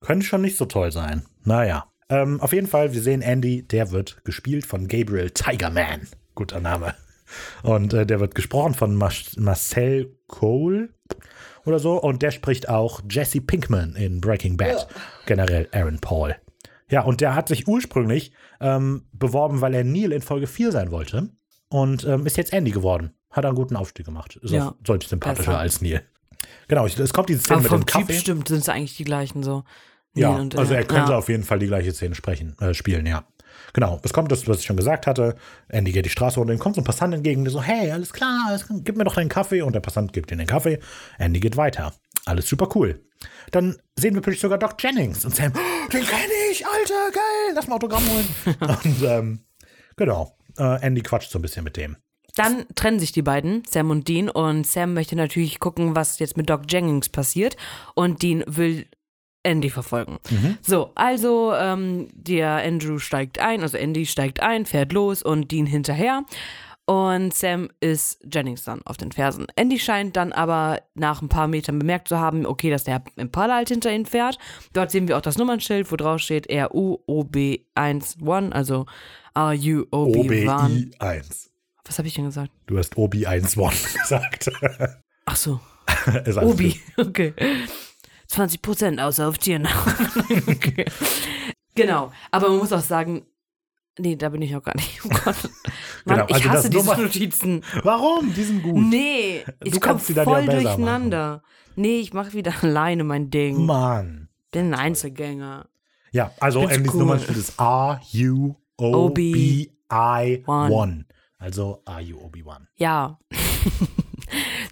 könnte 0.00 0.26
schon 0.26 0.40
nicht 0.42 0.56
so 0.56 0.64
toll 0.64 0.90
sein. 0.92 1.24
Naja. 1.44 1.86
Ähm, 2.08 2.40
auf 2.40 2.52
jeden 2.52 2.68
Fall, 2.68 2.92
wir 2.94 3.02
sehen 3.02 3.20
Andy, 3.20 3.62
der 3.66 3.90
wird 3.90 4.24
gespielt 4.24 4.64
von 4.64 4.86
Gabriel 4.88 5.30
Tigerman. 5.30 6.06
Guter 6.34 6.60
Name. 6.60 6.94
Und 7.64 7.92
äh, 7.92 8.06
der 8.06 8.20
wird 8.20 8.36
gesprochen 8.36 8.74
von 8.74 8.94
Mas 8.94 9.36
Marcel 9.36 10.16
Cole 10.28 10.90
oder 11.66 11.78
so. 11.78 12.00
Und 12.00 12.22
der 12.22 12.30
spricht 12.30 12.68
auch 12.68 13.02
Jesse 13.10 13.40
Pinkman 13.40 13.94
in 13.96 14.20
Breaking 14.20 14.56
Bad. 14.56 14.88
Generell 15.26 15.68
Aaron 15.72 15.98
Paul. 15.98 16.36
Ja, 16.90 17.02
und 17.02 17.20
der 17.20 17.34
hat 17.34 17.48
sich 17.48 17.66
ursprünglich 17.66 18.32
ähm, 18.60 19.06
beworben, 19.12 19.60
weil 19.60 19.74
er 19.74 19.84
Neil 19.84 20.12
in 20.12 20.22
Folge 20.22 20.46
4 20.46 20.72
sein 20.72 20.90
wollte. 20.90 21.30
Und 21.68 22.04
ähm, 22.04 22.26
ist 22.26 22.36
jetzt 22.36 22.52
Andy 22.52 22.70
geworden. 22.70 23.12
Hat 23.30 23.44
einen 23.44 23.56
guten 23.56 23.76
Aufstieg 23.76 24.06
gemacht. 24.06 24.36
Ist 24.36 24.52
Ja, 24.52 24.68
auch 24.68 24.74
deutlich 24.82 25.10
sympathischer 25.10 25.58
als 25.58 25.82
Neil. 25.82 26.02
Genau, 26.68 26.86
es 26.86 27.12
kommt 27.12 27.28
diese 27.28 27.40
Szene 27.40 27.56
Aber 27.56 27.62
mit 27.62 27.70
vom 27.70 27.80
dem 27.80 27.86
Typ 27.86 28.00
Kaffee. 28.06 28.18
stimmt, 28.18 28.48
sind 28.48 28.58
es 28.58 28.68
eigentlich 28.68 28.96
die 28.96 29.04
gleichen 29.04 29.42
so. 29.42 29.64
Ja, 30.14 30.30
und, 30.30 30.56
also 30.56 30.72
er 30.72 30.84
könnte 30.84 31.12
ja. 31.12 31.18
auf 31.18 31.28
jeden 31.28 31.42
Fall 31.42 31.58
die 31.58 31.66
gleiche 31.66 31.92
Szene 31.92 32.14
sprechen, 32.14 32.56
äh, 32.60 32.72
spielen, 32.72 33.04
ja. 33.04 33.24
Genau, 33.72 34.00
es 34.02 34.12
kommt 34.12 34.32
das, 34.32 34.46
was 34.48 34.60
ich 34.60 34.66
schon 34.66 34.76
gesagt 34.76 35.06
hatte. 35.06 35.36
Andy 35.68 35.92
geht 35.92 36.04
die 36.04 36.10
Straße 36.10 36.38
runter, 36.38 36.52
ihm 36.52 36.58
kommt 36.58 36.76
so 36.76 36.80
ein 36.80 36.84
Passant 36.84 37.14
entgegen, 37.14 37.44
der 37.44 37.52
so, 37.52 37.62
hey, 37.62 37.90
alles 37.90 38.12
klar, 38.12 38.46
alles, 38.48 38.66
gib 38.68 38.96
mir 38.96 39.04
doch 39.04 39.14
deinen 39.14 39.28
Kaffee. 39.28 39.62
Und 39.62 39.74
der 39.74 39.80
Passant 39.80 40.12
gibt 40.12 40.30
ihm 40.30 40.38
den 40.38 40.46
Kaffee. 40.46 40.78
Andy 41.18 41.40
geht 41.40 41.56
weiter. 41.56 41.92
Alles 42.24 42.48
super 42.48 42.68
cool. 42.74 43.04
Dann 43.50 43.76
sehen 43.96 44.14
wir 44.14 44.22
plötzlich 44.22 44.40
sogar 44.40 44.58
Doc 44.58 44.74
Jennings 44.78 45.24
und 45.24 45.34
Sam, 45.34 45.52
"Oh, 45.54 45.88
den 45.92 46.04
kenne 46.04 46.32
ich, 46.50 46.66
Alter, 46.66 47.10
geil, 47.12 47.54
lass 47.54 47.68
mal 47.68 47.76
Autogramm 47.76 48.02
holen. 48.08 48.28
und 48.84 49.02
ähm, 49.02 49.40
genau, 49.96 50.36
äh, 50.58 50.80
Andy 50.82 51.02
quatscht 51.02 51.30
so 51.30 51.38
ein 51.38 51.42
bisschen 51.42 51.64
mit 51.64 51.76
dem. 51.76 51.96
Dann 52.34 52.66
trennen 52.74 53.00
sich 53.00 53.12
die 53.12 53.22
beiden, 53.22 53.62
Sam 53.68 53.90
und 53.90 54.08
Dean, 54.08 54.28
und 54.28 54.66
Sam 54.66 54.92
möchte 54.92 55.16
natürlich 55.16 55.58
gucken, 55.58 55.96
was 55.96 56.18
jetzt 56.18 56.36
mit 56.36 56.50
Doc 56.50 56.62
Jennings 56.68 57.08
passiert. 57.08 57.56
Und 57.94 58.22
Dean 58.22 58.44
will 58.46 58.86
Andy 59.46 59.70
verfolgen. 59.70 60.18
So, 60.60 60.90
also 60.96 61.54
ähm, 61.54 62.08
der 62.12 62.56
Andrew 62.56 62.98
steigt 62.98 63.38
ein, 63.38 63.62
also 63.62 63.78
Andy 63.78 64.04
steigt 64.04 64.40
ein, 64.40 64.66
fährt 64.66 64.92
los 64.92 65.22
und 65.22 65.52
Dean 65.52 65.66
hinterher. 65.66 66.24
Und 66.88 67.34
Sam 67.34 67.68
ist 67.80 68.20
Jennings 68.32 68.62
dann 68.62 68.80
auf 68.82 68.96
den 68.96 69.10
Fersen. 69.10 69.46
Andy 69.56 69.78
scheint 69.78 70.16
dann 70.16 70.32
aber 70.32 70.82
nach 70.94 71.20
ein 71.20 71.28
paar 71.28 71.48
Metern 71.48 71.80
bemerkt 71.80 72.08
zu 72.08 72.18
haben, 72.18 72.46
okay, 72.46 72.70
dass 72.70 72.84
der 72.84 73.02
Impala 73.16 73.56
halt 73.56 73.68
hinter 73.68 73.92
ihm 73.92 74.04
fährt. 74.04 74.38
Dort 74.72 74.92
sehen 74.92 75.08
wir 75.08 75.16
auch 75.16 75.22
das 75.22 75.36
Nummernschild, 75.36 75.90
wo 75.90 75.96
drauf 75.96 76.20
steht 76.20 76.48
RUOB11, 76.48 78.52
also 78.52 78.86
RUOB1. 79.34 79.90
OBI1. 79.90 81.48
Was 81.84 81.98
habe 81.98 82.08
ich 82.08 82.14
denn 82.14 82.26
gesagt? 82.26 82.52
Du 82.66 82.78
hast 82.78 82.94
OBI1 82.94 83.96
gesagt. 84.00 84.50
Ach 85.24 85.36
so, 85.36 85.60
Obi, 86.40 86.80
okay. 86.96 87.34
20 88.28 88.62
Prozent 88.62 89.00
außer 89.00 89.28
auf 89.28 89.38
Tiernahrung. 89.38 89.92
okay. 90.46 90.84
Genau, 91.74 92.12
aber 92.30 92.48
man 92.48 92.58
muss 92.58 92.72
auch 92.72 92.80
sagen, 92.80 93.26
nee, 93.98 94.16
da 94.16 94.28
bin 94.30 94.42
ich 94.42 94.54
auch 94.56 94.62
gar 94.62 94.76
nicht. 94.76 95.00
Oh 95.04 95.08
Gott. 95.08 95.24
Mann, 96.04 96.18
Genau, 96.18 96.26
ich 96.28 96.34
also 96.36 96.48
das 96.48 96.52
hasse 96.52 96.70
diese 96.70 97.02
Notizen. 97.02 97.64
Warum? 97.82 98.32
Die 98.34 98.42
sind 98.42 98.62
gut. 98.62 98.76
Nee, 98.76 99.44
ich 99.62 99.72
komme 99.72 99.80
kannst 99.80 100.08
die 100.08 100.14
dann 100.14 100.24
voll 100.24 100.46
durcheinander. 100.46 101.42
Nee, 101.76 101.98
ich 101.98 102.12
mache 102.12 102.32
wieder 102.32 102.52
alleine 102.62 103.04
mein 103.04 103.30
Ding. 103.30 103.66
Mann. 103.66 104.28
Bin 104.50 104.72
ein 104.72 104.74
Einzelgänger. 104.74 105.68
Ja, 106.12 106.32
also 106.40 106.62
Andys 106.62 106.94
cool. 106.94 107.00
Nummernschild 107.00 107.36
ist 107.36 107.60
R-U-O-B-I-1. 107.60 108.64
Also 111.38 111.82
R-U-O-B-1. 111.84 112.60
Ja. 112.76 113.18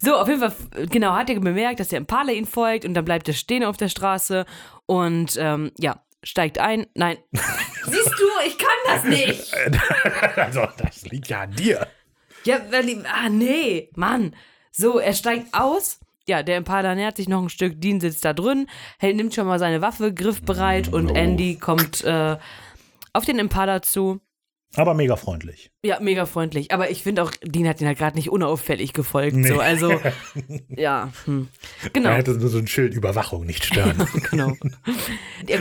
So, 0.01 0.17
auf 0.17 0.29
jeden 0.29 0.41
Fall, 0.41 0.53
genau, 0.89 1.13
hat 1.15 1.31
er 1.31 1.41
bemerkt, 1.41 1.81
dass 1.81 1.89
der 1.89 1.99
Impala 1.99 2.33
ihn 2.33 2.47
folgt 2.47 2.85
und 2.85 2.95
dann 2.95 3.05
bleibt 3.05 3.29
er 3.29 3.35
stehen 3.35 3.65
auf 3.65 3.77
der 3.77 3.89
Straße 3.89 4.45
und 4.87 5.37
ähm, 5.39 5.71
ja, 5.79 6.03
steigt 6.23 6.59
ein. 6.59 6.87
Nein. 6.95 7.19
Siehst 7.33 8.11
du, 8.19 8.47
ich 8.47 8.59
kann 8.59 8.69
das 8.87 9.05
nicht. 9.05 9.53
Also, 10.37 10.67
das 10.79 11.05
liegt 11.07 11.29
ja 11.29 11.43
an 11.43 11.53
dir. 11.53 11.87
Ja, 12.45 12.61
weil, 12.71 12.85
die- 12.87 13.03
ah, 13.07 13.29
nee, 13.29 13.91
Mann. 13.95 14.35
So, 14.73 14.99
er 14.99 15.13
steigt 15.15 15.55
aus. 15.55 16.01
Ja, 16.27 16.43
der 16.43 16.57
Impala 16.57 16.95
nähert 16.95 17.17
sich 17.19 17.29
noch 17.29 17.43
ein 17.43 17.51
Stück. 17.51 17.81
Dean 17.81 18.01
sitzt 18.01 18.25
da 18.25 18.33
drin, 18.33 18.67
hält, 18.99 19.17
nimmt 19.17 19.35
schon 19.35 19.47
mal 19.47 19.59
seine 19.59 19.83
Waffe 19.83 20.13
griffbereit 20.13 20.91
und. 20.93 21.11
Andy 21.15 21.57
kommt 21.57 22.03
äh, 22.05 22.37
auf 23.13 23.25
den 23.27 23.39
Impala 23.39 23.83
zu. 23.83 24.21
Aber 24.77 24.95
mega 24.95 25.17
freundlich. 25.17 25.71
Ja, 25.85 26.01
mega 26.01 26.27
freundlich. 26.27 26.73
Aber 26.73 26.91
ich 26.91 27.03
finde 27.03 27.23
auch, 27.23 27.33
Dean 27.43 27.69
hat 27.69 27.81
ihn 27.81 27.87
halt 27.87 27.99
gerade 27.99 28.17
nicht 28.17 28.31
unauffällig 28.31 28.93
gefolgt. 28.93 29.37
Nee. 29.37 29.49
So, 29.49 29.61
also, 29.61 30.01
ja, 30.69 31.13
hm. 31.25 31.49
genau. 31.93 32.11
Er 32.11 32.17
hätte 32.17 32.39
so 32.41 32.59
ein 32.59 32.67
Schild 32.67 32.95
Überwachung 32.95 33.47
nicht 33.47 33.65
stören. 33.65 34.07
genau. 34.31 34.53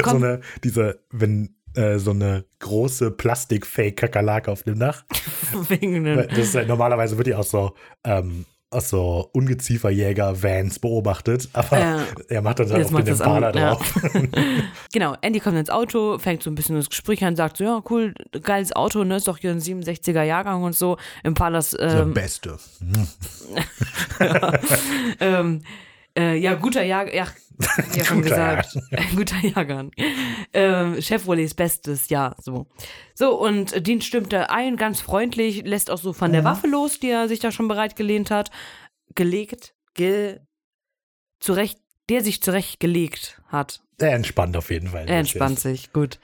So 0.05 0.15
eine, 0.15 0.41
diese, 0.63 1.03
wenn 1.11 1.55
äh, 1.75 1.97
so 1.97 2.11
eine 2.11 2.45
große 2.59 3.11
Plastik-Fake-Kakerlake 3.11 4.49
auf 4.51 4.63
dem 4.63 4.79
Dach. 4.79 5.03
Das 5.51 6.37
ist, 6.37 6.55
ja- 6.55 6.65
normalerweise 6.65 7.17
wird 7.17 7.27
die 7.27 7.35
aus 7.35 7.51
so, 7.51 7.75
ähm, 8.03 8.45
aus 8.73 8.89
so 8.89 9.29
Ungezieferjäger-Vans 9.33 10.79
beobachtet, 10.79 11.49
aber 11.53 11.79
Ja. 11.79 11.99
er 12.29 12.41
macht 12.41 12.59
dann 12.59 12.71
halt 12.71 12.91
macht 12.91 13.07
den 13.07 13.13
Impala 13.13 13.49
an, 13.49 13.57
ja. 13.57 13.69
drauf. 13.75 13.93
genau, 14.93 15.15
Andy 15.21 15.39
kommt 15.39 15.57
ins 15.57 15.69
Auto, 15.69 16.17
fängt 16.19 16.43
so 16.43 16.49
ein 16.49 16.55
bisschen 16.55 16.75
das 16.75 16.89
Gespräch 16.89 17.23
an, 17.23 17.35
sagt 17.35 17.57
so, 17.57 17.63
ja, 17.63 17.81
cool, 17.89 18.13
geiles 18.41 18.75
Auto, 18.75 19.03
ne, 19.03 19.17
ist 19.17 19.27
doch 19.27 19.37
hier 19.37 19.51
ein 19.51 19.59
67er 19.59 20.23
Jahrgang 20.23 20.63
und 20.63 20.75
so. 20.75 20.97
Impalas, 21.23 21.71
Der 21.71 22.01
ähm, 22.01 22.13
Beste. 22.13 22.57
ähm, 25.19 25.61
äh, 26.17 26.35
ja, 26.37 26.53
guter 26.55 26.83
Jahrgang, 26.83 27.15
ja, 27.15 27.27
ja 27.95 28.03
schon 28.03 28.21
Guter 28.21 28.29
gesagt, 28.29 28.77
guter 29.15 29.39
Jahrgang. 29.45 29.91
Ähm, 30.53 30.99
Chevrolets 30.99 31.53
Bestes, 31.53 32.09
ja, 32.09 32.35
so. 32.41 32.67
So, 33.13 33.39
und 33.39 33.85
Dean 33.85 34.01
stimmte 34.01 34.49
ein, 34.49 34.77
ganz 34.77 35.01
freundlich, 35.01 35.63
lässt 35.65 35.91
auch 35.91 35.97
so 35.97 36.13
von 36.13 36.31
der 36.31 36.43
Waffe 36.43 36.67
los, 36.67 36.99
die 36.99 37.09
er 37.09 37.27
sich 37.27 37.39
da 37.39 37.51
schon 37.51 37.67
bereit 37.67 37.95
gelehnt 37.95 38.31
hat, 38.31 38.49
gelegt, 39.15 39.75
ge, 39.93 40.39
zurecht, 41.39 41.79
der 42.09 42.23
sich 42.23 42.41
zurechtgelegt 42.41 43.41
hat. 43.47 43.81
Er 43.99 44.15
entspannt 44.15 44.57
auf 44.57 44.71
jeden 44.71 44.89
Fall. 44.89 45.07
Er 45.07 45.19
entspannt 45.19 45.59
sich, 45.59 45.93
gut. 45.93 46.19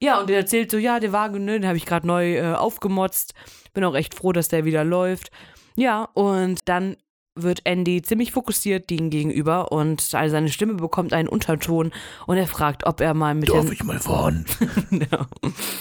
Ja, 0.00 0.20
und 0.20 0.30
er 0.30 0.38
erzählt 0.38 0.70
so, 0.70 0.78
ja, 0.78 1.00
der 1.00 1.12
Wagen, 1.12 1.44
ne, 1.44 1.52
den 1.58 1.66
habe 1.66 1.76
ich 1.76 1.86
gerade 1.86 2.06
neu 2.06 2.36
äh, 2.36 2.54
aufgemotzt. 2.54 3.34
Bin 3.74 3.84
auch 3.84 3.96
echt 3.96 4.14
froh, 4.14 4.32
dass 4.32 4.48
der 4.48 4.64
wieder 4.64 4.84
läuft. 4.84 5.30
Ja, 5.76 6.04
und 6.14 6.60
dann 6.66 6.96
wird 7.42 7.60
Andy 7.64 8.02
ziemlich 8.02 8.32
fokussiert 8.32 8.90
Dean 8.90 9.10
gegenüber 9.10 9.72
und 9.72 10.00
seine 10.00 10.48
Stimme 10.48 10.74
bekommt 10.74 11.12
einen 11.12 11.28
Unterton 11.28 11.92
und 12.26 12.36
er 12.36 12.46
fragt, 12.46 12.86
ob 12.86 13.00
er 13.00 13.14
mal 13.14 13.34
mit 13.34 13.48
Darf 13.48 13.70
ich 13.72 13.82
mal 13.84 13.98
fahren? 13.98 14.44
Ja. 14.90 15.26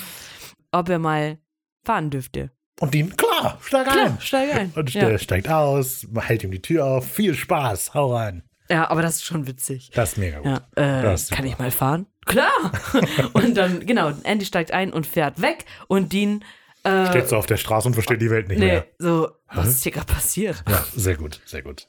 ob 0.71 0.89
er 0.89 0.99
mal 0.99 1.37
fahren 1.85 2.09
dürfte. 2.09 2.51
Und 2.79 2.93
Dean, 2.93 3.15
klar, 3.17 3.57
steig 3.61 3.87
Klar, 3.87 4.05
ein. 4.05 4.21
steig 4.21 4.53
ein. 4.53 4.71
Und 4.75 4.93
Ja. 4.93 5.09
der 5.09 5.17
steigt 5.17 5.49
aus, 5.49 6.05
hält 6.19 6.43
ihm 6.43 6.51
die 6.51 6.61
Tür 6.61 6.85
auf. 6.85 7.09
Viel 7.11 7.33
Spaß, 7.33 7.93
hau 7.95 8.15
rein. 8.15 8.43
ja, 8.69 8.89
aber 8.89 9.01
das 9.01 9.15
ist 9.15 9.25
schon 9.25 9.47
witzig. 9.47 9.89
Das 9.95 10.11
ist 10.11 10.17
mega 10.17 10.39
gut. 10.39 10.61
Ja, 10.77 11.11
äh, 11.13 11.17
kann 11.31 11.45
ich 11.47 11.57
mal 11.57 11.71
fahren? 11.71 12.05
Klar! 12.25 12.51
und 13.33 13.55
dann, 13.55 13.85
genau, 13.85 14.11
Andy 14.23 14.45
steigt 14.45 14.71
ein 14.71 14.91
und 14.93 15.07
fährt 15.07 15.41
weg 15.41 15.65
und 15.87 16.11
Dean, 16.13 16.43
äh, 16.87 17.07
Steht 17.07 17.29
so 17.29 17.37
auf 17.37 17.45
der 17.45 17.57
Straße 17.57 17.87
und 17.87 17.93
versteht 17.93 18.21
die 18.21 18.29
Welt 18.29 18.47
nicht 18.47 18.59
nee, 18.59 18.65
mehr. 18.65 18.85
so, 18.97 19.29
was 19.53 19.67
ist 19.67 19.83
hier 19.83 19.91
gerade 19.91 20.11
passiert? 20.11 20.63
Ja, 20.67 20.83
sehr 20.95 21.15
gut, 21.15 21.41
sehr 21.45 21.61
gut. 21.61 21.87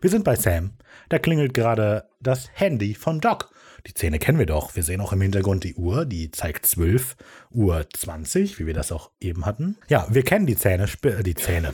Wir 0.00 0.10
sind 0.10 0.24
bei 0.24 0.34
Sam. 0.36 0.72
Da 1.08 1.18
klingelt 1.18 1.54
gerade 1.54 2.04
das 2.20 2.50
Handy 2.54 2.94
von 2.94 3.20
Doc. 3.20 3.50
Die 3.86 3.92
Szene 3.92 4.18
kennen 4.18 4.38
wir 4.38 4.46
doch. 4.46 4.76
Wir 4.76 4.82
sehen 4.82 5.00
auch 5.00 5.12
im 5.12 5.20
Hintergrund 5.20 5.64
die 5.64 5.74
Uhr, 5.74 6.04
die 6.04 6.30
zeigt 6.30 6.66
12 6.66 7.16
Uhr 7.50 7.86
20, 7.92 8.58
wie 8.58 8.66
wir 8.66 8.74
das 8.74 8.92
auch 8.92 9.10
eben 9.20 9.44
hatten. 9.44 9.76
Ja, 9.88 10.06
wir 10.08 10.22
kennen 10.22 10.46
die 10.46 10.56
Zähne, 10.56 10.86
äh, 11.02 11.22
die 11.22 11.34
Zähne. 11.34 11.72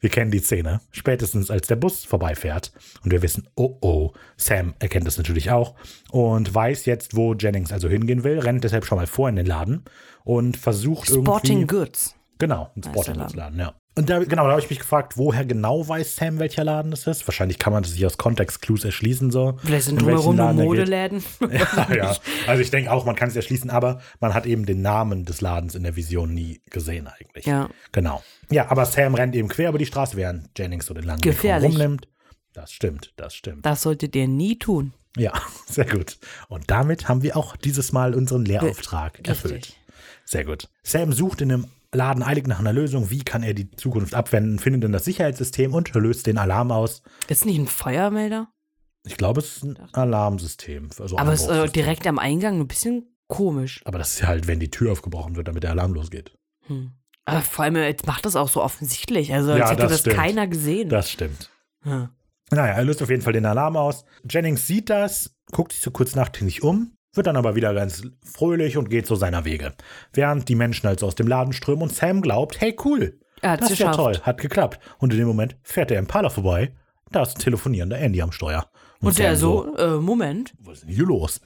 Wir 0.00 0.10
kennen 0.10 0.30
die 0.30 0.38
Szene, 0.38 0.80
spätestens 0.92 1.50
als 1.50 1.66
der 1.66 1.74
Bus 1.74 2.04
vorbeifährt. 2.04 2.72
Und 3.02 3.10
wir 3.10 3.22
wissen, 3.22 3.48
oh 3.56 3.78
oh, 3.80 4.12
Sam 4.36 4.74
erkennt 4.78 5.08
das 5.08 5.18
natürlich 5.18 5.50
auch 5.50 5.74
und 6.10 6.54
weiß 6.54 6.86
jetzt, 6.86 7.16
wo 7.16 7.34
Jennings 7.34 7.72
also 7.72 7.88
hingehen 7.88 8.22
will, 8.22 8.38
rennt 8.38 8.62
deshalb 8.62 8.84
schon 8.84 8.98
mal 8.98 9.08
vor 9.08 9.28
in 9.28 9.34
den 9.34 9.46
Laden 9.46 9.84
und 10.28 10.58
versucht 10.58 11.08
Sporting 11.08 11.60
irgendwie... 11.60 11.76
Goods. 11.78 12.14
Genau, 12.38 12.70
ein 12.76 12.82
der 12.82 12.90
Sporting-Laden, 12.90 13.58
ja. 13.58 13.72
Und 13.96 14.10
da, 14.10 14.18
genau, 14.22 14.44
da 14.44 14.50
habe 14.50 14.60
ich 14.60 14.68
mich 14.68 14.78
gefragt, 14.78 15.16
woher 15.16 15.44
genau 15.46 15.88
weiß 15.88 16.16
Sam, 16.16 16.38
welcher 16.38 16.64
Laden 16.64 16.90
das 16.90 17.06
ist? 17.06 17.26
Wahrscheinlich 17.26 17.58
kann 17.58 17.72
man 17.72 17.82
sich 17.82 18.04
aus 18.04 18.18
Kontextclues 18.18 18.84
erschließen, 18.84 19.30
so. 19.30 19.58
Vielleicht 19.64 19.86
sind 19.86 20.02
drumherum 20.02 20.36
nur 20.36 20.44
Laden. 20.44 20.64
Modeläden. 20.64 21.24
Ja, 21.50 21.94
ja. 21.94 22.16
Also 22.46 22.62
ich 22.62 22.70
denke 22.70 22.92
auch, 22.92 23.06
man 23.06 23.16
kann 23.16 23.30
es 23.30 23.36
erschließen, 23.36 23.70
aber 23.70 24.00
man 24.20 24.34
hat 24.34 24.44
eben 24.44 24.66
den 24.66 24.82
Namen 24.82 25.24
des 25.24 25.40
Ladens 25.40 25.74
in 25.74 25.82
der 25.82 25.96
Vision 25.96 26.34
nie 26.34 26.60
gesehen 26.68 27.08
eigentlich. 27.08 27.46
Ja. 27.46 27.70
Genau. 27.90 28.22
Ja, 28.50 28.70
aber 28.70 28.84
Sam 28.84 29.14
rennt 29.14 29.34
eben 29.34 29.48
quer 29.48 29.70
über 29.70 29.78
die 29.78 29.86
Straße, 29.86 30.16
während 30.16 30.56
Jennings 30.56 30.84
so 30.86 30.94
den 30.94 31.04
langen 31.04 31.24
Weg 31.24 31.32
Gefährlich. 31.32 31.70
rumnimmt. 31.70 32.06
Das 32.52 32.70
stimmt, 32.70 33.14
das 33.16 33.34
stimmt. 33.34 33.64
Das 33.64 33.80
solltet 33.82 34.14
ihr 34.14 34.28
nie 34.28 34.58
tun. 34.58 34.92
Ja, 35.16 35.32
sehr 35.66 35.86
gut. 35.86 36.18
Und 36.48 36.70
damit 36.70 37.08
haben 37.08 37.22
wir 37.22 37.36
auch 37.36 37.56
dieses 37.56 37.92
Mal 37.92 38.14
unseren 38.14 38.44
Lehrauftrag 38.44 39.26
erfüllt. 39.26 39.74
Sehr 40.24 40.44
gut. 40.44 40.68
Sam 40.82 41.12
sucht 41.12 41.40
in 41.40 41.48
dem 41.50 41.66
Laden 41.92 42.22
eilig 42.22 42.46
nach 42.46 42.58
einer 42.58 42.72
Lösung. 42.72 43.10
Wie 43.10 43.22
kann 43.22 43.42
er 43.42 43.54
die 43.54 43.70
Zukunft 43.70 44.14
abwenden? 44.14 44.58
Findet 44.58 44.84
dann 44.84 44.92
das 44.92 45.04
Sicherheitssystem 45.04 45.72
und 45.74 45.94
löst 45.94 46.26
den 46.26 46.36
Alarm 46.38 46.70
aus. 46.70 47.02
Ist 47.28 47.46
nicht 47.46 47.58
ein 47.58 47.66
Feuermelder? 47.66 48.48
Ich 49.06 49.16
glaube, 49.16 49.40
es 49.40 49.56
ist 49.58 49.62
ein 49.64 49.78
Alarmsystem. 49.92 50.90
Also 50.98 51.16
Aber 51.18 51.32
es 51.32 51.42
ist 51.42 51.48
äh, 51.48 51.68
direkt 51.68 52.06
am 52.06 52.18
Eingang 52.18 52.60
ein 52.60 52.68
bisschen 52.68 53.14
komisch. 53.26 53.80
Aber 53.84 53.98
das 53.98 54.14
ist 54.14 54.26
halt, 54.26 54.46
wenn 54.46 54.60
die 54.60 54.70
Tür 54.70 54.92
aufgebrochen 54.92 55.36
wird, 55.36 55.48
damit 55.48 55.62
der 55.62 55.70
Alarm 55.70 55.94
losgeht. 55.94 56.36
Hm. 56.66 56.92
Aber 57.24 57.40
vor 57.42 57.64
allem, 57.64 57.76
jetzt 57.76 58.06
macht 58.06 58.26
das 58.26 58.36
auch 58.36 58.48
so 58.48 58.62
offensichtlich. 58.62 59.32
Also, 59.32 59.52
als 59.52 59.60
Ja, 59.60 59.70
hätte 59.70 59.82
das 59.82 59.92
das, 59.92 60.00
stimmt. 60.00 60.16
keiner 60.16 60.46
gesehen. 60.46 60.88
Das 60.88 61.10
stimmt. 61.10 61.50
Hm. 61.82 62.08
Naja, 62.50 62.72
er 62.74 62.84
löst 62.84 63.02
auf 63.02 63.10
jeden 63.10 63.22
Fall 63.22 63.34
den 63.34 63.44
Alarm 63.46 63.76
aus. 63.76 64.04
Jennings 64.28 64.66
sieht 64.66 64.88
das, 64.90 65.34
guckt 65.52 65.72
sich 65.72 65.82
so 65.82 65.90
kurz 65.90 66.14
nachdenklich 66.14 66.62
um, 66.62 66.92
wird 67.18 67.26
dann 67.26 67.36
aber 67.36 67.54
wieder 67.54 67.74
ganz 67.74 68.02
fröhlich 68.24 68.78
und 68.78 68.88
geht 68.88 69.06
so 69.06 69.14
seiner 69.14 69.44
Wege. 69.44 69.74
Während 70.14 70.48
die 70.48 70.54
Menschen 70.54 70.86
also 70.86 71.06
aus 71.06 71.14
dem 71.16 71.26
Laden 71.26 71.52
strömen 71.52 71.82
und 71.82 71.92
Sam 71.92 72.22
glaubt, 72.22 72.58
hey 72.60 72.74
cool, 72.86 73.18
das 73.42 73.70
ist 73.70 73.78
ja 73.78 73.92
toll, 73.92 74.18
hat 74.22 74.38
geklappt. 74.40 74.80
Und 74.98 75.12
in 75.12 75.18
dem 75.18 75.28
Moment 75.28 75.56
fährt 75.62 75.90
der 75.90 75.98
Impala 75.98 76.30
vorbei, 76.30 76.72
da 77.10 77.22
ist 77.22 77.36
ein 77.36 77.40
telefonierender 77.42 77.98
Andy 77.98 78.22
am 78.22 78.32
Steuer. 78.32 78.70
Und 79.00 79.18
der 79.18 79.36
Sam 79.36 79.40
so, 79.40 79.76
äh, 79.76 79.96
Moment, 79.98 80.54
was 80.60 80.78
ist 80.78 80.84
denn 80.84 80.94
hier 80.94 81.04
los? 81.04 81.40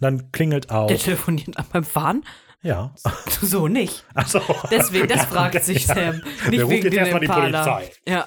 Dann 0.00 0.32
klingelt 0.32 0.70
auch, 0.70 0.86
der 0.86 0.98
telefoniert 0.98 1.54
beim 1.72 1.84
Fahren? 1.84 2.24
ja, 2.62 2.94
So 3.42 3.68
nicht. 3.68 4.04
Achso. 4.14 4.40
Deswegen, 4.70 5.08
das 5.08 5.24
fragt 5.26 5.62
sich 5.64 5.86
Sam. 5.86 6.22
Nicht 6.48 6.60
Der 6.60 6.68
wegen 6.68 6.84
jetzt 6.84 6.92
dem 6.92 6.98
erstmal 6.98 7.20
die. 7.20 7.26
Polizei. 7.26 7.90
Ja. 8.08 8.26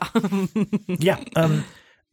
Ja, 1.00 1.20
ähm, 1.36 1.64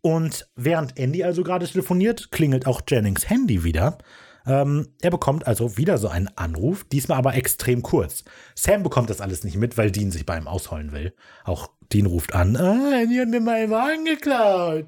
und 0.01 0.49
während 0.55 0.99
Andy 0.99 1.25
also 1.25 1.43
gerade 1.43 1.67
telefoniert, 1.67 2.31
klingelt 2.31 2.67
auch 2.67 2.83
Jennings 2.87 3.29
Handy 3.29 3.65
wieder. 3.65 3.99
Ähm, 4.47 4.89
er 5.01 5.11
bekommt 5.11 5.47
also 5.47 5.77
wieder 5.77 5.99
so 5.99 6.09
einen 6.09 6.29
Anruf, 6.37 6.85
diesmal 6.85 7.19
aber 7.19 7.35
extrem 7.35 7.83
kurz. 7.83 8.25
Sam 8.55 8.83
bekommt 8.83 9.11
das 9.11 9.21
alles 9.21 9.45
nicht 9.45 9.57
mit, 9.57 9.77
weil 9.77 9.91
Dean 9.91 10.11
sich 10.11 10.25
bei 10.25 10.39
ihm 10.39 10.47
ausholen 10.47 10.93
will. 10.93 11.15
Auch 11.45 11.71
Dean 11.93 12.07
ruft 12.07 12.35
an, 12.35 12.57
ah, 12.57 13.05
die 13.11 13.21
haben 13.21 13.31
mir 13.31 13.41
meinen 13.41 13.71
Wagen 13.71 14.05
geklaut. 14.05 14.87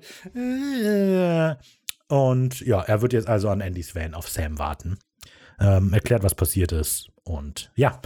Und 2.09 2.61
ja, 2.61 2.81
er 2.83 3.03
wird 3.03 3.13
jetzt 3.13 3.29
also 3.29 3.49
an 3.51 3.63
Andys 3.63 3.95
Van 3.95 4.15
auf 4.15 4.29
Sam 4.29 4.59
warten. 4.59 4.99
Ähm, 5.61 5.93
erklärt, 5.93 6.23
was 6.23 6.35
passiert 6.35 6.73
ist. 6.73 7.11
Und 7.25 7.71
ja, 7.75 8.01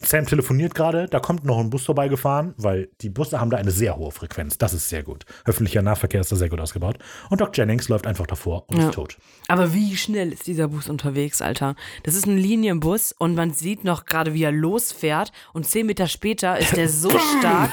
Sam 0.00 0.26
telefoniert 0.26 0.74
gerade, 0.76 1.06
da 1.08 1.18
kommt 1.18 1.44
noch 1.44 1.58
ein 1.58 1.70
Bus 1.70 1.84
vorbeigefahren, 1.84 2.54
weil 2.56 2.88
die 3.00 3.08
Busse 3.10 3.40
haben 3.40 3.50
da 3.50 3.56
eine 3.56 3.72
sehr 3.72 3.96
hohe 3.96 4.12
Frequenz. 4.12 4.56
Das 4.56 4.72
ist 4.72 4.88
sehr 4.88 5.02
gut. 5.02 5.24
Öffentlicher 5.44 5.82
Nahverkehr 5.82 6.20
ist 6.20 6.30
da 6.30 6.36
sehr 6.36 6.48
gut 6.48 6.60
ausgebaut. 6.60 6.98
Und 7.30 7.40
Doc 7.40 7.56
Jennings 7.56 7.88
läuft 7.88 8.06
einfach 8.06 8.26
davor 8.28 8.64
und 8.68 8.78
Ja. 8.78 8.88
ist 8.90 8.94
tot. 8.94 9.16
Aber 9.48 9.74
wie 9.74 9.96
schnell 9.96 10.32
ist 10.32 10.46
dieser 10.46 10.68
Bus 10.68 10.88
unterwegs, 10.88 11.42
Alter? 11.42 11.74
Das 12.04 12.14
ist 12.14 12.26
ein 12.26 12.38
Linienbus 12.38 13.10
und 13.12 13.34
man 13.34 13.52
sieht 13.52 13.82
noch 13.82 14.04
gerade, 14.04 14.34
wie 14.34 14.44
er 14.44 14.52
losfährt 14.52 15.32
und 15.52 15.66
zehn 15.66 15.86
Meter 15.86 16.06
später 16.06 16.56
ist 16.58 16.76
der 16.76 16.88
so 16.88 17.10
stark. 17.38 17.70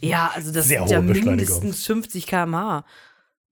Ja, 0.00 0.30
also 0.34 0.52
das 0.52 0.68
Sehr 0.68 0.80
sind 0.80 0.90
ja 0.90 1.00
mindestens 1.02 1.84
50 1.84 2.26
km/h. 2.26 2.84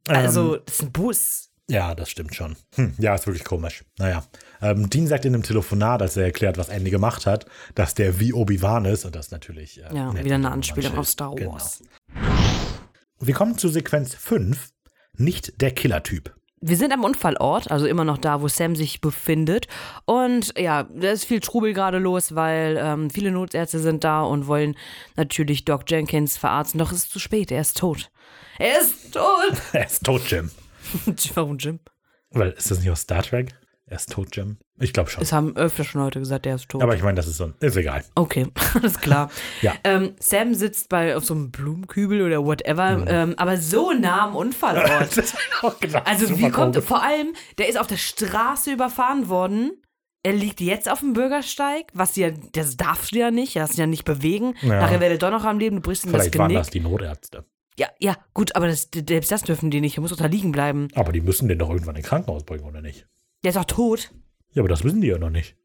Also, 0.09 0.55
Ähm, 0.57 0.63
das 0.65 0.75
ist 0.77 0.83
ein 0.83 0.93
Bus. 0.93 1.51
Ja, 1.69 1.95
das 1.95 2.11
stimmt 2.11 2.35
schon. 2.35 2.57
Hm, 2.75 2.95
ja, 2.99 3.15
ist 3.15 3.27
wirklich 3.27 3.45
komisch. 3.45 3.85
Naja. 3.99 4.23
Ähm, 4.65 4.89
Dean 4.89 5.07
sagt 5.07 5.27
in 5.27 5.35
einem 5.35 5.43
Telefonat, 5.43 6.01
als 6.01 6.17
er 6.17 6.25
erklärt, 6.25 6.57
was 6.57 6.71
Andy 6.71 6.91
gemacht 6.91 7.27
hat, 7.27 7.45
dass 7.75 7.95
der 7.95 8.19
wie 8.19 8.33
Obi-Wan 8.33 8.87
ist 8.87 9.05
und 9.05 9.15
das 9.15 9.31
natürlich. 9.31 9.79
Äh, 9.83 9.95
Ja, 9.95 10.15
wieder 10.25 10.37
eine 10.37 10.51
Anspielung 10.51 10.97
auf 10.97 11.07
Star 11.07 11.35
Schild. 11.37 11.51
Wars. 11.51 11.83
Genau. 12.09 12.21
Wir 13.21 13.35
kommen 13.35 13.59
zu 13.59 13.69
Sequenz 13.69 14.15
5. 14.15 14.71
Nicht 15.17 15.61
der 15.61 15.71
Killertyp. 15.71 16.35
Wir 16.61 16.79
sind 16.79 16.93
am 16.93 17.05
Unfallort, 17.05 17.71
also 17.71 17.87
immer 17.87 18.05
noch 18.05 18.17
da, 18.17 18.41
wo 18.41 18.49
Sam 18.49 18.75
sich 18.75 19.03
befindet. 19.03 19.69
Und 20.07 20.59
ja, 20.59 20.85
da 20.85 21.11
ist 21.11 21.27
viel 21.27 21.41
Trubel 21.41 21.75
gerade 21.75 21.99
los, 21.99 22.35
weil 22.35 22.79
ähm, 22.81 23.11
viele 23.11 23.31
Notärzte 23.31 23.79
sind 23.81 24.03
da 24.03 24.23
und 24.23 24.47
wollen 24.47 24.75
natürlich 25.15 25.67
Doc 25.67 25.83
Jenkins 25.91 26.39
verarzten. 26.39 26.79
Doch 26.79 26.91
es 26.91 26.99
ist 27.05 27.11
zu 27.11 27.19
spät, 27.19 27.53
er 27.53 27.61
ist 27.61 27.77
tot. 27.77 28.11
Er 28.59 28.81
ist 28.81 29.13
tot! 29.13 29.53
Er 29.75 29.85
ist 29.87 30.05
tot, 30.05 30.23
Jim. 30.31 30.51
Warum, 31.35 31.59
Jim? 31.59 31.81
Weil, 32.31 32.53
ist 32.53 32.71
das 32.71 32.79
nicht 32.81 32.91
aus 32.91 33.01
Star 33.03 33.23
Trek? 33.23 33.55
Er 33.87 33.97
ist 33.97 34.11
tot, 34.13 34.35
Jim? 34.35 34.57
Ich 34.81 34.93
glaube 34.95 35.11
schon. 35.11 35.23
Es 35.23 35.33
haben 35.33 35.57
öfter 35.57 35.85
schon 35.85 36.01
Leute 36.01 36.19
gesagt, 36.19 36.47
der 36.47 36.55
ist 36.55 36.69
tot. 36.71 36.83
Aber 36.83 36.97
ich 36.97 37.03
meine, 37.03 37.17
das 37.17 37.27
ist 37.27 37.37
so 37.37 37.45
ein. 37.45 37.55
Ist 37.61 37.77
egal. 37.77 38.03
Okay, 38.15 38.47
alles 38.75 38.99
klar. 38.99 39.31
Ja. 39.61 39.75
Ähm, 39.85 40.15
Sam 40.19 40.55
sitzt 40.55 40.89
bei 40.89 41.15
auf 41.17 41.25
so 41.25 41.35
einem 41.35 41.51
Blumenkübel 41.51 42.23
oder 42.23 42.45
whatever, 42.45 42.97
Mhm. 42.99 43.05
ähm, 43.09 43.35
aber 43.37 43.59
so 43.59 43.93
nah 43.93 44.25
am 44.25 44.37
Unfallort. 44.37 44.89
Das 45.17 45.35
ich 45.35 45.35
auch 45.63 45.79
gedacht. 45.79 46.07
Also 46.07 46.29
wie 46.39 46.51
kommt, 46.51 46.75
komisch. 46.75 46.89
vor 46.89 47.03
allem, 47.03 47.35
der 47.59 47.69
ist 47.69 47.79
auf 47.79 47.87
der 47.87 47.99
Straße 47.99 48.73
überfahren 48.73 49.29
worden. 49.29 49.73
Er 50.23 50.33
liegt 50.33 50.63
jetzt 50.63 50.91
auf 50.91 51.01
dem 51.01 51.13
Bürgersteig, 51.13 51.89
was 51.93 52.17
ja, 52.17 52.31
das 52.53 52.79
darfst 52.79 53.13
du 53.15 53.19
ja 53.19 53.31
nicht, 53.31 53.57
das 53.57 53.77
ja 53.77 53.87
nicht 53.87 54.05
bewegen. 54.07 54.55
Ja. 54.63 54.81
Nachher 54.81 55.01
wäre 55.01 55.19
der 55.19 55.31
doch 55.31 55.31
noch 55.31 55.45
am 55.45 55.59
Leben, 55.59 55.77
du 55.77 55.83
brichst 55.83 56.07
ihm 56.07 56.13
das 56.13 56.23
Vielleicht 56.23 56.39
waren 56.39 56.49
Genick. 56.49 56.61
das 56.63 56.71
die 56.71 56.81
Notärzte. 56.81 57.45
Ja, 57.77 57.89
ja, 57.99 58.17
gut, 58.33 58.57
aber 58.57 58.67
das, 58.69 58.89
selbst 59.07 59.31
das 59.31 59.43
dürfen 59.43 59.71
die 59.71 59.83
nicht, 59.83 59.99
er 59.99 60.01
muss 60.01 60.11
doch 60.11 60.17
da 60.17 60.27
liegen 60.27 60.53
bleiben. 60.53 60.89
Aber 60.95 61.13
die 61.13 61.21
müssen 61.21 61.49
den 61.49 61.59
doch 61.59 61.69
irgendwann 61.69 61.97
ins 61.97 62.07
Krankenhaus 62.07 62.45
bringen, 62.45 62.65
oder 62.65 62.81
nicht? 62.81 63.07
Der 63.45 63.51
ist 63.51 63.57
doch 63.57 63.65
tot. 63.65 64.11
Ja, 64.53 64.63
aber 64.63 64.69
das 64.69 64.83
wissen 64.85 65.01
die 65.01 65.09
ja 65.09 65.19
noch 65.19 65.31
nicht. 65.31 65.57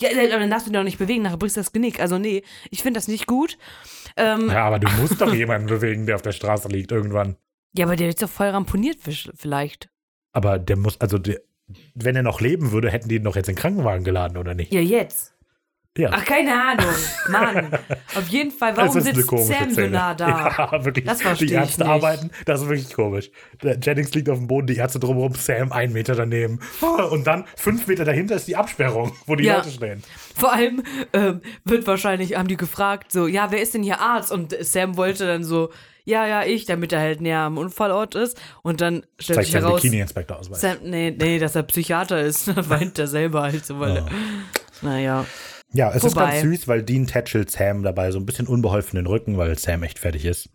Ja, 0.00 0.10
aber 0.10 0.40
dann 0.40 0.50
darfst 0.50 0.66
du 0.66 0.70
ihn 0.70 0.74
doch 0.74 0.82
nicht 0.82 0.98
bewegen, 0.98 1.22
nachher 1.22 1.36
brichst 1.36 1.56
du 1.56 1.60
das 1.60 1.72
Genick. 1.72 2.00
Also 2.00 2.18
nee, 2.18 2.42
ich 2.70 2.82
finde 2.82 2.98
das 2.98 3.06
nicht 3.08 3.26
gut. 3.26 3.56
Ähm, 4.16 4.48
Ja, 4.50 4.64
aber 4.64 4.78
du 4.80 4.90
musst 5.00 5.20
doch 5.20 5.32
jemanden 5.34 5.68
bewegen, 5.68 6.06
der 6.06 6.16
auf 6.16 6.22
der 6.22 6.32
Straße 6.32 6.68
liegt 6.68 6.90
irgendwann. 6.92 7.36
ja, 7.76 7.86
aber 7.86 7.96
der 7.96 8.08
ist 8.08 8.20
doch 8.22 8.28
voll 8.28 8.48
ramponiert 8.48 8.98
vielleicht. 9.34 9.88
Aber 10.32 10.58
der 10.58 10.76
muss, 10.76 11.00
also 11.00 11.18
der, 11.18 11.40
wenn 11.94 12.16
er 12.16 12.22
noch 12.24 12.40
leben 12.40 12.72
würde, 12.72 12.90
hätten 12.90 13.08
die 13.08 13.16
ihn 13.16 13.24
doch 13.24 13.36
jetzt 13.36 13.48
in 13.48 13.54
den 13.54 13.60
Krankenwagen 13.60 14.04
geladen, 14.04 14.36
oder 14.36 14.54
nicht? 14.54 14.72
Ja, 14.72 14.80
jetzt. 14.80 15.33
Ja. 15.96 16.10
Ach, 16.12 16.24
keine 16.24 16.52
Ahnung. 16.60 16.92
Mann. 17.28 17.78
Auf 18.16 18.26
jeden 18.26 18.50
Fall, 18.50 18.76
warum 18.76 19.00
sitzt 19.00 19.28
Sam 19.28 19.70
so 19.70 19.80
nah 19.82 20.12
da? 20.12 20.28
Ja, 20.72 20.84
wirklich. 20.84 21.04
Das 21.04 21.22
verstehe 21.22 21.46
die 21.46 21.54
ich 21.54 21.60
Ärzte 21.60 21.82
nicht. 21.82 21.90
arbeiten, 21.90 22.30
das 22.46 22.62
ist 22.62 22.68
wirklich 22.68 22.92
komisch. 22.92 23.30
Der 23.62 23.78
Jennings 23.78 24.12
liegt 24.12 24.28
auf 24.28 24.38
dem 24.38 24.48
Boden, 24.48 24.66
die 24.66 24.76
Ärzte 24.76 24.98
drumherum, 24.98 25.34
Sam 25.36 25.70
einen 25.70 25.92
Meter 25.92 26.16
daneben. 26.16 26.58
Und 27.10 27.28
dann 27.28 27.44
fünf 27.56 27.86
Meter 27.86 28.04
dahinter 28.04 28.34
ist 28.34 28.48
die 28.48 28.56
Absperrung, 28.56 29.12
wo 29.26 29.36
die 29.36 29.44
Ja. 29.44 29.58
Leute 29.58 29.70
stehen. 29.70 30.02
Vor 30.34 30.52
allem 30.52 30.82
ähm, 31.12 31.40
wird 31.64 31.86
wahrscheinlich, 31.86 32.36
haben 32.36 32.48
die 32.48 32.56
gefragt, 32.56 33.12
so, 33.12 33.28
ja, 33.28 33.52
wer 33.52 33.62
ist 33.62 33.74
denn 33.74 33.84
hier 33.84 34.00
Arzt? 34.00 34.32
Und 34.32 34.52
Sam 34.64 34.96
wollte 34.96 35.28
dann 35.28 35.44
so, 35.44 35.70
ja, 36.04 36.26
ja, 36.26 36.42
ich, 36.42 36.66
damit 36.66 36.92
er 36.92 36.98
halt 37.00 37.20
näher 37.20 37.38
am 37.38 37.56
Unfallort 37.56 38.16
ist. 38.16 38.36
Und 38.62 38.80
dann 38.80 39.06
stellt 39.20 39.36
Zeigt 39.36 39.46
sich 39.46 39.54
heraus, 39.54 39.80
Bikini-Inspektor-Ausweis. 39.80 40.60
Sam, 40.60 40.76
nee, 40.82 41.14
nee, 41.16 41.38
dass 41.38 41.54
er 41.54 41.62
Psychiater 41.62 42.20
ist. 42.20 42.48
Dann 42.54 42.68
weint 42.68 42.98
er 42.98 43.06
selber 43.06 43.42
halt 43.42 43.64
so, 43.64 43.78
weil 43.78 43.94
Ja. 43.94 44.06
naja. 44.82 45.24
Ja, 45.74 45.90
es 45.90 46.04
ist 46.04 46.14
Wobei- 46.16 46.30
ganz 46.30 46.42
süß, 46.42 46.68
weil 46.68 46.82
Dean 46.82 47.06
tätschelt 47.06 47.50
Sam 47.50 47.82
dabei 47.82 48.10
so 48.12 48.18
ein 48.18 48.26
bisschen 48.26 48.46
unbeholfen 48.46 48.96
den 48.96 49.06
Rücken, 49.06 49.36
weil 49.36 49.58
Sam 49.58 49.82
echt 49.82 49.98
fertig 49.98 50.24
ist. 50.24 50.48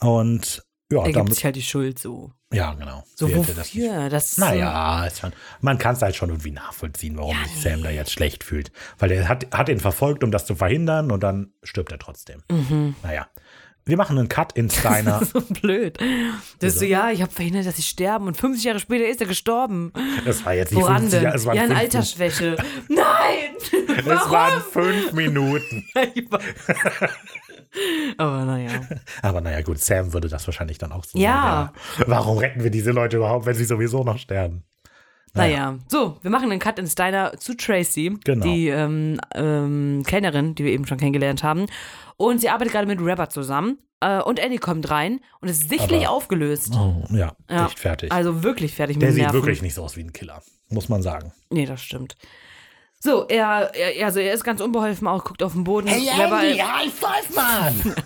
Und 0.00 0.62
Ja, 0.90 0.98
er 1.00 1.04
gibt 1.04 1.16
damit, 1.16 1.34
sich 1.34 1.44
halt 1.44 1.56
die 1.56 1.62
Schuld 1.62 1.98
so. 1.98 2.32
ja 2.52 2.72
genau. 2.74 3.04
So 3.14 3.26
Sie 3.26 3.34
hätte 3.34 3.54
das 3.54 3.74
nicht- 3.74 3.84
wofür? 3.86 4.08
Das, 4.08 4.38
Naja, 4.38 5.06
ist 5.06 5.20
schon, 5.20 5.32
man 5.60 5.78
kann 5.78 5.94
es 5.94 6.02
halt 6.02 6.16
schon 6.16 6.30
irgendwie 6.30 6.50
nachvollziehen, 6.50 7.16
warum 7.16 7.36
sich 7.44 7.60
Sam 7.62 7.82
da 7.82 7.90
jetzt 7.90 8.10
schlecht 8.12 8.42
fühlt. 8.44 8.72
Weil 8.98 9.10
er 9.12 9.28
hat, 9.28 9.46
hat 9.54 9.68
ihn 9.68 9.80
verfolgt, 9.80 10.24
um 10.24 10.30
das 10.30 10.46
zu 10.46 10.54
verhindern 10.54 11.10
und 11.12 11.22
dann 11.22 11.52
stirbt 11.62 11.92
er 11.92 11.98
trotzdem. 11.98 12.42
Mhm. 12.50 12.96
Naja. 13.02 13.26
Wir 13.86 13.98
machen 13.98 14.18
einen 14.18 14.28
Cut 14.28 14.52
in 14.52 14.70
Steiner. 14.70 15.22
so 15.32 15.40
blöd. 15.42 15.98
Das 16.60 16.72
ist 16.74 16.78
so, 16.78 16.86
ja, 16.86 17.10
ich 17.10 17.20
habe 17.20 17.30
verhindert, 17.30 17.66
dass 17.66 17.76
sie 17.76 17.82
sterben 17.82 18.26
und 18.26 18.36
50 18.36 18.64
Jahre 18.64 18.80
später 18.80 19.06
ist 19.06 19.20
er 19.20 19.26
gestorben. 19.26 19.92
Das 20.24 20.44
war 20.46 20.54
jetzt 20.54 20.72
nicht 20.72 20.80
Woran 20.80 21.02
50 21.02 21.10
denn? 21.12 21.24
Jahre, 21.24 21.36
es 21.36 21.44
waren, 21.44 21.56
Ja, 21.56 21.66
fünf, 21.66 21.78
Altersschwäche. 21.78 22.56
Nein! 22.88 23.04
es 23.98 24.30
waren 24.30 24.62
fünf 24.62 25.12
Minuten. 25.12 25.84
Aber 28.16 28.44
naja. 28.44 28.70
Aber 29.20 29.40
naja, 29.40 29.60
gut, 29.62 29.80
Sam 29.80 30.12
würde 30.12 30.28
das 30.28 30.46
wahrscheinlich 30.46 30.78
dann 30.78 30.92
auch 30.92 31.04
so. 31.04 31.18
Ja. 31.18 31.32
sagen, 31.32 31.72
ja. 31.98 32.04
Warum 32.06 32.38
retten 32.38 32.62
wir 32.62 32.70
diese 32.70 32.92
Leute 32.92 33.16
überhaupt, 33.18 33.46
wenn 33.46 33.54
sie 33.54 33.64
sowieso 33.64 34.04
noch 34.04 34.18
sterben? 34.18 34.62
Naja, 35.34 35.78
so, 35.88 36.18
wir 36.22 36.30
machen 36.30 36.50
einen 36.50 36.60
Cut 36.60 36.78
in 36.78 36.86
Steiner 36.86 37.36
zu 37.38 37.56
Tracy, 37.56 38.16
Genau. 38.24 38.44
die 38.46 38.68
ähm, 38.68 39.20
ähm, 39.34 40.02
Kellnerin, 40.06 40.54
die 40.54 40.64
wir 40.64 40.72
eben 40.72 40.86
schon 40.86 40.98
kennengelernt 40.98 41.42
haben. 41.42 41.66
Und 42.16 42.40
sie 42.40 42.48
arbeitet 42.48 42.72
gerade 42.72 42.86
mit 42.86 43.00
Rapper 43.00 43.28
zusammen. 43.28 43.78
Äh, 44.00 44.20
und 44.20 44.38
Annie 44.40 44.58
kommt 44.58 44.90
rein 44.90 45.20
und 45.40 45.48
ist 45.48 45.68
sichtlich 45.68 46.06
Aber- 46.06 46.16
aufgelöst. 46.16 46.72
Oh, 46.76 47.04
ja, 47.10 47.32
Ja. 47.50 47.66
echt 47.66 47.78
fertig. 47.80 48.12
Also 48.12 48.42
wirklich 48.42 48.74
fertig 48.74 48.96
mit 48.96 49.02
Der 49.02 49.12
sieht 49.12 49.32
wirklich 49.32 49.62
nicht 49.62 49.74
so 49.74 49.82
aus 49.82 49.96
wie 49.96 50.02
ein 50.04 50.12
Killer, 50.12 50.42
muss 50.68 50.88
man 50.88 51.02
sagen. 51.02 51.32
Nee, 51.50 51.66
das 51.66 51.80
stimmt. 51.82 52.16
So, 53.00 53.26
er, 53.28 53.70
er, 53.74 54.06
also 54.06 54.20
er 54.20 54.32
ist 54.32 54.44
ganz 54.44 54.60
unbeholfen 54.60 55.06
auch, 55.08 55.24
guckt 55.24 55.42
auf 55.42 55.52
den 55.52 55.64
Boden. 55.64 55.88
Rapper- 55.88 56.38
High 56.40 56.92
Five, 56.92 57.34
Mann! 57.34 57.94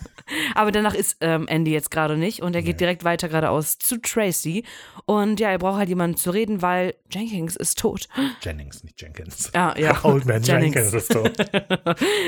Aber 0.54 0.72
danach 0.72 0.94
ist 0.94 1.16
ähm, 1.20 1.46
Andy 1.48 1.72
jetzt 1.72 1.90
gerade 1.90 2.16
nicht 2.16 2.42
und 2.42 2.54
er 2.54 2.62
geht 2.62 2.80
direkt 2.80 3.04
weiter 3.04 3.28
geradeaus 3.28 3.78
zu 3.78 4.00
Tracy. 4.00 4.64
Und 5.06 5.40
ja, 5.40 5.50
er 5.50 5.58
braucht 5.58 5.78
halt 5.78 5.88
jemanden 5.88 6.16
zu 6.16 6.30
reden, 6.30 6.62
weil 6.62 6.94
Jenkins 7.10 7.56
ist 7.56 7.78
tot. 7.78 8.08
Jennings, 8.42 8.84
nicht 8.84 9.00
Jenkins. 9.00 9.52
Ah, 9.54 9.74
ja. 9.78 9.98
Old 10.04 10.26
Man 10.26 10.42
Jennings. 10.42 10.74
Jenkins 10.74 10.94
ist 10.94 11.12
tot. 11.12 11.32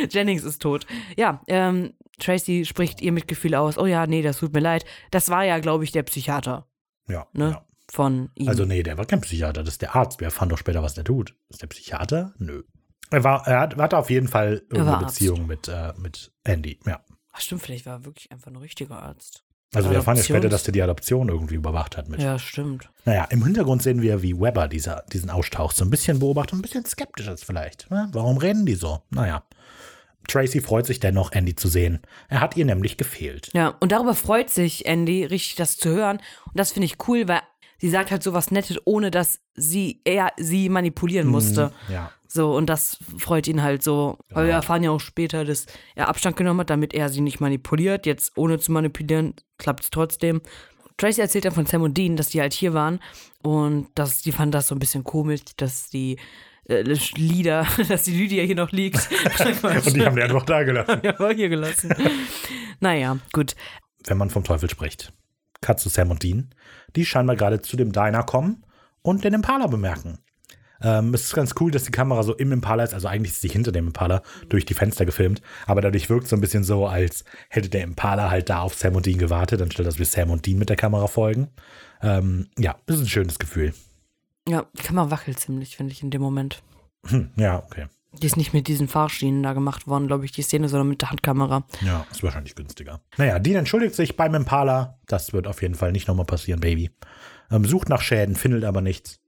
Jennings 0.10 0.44
ist 0.44 0.62
tot. 0.62 0.86
Ja, 1.16 1.42
ähm, 1.46 1.92
Tracy 2.18 2.64
spricht 2.64 3.00
ihr 3.00 3.12
Mitgefühl 3.12 3.54
aus. 3.54 3.78
Oh 3.78 3.86
ja, 3.86 4.06
nee, 4.06 4.22
das 4.22 4.38
tut 4.38 4.52
mir 4.52 4.60
leid. 4.60 4.84
Das 5.10 5.28
war 5.30 5.44
ja, 5.44 5.58
glaube 5.58 5.84
ich, 5.84 5.92
der 5.92 6.02
Psychiater 6.02 6.66
Ja, 7.08 7.26
ne? 7.32 7.50
ja. 7.50 7.66
von 7.90 8.30
ihm. 8.34 8.48
Also 8.48 8.64
nee, 8.64 8.82
der 8.82 8.98
war 8.98 9.06
kein 9.06 9.20
Psychiater, 9.22 9.62
das 9.62 9.74
ist 9.74 9.82
der 9.82 9.96
Arzt. 9.96 10.20
Wir 10.20 10.26
erfahren 10.26 10.48
doch 10.48 10.58
später, 10.58 10.82
was 10.82 10.94
der 10.94 11.04
tut. 11.04 11.34
Ist 11.48 11.62
der 11.62 11.66
Psychiater? 11.68 12.34
Nö. 12.38 12.62
Er, 13.10 13.24
war, 13.24 13.46
er 13.46 13.60
hat, 13.60 13.76
hatte 13.76 13.98
auf 13.98 14.10
jeden 14.10 14.28
Fall 14.28 14.62
Arzt. 14.76 15.06
Beziehung 15.18 15.46
mit, 15.46 15.66
äh, 15.68 15.92
mit 15.98 16.32
Andy. 16.44 16.78
Ja. 16.86 17.00
Ach 17.32 17.40
stimmt, 17.40 17.62
vielleicht 17.62 17.86
war 17.86 17.94
er 17.94 18.04
wirklich 18.04 18.30
einfach 18.32 18.50
ein 18.50 18.56
richtiger 18.56 19.02
Arzt. 19.02 19.44
Also 19.72 19.88
wir 19.88 19.98
erfahren 19.98 20.16
ja 20.16 20.24
später, 20.24 20.48
dass 20.48 20.64
der 20.64 20.72
die 20.72 20.82
Adoption 20.82 21.28
irgendwie 21.28 21.54
überwacht 21.54 21.96
hat 21.96 22.08
mit. 22.08 22.20
Ja, 22.20 22.38
stimmt. 22.40 22.90
Naja, 23.04 23.24
im 23.26 23.44
Hintergrund 23.44 23.82
sehen 23.82 24.02
wir, 24.02 24.20
wie 24.20 24.34
Weber 24.34 24.66
dieser, 24.66 25.04
diesen 25.12 25.30
austaucht. 25.30 25.76
So 25.76 25.84
ein 25.84 25.90
bisschen 25.90 26.18
beobachtet, 26.18 26.54
ein 26.54 26.62
bisschen 26.62 26.84
skeptisch 26.84 27.28
ist 27.28 27.44
vielleicht. 27.44 27.88
Ne? 27.88 28.08
Warum 28.12 28.38
reden 28.38 28.66
die 28.66 28.74
so? 28.74 29.02
Naja. 29.10 29.44
Tracy 30.26 30.60
freut 30.60 30.86
sich 30.86 30.98
dennoch, 31.00 31.32
Andy 31.32 31.54
zu 31.54 31.68
sehen. 31.68 32.00
Er 32.28 32.40
hat 32.40 32.56
ihr 32.56 32.64
nämlich 32.64 32.96
gefehlt. 32.96 33.50
Ja, 33.52 33.68
und 33.80 33.92
darüber 33.92 34.14
freut 34.14 34.50
sich 34.50 34.86
Andy, 34.86 35.24
richtig 35.24 35.54
das 35.54 35.76
zu 35.76 35.88
hören. 35.90 36.16
Und 36.46 36.58
das 36.58 36.72
finde 36.72 36.86
ich 36.86 36.96
cool, 37.08 37.28
weil 37.28 37.40
sie 37.78 37.90
sagt 37.90 38.10
halt 38.10 38.22
sowas 38.22 38.50
Nettes, 38.50 38.76
ohne 38.84 39.10
dass 39.10 39.40
sie 39.54 40.00
er 40.04 40.32
sie 40.36 40.68
manipulieren 40.68 41.28
musste. 41.28 41.72
Ja. 41.88 42.10
So, 42.32 42.54
und 42.54 42.66
das 42.66 42.96
freut 43.18 43.48
ihn 43.48 43.60
halt 43.62 43.82
so. 43.82 44.18
Weil 44.28 44.46
wir 44.46 44.54
erfahren 44.54 44.84
ja 44.84 44.92
auch 44.92 45.00
später, 45.00 45.44
dass 45.44 45.66
er 45.96 46.08
Abstand 46.08 46.36
genommen 46.36 46.60
hat, 46.60 46.70
damit 46.70 46.94
er 46.94 47.08
sie 47.08 47.22
nicht 47.22 47.40
manipuliert. 47.40 48.06
Jetzt 48.06 48.36
ohne 48.36 48.60
zu 48.60 48.70
manipulieren, 48.70 49.34
klappt 49.58 49.82
es 49.82 49.90
trotzdem. 49.90 50.40
Tracy 50.96 51.20
erzählt 51.20 51.46
dann 51.46 51.54
von 51.54 51.66
Sam 51.66 51.82
und 51.82 51.98
Dean, 51.98 52.16
dass 52.16 52.28
die 52.28 52.40
halt 52.40 52.52
hier 52.52 52.72
waren. 52.72 53.00
Und 53.42 53.88
dass 53.96 54.22
die 54.22 54.30
fanden 54.30 54.52
das 54.52 54.68
so 54.68 54.76
ein 54.76 54.78
bisschen 54.78 55.02
komisch, 55.02 55.40
dass 55.56 55.90
die 55.90 56.18
äh, 56.68 56.82
Lieder, 57.16 57.66
dass 57.88 58.04
die 58.04 58.16
Lydia 58.16 58.44
hier 58.44 58.54
noch 58.54 58.70
liegt. 58.70 59.08
Und 59.62 59.96
die 59.96 60.04
haben 60.04 60.14
den 60.14 60.24
einfach 60.24 60.44
da 60.44 60.62
gelassen. 60.62 61.00
ja, 61.02 61.18
war 61.18 61.34
hier 61.34 61.48
gelassen. 61.48 61.92
naja, 62.78 63.18
gut. 63.32 63.56
Wenn 64.06 64.18
man 64.18 64.30
vom 64.30 64.44
Teufel 64.44 64.70
spricht. 64.70 65.12
Zu 65.76 65.88
Sam 65.88 66.10
und 66.10 66.22
Dean, 66.22 66.54
die 66.96 67.04
scheinbar 67.04 67.36
gerade 67.36 67.60
zu 67.60 67.76
dem 67.76 67.92
Diner 67.92 68.22
kommen 68.22 68.64
und 69.02 69.24
den 69.24 69.34
Impala 69.34 69.66
bemerken. 69.66 70.18
Ähm, 70.82 71.14
es 71.14 71.24
ist 71.24 71.34
ganz 71.34 71.54
cool, 71.60 71.70
dass 71.70 71.84
die 71.84 71.90
Kamera 71.90 72.22
so 72.22 72.34
im 72.34 72.52
Impala 72.52 72.84
ist, 72.84 72.94
also 72.94 73.08
eigentlich 73.08 73.32
ist 73.32 73.40
sie 73.40 73.48
hinter 73.48 73.72
dem 73.72 73.88
Impala 73.88 74.22
durch 74.48 74.64
die 74.64 74.74
Fenster 74.74 75.04
gefilmt, 75.04 75.42
aber 75.66 75.80
dadurch 75.80 76.08
wirkt 76.08 76.24
es 76.24 76.30
so 76.30 76.36
ein 76.36 76.40
bisschen 76.40 76.64
so, 76.64 76.86
als 76.86 77.24
hätte 77.48 77.68
der 77.68 77.82
Impala 77.82 78.30
halt 78.30 78.48
da 78.50 78.60
auf 78.60 78.74
Sam 78.74 78.96
und 78.96 79.06
Dean 79.06 79.18
gewartet, 79.18 79.60
anstatt 79.60 79.86
dass 79.86 79.98
wir 79.98 80.06
Sam 80.06 80.30
und 80.30 80.46
Dean 80.46 80.58
mit 80.58 80.68
der 80.68 80.76
Kamera 80.76 81.06
folgen. 81.06 81.48
Ähm, 82.02 82.48
ja, 82.58 82.76
das 82.86 82.96
ist 82.96 83.02
ein 83.02 83.08
schönes 83.08 83.38
Gefühl. 83.38 83.74
Ja, 84.48 84.66
die 84.76 84.82
Kamera 84.82 85.10
wackelt 85.10 85.38
ziemlich, 85.38 85.76
finde 85.76 85.92
ich, 85.92 86.02
in 86.02 86.10
dem 86.10 86.22
Moment. 86.22 86.62
Hm, 87.06 87.30
ja, 87.36 87.58
okay. 87.58 87.86
Die 88.12 88.26
ist 88.26 88.36
nicht 88.36 88.52
mit 88.52 88.66
diesen 88.66 88.88
Fahrschienen 88.88 89.42
da 89.42 89.52
gemacht 89.52 89.86
worden, 89.86 90.08
glaube 90.08 90.24
ich, 90.24 90.32
die 90.32 90.42
Szene, 90.42 90.68
sondern 90.68 90.88
mit 90.88 91.00
der 91.00 91.10
Handkamera. 91.10 91.64
Ja, 91.80 92.04
ist 92.10 92.22
wahrscheinlich 92.24 92.56
günstiger. 92.56 93.00
Naja, 93.16 93.38
Dean 93.38 93.58
entschuldigt 93.58 93.94
sich 93.94 94.16
beim 94.16 94.34
Impala. 94.34 94.98
Das 95.06 95.32
wird 95.32 95.46
auf 95.46 95.62
jeden 95.62 95.76
Fall 95.76 95.92
nicht 95.92 96.08
nochmal 96.08 96.26
passieren, 96.26 96.60
Baby. 96.60 96.90
Ähm, 97.52 97.64
sucht 97.64 97.88
nach 97.88 98.02
Schäden, 98.02 98.34
findet 98.34 98.64
aber 98.64 98.80
nichts. 98.80 99.20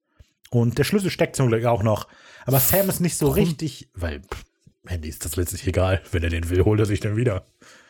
Und 0.52 0.76
der 0.76 0.84
Schlüssel 0.84 1.10
steckt 1.10 1.34
zum 1.34 1.48
Glück 1.48 1.64
auch 1.64 1.82
noch. 1.82 2.08
Aber 2.44 2.60
Sam 2.60 2.86
ist 2.90 3.00
nicht 3.00 3.16
so 3.16 3.28
richtig, 3.28 3.88
weil 3.94 4.20
pff, 4.20 4.44
Handy 4.86 5.08
ist 5.08 5.24
das 5.24 5.36
letztlich 5.36 5.66
egal. 5.66 6.02
Wenn 6.10 6.22
er 6.22 6.28
den 6.28 6.50
will, 6.50 6.66
holt 6.66 6.78
er 6.78 6.84
sich 6.84 7.00
den 7.00 7.16
wieder. 7.16 7.46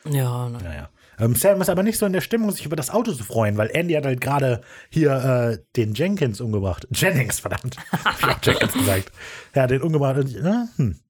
Ja, 0.09 0.49
na, 0.49 0.61
Naja. 0.61 0.89
Ähm, 1.19 1.35
Sam 1.35 1.61
ist 1.61 1.69
aber 1.71 1.83
nicht 1.83 1.99
so 1.99 2.07
in 2.07 2.13
der 2.13 2.21
Stimmung, 2.21 2.53
sich 2.53 2.65
über 2.65 2.77
das 2.77 2.91
Auto 2.91 3.13
zu 3.13 3.25
freuen, 3.25 3.57
weil 3.57 3.69
Andy 3.73 3.95
hat 3.95 4.07
halt 4.07 4.21
gerade 4.21 4.61
hier 4.91 5.13
äh, 5.13 5.59
den 5.77 5.95
Jenkins 5.95 6.41
umgebracht. 6.41 6.87
Jennings, 6.93 7.41
verdammt. 7.41 7.77
Hab 7.91 8.19
ich 8.21 8.27
auch 8.27 8.39
Jenkins 8.45 8.73
gesagt. 8.75 9.13
Ja, 9.57 9.67
den 9.67 9.83
umgebracht. 9.83 10.19
Und, 10.19 10.37
äh, 10.37 10.67
hm. 10.77 11.01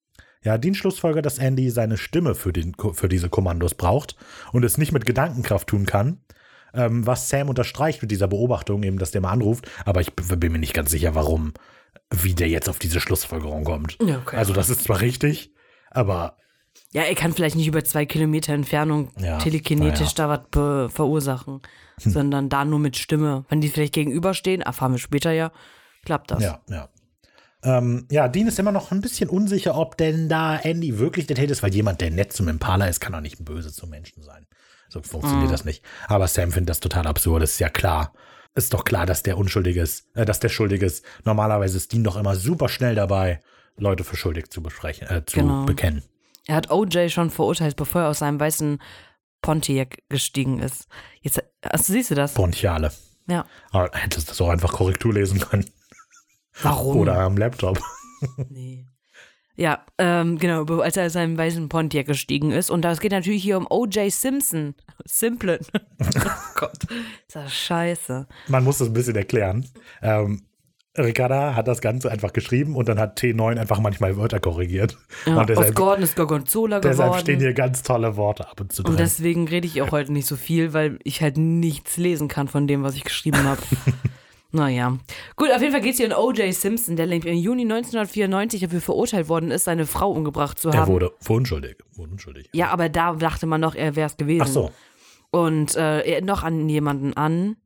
Ja, 0.44 0.57
Dean 0.59 0.74
schlussfolgert, 0.74 1.24
dass 1.26 1.38
Andy 1.38 1.70
seine 1.70 1.98
Stimme 1.98 2.34
für, 2.34 2.53
den, 2.53 2.74
für 2.94 3.09
diese 3.09 3.28
Kommandos 3.28 3.74
braucht 3.74 4.16
und 4.53 4.64
es 4.64 4.78
nicht 4.78 4.90
mit 4.90 5.05
Gedankenkraft 5.05 5.68
tun 5.68 5.84
kann. 5.86 6.18
Ähm, 6.75 7.07
was 7.07 7.29
Sam 7.29 7.49
unterstreicht 7.49 8.01
mit 8.03 8.11
dieser 8.11 8.29
Beobachtung, 8.29 8.83
eben, 8.83 8.99
dass 8.99 9.11
der 9.11 9.20
mal 9.20 9.31
anruft. 9.31 9.70
Aber 9.85 10.01
ich 10.01 10.14
bin 10.14 10.53
mir 10.53 10.59
nicht 10.59 10.75
ganz 10.75 10.91
sicher, 10.91 11.14
warum, 11.14 11.53
wie 12.11 12.35
der 12.35 12.49
jetzt 12.49 12.68
auf 12.68 12.79
diese 12.79 13.01
Schlussfolgerung 13.01 13.64
kommt. 13.64 13.99
Ja, 14.03 14.18
okay. 14.18 14.37
Also, 14.37 14.53
das 14.53 14.70
ist 14.70 14.85
zwar 14.85 15.01
richtig, 15.01 15.53
aber 15.91 16.37
ja, 16.93 17.03
er 17.03 17.14
kann 17.14 17.33
vielleicht 17.33 17.57
nicht 17.57 17.66
über 17.66 17.85
zwei 17.85 18.05
Kilometer 18.05 18.53
Entfernung 18.53 19.11
Ja, 19.18 19.39
telekinetisch 19.39 20.14
na 20.16 20.29
da 20.29 20.49
was 20.53 20.93
verursachen, 20.93 21.61
sondern 21.99 22.49
da 22.49 22.64
nur 22.64 22.79
mit 22.79 22.97
Stimme. 22.97 23.45
Wenn 23.49 23.61
die 23.61 23.68
vielleicht 23.68 23.95
gegenüberstehen, 23.95 24.61
erfahren 24.61 24.93
wir 24.93 24.99
später 24.99 25.33
ja, 25.33 25.53
klappt 26.05 26.31
das. 26.31 26.43
Ja, 26.43 26.61
ja. 26.68 26.89
Ähm, 27.64 28.07
ja, 28.11 28.29
Dean 28.29 28.49
ist 28.49 28.59
immer 28.59 28.73
noch 28.73 28.91
ein 28.91 29.01
bisschen 29.01 29.31
unsicher, 29.31 29.77
ob 29.77 29.97
denn 29.97 30.29
da 30.29 30.57
Andy 30.57 30.99
wirklich 30.99 31.27
der 31.27 31.37
Täter 31.37 31.53
ist, 31.53 31.62
weil 31.62 31.73
jemand, 31.73 32.01
der 32.01 32.11
nett 32.11 32.33
zum 32.33 32.49
Impala 32.49 32.87
ist, 32.87 33.01
kann 33.01 33.12
doch 33.12 33.20
nicht 33.20 33.43
böse 33.45 33.73
zum 33.73 33.89
Menschen 33.89 34.23
sein. 34.23 34.47
So 34.93 35.01
funktioniert 35.01 35.51
das 35.51 35.64
nicht. 35.64 35.82
Aber 36.07 36.28
Sam 36.28 36.53
findet 36.53 36.68
das 36.68 36.80
total 36.80 37.07
absurd, 37.07 37.43
ist 37.43 37.59
ja 37.59 37.70
klar. 37.70 38.12
Ist 38.55 38.74
doch 38.74 38.84
klar, 38.84 39.07
dass 39.07 39.22
der 39.22 39.38
unschuldig 39.38 39.76
ist, 39.78 40.14
äh, 40.14 40.26
dass 40.26 40.38
der 40.38 40.51
schuldig 40.51 40.82
ist. 40.82 41.03
Normalerweise 41.24 41.78
ist 41.78 41.93
Dean 41.93 42.05
doch 42.05 42.16
immer 42.16 42.36
super 42.36 42.68
schnell 42.68 42.95
dabei, 42.95 43.40
Leute 43.78 44.05
für 44.05 44.16
schuldig 44.16 44.51
zu 44.51 44.62
besprechen, 44.62 45.09
äh, 45.09 45.24
zu 45.24 45.36
Genau. 45.40 45.64
bekennen. 45.64 46.02
Er 46.47 46.56
hat 46.56 46.70
OJ 46.70 47.09
schon 47.09 47.31
verurteilt, 47.31 47.77
bevor 47.77 48.02
er 48.02 48.09
aus 48.10 48.19
seinem 48.19 48.39
weißen 48.39 48.82
Pontiac 49.40 50.02
gestiegen 50.10 50.59
ist. 50.60 50.86
Jetzt, 51.23 51.43
also, 51.62 51.93
siehst 51.94 52.10
du 52.10 52.14
das? 52.14 52.35
Pontiale. 52.35 52.93
Ja. 53.28 53.47
Aber 53.70 53.90
hättest 53.94 54.28
du 54.28 54.32
das 54.32 54.40
auch 54.43 54.51
einfach 54.51 54.73
Korrektur 54.73 55.14
lesen 55.14 55.40
können. 55.40 55.70
Warum? 56.60 56.98
Oder 56.98 57.19
am 57.20 57.39
Laptop. 57.39 57.81
Nee. 58.51 58.86
Ja, 59.55 59.85
ähm, 59.99 60.39
genau, 60.39 60.65
als 60.81 60.97
er 60.97 61.07
aus 61.07 61.12
seinem 61.12 61.37
weißen 61.37 61.69
Pontiac 61.69 62.07
gestiegen 62.07 62.53
ist. 62.53 62.70
Und 62.70 62.83
das 62.83 63.01
geht 63.01 63.12
natürlich 63.12 63.43
hier 63.43 63.59
um 63.59 63.66
O.J. 63.69 64.11
Simpson. 64.11 64.74
Simplon. 65.05 65.59
oh 66.01 66.31
Gott. 66.55 66.85
Ist 67.27 67.37
das 67.37 67.53
scheiße. 67.53 68.27
Man 68.49 68.65
muss 68.65 68.79
das 68.79 68.89
ein 68.89 68.95
bisschen 68.95 69.16
erklären. 69.16 69.66
Ähm, 70.01 70.43
Ricarda 70.97 71.55
hat 71.55 71.69
das 71.69 71.81
Ganze 71.81 72.11
einfach 72.11 72.35
geschrieben 72.35 72.77
und 72.77 72.87
dann 72.87 72.99
hat 72.99 73.19
T9 73.19 73.59
einfach 73.59 73.81
manchmal 73.81 74.19
Wörter 74.19 74.41
korrigiert. 74.41 74.99
Ja, 75.24 75.33
und 75.33 75.39
aus 75.41 75.47
deshalb, 75.47 75.74
Gordon 75.74 76.05
ist 76.05 76.16
Gorgonzola 76.16 76.81
deshalb 76.81 77.15
stehen 77.15 77.39
geworden. 77.39 77.41
hier 77.41 77.55
ganz 77.55 77.83
tolle 77.83 78.16
Worte 78.16 78.49
ab 78.49 78.61
und 78.61 78.73
zu 78.73 78.83
drin. 78.83 78.93
Und 78.93 79.01
deswegen 79.01 79.49
rede 79.49 79.66
ich 79.66 79.81
auch 79.81 79.91
heute 79.91 80.12
nicht 80.12 80.27
so 80.27 80.37
viel, 80.37 80.74
weil 80.74 80.99
ich 81.03 81.23
halt 81.23 81.39
nichts 81.39 81.97
lesen 81.97 82.29
kann 82.29 82.47
von 82.47 82.66
dem, 82.66 82.83
was 82.83 82.95
ich 82.95 83.05
geschrieben 83.05 83.43
habe. 83.43 83.62
naja. 84.53 84.99
Gut, 85.37 85.51
auf 85.51 85.61
jeden 85.61 85.73
Fall 85.73 85.81
geht 85.81 85.93
es 85.93 85.97
hier 85.99 86.07
um 86.16 86.24
O.J. 86.24 86.53
Simpson, 86.55 86.97
der 86.97 87.11
im 87.11 87.23
Juni 87.37 87.62
1994 87.62 88.61
dafür 88.61 88.81
verurteilt 88.81 89.29
worden 89.29 89.51
ist, 89.51 89.65
seine 89.65 89.87
Frau 89.87 90.11
umgebracht 90.12 90.59
zu 90.59 90.69
er 90.69 90.81
haben. 90.81 90.93
wurde 90.93 91.12
für 91.20 91.33
unschuldig. 91.33 91.77
Wurde 91.95 92.12
unschuldig. 92.12 92.49
Ja, 92.53 92.69
aber 92.69 92.89
da 92.89 93.15
dachte 93.15 93.47
man 93.47 93.61
noch, 93.61 93.74
er 93.74 93.97
wäre 93.97 94.07
es 94.07 94.16
gewesen. 94.16 94.43
Ach 94.43 94.47
so. 94.47 94.70
Und 95.31 95.77
äh, 95.77 96.01
er 96.03 96.23
noch 96.23 96.43
an 96.43 96.69
jemanden 96.69 97.15
an. 97.15 97.57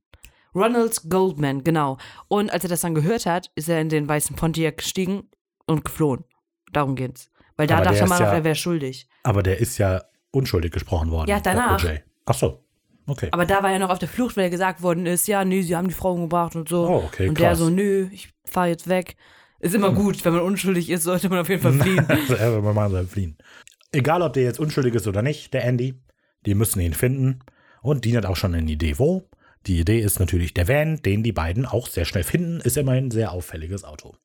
Ronald 0.54 1.02
Goldman, 1.10 1.64
genau. 1.64 1.98
Und 2.28 2.50
als 2.50 2.64
er 2.64 2.70
das 2.70 2.80
dann 2.80 2.94
gehört 2.94 3.26
hat, 3.26 3.50
ist 3.56 3.68
er 3.68 3.80
in 3.80 3.88
den 3.90 4.08
weißen 4.08 4.36
Pontiac 4.36 4.78
gestiegen 4.78 5.28
und 5.66 5.84
geflohen. 5.84 6.24
Darum 6.72 6.94
geht's. 6.94 7.30
Weil 7.56 7.66
da 7.66 7.76
Aber 7.76 7.86
dachte 7.86 8.06
man 8.06 8.18
noch, 8.18 8.26
ja- 8.26 8.32
er 8.34 8.44
wäre 8.44 8.54
schuldig. 8.54 9.08
Aber 9.22 9.42
der 9.42 9.58
ist 9.58 9.76
ja 9.78 10.02
unschuldig 10.30 10.72
gesprochen 10.72 11.10
worden. 11.10 11.28
Ja, 11.28 11.40
danach. 11.40 11.84
Ach 12.26 12.34
so. 12.34 12.65
Okay. 13.06 13.28
Aber 13.30 13.46
da 13.46 13.62
war 13.62 13.72
er 13.72 13.78
noch 13.78 13.90
auf 13.90 13.98
der 13.98 14.08
Flucht, 14.08 14.36
weil 14.36 14.44
er 14.44 14.50
gesagt 14.50 14.82
worden 14.82 15.06
ist, 15.06 15.28
ja, 15.28 15.44
nee, 15.44 15.62
sie 15.62 15.76
haben 15.76 15.88
die 15.88 15.94
Frau 15.94 16.12
umgebracht 16.14 16.56
und 16.56 16.68
so. 16.68 16.88
Oh, 16.88 17.04
okay, 17.06 17.28
und 17.28 17.38
der 17.38 17.50
krass. 17.50 17.58
so, 17.58 17.70
nö, 17.70 18.08
ich 18.10 18.30
fahr 18.44 18.66
jetzt 18.68 18.88
weg. 18.88 19.16
Ist 19.60 19.74
immer 19.74 19.92
gut, 19.92 20.24
wenn 20.24 20.34
man 20.34 20.42
unschuldig 20.42 20.90
ist, 20.90 21.04
sollte 21.04 21.28
man 21.28 21.38
auf 21.38 21.48
jeden 21.48 21.62
Fall 21.62 21.72
fliehen. 21.80 22.06
Also, 22.08 22.60
machen 22.60 22.90
soll 22.90 23.06
fliehen. 23.06 23.38
Egal, 23.92 24.22
ob 24.22 24.32
der 24.32 24.42
jetzt 24.42 24.60
unschuldig 24.60 24.94
ist 24.94 25.06
oder 25.06 25.22
nicht, 25.22 25.54
der 25.54 25.64
Andy, 25.64 25.94
die 26.44 26.54
müssen 26.54 26.80
ihn 26.80 26.94
finden. 26.94 27.40
Und 27.80 28.04
Dean 28.04 28.16
hat 28.16 28.26
auch 28.26 28.36
schon 28.36 28.54
eine 28.54 28.70
Idee, 28.70 28.98
wo. 28.98 29.28
Die 29.66 29.80
Idee 29.80 30.00
ist 30.00 30.20
natürlich 30.20 30.54
der 30.54 30.68
Van, 30.68 31.00
den 31.02 31.22
die 31.22 31.32
beiden 31.32 31.66
auch 31.66 31.86
sehr 31.88 32.04
schnell 32.04 32.24
finden. 32.24 32.60
Ist 32.60 32.76
immerhin 32.76 33.06
ein 33.06 33.10
sehr 33.10 33.32
auffälliges 33.32 33.84
Auto. 33.84 34.16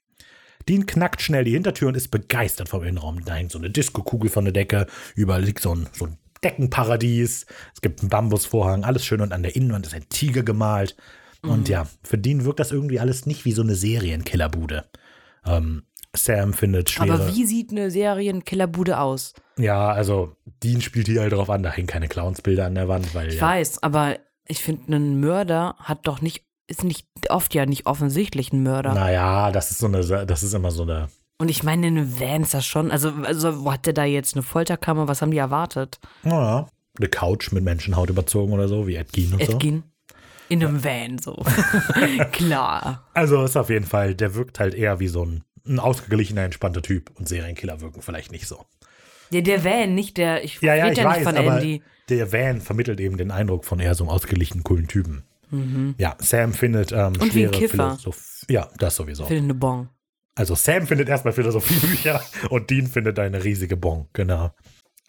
Dean 0.68 0.86
knackt 0.86 1.22
schnell 1.22 1.44
die 1.44 1.52
Hintertür 1.52 1.88
und 1.88 1.98
ist 1.98 2.10
begeistert 2.10 2.70
vom 2.70 2.84
Innenraum. 2.84 3.24
Da 3.26 3.36
hängt 3.36 3.52
so 3.52 3.58
eine 3.58 3.70
Diskokugel 3.70 4.30
von 4.30 4.46
der 4.46 4.54
Decke, 4.54 4.86
überall 5.16 5.44
liegt 5.44 5.62
so 5.62 5.74
ein, 5.74 5.88
so 5.94 6.06
ein 6.06 6.18
Deckenparadies. 6.44 7.46
Es 7.74 7.82
gibt 7.82 8.02
einen 8.02 8.10
Bambusvorhang, 8.10 8.84
alles 8.84 9.06
schön 9.06 9.22
und 9.22 9.34
an 9.34 9.44
der 9.44 9.56
Innenwand 9.56 9.86
ist 9.86 9.94
ein 9.94 10.08
Tiger 10.10 10.44
gemalt. 10.44 10.96
Und 11.44 11.70
ja, 11.70 11.88
für 12.04 12.20
Dean 12.20 12.46
wirkt 12.46 12.60
das 12.60 12.72
irgendwie 12.72 13.00
alles 13.00 13.26
nicht 13.26 13.46
wie 13.46 13.52
so 13.52 13.64
eine 13.64 13.74
Serienkillerbude. 13.74 14.86
Ähm, 15.46 15.84
Sam 16.16 16.54
findet 16.54 16.90
schwere. 16.90 17.14
Aber 17.14 17.36
wie 17.36 17.46
sieht 17.46 17.72
eine 17.72 17.90
Serienkillerbude 17.90 19.00
aus? 19.00 19.34
Ja, 19.58 19.92
also 19.92 20.36
Dean 20.64 20.82
spielt 20.82 21.08
hier 21.08 21.22
halt 21.22 21.34
drauf 21.34 21.50
an, 21.50 21.64
da 21.64 21.72
hängen 21.72 21.88
keine 21.88 22.08
Clownsbilder 22.08 22.66
an 22.66 22.76
der 22.76 22.88
Wand, 22.88 23.16
weil 23.16 23.30
Ich 23.30 23.36
ja, 23.36 23.42
weiß, 23.42 23.82
aber 23.82 24.18
ich 24.46 24.62
finde, 24.62 24.96
ein 24.96 25.20
Mörder 25.20 25.76
hat 25.80 26.06
doch 26.06 26.22
nicht, 26.22 26.46
ist 26.68 26.84
nicht 26.84 27.08
oft 27.30 27.54
ja 27.56 27.66
nicht 27.66 27.86
offensichtlich 27.88 28.52
ein 28.54 28.62
Mörder. 28.62 28.94
naja, 28.94 29.52
das 29.52 29.72
ist 29.72 29.80
so 29.80 29.88
eine, 29.88 30.26
das 30.26 30.44
ist 30.44 30.54
immer 30.54 30.72
so 30.72 30.84
eine, 30.84 31.10
Und 31.42 31.50
ich 31.50 31.64
meine, 31.64 31.88
eine 31.88 32.20
Van 32.20 32.44
ist 32.44 32.54
das 32.54 32.66
schon. 32.68 32.92
Also, 32.92 33.12
also 33.24 33.64
wo 33.66 33.72
hat 33.74 33.88
der 33.88 33.94
da 33.94 34.06
jetzt 34.06 34.36
eine 34.36 34.44
Folterkammer? 34.44 35.08
Was 35.08 35.24
haben 35.24 35.32
die 35.32 35.38
erwartet? 35.40 36.00
naja, 36.22 36.68
eine 37.00 37.08
Couch 37.08 37.52
mit 37.52 37.64
Menschenhaut 37.64 38.12
überzogen 38.12 38.54
oder 38.54 38.68
so, 38.68 38.86
wie 38.86 38.96
Ed 38.96 39.12
Gein 39.12 39.34
und 39.34 39.44
so. 39.44 39.54
Edgin? 39.54 39.84
In 40.50 40.64
einem 40.64 40.84
Van 40.84 41.18
so. 41.18 41.42
Klar. 42.32 43.08
Also 43.14 43.44
ist 43.44 43.58
auf 43.58 43.70
jeden 43.70 43.86
Fall, 43.86 44.14
der 44.16 44.36
wirkt 44.36 44.60
halt 44.60 44.74
eher 44.76 45.00
wie 45.00 45.08
so 45.08 45.26
ein, 45.26 45.44
ein 45.66 45.80
ausgeglichener, 45.80 46.44
entspannter 46.44 46.82
Typ 46.82 47.10
und 47.18 47.28
Serienkiller 47.28 47.82
wirken 47.82 48.02
vielleicht 48.02 48.32
nicht 48.32 48.48
so. 48.48 48.66
Der, 49.32 49.42
der 49.42 49.64
Van, 49.64 49.96
nicht 49.96 50.18
der. 50.18 50.44
Ich 50.44 50.62
Ja, 50.62 50.76
ja, 50.76 50.92
ich 50.92 50.98
ja 50.98 51.06
weiß, 51.06 51.20
nicht 51.20 51.28
von 51.28 51.38
aber 51.38 51.56
Andy. 51.58 51.82
der 52.10 52.32
Van 52.34 52.62
vermittelt 52.62 53.00
eben 53.00 53.18
den 53.18 53.32
Eindruck 53.32 53.66
von 53.66 53.80
eher 53.80 53.96
so 53.96 54.04
einem 54.04 54.12
ausgeglichenen, 54.12 54.64
coolen 54.64 54.88
Typen. 54.88 55.24
Ja, 55.98 56.16
Sam 56.20 56.54
findet 56.54 56.92
ähm, 56.92 57.14
Mhm. 57.14 57.22
Und 57.22 57.22
wie 57.22 57.26
ein 57.26 57.32
schwere 57.32 57.52
Kiffer. 57.52 57.98
Philosoph- 57.98 58.46
Ja, 58.50 58.70
das 58.78 58.96
sowieso. 58.96 59.26
Für 59.26 59.36
eine 59.36 59.54
Bon. 59.54 59.90
Also 60.36 60.56
Sam 60.56 60.88
findet 60.88 61.10
erstmal 61.10 61.34
Philosophiebücher 61.34 62.22
und 62.50 62.70
Dean 62.70 62.88
findet 62.88 63.20
eine 63.20 63.44
riesige 63.44 63.78
Bon, 63.78 64.08
genau. 64.14 64.52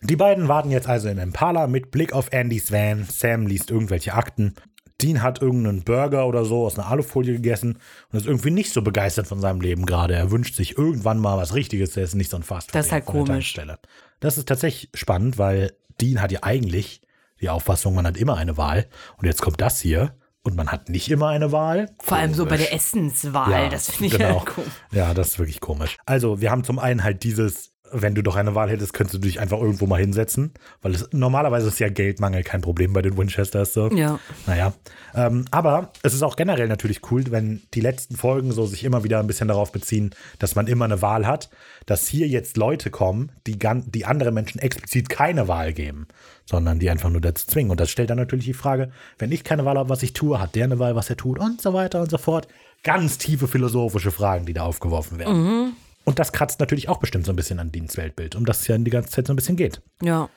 Die 0.03 0.17
beiden 0.17 0.49
warten 0.49 0.71
jetzt 0.71 0.89
also 0.89 1.09
im 1.09 1.19
Impala 1.19 1.69
mit 1.69 1.93
Blick 1.93 2.13
auf 2.13 2.33
Andys 2.33 2.73
Van. 2.73 3.07
Sam 3.09 3.47
liest 3.47 3.71
irgendwelche 3.71 4.15
Akten. 4.15 4.55
Dean 5.01 5.23
hat 5.23 5.41
irgendeinen 5.41 5.83
Burger 5.83 6.27
oder 6.27 6.45
so 6.45 6.65
aus 6.65 6.79
einer 6.79 6.89
Alufolie 6.89 7.35
gegessen 7.35 7.79
und 8.11 8.19
ist 8.19 8.27
irgendwie 8.27 8.51
nicht 8.51 8.73
so 8.73 8.83
begeistert 8.83 9.27
von 9.27 9.41
seinem 9.41 9.61
Leben 9.61 9.87
gerade. 9.87 10.15
Er 10.15 10.31
wünscht 10.31 10.55
sich 10.55 10.77
irgendwann 10.77 11.19
mal 11.19 11.37
was 11.37 11.55
Richtiges, 11.55 11.93
der 11.93 12.05
ist 12.05 12.15
nicht 12.15 12.31
so 12.31 12.37
ein 12.37 12.43
Fast 12.43 12.75
Das 12.75 12.87
ist 12.87 12.93
halt 12.93 13.07
komisch. 13.07 13.55
Das 14.21 14.39
ist 14.39 14.49
tatsächlich 14.49 14.91
spannend, 14.95 15.39
weil 15.39 15.73
Dean 16.01 16.21
hat 16.21 16.33
ja 16.33 16.41
eigentlich 16.43 17.01
die 17.41 17.49
Auffassung, 17.49 17.95
man 17.95 18.07
hat 18.07 18.17
immer 18.17 18.37
eine 18.37 18.57
Wahl. 18.57 18.87
Und 19.19 19.27
jetzt 19.27 19.43
kommt 19.43 19.61
das 19.61 19.81
hier 19.81 20.15
und 20.43 20.57
man 20.57 20.71
hat 20.71 20.89
nicht 20.89 21.11
immer 21.11 21.29
eine 21.29 21.53
Wahl. 21.53 21.91
Vor 22.01 22.19
allem 22.19 22.35
so 22.35 22.45
bei 22.45 22.57
Komisch. 22.57 22.67
der 22.67 22.75
Essenswahl. 22.75 23.69
das 23.71 23.91
finde 23.91 24.07
ich 24.07 24.13
genau. 24.13 24.41
halt 24.41 24.47
komisch. 24.47 24.73
Ja, 24.93 25.15
das 25.15 25.29
ist 25.31 25.39
wirklich 25.39 25.61
komisch. 25.61 25.97
Also, 26.05 26.41
wir 26.41 26.51
haben 26.51 26.65
zum 26.65 26.79
einen 26.79 27.05
halt 27.05 27.23
dieses, 27.23 27.72
wenn 27.93 28.15
du 28.15 28.23
doch 28.23 28.37
eine 28.37 28.55
Wahl 28.55 28.71
hättest, 28.71 28.93
könntest 28.93 29.15
du 29.15 29.19
dich 29.19 29.41
einfach 29.41 29.61
irgendwo 29.61 29.87
mal 29.87 30.01
hinsetzen. 30.01 30.53
Weil 30.81 30.95
es 30.95 31.09
normalerweise 31.13 31.69
ist 31.69 31.79
ja 31.79 31.89
Geldmangel 31.89 32.43
kein 32.43 32.61
Problem 32.61 32.93
bei 32.93 33.03
den 33.03 33.17
Winchesters. 33.17 33.73
So. 33.73 33.89
Ja. 33.91 34.19
Naja. 34.47 34.73
Ähm, 35.15 35.45
aber 35.51 35.93
es 36.03 36.15
ist 36.15 36.23
auch 36.23 36.37
generell 36.37 36.69
natürlich 36.69 37.01
cool, 37.11 37.25
wenn 37.31 37.63
die 37.75 37.81
letzten 37.81 38.17
Folgen 38.17 38.53
so 38.53 38.67
sich 38.67 38.85
immer 38.85 39.05
wieder 39.05 39.21
ein 39.21 39.27
bisschen 39.27 39.49
darauf 39.49 39.73
beziehen, 39.73 40.15
dass 40.39 40.55
man 40.55 40.67
immer 40.67 40.85
eine 40.85 41.03
Wahl 41.03 41.27
hat, 41.27 41.51
dass 41.87 42.07
hier 42.07 42.27
jetzt 42.29 42.57
Leute 42.57 42.91
kommen, 42.91 43.33
die, 43.47 43.59
die 43.59 44.05
andere 44.05 44.33
Menschen 44.33 44.59
explizit 44.61 45.09
keine 45.09 45.49
Wahl 45.49 45.73
geben, 45.73 46.07
sondern 46.47 46.79
die 46.79 46.91
einfach 46.91 47.11
nur 47.11 47.21
dazu 47.21 47.47
zwingen. 47.47 47.71
Und 47.71 47.81
das 47.81 47.91
stellt 47.91 48.11
dann 48.11 48.19
natürlich 48.19 48.47
die 48.47 48.55
Frage, 48.55 48.91
wenn 49.19 49.33
ich 49.33 49.45
keine 49.45 49.65
Wahl 49.65 49.77
habe, 49.79 49.89
was 49.89 50.03
ich 50.03 50.13
tue, 50.13 50.41
hat 50.41 50.55
der 50.55 50.65
eine 50.65 50.79
Wahl, 50.79 50.97
was 50.97 51.11
er 51.11 51.17
tut 51.17 51.39
und 51.39 51.61
so 51.61 51.73
weiter 51.73 52.01
und 52.01 52.11
so 52.11 52.19
fort. 52.19 52.49
Ganz 52.83 53.19
tiefe 53.19 53.47
philosophische 53.47 54.11
Fragen, 54.11 54.47
die 54.47 54.55
da 54.55 54.63
aufgeworfen 54.63 55.19
werden. 55.19 55.77
Und 56.05 56.19
das 56.19 56.33
kratzt 56.33 56.61
natürlich 56.61 56.89
auch 56.89 56.99
bestimmt 56.99 57.27
so 57.27 57.33
ein 57.33 57.37
bisschen 57.37 57.59
an 57.59 57.71
Deans 57.71 57.97
Weltbild, 57.97 58.35
um 58.35 58.45
das 58.45 58.61
es 58.63 58.69
ja 58.69 58.77
die 58.79 58.91
ganze 58.91 59.11
Zeit 59.11 59.27
so 59.27 59.33
ein 59.33 59.37
bisschen 59.37 59.57
geht. 59.57 59.81
Ja. 60.03 60.29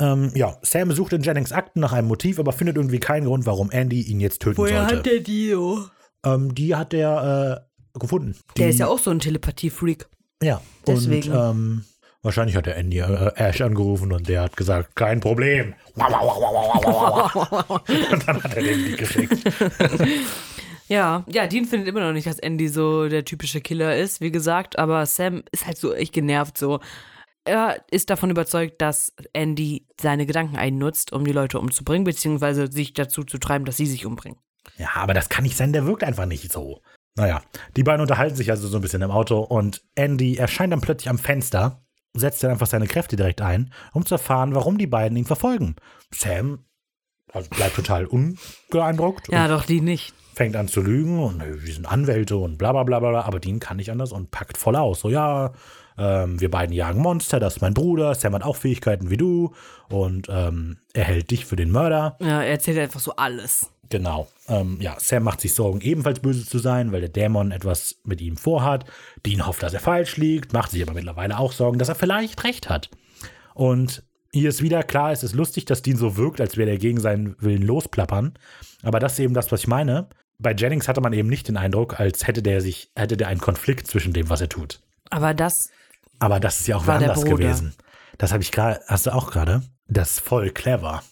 Ähm, 0.00 0.32
ja, 0.34 0.56
Sam 0.62 0.90
sucht 0.92 1.12
in 1.12 1.22
Jennings 1.22 1.52
Akten 1.52 1.80
nach 1.80 1.92
einem 1.92 2.08
Motiv, 2.08 2.38
aber 2.38 2.52
findet 2.52 2.76
irgendwie 2.76 2.98
keinen 2.98 3.26
Grund, 3.26 3.46
warum 3.46 3.70
Andy 3.70 4.00
ihn 4.02 4.20
jetzt 4.20 4.40
töten 4.40 4.56
sollte. 4.56 5.02
der 5.02 5.20
die 5.20 5.50
so? 5.50 5.84
Ähm, 6.24 6.54
die 6.54 6.74
hat 6.74 6.92
der 6.92 7.62
äh, 7.94 7.98
gefunden. 7.98 8.36
Die, 8.56 8.60
Der 8.60 8.70
ist 8.70 8.78
ja 8.78 8.88
auch 8.88 8.98
so 8.98 9.10
ein 9.10 9.20
Telepathie-Freak. 9.20 10.08
Ja, 10.42 10.60
Deswegen. 10.86 11.30
und 11.32 11.38
ähm, 11.38 11.84
wahrscheinlich 12.22 12.56
hat 12.56 12.66
der 12.66 12.76
Andy 12.76 12.98
äh, 12.98 13.32
Ash 13.36 13.60
angerufen 13.60 14.12
und 14.12 14.28
der 14.28 14.42
hat 14.42 14.56
gesagt, 14.56 14.96
kein 14.96 15.20
Problem. 15.20 15.74
und 15.94 16.08
dann 18.26 18.42
hat 18.42 18.56
er 18.56 18.62
den 18.62 18.84
die 18.84 18.96
geschickt. 18.96 19.36
Ja, 20.92 21.24
ja, 21.26 21.46
Dean 21.46 21.64
findet 21.64 21.88
immer 21.88 22.00
noch 22.00 22.12
nicht, 22.12 22.26
dass 22.26 22.38
Andy 22.38 22.68
so 22.68 23.08
der 23.08 23.24
typische 23.24 23.62
Killer 23.62 23.96
ist, 23.96 24.20
wie 24.20 24.30
gesagt, 24.30 24.78
aber 24.78 25.06
Sam 25.06 25.42
ist 25.50 25.66
halt 25.66 25.78
so 25.78 25.94
echt 25.94 26.12
genervt 26.12 26.58
so. 26.58 26.80
Er 27.46 27.82
ist 27.90 28.10
davon 28.10 28.28
überzeugt, 28.28 28.82
dass 28.82 29.14
Andy 29.32 29.86
seine 29.98 30.26
Gedanken 30.26 30.56
einnutzt, 30.56 31.14
um 31.14 31.24
die 31.24 31.32
Leute 31.32 31.58
umzubringen, 31.58 32.04
beziehungsweise 32.04 32.70
sich 32.70 32.92
dazu 32.92 33.24
zu 33.24 33.38
treiben, 33.38 33.64
dass 33.64 33.78
sie 33.78 33.86
sich 33.86 34.04
umbringen. 34.04 34.38
Ja, 34.76 34.90
aber 34.96 35.14
das 35.14 35.30
kann 35.30 35.44
nicht 35.44 35.56
sein, 35.56 35.72
der 35.72 35.86
wirkt 35.86 36.04
einfach 36.04 36.26
nicht 36.26 36.52
so. 36.52 36.82
Naja, 37.16 37.40
die 37.74 37.84
beiden 37.84 38.02
unterhalten 38.02 38.36
sich 38.36 38.50
also 38.50 38.68
so 38.68 38.76
ein 38.76 38.82
bisschen 38.82 39.00
im 39.00 39.10
Auto 39.10 39.40
und 39.40 39.82
Andy 39.94 40.36
erscheint 40.36 40.74
dann 40.74 40.82
plötzlich 40.82 41.08
am 41.08 41.18
Fenster, 41.18 41.82
setzt 42.12 42.44
dann 42.44 42.50
einfach 42.50 42.66
seine 42.66 42.86
Kräfte 42.86 43.16
direkt 43.16 43.40
ein, 43.40 43.72
um 43.94 44.04
zu 44.04 44.16
erfahren, 44.16 44.54
warum 44.54 44.76
die 44.76 44.86
beiden 44.86 45.16
ihn 45.16 45.24
verfolgen. 45.24 45.76
Sam 46.14 46.66
also 47.32 47.48
bleibt 47.48 47.76
total 47.76 48.04
unbeeindruckt 48.04 49.32
Ja, 49.32 49.48
doch, 49.48 49.64
die 49.64 49.80
nicht. 49.80 50.12
Fängt 50.34 50.56
an 50.56 50.68
zu 50.68 50.80
lügen 50.80 51.18
und 51.18 51.38
nö, 51.38 51.58
wir 51.62 51.72
sind 51.72 51.86
Anwälte 51.86 52.36
und 52.36 52.58
bla 52.58 52.72
bla 52.72 52.82
bla 52.84 52.98
bla, 53.00 53.22
aber 53.22 53.40
Dean 53.40 53.60
kann 53.60 53.76
nicht 53.76 53.90
anders 53.90 54.12
und 54.12 54.30
packt 54.30 54.56
voll 54.56 54.76
aus. 54.76 55.00
So, 55.00 55.10
ja, 55.10 55.52
ähm, 55.98 56.40
wir 56.40 56.50
beiden 56.50 56.74
jagen 56.74 57.00
Monster, 57.00 57.38
das 57.38 57.56
ist 57.56 57.62
mein 57.62 57.74
Bruder, 57.74 58.14
Sam 58.14 58.34
hat 58.34 58.42
auch 58.42 58.56
Fähigkeiten 58.56 59.10
wie 59.10 59.16
du 59.16 59.52
und 59.88 60.28
ähm, 60.30 60.78
er 60.94 61.04
hält 61.04 61.30
dich 61.30 61.44
für 61.44 61.56
den 61.56 61.70
Mörder. 61.70 62.16
Ja, 62.20 62.42
er 62.42 62.50
erzählt 62.50 62.78
einfach 62.78 63.00
so 63.00 63.14
alles. 63.16 63.70
Genau. 63.90 64.28
Ähm, 64.48 64.78
ja, 64.80 64.96
Sam 64.98 65.24
macht 65.24 65.42
sich 65.42 65.52
Sorgen, 65.52 65.82
ebenfalls 65.82 66.20
böse 66.20 66.46
zu 66.46 66.58
sein, 66.58 66.92
weil 66.92 67.00
der 67.00 67.10
Dämon 67.10 67.52
etwas 67.52 67.96
mit 68.04 68.22
ihm 68.22 68.38
vorhat. 68.38 68.86
Dean 69.26 69.46
hofft, 69.46 69.62
dass 69.62 69.74
er 69.74 69.80
falsch 69.80 70.16
liegt, 70.16 70.54
macht 70.54 70.70
sich 70.70 70.82
aber 70.82 70.94
mittlerweile 70.94 71.38
auch 71.38 71.52
Sorgen, 71.52 71.78
dass 71.78 71.90
er 71.90 71.94
vielleicht 71.94 72.42
recht 72.44 72.70
hat. 72.70 72.88
Und 73.52 74.02
hier 74.32 74.48
ist 74.48 74.62
wieder 74.62 74.82
klar, 74.82 75.12
es 75.12 75.22
ist 75.22 75.34
lustig, 75.34 75.66
dass 75.66 75.82
Dean 75.82 75.98
so 75.98 76.16
wirkt, 76.16 76.40
als 76.40 76.56
wäre 76.56 76.70
er 76.70 76.78
gegen 76.78 77.00
seinen 77.00 77.36
Willen 77.38 77.60
losplappern. 77.62 78.32
Aber 78.82 78.98
das 78.98 79.12
ist 79.12 79.18
eben 79.18 79.34
das, 79.34 79.52
was 79.52 79.60
ich 79.60 79.66
meine. 79.66 80.08
Bei 80.38 80.52
Jennings 80.54 80.88
hatte 80.88 81.00
man 81.00 81.12
eben 81.12 81.28
nicht 81.28 81.48
den 81.48 81.56
Eindruck, 81.56 82.00
als 82.00 82.26
hätte 82.26 82.42
der 82.42 82.60
sich, 82.60 82.90
hätte 82.96 83.16
der 83.16 83.28
einen 83.28 83.40
Konflikt 83.40 83.86
zwischen 83.86 84.12
dem, 84.12 84.28
was 84.28 84.40
er 84.40 84.48
tut. 84.48 84.80
Aber 85.10 85.34
das, 85.34 85.70
Aber 86.18 86.40
das 86.40 86.60
ist 86.60 86.66
ja 86.68 86.76
auch 86.76 86.86
anders 86.86 87.24
gewesen. 87.24 87.74
Das 88.18 88.32
habe 88.32 88.42
ich 88.42 88.50
gerade, 88.52 88.80
hast 88.86 89.06
du 89.06 89.14
auch 89.14 89.30
gerade? 89.30 89.62
Das 89.86 90.12
ist 90.12 90.20
voll 90.20 90.50
clever. 90.50 91.02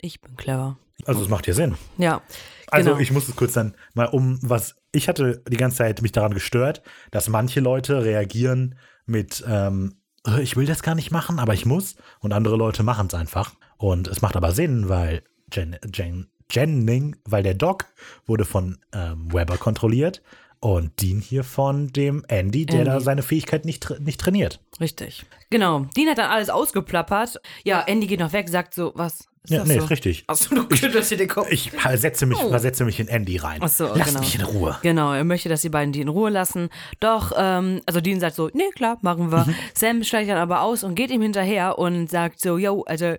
ich 0.00 0.20
bin 0.20 0.36
clever. 0.36 0.78
Also 1.06 1.22
es 1.22 1.28
macht 1.28 1.46
ja 1.46 1.54
Sinn. 1.54 1.76
Ja. 1.98 2.20
Also 2.68 2.90
genau. 2.90 3.00
ich 3.00 3.10
muss 3.10 3.28
es 3.28 3.34
kurz 3.36 3.54
dann 3.54 3.74
mal 3.94 4.06
um 4.06 4.38
was. 4.42 4.76
Ich 4.92 5.08
hatte 5.08 5.42
die 5.48 5.56
ganze 5.56 5.78
Zeit 5.78 6.02
mich 6.02 6.12
daran 6.12 6.34
gestört, 6.34 6.82
dass 7.10 7.28
manche 7.28 7.60
Leute 7.60 8.04
reagieren 8.04 8.76
mit, 9.06 9.42
ähm, 9.48 9.96
"Äh, 10.26 10.42
ich 10.42 10.56
will 10.56 10.66
das 10.66 10.82
gar 10.82 10.94
nicht 10.94 11.10
machen, 11.10 11.38
aber 11.38 11.54
ich 11.54 11.64
muss. 11.66 11.96
Und 12.20 12.32
andere 12.32 12.56
Leute 12.56 12.82
machen 12.82 13.06
es 13.08 13.14
einfach. 13.14 13.54
Und 13.78 14.08
es 14.08 14.20
macht 14.22 14.36
aber 14.36 14.52
Sinn, 14.52 14.88
weil 14.88 15.22
Jen, 15.52 15.76
Jen, 15.92 16.29
Jenning, 16.50 17.16
weil 17.24 17.42
der 17.42 17.54
Doc 17.54 17.86
wurde 18.26 18.44
von 18.44 18.78
ähm, 18.92 19.32
Weber 19.32 19.56
kontrolliert 19.56 20.22
und 20.60 21.00
Dean 21.00 21.20
hier 21.20 21.42
von 21.44 21.88
dem 21.88 22.24
Andy, 22.28 22.66
der 22.66 22.80
Andy. 22.80 22.90
da 22.90 23.00
seine 23.00 23.22
Fähigkeit 23.22 23.64
nicht, 23.64 23.84
tra- 23.86 23.98
nicht 23.98 24.20
trainiert. 24.20 24.60
Richtig. 24.80 25.24
Genau. 25.48 25.86
Dean 25.96 26.08
hat 26.10 26.18
dann 26.18 26.30
alles 26.30 26.50
ausgeplappert. 26.50 27.40
Ja, 27.64 27.80
Andy 27.80 28.06
geht 28.06 28.20
noch 28.20 28.32
weg, 28.32 28.48
sagt 28.48 28.74
so, 28.74 28.92
was? 28.94 29.28
Ist 29.42 29.52
Ja, 29.52 29.60
das 29.60 29.68
nee, 29.68 29.78
so? 29.78 29.84
ist 29.84 29.90
richtig. 29.90 30.24
Achso, 30.26 30.54
du 30.54 30.76
schüttelst 30.76 31.10
dir 31.10 31.16
den 31.16 31.28
Kopf. 31.28 31.50
Ich 31.50 31.72
setze 31.94 32.26
mich, 32.26 32.36
Oh. 32.38 32.50
versetze 32.50 32.84
mich 32.84 33.00
in 33.00 33.08
Andy 33.08 33.38
rein. 33.38 33.58
Ach 33.62 33.68
so, 33.70 33.86
Lass 33.94 34.08
genau. 34.08 34.20
mich 34.20 34.34
in 34.34 34.42
Ruhe. 34.42 34.76
Genau, 34.82 35.14
er 35.14 35.24
möchte, 35.24 35.48
dass 35.48 35.62
die 35.62 35.70
beiden 35.70 35.92
die 35.94 36.02
in 36.02 36.08
Ruhe 36.08 36.28
lassen. 36.28 36.68
Doch, 37.00 37.32
ähm, 37.34 37.80
also 37.86 38.02
Dean 38.02 38.20
sagt 38.20 38.36
so, 38.36 38.50
nee, 38.52 38.68
klar, 38.74 38.98
machen 39.00 39.32
wir. 39.32 39.46
Mhm. 39.46 39.54
Sam 39.74 40.04
steigt 40.04 40.28
dann 40.28 40.36
aber 40.36 40.60
aus 40.60 40.84
und 40.84 40.94
geht 40.94 41.10
ihm 41.10 41.22
hinterher 41.22 41.78
und 41.78 42.10
sagt 42.10 42.38
so, 42.38 42.58
yo, 42.58 42.82
also 42.82 43.14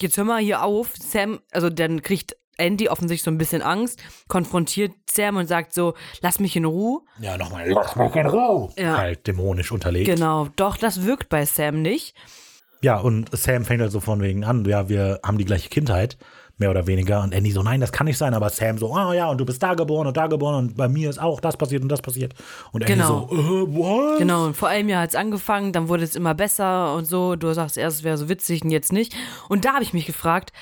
jetzt 0.00 0.16
hör 0.16 0.24
mal 0.24 0.42
hier 0.42 0.64
auf. 0.64 0.90
Sam, 0.96 1.38
also 1.52 1.70
dann 1.70 2.02
kriegt 2.02 2.34
Andy 2.60 2.88
offensichtlich 2.88 3.24
so 3.24 3.30
ein 3.30 3.38
bisschen 3.38 3.62
Angst, 3.62 4.00
konfrontiert 4.28 4.92
Sam 5.10 5.36
und 5.36 5.46
sagt 5.46 5.74
so, 5.74 5.94
lass 6.22 6.38
mich 6.38 6.54
in 6.56 6.64
Ruhe. 6.64 7.00
Ja, 7.20 7.36
nochmal, 7.36 7.68
lass 7.68 7.96
mich 7.96 8.14
in 8.14 8.26
Ruhe. 8.26 8.70
Ja. 8.78 8.96
Halt 8.98 9.26
dämonisch 9.26 9.72
unterlegt. 9.72 10.06
Genau, 10.06 10.48
doch, 10.56 10.76
das 10.76 11.04
wirkt 11.04 11.28
bei 11.28 11.44
Sam 11.46 11.82
nicht. 11.82 12.14
Ja, 12.82 12.98
und 12.98 13.36
Sam 13.36 13.64
fängt 13.64 13.82
halt 13.82 13.92
so 13.92 14.00
von 14.00 14.22
wegen 14.22 14.44
an, 14.44 14.64
ja, 14.64 14.88
wir 14.88 15.20
haben 15.24 15.36
die 15.38 15.44
gleiche 15.44 15.68
Kindheit. 15.68 16.16
mehr 16.56 16.70
oder 16.70 16.86
weniger. 16.86 17.22
Und 17.22 17.32
Andy 17.32 17.52
so, 17.52 17.62
nein, 17.62 17.80
das 17.80 17.90
kann 17.90 18.04
nicht 18.06 18.18
sein. 18.18 18.34
Aber 18.34 18.50
Sam 18.50 18.76
so, 18.76 18.94
ah 18.94 19.14
ja, 19.14 19.30
und 19.30 19.38
du 19.38 19.46
bist 19.46 19.62
da 19.62 19.72
geboren 19.72 20.06
und 20.06 20.16
da 20.18 20.26
geboren 20.26 20.56
und 20.56 20.76
bei 20.76 20.88
mir 20.88 21.08
ist 21.08 21.18
auch 21.18 21.40
das 21.40 21.56
passiert 21.56 21.82
und 21.82 21.88
das 21.88 22.02
passiert. 22.02 22.34
Und 22.72 22.82
Andy 22.82 22.92
Genau. 22.94 23.28
so, 23.30 23.34
äh, 23.34 23.74
what? 23.74 24.18
Genau, 24.18 24.44
und 24.44 24.54
vor 24.56 24.68
einem 24.68 24.90
Jahr 24.90 25.00
hat 25.04 25.08
es 25.10 25.16
angefangen, 25.16 25.72
dann 25.72 25.88
wurde 25.88 26.04
es 26.04 26.14
immer 26.16 26.34
besser 26.34 26.94
und 26.96 27.06
so. 27.06 27.34
Du 27.34 27.50
sagst 27.54 27.78
erst, 27.78 27.98
es 28.00 28.04
wäre 28.04 28.18
so 28.18 28.28
witzig 28.28 28.62
und 28.62 28.70
jetzt 28.70 28.92
nicht. 28.92 29.14
Und 29.48 29.64
da 29.64 29.72
habe 29.72 29.82
ich 29.84 29.94
mich 29.94 30.04
gefragt, 30.04 30.52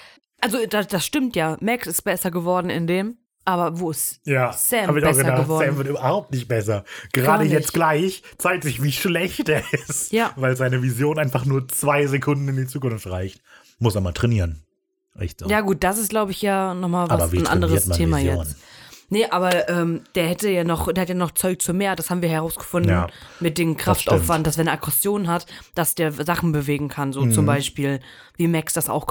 also 0.40 0.58
das, 0.68 0.86
das 0.88 1.04
stimmt 1.04 1.36
ja, 1.36 1.56
Max 1.60 1.86
ist 1.86 2.02
besser 2.02 2.30
geworden 2.30 2.70
in 2.70 2.86
dem, 2.86 3.16
aber 3.44 3.78
wo 3.80 3.90
ist 3.90 4.20
Ja, 4.24 4.52
Sam 4.52 4.94
besser 4.94 5.22
gedacht, 5.24 5.42
geworden? 5.44 5.66
Sam 5.66 5.76
wird 5.78 5.88
überhaupt 5.88 6.32
nicht 6.32 6.48
besser. 6.48 6.84
Gerade 7.12 7.44
nicht. 7.44 7.52
jetzt 7.52 7.72
gleich 7.72 8.22
zeigt 8.38 8.64
sich, 8.64 8.82
wie 8.82 8.92
schlecht 8.92 9.48
er 9.48 9.62
ist. 9.88 10.12
Ja. 10.12 10.32
Weil 10.36 10.56
seine 10.56 10.82
Vision 10.82 11.18
einfach 11.18 11.44
nur 11.44 11.66
zwei 11.68 12.06
Sekunden 12.06 12.48
in 12.48 12.56
die 12.56 12.66
Zukunft 12.66 13.06
reicht. 13.08 13.40
Muss 13.78 13.94
er 13.94 14.00
mal 14.00 14.12
trainieren. 14.12 14.64
Echt 15.18 15.40
so. 15.40 15.48
Ja, 15.48 15.62
gut, 15.62 15.82
das 15.82 15.98
ist, 15.98 16.10
glaube 16.10 16.30
ich, 16.30 16.42
ja 16.42 16.74
nochmal 16.74 17.10
Aber 17.10 17.24
was 17.24 17.32
wie 17.32 17.38
ein 17.38 17.46
anderes 17.46 17.88
Thema 17.88 18.18
Vision? 18.18 18.38
jetzt. 18.38 18.56
Nee, 19.10 19.24
aber 19.30 19.70
ähm, 19.70 20.02
der 20.14 20.28
hätte 20.28 20.50
ja 20.50 20.64
noch, 20.64 20.92
der 20.92 21.00
hat 21.02 21.08
ja 21.08 21.14
noch 21.14 21.30
Zeug 21.30 21.62
zu 21.62 21.72
mehr, 21.72 21.96
das 21.96 22.10
haben 22.10 22.20
wir 22.20 22.28
herausgefunden 22.28 22.90
Ja, 22.90 23.06
mit 23.40 23.56
dem. 23.56 23.78
Kraftaufwand, 23.78 24.46
dass 24.46 24.58
wenn 24.58 24.66
er 24.66 24.74
Aggression 24.74 25.28
hat, 25.28 25.46
dass 25.74 25.94
der 25.94 26.12
Sachen 26.12 26.52
bewegen 26.52 26.88
kann, 26.88 27.14
so 27.14 27.22
Mhm. 27.24 27.32
zum 27.32 27.46
Beispiel, 27.46 28.00
wie 28.36 28.48
Max 28.48 28.74
das 28.74 28.90
auch 28.90 29.06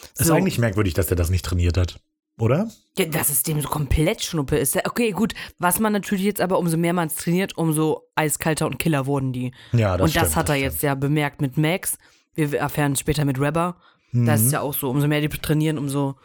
konnte. 0.00 0.20
Ist 0.22 0.26
So. 0.28 0.34
eigentlich 0.34 0.58
merkwürdig, 0.58 0.94
dass 0.94 1.10
er 1.10 1.16
das 1.16 1.30
nicht 1.30 1.44
trainiert 1.44 1.76
hat. 1.76 2.00
Oder? 2.38 2.70
Ja, 2.96 3.04
dass 3.04 3.28
es 3.28 3.42
dem 3.42 3.60
so 3.60 3.68
komplett 3.68 4.22
Schnuppe 4.22 4.56
ist. 4.56 4.74
Ja, 4.74 4.82
Okay, 4.86 5.10
gut. 5.10 5.34
Was 5.58 5.78
man 5.78 5.92
natürlich 5.92 6.24
jetzt 6.24 6.40
aber, 6.40 6.58
umso 6.58 6.76
mehr 6.78 6.94
man 6.94 7.08
es 7.08 7.14
trainiert, 7.16 7.58
umso 7.58 8.04
eiskalter 8.14 8.66
und 8.66 8.78
killer 8.78 9.04
wurden 9.06 9.32
die. 9.32 9.52
Ja, 9.72 9.98
das 9.98 10.06
und 10.06 10.16
das 10.16 10.22
stimmt, 10.30 10.36
hat 10.36 10.48
er 10.48 10.54
das 10.54 10.62
jetzt 10.62 10.82
ja 10.82 10.94
bemerkt 10.94 11.40
mit 11.42 11.58
Max. 11.58 11.98
Wir 12.34 12.54
erfahren 12.58 12.92
es 12.92 13.00
später 13.00 13.24
mit 13.26 13.38
Rebber. 13.38 13.76
Da 14.12 14.34
ist 14.34 14.46
es 14.46 14.52
ja 14.52 14.60
auch 14.60 14.74
so, 14.74 14.88
umso 14.90 15.06
mehr 15.06 15.20
die 15.20 15.28
trainieren, 15.28 15.78
umso. 15.78 16.16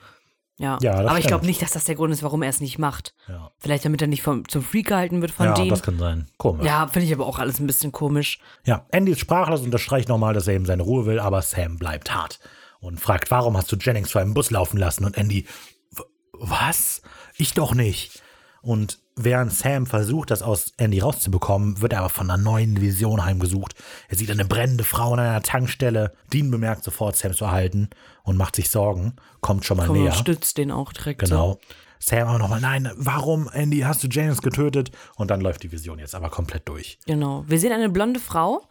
Ja, 0.57 0.75
Mhm. 0.77 0.79
Ja, 0.83 1.01
das 1.01 1.09
aber 1.11 1.19
ich 1.19 1.27
glaube 1.27 1.45
nicht, 1.45 1.61
dass 1.61 1.71
das 1.71 1.83
der 1.83 1.95
Grund 1.95 2.13
ist, 2.13 2.23
warum 2.23 2.41
er 2.41 2.49
es 2.49 2.61
nicht 2.61 2.79
macht. 2.79 3.13
Ja, 3.27 3.51
Vielleicht 3.59 3.83
damit 3.83 4.01
er 4.01 4.07
nicht 4.07 4.21
vom, 4.23 4.47
zum 4.47 4.63
Freak 4.63 4.87
gehalten 4.87 5.21
wird 5.21 5.31
von 5.31 5.47
ja 5.47 5.53
Dean. 5.53 5.67
das 5.67 5.83
kann 5.83 5.99
sein. 5.99 6.27
Komisch. 6.37 6.65
Ja, 6.65 6.87
finde 6.87 7.07
ich 7.07 7.13
aber 7.13 7.25
auch 7.27 7.39
alles 7.39 7.59
ein 7.59 7.67
bisschen 7.67 7.91
komisch. 7.91 8.39
Ja, 8.63 8.85
Andy 8.91 9.11
ist 9.11 9.19
sprachlos 9.19 9.59
und 9.59 9.65
unterstreicht 9.65 10.07
nochmal, 10.07 10.33
dass 10.33 10.47
er 10.47 10.53
eben 10.53 10.65
seine 10.65 10.83
Ruhe 10.83 11.05
will, 11.05 11.19
aber 11.19 11.41
Sam 11.41 11.77
bleibt 11.77 12.15
hart 12.15 12.39
und 12.79 12.99
fragt, 12.99 13.31
warum 13.31 13.57
hast 13.57 13.71
du 13.71 13.75
Jennings 13.75 14.11
vor 14.11 14.21
einem 14.21 14.33
Bus 14.33 14.51
laufen 14.51 14.77
lassen? 14.77 15.05
Und 15.05 15.17
Andy, 15.17 15.47
"W- 15.91 16.03
was? 16.33 17.01
Ich 17.37 17.53
doch 17.53 17.73
nicht. 17.73 18.21
Und 18.61 18.99
während 19.15 19.53
Sam 19.53 19.85
versucht, 19.85 20.31
das 20.31 20.41
aus 20.41 20.73
Andy 20.77 20.99
rauszubekommen, 20.99 21.81
wird 21.81 21.93
er 21.93 21.99
aber 21.99 22.09
von 22.09 22.29
einer 22.29 22.41
neuen 22.41 22.81
Vision 22.81 23.23
heimgesucht. 23.23 23.75
Er 24.09 24.17
sieht 24.17 24.31
eine 24.31 24.43
brennende 24.45 24.83
Frau 24.83 25.13
an 25.13 25.19
einer 25.19 25.43
Tankstelle. 25.43 26.13
Dean 26.33 26.49
bemerkt 26.49 26.83
sofort 26.83 27.15
Sams 27.15 27.37
Verhalten 27.37 27.89
und 28.23 28.37
macht 28.37 28.55
sich 28.55 28.69
Sorgen, 28.71 29.15
kommt 29.41 29.65
schon 29.65 29.77
mal 29.77 29.85
Komm, 29.85 29.97
näher. 29.97 30.11
und 30.11 30.17
stützt 30.17 30.57
den 30.57 30.71
auch 30.71 30.91
direkt. 30.93 31.27
So. 31.27 31.59
Sam 31.99 32.27
aber 32.27 32.39
nochmal, 32.39 32.61
nein, 32.61 32.91
warum, 32.95 33.49
Andy, 33.53 33.79
hast 33.79 34.03
du 34.03 34.07
Jennings 34.07 34.41
getötet? 34.41 34.91
Und 35.15 35.31
dann 35.31 35.41
läuft 35.41 35.63
die 35.63 35.71
Vision 35.71 35.99
jetzt 35.99 36.15
aber 36.15 36.29
komplett 36.29 36.67
durch. 36.67 36.99
Genau. 37.05 37.43
Wir 37.47 37.59
sehen 37.59 37.71
eine 37.71 37.89
blonde 37.89 38.19
Frau 38.19 38.67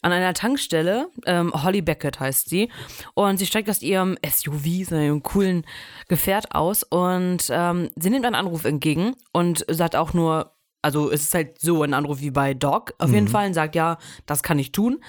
an 0.00 0.12
einer 0.12 0.34
Tankstelle. 0.34 1.08
Ähm, 1.26 1.52
Holly 1.54 1.82
Beckett 1.82 2.20
heißt 2.20 2.48
sie. 2.48 2.70
Und 3.14 3.38
sie 3.38 3.46
steigt 3.46 3.68
aus 3.70 3.82
ihrem 3.82 4.16
SUV, 4.24 4.88
so 4.88 4.94
einem 4.94 5.22
coolen 5.22 5.64
Gefährt 6.08 6.54
aus. 6.54 6.82
Und 6.82 7.48
ähm, 7.50 7.90
sie 7.96 8.10
nimmt 8.10 8.26
einen 8.26 8.34
Anruf 8.34 8.64
entgegen 8.64 9.14
und 9.32 9.64
sagt 9.68 9.96
auch 9.96 10.12
nur, 10.12 10.52
also 10.82 11.10
es 11.10 11.22
ist 11.22 11.34
halt 11.34 11.60
so 11.60 11.82
ein 11.82 11.94
Anruf 11.94 12.20
wie 12.20 12.30
bei 12.30 12.54
Doc 12.54 12.94
auf 12.98 13.12
jeden 13.12 13.28
Fall 13.28 13.46
und 13.46 13.54
sagt, 13.54 13.76
ja, 13.76 13.98
das 14.26 14.42
kann 14.42 14.58
ich 14.58 14.72
tun. 14.72 15.02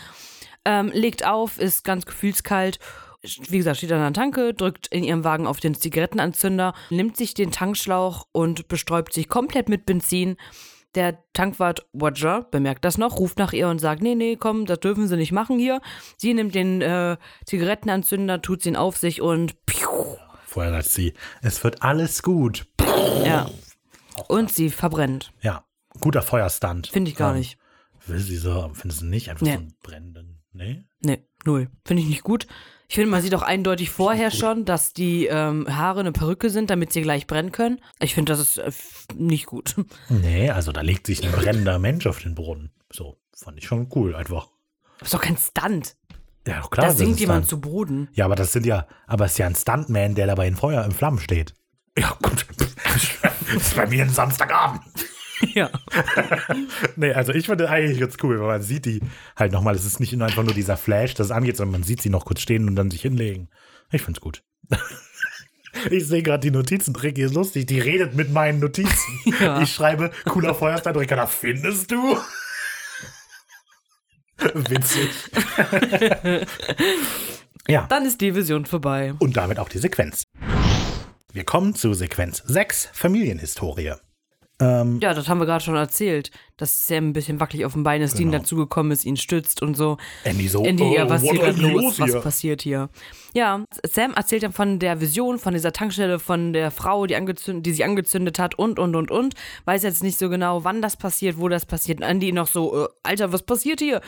Ähm, 0.66 0.92
legt 0.94 1.26
auf, 1.26 1.60
ist 1.60 1.84
ganz 1.84 2.06
gefühlskalt. 2.06 2.80
Wie 3.24 3.58
gesagt, 3.58 3.78
steht 3.78 3.92
an 3.94 4.00
der 4.02 4.14
Tanke, 4.14 4.54
drückt 4.54 4.88
in 4.88 5.04
ihrem 5.04 5.24
Wagen 5.24 5.48
auf 5.48 5.60
den 5.62 5.76
Zigarettenanzünder, 5.76 6.74
nimmt 6.90 7.16
sich 7.16 7.34
den 7.34 7.52
Tankschlauch 7.52 8.28
und 8.34 8.68
bestäubt 8.68 9.14
sich 9.14 9.30
komplett 9.30 9.70
mit 9.70 9.86
Benzin. 9.86 10.36
Der 10.96 11.24
Tankwart 11.34 11.88
Roger 12.00 12.44
bemerkt 12.52 12.84
das 12.86 12.98
noch, 12.98 13.18
ruft 13.20 13.40
nach 13.40 13.54
ihr 13.54 13.70
und 13.70 13.80
sagt, 13.80 14.02
nee, 14.04 14.14
nee, 14.16 14.36
komm, 14.36 14.66
das 14.66 14.80
dürfen 14.82 15.08
sie 15.08 15.16
nicht 15.16 15.32
machen 15.32 15.58
hier. 15.58 15.82
Sie 16.18 16.34
nimmt 16.34 16.54
den 16.54 16.82
äh, 16.82 17.18
Zigarettenanzünder, 17.46 18.42
tut 18.42 18.66
ihn 18.66 18.76
auf 18.76 18.98
sich 18.98 19.22
und 19.22 19.66
piu, 19.66 19.88
Vorher 20.46 20.72
sagt 20.74 20.90
sie, 20.90 21.14
es 21.42 21.64
wird 21.64 21.82
alles 21.82 22.22
gut. 22.24 22.68
ja. 23.26 23.50
Und 24.28 24.52
sie 24.52 24.70
verbrennt. 24.70 25.32
Ja, 25.42 25.66
guter 26.00 26.22
Feuerstand. 26.22 26.88
Finde 26.88 27.10
ich 27.10 27.18
gar 27.18 27.32
Ähm, 27.32 27.40
nicht. 27.40 27.58
Will 28.06 28.20
sie 28.20 28.36
so, 28.38 28.70
findest 28.74 29.02
du 29.02 29.06
nicht? 29.06 29.30
Einfach 29.32 29.46
Nee. 29.46 29.54
so 29.54 29.60
einen 29.60 29.74
brennenden. 29.82 30.44
Nee? 30.52 30.84
Nee, 31.00 31.26
null. 31.46 31.70
Finde 31.86 32.04
ich 32.04 32.10
nicht 32.10 32.22
gut. 32.22 32.46
Ich 32.88 32.96
finde, 32.96 33.10
man 33.10 33.22
sieht 33.22 33.34
auch 33.34 33.42
eindeutig 33.42 33.90
vorher 33.90 34.30
schon, 34.30 34.66
dass 34.66 34.94
die 34.94 35.26
ähm, 35.26 35.68
Haare 35.74 36.02
eine 36.02 36.12
Perücke 36.12 36.50
sind, 36.50 36.70
damit 36.70 36.94
sie 36.94 37.02
gleich 37.02 37.28
brennen 37.28 37.52
können. 37.52 37.80
Ich 38.00 38.14
finde, 38.14 38.34
das 38.34 38.40
ist 38.40 38.58
äh, 38.58 38.72
nicht 39.16 39.46
gut. 39.46 39.76
Nee, 40.10 40.50
also 40.52 40.72
da 40.72 40.82
legt 40.82 41.08
sich 41.08 41.24
ein 41.24 41.32
brennender 41.32 41.80
Mensch 41.80 42.06
auf 42.08 42.20
den 42.20 42.36
Brunnen. 42.36 42.72
So, 42.92 43.18
fand 43.36 43.58
ich 43.58 43.66
schon 43.66 43.90
cool, 43.96 44.16
einfach. 44.16 44.48
Das 45.00 45.08
ist 45.08 45.14
doch 45.14 45.22
kein 45.22 45.38
Stunt. 45.38 45.96
Ja, 46.48 46.60
doch 46.60 46.70
klar. 46.70 46.88
Da 46.88 46.94
ist 46.94 47.20
jemand 47.20 47.48
zu 47.48 47.60
Boden. 47.60 48.10
Ja, 48.14 48.26
aber 48.26 48.36
das 48.36 48.52
sind 48.52 48.66
ja, 48.66 48.86
aber 49.08 49.26
es 49.26 49.34
ist 49.34 49.38
ja 49.38 49.48
ein 49.48 49.56
Stuntman, 49.56 50.16
der 50.16 50.28
dabei 50.28 50.48
in 50.48 50.56
Feuer, 50.56 50.84
in 50.86 50.92
Flammen 50.92 51.20
steht. 51.20 51.54
Ja, 51.98 52.18
gut. 52.22 52.46
das 52.58 53.56
ist 53.56 53.76
bei 53.76 53.88
mir 53.88 54.04
ein 54.04 54.10
Samstagabend. 54.10 54.82
Ja. 55.54 55.70
Nee, 56.96 57.12
also 57.14 57.34
ich 57.34 57.46
finde 57.48 57.70
eigentlich 57.70 58.00
ganz 58.00 58.16
cool, 58.24 58.40
weil 58.40 58.48
man 58.48 58.62
sieht 58.62 58.86
die 58.86 59.02
halt 59.36 59.52
nochmal. 59.52 59.76
Es 59.76 59.86
ist 59.86 60.00
nicht 60.00 60.14
nur 60.14 60.26
einfach 60.28 60.44
nur 60.44 60.54
dieser 60.54 60.78
Flash, 60.78 61.14
das 61.16 61.28
es 61.28 61.32
angeht, 61.32 61.58
sondern 61.58 61.74
man 61.82 61.84
sieht 61.84 62.02
sie 62.02 62.10
noch 62.10 62.26
kurz 62.26 62.42
stehen 62.42 62.68
und 62.68 62.76
dann 62.76 62.90
sich 62.92 63.02
hinlegen. 63.02 63.50
Ich 63.92 64.02
find's 64.02 64.22
gut. 64.22 64.44
Ich 65.90 66.06
sehe 66.08 66.22
gerade 66.22 66.40
die 66.42 66.52
Notizen, 66.52 66.96
Ricky 66.96 67.24
ist 67.24 67.34
lustig, 67.34 67.66
die 67.66 67.80
redet 67.80 68.14
mit 68.14 68.32
meinen 68.32 68.60
Notizen. 68.60 69.20
Ja. 69.40 69.60
Ich 69.60 69.74
schreibe, 69.74 70.12
cooler 70.26 70.54
Feuerstand, 70.54 70.96
Ricky, 70.96 71.16
da 71.16 71.26
findest 71.26 71.90
du? 71.90 72.16
Witzig. 74.38 75.10
ja, 77.68 77.88
Dann 77.88 78.06
ist 78.06 78.22
die 78.22 78.36
Vision 78.36 78.66
vorbei. 78.68 79.16
und 79.18 79.36
damit 79.36 79.58
auch 79.58 79.68
die 79.68 79.80
Sequenz. 79.80 80.24
Wir 81.32 81.44
kommen 81.44 81.74
zu 81.74 81.96
Sequenz 81.96 82.44
6, 82.46 82.90
Familienhistorie. 82.94 83.94
Ähm, 84.64 85.00
Ja, 85.02 85.14
das 85.14 85.28
haben 85.30 85.40
wir 85.40 85.46
gerade 85.46 85.64
schon 85.64 85.76
erzählt, 85.76 86.32
dass 86.58 86.88
Sam 86.88 87.10
ein 87.10 87.14
bisschen 87.14 87.40
wackelig 87.40 87.66
auf 87.66 87.74
dem 87.74 87.84
Bein 87.84 88.02
ist, 88.02 88.18
Dean 88.18 88.30
Genau. 88.32 88.40
dazugekommen 88.42 88.92
ist, 88.92 89.06
ihn 89.06 89.18
stützt 89.18 89.62
und 89.62 89.76
so. 89.76 89.98
Andy 90.24 90.48
so, 90.48 90.64
Andy, 90.64 90.96
ja, 90.96 91.06
oh, 91.06 91.10
was 91.10 91.24
what 91.24 91.32
hier 91.32 91.40
gerade 91.42 91.62
los? 91.62 92.00
Was 92.00 92.12
hier? 92.12 92.22
passiert 92.22 92.62
hier? 92.62 92.90
Ja, 93.36 93.64
Sam 93.84 94.14
erzählt 94.14 94.44
dann 94.44 94.54
von 94.54 94.78
der 94.78 95.02
Vision, 95.02 95.40
von 95.40 95.54
dieser 95.54 95.72
Tankstelle, 95.74 96.20
von 96.20 96.54
der 96.54 96.70
Frau, 96.70 97.08
die, 97.08 97.16
angezündet, 97.16 97.66
die 97.66 97.72
sich 97.72 97.84
angezündet 97.84 98.38
hat 98.38 98.58
und, 98.60 98.78
und, 98.80 98.96
und, 98.96 99.10
und. 99.10 99.34
Weiß 99.66 99.82
jetzt 99.84 100.04
nicht 100.04 100.20
so 100.20 100.30
genau, 100.30 100.64
wann 100.64 100.82
das 100.84 100.96
passiert, 100.98 101.40
wo 101.40 101.50
das 101.50 101.66
passiert. 101.66 102.00
Und 102.00 102.06
Andy 102.06 102.32
noch 102.32 102.48
so, 102.48 102.86
äh, 102.86 102.88
Alter, 103.02 103.34
was 103.34 103.42
passiert 103.42 103.80
hier? 103.80 104.02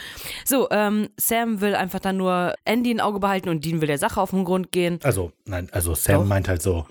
So, 0.45 0.67
ähm, 0.69 1.09
Sam 1.17 1.59
will 1.61 1.73
einfach 1.75 1.99
dann 1.99 2.17
nur 2.17 2.53
Andy 2.65 2.91
ein 2.91 3.01
Auge 3.01 3.19
behalten 3.19 3.49
und 3.49 3.65
Dean 3.65 3.81
will 3.81 3.87
der 3.87 3.97
Sache 3.97 4.21
auf 4.21 4.29
den 4.29 4.45
Grund 4.45 4.71
gehen. 4.71 4.99
Also, 5.03 5.31
nein, 5.45 5.69
also 5.71 5.95
Sam 5.95 6.21
Doch. 6.21 6.25
meint 6.25 6.47
halt 6.47 6.61
so, 6.61 6.85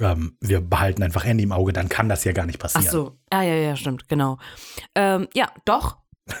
ähm, 0.00 0.36
wir 0.40 0.60
behalten 0.60 1.02
einfach 1.02 1.24
Andy 1.24 1.44
im 1.44 1.52
Auge, 1.52 1.72
dann 1.72 1.88
kann 1.88 2.08
das 2.08 2.24
ja 2.24 2.32
gar 2.32 2.46
nicht 2.46 2.58
Ach 2.58 2.72
passieren. 2.72 2.90
so, 2.90 3.16
ah, 3.30 3.42
ja, 3.42 3.54
ja, 3.54 3.76
stimmt, 3.76 4.08
genau. 4.08 4.38
Ähm, 4.94 5.28
ja, 5.34 5.48
doch. 5.64 5.98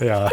Ja, 0.00 0.30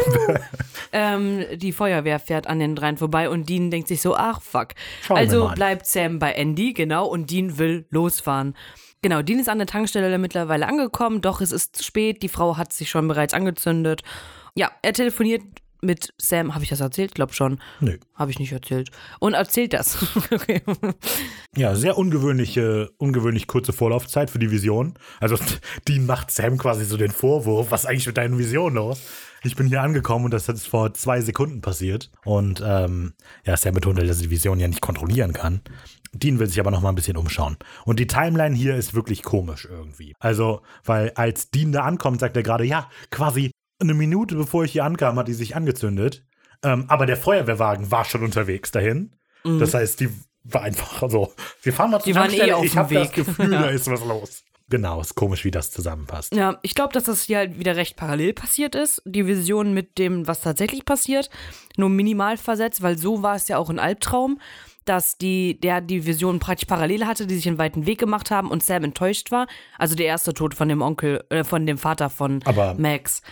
Ähm, 0.92 1.44
die 1.54 1.72
Feuerwehr 1.72 2.18
fährt 2.18 2.46
an 2.46 2.58
den 2.58 2.74
dreien 2.74 2.96
vorbei 2.96 3.28
und 3.28 3.48
Dean 3.48 3.70
denkt 3.70 3.88
sich 3.88 4.00
so, 4.00 4.16
ach 4.16 4.40
fuck. 4.42 4.68
Schauen 5.02 5.16
wir 5.16 5.20
also 5.20 5.50
bleibt 5.54 5.86
Sam 5.86 6.18
bei 6.18 6.32
Andy, 6.32 6.72
genau, 6.72 7.06
und 7.06 7.30
Dean 7.30 7.58
will 7.58 7.86
losfahren. 7.90 8.56
Genau, 9.02 9.22
Dean 9.22 9.38
ist 9.38 9.48
an 9.48 9.58
der 9.58 9.66
Tankstelle 9.66 10.18
mittlerweile 10.18 10.66
angekommen, 10.66 11.20
doch 11.20 11.40
es 11.40 11.52
ist 11.52 11.76
zu 11.76 11.84
spät, 11.84 12.22
die 12.22 12.28
Frau 12.28 12.56
hat 12.56 12.72
sich 12.72 12.90
schon 12.90 13.08
bereits 13.08 13.34
angezündet. 13.34 14.02
Ja, 14.54 14.70
er 14.82 14.92
telefoniert 14.92 15.42
mit 15.82 16.12
Sam, 16.18 16.54
habe 16.54 16.64
ich 16.64 16.70
das 16.70 16.80
erzählt? 16.80 17.14
Glaub 17.14 17.34
schon. 17.34 17.60
nö. 17.80 17.98
Habe 18.14 18.30
ich 18.30 18.38
nicht 18.38 18.52
erzählt. 18.52 18.90
Und 19.18 19.34
erzählt 19.34 19.72
das. 19.72 19.98
okay. 20.30 20.62
Ja, 21.56 21.74
sehr 21.74 21.98
ungewöhnliche, 21.98 22.90
ungewöhnlich 22.98 23.46
kurze 23.46 23.72
Vorlaufzeit 23.72 24.30
für 24.30 24.38
die 24.38 24.50
Vision. 24.50 24.94
Also, 25.20 25.36
Dean 25.88 26.06
macht 26.06 26.30
Sam 26.30 26.58
quasi 26.58 26.84
so 26.84 26.96
den 26.96 27.10
Vorwurf, 27.10 27.70
was 27.70 27.84
ist 27.84 27.86
eigentlich 27.86 28.06
mit 28.06 28.16
deinen 28.16 28.38
Visionen 28.38 28.76
los? 28.76 29.00
Ich 29.42 29.56
bin 29.56 29.68
hier 29.68 29.80
angekommen 29.80 30.26
und 30.26 30.34
das 30.34 30.48
ist 30.48 30.68
vor 30.68 30.92
zwei 30.92 31.22
Sekunden 31.22 31.62
passiert. 31.62 32.10
Und 32.24 32.62
ähm, 32.64 33.14
ja, 33.46 33.56
Sam 33.56 33.74
betont, 33.74 33.98
halt, 33.98 34.08
dass 34.08 34.18
er 34.18 34.24
die 34.24 34.30
Vision 34.30 34.60
ja 34.60 34.68
nicht 34.68 34.82
kontrollieren 34.82 35.32
kann. 35.32 35.62
Dean 36.12 36.38
will 36.38 36.46
sich 36.46 36.60
aber 36.60 36.70
noch 36.70 36.80
mal 36.80 36.88
ein 36.88 36.94
bisschen 36.94 37.16
umschauen. 37.16 37.56
Und 37.84 38.00
die 38.00 38.06
Timeline 38.06 38.54
hier 38.54 38.76
ist 38.76 38.94
wirklich 38.94 39.22
komisch 39.22 39.66
irgendwie. 39.70 40.14
Also, 40.18 40.62
weil 40.84 41.12
als 41.14 41.50
Dean 41.50 41.72
da 41.72 41.82
ankommt, 41.82 42.20
sagt 42.20 42.36
er 42.36 42.42
gerade, 42.42 42.64
ja, 42.64 42.90
quasi 43.10 43.52
eine 43.80 43.94
Minute 43.94 44.34
bevor 44.36 44.64
ich 44.64 44.72
hier 44.72 44.84
ankam, 44.84 45.18
hat 45.18 45.28
die 45.28 45.34
sich 45.34 45.56
angezündet. 45.56 46.24
Ähm, 46.62 46.84
aber 46.88 47.06
der 47.06 47.16
Feuerwehrwagen 47.16 47.90
war 47.90 48.04
schon 48.04 48.22
unterwegs 48.22 48.70
dahin. 48.70 49.12
Das 49.42 49.72
heißt, 49.72 50.00
die 50.00 50.10
war 50.44 50.62
einfach 50.62 51.08
so, 51.10 51.32
wir 51.62 51.72
fahren 51.72 51.90
mal 51.90 52.00
zur 52.00 52.12
Die 52.12 52.14
waren 52.14 52.24
eh 52.26 52.36
Tankstelle, 52.36 52.56
auf 52.56 52.64
ich 52.66 52.76
habe 52.76 52.94
das. 52.94 53.12
Gefühl, 53.12 53.52
Ja. 53.52 53.62
da 53.62 53.68
ist 53.70 53.90
was 53.90 54.04
los. 54.04 54.42
Genau, 54.68 55.00
ist 55.00 55.14
komisch, 55.14 55.44
wie 55.44 55.50
das 55.50 55.70
zusammenpasst. 55.70 56.34
Ja, 56.34 56.58
ich 56.62 56.74
glaube, 56.74 56.92
dass 56.92 57.04
das 57.04 57.22
hier 57.24 57.38
halt 57.38 57.58
wieder 57.58 57.74
recht 57.76 57.96
parallel 57.96 58.34
passiert 58.34 58.74
ist. 58.74 59.02
Die 59.06 59.26
Vision 59.26 59.72
mit 59.74 59.98
dem, 59.98 60.28
was 60.28 60.42
tatsächlich 60.42 60.84
passiert, 60.84 61.28
nur 61.76 61.88
minimal 61.88 62.36
versetzt, 62.36 62.82
weil 62.82 62.96
so 62.98 63.22
war 63.22 63.34
es 63.34 63.48
ja 63.48 63.56
auch 63.58 63.68
ein 63.70 63.78
Albtraum, 63.80 64.38
dass 64.84 65.16
die, 65.18 65.58
der 65.58 65.80
die 65.80 66.06
Vision 66.06 66.38
praktisch 66.38 66.66
parallel 66.66 67.06
hatte, 67.06 67.26
die 67.26 67.34
sich 67.34 67.48
einen 67.48 67.58
weiten 67.58 67.86
Weg 67.86 67.98
gemacht 67.98 68.30
haben 68.30 68.50
und 68.50 68.62
Sam 68.62 68.84
enttäuscht 68.84 69.30
war. 69.32 69.46
Also 69.78 69.94
der 69.96 70.06
erste 70.06 70.34
Tod 70.34 70.54
von 70.54 70.68
dem 70.68 70.82
Onkel, 70.82 71.24
äh, 71.30 71.42
von 71.44 71.66
dem 71.66 71.78
Vater 71.78 72.10
von 72.10 72.40
Aber- 72.44 72.74
Max. 72.74 73.22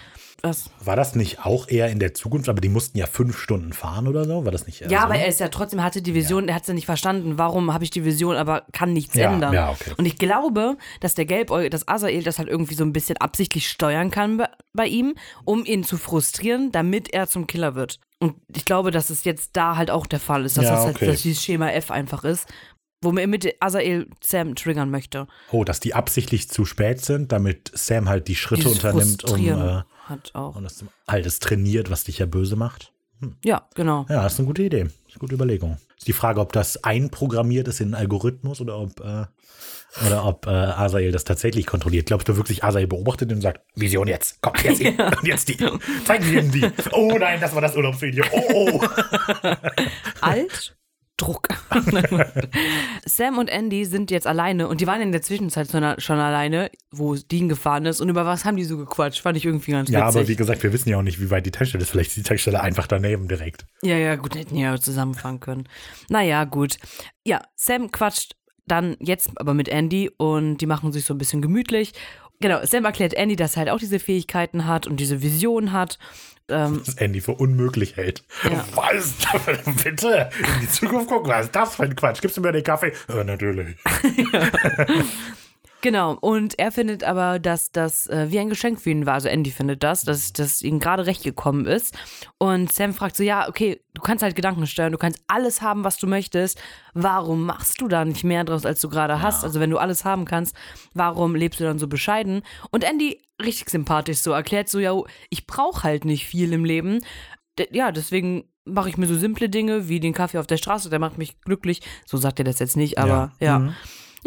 Was? 0.43 0.70
War 0.85 0.94
das 0.94 1.16
nicht 1.16 1.44
auch 1.44 1.66
eher 1.69 1.89
in 1.89 1.98
der 1.98 2.15
Zukunft? 2.15 2.48
Aber 2.48 2.60
die 2.60 2.69
mussten 2.69 2.97
ja 2.97 3.06
fünf 3.06 3.36
Stunden 3.39 3.73
fahren 3.73 4.06
oder 4.06 4.24
so? 4.24 4.44
War 4.44 4.52
das 4.52 4.66
nicht 4.66 4.81
eher 4.82 4.90
Ja, 4.90 5.01
so? 5.01 5.05
aber 5.06 5.16
er 5.16 5.27
ist 5.27 5.40
ja 5.40 5.48
trotzdem, 5.48 5.82
hatte 5.82 6.01
die 6.01 6.15
Vision, 6.15 6.48
er 6.48 6.55
hat 6.55 6.62
es 6.62 6.69
ja 6.69 6.74
nicht 6.74 6.86
verstanden. 6.86 7.39
Warum 7.39 7.74
habe 7.74 7.82
ich 7.82 7.90
die 7.90 8.05
Vision, 8.05 8.36
aber 8.36 8.65
kann 8.73 8.93
nichts 8.93 9.16
Ja, 9.16 9.32
ändern? 9.32 9.52
ja, 9.52 9.70
okay. 9.70 9.93
Und 9.97 10.06
ich 10.06 10.16
glaube, 10.16 10.77
dass 11.01 11.15
der 11.15 11.24
Gelbäugel, 11.24 11.70
dass 11.70 11.89
Azael 11.89 12.23
das 12.23 12.39
halt 12.39 12.48
irgendwie 12.48 12.74
so 12.74 12.85
ein 12.85 12.93
bisschen 12.93 13.16
absichtlich 13.16 13.69
steuern 13.69 14.10
kann 14.12 14.40
bei, 14.73 14.86
ihm, 14.86 15.15
um 15.44 15.65
ihn 15.65 15.82
zu 15.82 15.97
frustrieren, 15.97 16.70
damit 16.70 17.12
er 17.12 17.27
zum 17.27 17.47
Killer 17.48 17.74
wird. 17.74 17.98
Und 18.20 18.36
ich 18.55 18.65
glaube, 18.65 18.90
dass 18.93 19.10
es 19.10 19.24
jetzt 19.24 19.56
da 19.56 19.77
halt 19.77 19.90
auch 19.90 20.06
der 20.06 20.20
Fall 20.20 20.44
ist, 20.44 20.56
dass 20.56 20.65
Ja, 20.65 20.70
das 20.77 20.85
halt 20.85 20.97
okay. 20.97 21.06
dass 21.06 21.23
dieses 21.23 21.43
Schema 21.43 21.70
F 21.70 21.90
einfach 21.90 22.23
ist, 22.24 22.47
womit 23.02 23.55
Azael 23.60 24.09
Sam 24.23 24.55
triggern 24.55 24.90
möchte. 24.90 25.27
Oh, 25.51 25.65
dass 25.65 25.81
die 25.81 25.94
absichtlich 25.94 26.48
zu 26.48 26.65
spät 26.65 27.05
sind, 27.05 27.32
damit 27.32 27.70
Sam 27.74 28.09
halt 28.09 28.28
die 28.28 28.35
Schritte 28.36 28.62
Dieses 28.69 28.85
unternimmt, 28.85 29.24
um, 29.24 29.39
äh, 29.47 29.82
hat 30.09 30.35
auch. 30.35 30.56
und 30.56 30.64
das 30.64 30.85
halt 31.06 31.26
es 31.26 31.39
trainiert, 31.39 31.90
was 31.90 32.05
dich 32.05 32.18
ja 32.18 32.26
böse 32.26 32.56
macht. 32.56 32.93
Ja, 33.44 33.66
genau. 33.74 34.06
Ja, 34.09 34.22
das 34.22 34.35
ist 34.35 34.39
eine 34.39 34.47
gute 34.47 34.62
Idee. 34.62 34.85
Das 34.85 34.93
ist 34.93 35.14
eine 35.14 35.18
gute 35.18 35.35
Überlegung. 35.35 35.78
Ist 35.97 36.06
die 36.06 36.12
Frage, 36.12 36.40
ob 36.40 36.52
das 36.52 36.85
einprogrammiert 36.85 37.66
ist 37.66 37.80
in 37.80 37.89
einen 37.89 37.94
Algorithmus 37.94 38.60
oder 38.60 38.78
ob, 38.78 39.01
äh, 39.01 39.26
oder 40.06 40.24
ob 40.24 40.47
äh, 40.47 40.51
Asael 40.51 41.10
das 41.10 41.24
tatsächlich 41.24 41.66
kontrolliert. 41.66 42.06
Glaubst 42.06 42.28
du 42.28 42.36
wirklich, 42.36 42.62
Asael 42.62 42.86
beobachtet 42.86 43.32
und 43.32 43.40
sagt, 43.40 43.62
Vision 43.74 44.06
jetzt, 44.06 44.39
komm, 44.40 44.52
jetzt 44.62 44.78
die, 44.80 44.89
und 44.89 45.26
jetzt 45.26 45.48
die, 45.48 45.56
zeig 46.05 46.24
mir 46.24 46.43
die. 46.43 46.70
Oh 46.93 47.16
nein, 47.18 47.40
das 47.40 47.55
war 47.55 47.60
das 47.60 47.74
Urlaubsvideo. 47.74 48.24
Oh, 48.30 48.80
oh. 48.80 48.86
Alt. 50.20 50.77
Druck. 51.19 51.49
Sam 53.05 53.39
und 53.39 53.49
Andy 53.49 53.85
sind 53.85 54.11
jetzt 54.11 54.27
alleine 54.27 54.69
und 54.69 54.81
die 54.81 54.86
waren 54.86 55.03
in 55.03 55.12
der 55.12 55.23
Zwischenzeit 55.23 55.69
schon, 55.70 56.19
alleine, 56.19 56.70
wo 56.90 57.15
Dean 57.15 57.49
gefahren 57.49 57.85
ist. 57.86 58.01
Und 58.01 58.09
über 58.09 58.24
was 58.24 58.45
haben 58.45 58.57
die 58.57 58.65
so 58.65 58.77
gequatscht? 58.78 59.20
Fand 59.20 59.36
ich 59.36 59.45
irgendwie 59.45 59.73
ganz 59.73 59.90
Ja, 59.90 60.07
witzig. 60.07 60.20
aber 60.20 60.28
wie 60.28 60.36
gesagt, 60.36 60.62
wir 60.62 60.73
wissen 60.73 60.89
ja 60.89 60.97
auch 60.99 61.03
nicht, 61.03 61.20
wie 61.20 61.31
weit 61.31 61.45
die 61.45 61.51
Tankstelle 61.51 61.82
ist. 61.82 61.90
Vielleicht 61.90 62.11
ist 62.11 62.16
die 62.16 62.23
Tankstelle 62.23 62.61
einfach 62.61 62.86
daneben 62.86 63.28
direkt. 63.28 63.66
Ja, 63.82 63.97
ja, 63.97 64.16
gut, 64.16 64.35
hätten 64.36 64.57
ja 64.57 64.78
zusammenfahren 64.78 65.40
können. 65.40 65.69
Naja, 66.09 66.45
gut. 66.45 66.78
Ja, 67.24 67.43
Sam 67.57 67.90
quatscht 67.90 68.36
dann 68.66 68.97
jetzt 69.01 69.31
aber 69.36 69.55
mit 69.55 69.69
Andy 69.69 70.11
und 70.16 70.59
die 70.59 70.66
machen 70.66 70.93
sich 70.93 71.05
so 71.05 71.15
ein 71.15 71.19
bisschen 71.19 71.43
gemütlich. 71.43 71.93
Genau, 72.40 72.65
Sam 72.65 72.85
erklärt 72.85 73.15
Andy, 73.15 73.35
dass 73.35 73.57
er 73.57 73.61
halt 73.61 73.70
auch 73.70 73.78
diese 73.78 73.99
Fähigkeiten 73.99 74.66
hat 74.66 74.86
und 74.86 74.99
diese 75.01 75.23
Vision 75.23 75.73
hat. 75.73 75.99
Ähm, 76.51 76.83
Das 76.85 76.95
Andy 76.97 77.20
für 77.20 77.33
unmöglich 77.33 77.97
hält. 77.97 78.25
Ja. 78.45 78.65
Was 78.75 79.15
Bitte 79.85 80.31
in 80.39 80.61
die 80.62 80.69
Zukunft 80.69 81.09
gucken? 81.09 81.31
Was 81.31 81.47
ist 81.47 81.57
das 81.57 81.77
für 81.77 81.83
ein 81.85 81.95
Quatsch? 81.97 82.20
Gibst 82.20 82.37
du 82.37 82.41
mir 82.41 82.53
den 82.53 82.62
Kaffee? 82.65 82.93
Ja, 83.09 83.23
natürlich. 83.25 83.77
Genau, 85.80 86.16
und 86.20 86.59
er 86.59 86.72
findet 86.72 87.05
aber, 87.05 87.38
dass 87.38 87.70
das 87.70 88.09
äh, 88.09 88.26
wie 88.30 88.40
ein 88.40 88.48
Geschenk 88.48 88.80
für 88.80 88.90
ihn 88.90 89.06
war. 89.06 89.14
Also 89.14 89.28
Andy 89.28 89.52
findet 89.52 89.84
das, 89.84 90.02
dass 90.02 90.32
das 90.32 90.60
ihm 90.60 90.80
gerade 90.80 91.06
recht 91.06 91.22
gekommen 91.22 91.66
ist. 91.66 91.96
Und 92.38 92.72
Sam 92.72 92.94
fragt 92.94 93.16
so, 93.16 93.22
ja, 93.22 93.48
okay, 93.48 93.80
du 93.94 94.02
kannst 94.02 94.24
halt 94.24 94.34
Gedanken 94.34 94.66
steuern, 94.66 94.90
du 94.90 94.98
kannst 94.98 95.22
alles 95.28 95.62
haben, 95.62 95.84
was 95.84 95.96
du 95.96 96.09
möchtest. 96.09 96.60
Warum 96.94 97.46
machst 97.46 97.80
du 97.80 97.86
da 97.86 98.05
nicht 98.05 98.24
mehr 98.24 98.42
draus, 98.42 98.66
als 98.66 98.80
du 98.80 98.88
gerade 98.88 99.22
hast? 99.22 99.44
Also 99.44 99.60
wenn 99.60 99.70
du 99.70 99.78
alles 99.78 100.05
haben 100.05 100.24
kannst, 100.24 100.56
warum 100.94 101.36
lebst 101.36 101.60
du 101.60 101.64
dann 101.64 101.78
so 101.78 101.86
bescheiden? 101.86 102.42
Und 102.70 102.82
Andy, 102.82 103.22
richtig 103.40 103.70
sympathisch 103.70 104.18
so, 104.18 104.32
erklärt 104.32 104.68
so, 104.68 104.80
ja, 104.80 105.00
ich 105.30 105.46
brauche 105.46 105.84
halt 105.84 106.05
nicht 106.05 106.26
viel 106.26 106.52
im 106.52 106.64
Leben. 106.64 107.05
D 107.56 107.68
ja, 107.70 107.92
deswegen 107.92 108.50
mache 108.64 108.88
ich 108.88 108.96
mir 108.96 109.06
so 109.06 109.16
simple 109.16 109.48
Dinge 109.48 109.88
wie 109.88 110.00
den 110.00 110.12
Kaffee 110.12 110.38
auf 110.38 110.46
der 110.46 110.56
Straße, 110.56 110.90
der 110.90 110.98
macht 110.98 111.18
mich 111.18 111.40
glücklich. 111.40 111.82
So 112.05 112.16
sagt 112.16 112.40
er 112.40 112.44
das 112.44 112.59
jetzt 112.59 112.76
nicht, 112.76 112.98
aber 112.98 113.32
ja. 113.38 113.60
Mhm. 113.60 113.74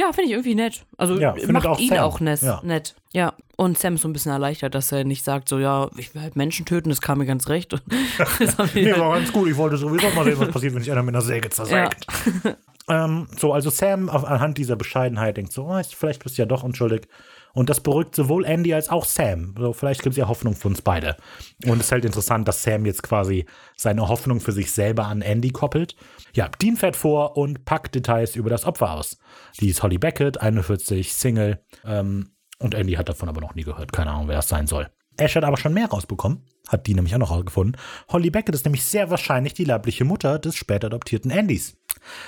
Ja, 0.01 0.11
finde 0.13 0.25
ich 0.25 0.31
irgendwie 0.31 0.55
nett. 0.55 0.83
Also 0.97 1.19
Ja, 1.19 1.35
macht 1.49 1.67
auch 1.67 1.79
ihn 1.79 1.89
Sam. 1.89 1.99
auch 1.99 2.19
nett, 2.19 2.41
Ja. 2.41 2.59
nett. 2.63 2.95
Ja. 3.13 3.33
Und 3.55 3.77
Sam 3.77 3.95
ist 3.95 4.01
so 4.01 4.07
ein 4.09 4.13
bisschen 4.13 4.31
erleichtert, 4.31 4.73
dass 4.73 4.91
er 4.91 5.03
nicht 5.03 5.23
sagt, 5.23 5.47
so, 5.47 5.59
ja, 5.59 5.89
ich 5.95 6.15
will 6.15 6.21
halt 6.23 6.35
Menschen 6.35 6.65
töten, 6.65 6.89
das 6.89 7.01
kam 7.01 7.19
mir 7.19 7.25
ganz 7.27 7.47
recht. 7.49 7.73
Nee, 8.73 8.91
halt- 8.91 8.99
war 8.99 9.15
ganz 9.19 9.31
gut. 9.31 9.47
Ich 9.49 9.57
wollte 9.57 9.77
sowieso 9.77 10.09
mal 10.15 10.25
sehen, 10.25 10.39
was 10.39 10.49
passiert, 10.49 10.73
wenn 10.73 10.81
ich 10.81 10.91
einer 10.91 11.03
mit 11.03 11.13
einer 11.15 11.21
Säge 11.21 11.49
zersägt. 11.49 12.07
Ähm, 12.89 13.27
so, 13.39 13.53
also 13.53 13.69
Sam 13.69 14.09
auf, 14.09 14.25
anhand 14.25 14.57
dieser 14.57 14.75
Bescheidenheit 14.75 15.37
denkt 15.37 15.53
so, 15.53 15.65
oh, 15.65 15.79
vielleicht 15.95 16.23
bist 16.23 16.37
du 16.37 16.41
ja 16.41 16.45
doch 16.47 16.63
unschuldig. 16.63 17.07
Und 17.53 17.69
das 17.69 17.79
beruhigt 17.79 18.15
sowohl 18.15 18.43
Andy 18.43 18.73
als 18.73 18.89
auch 18.89 19.05
Sam. 19.05 19.53
So, 19.57 19.71
vielleicht 19.71 20.01
gibt 20.01 20.13
es 20.13 20.17
ja 20.17 20.27
Hoffnung 20.27 20.55
für 20.55 20.67
uns 20.67 20.81
beide. 20.81 21.15
Und 21.65 21.77
es 21.79 21.85
ist 21.85 21.91
halt 21.91 22.05
interessant, 22.05 22.47
dass 22.47 22.63
Sam 22.63 22.85
jetzt 22.85 23.03
quasi 23.03 23.45
seine 23.77 24.07
Hoffnung 24.09 24.41
für 24.41 24.51
sich 24.51 24.71
selber 24.71 25.05
an 25.05 25.21
Andy 25.21 25.51
koppelt. 25.51 25.95
Ja, 26.33 26.49
Dean 26.61 26.77
fährt 26.77 26.95
vor 26.95 27.37
und 27.37 27.65
packt 27.65 27.95
Details 27.95 28.35
über 28.35 28.49
das 28.49 28.65
Opfer 28.65 28.91
aus. 28.91 29.17
Die 29.59 29.69
ist 29.69 29.83
Holly 29.83 29.97
Beckett, 29.97 30.39
41, 30.41 31.13
Single. 31.13 31.59
Ähm, 31.85 32.31
und 32.59 32.73
Andy 32.75 32.93
hat 32.93 33.09
davon 33.09 33.27
aber 33.29 33.41
noch 33.41 33.55
nie 33.55 33.63
gehört. 33.63 33.91
Keine 33.91 34.11
Ahnung, 34.11 34.27
wer 34.27 34.35
das 34.35 34.47
sein 34.49 34.67
soll. 34.67 34.89
Ash 35.17 35.35
hat 35.35 35.43
aber 35.43 35.57
schon 35.57 35.73
mehr 35.73 35.87
rausbekommen. 35.87 36.41
Hat 36.69 36.87
die 36.87 36.93
nämlich 36.93 37.13
auch 37.15 37.19
noch 37.19 37.31
rausgefunden. 37.31 37.75
Holly 38.09 38.29
Beckett 38.29 38.55
ist 38.55 38.65
nämlich 38.65 38.83
sehr 38.85 39.09
wahrscheinlich 39.09 39.53
die 39.53 39.65
leibliche 39.65 40.05
Mutter 40.05 40.39
des 40.39 40.55
später 40.55 40.87
adoptierten 40.87 41.31
Andys. 41.31 41.75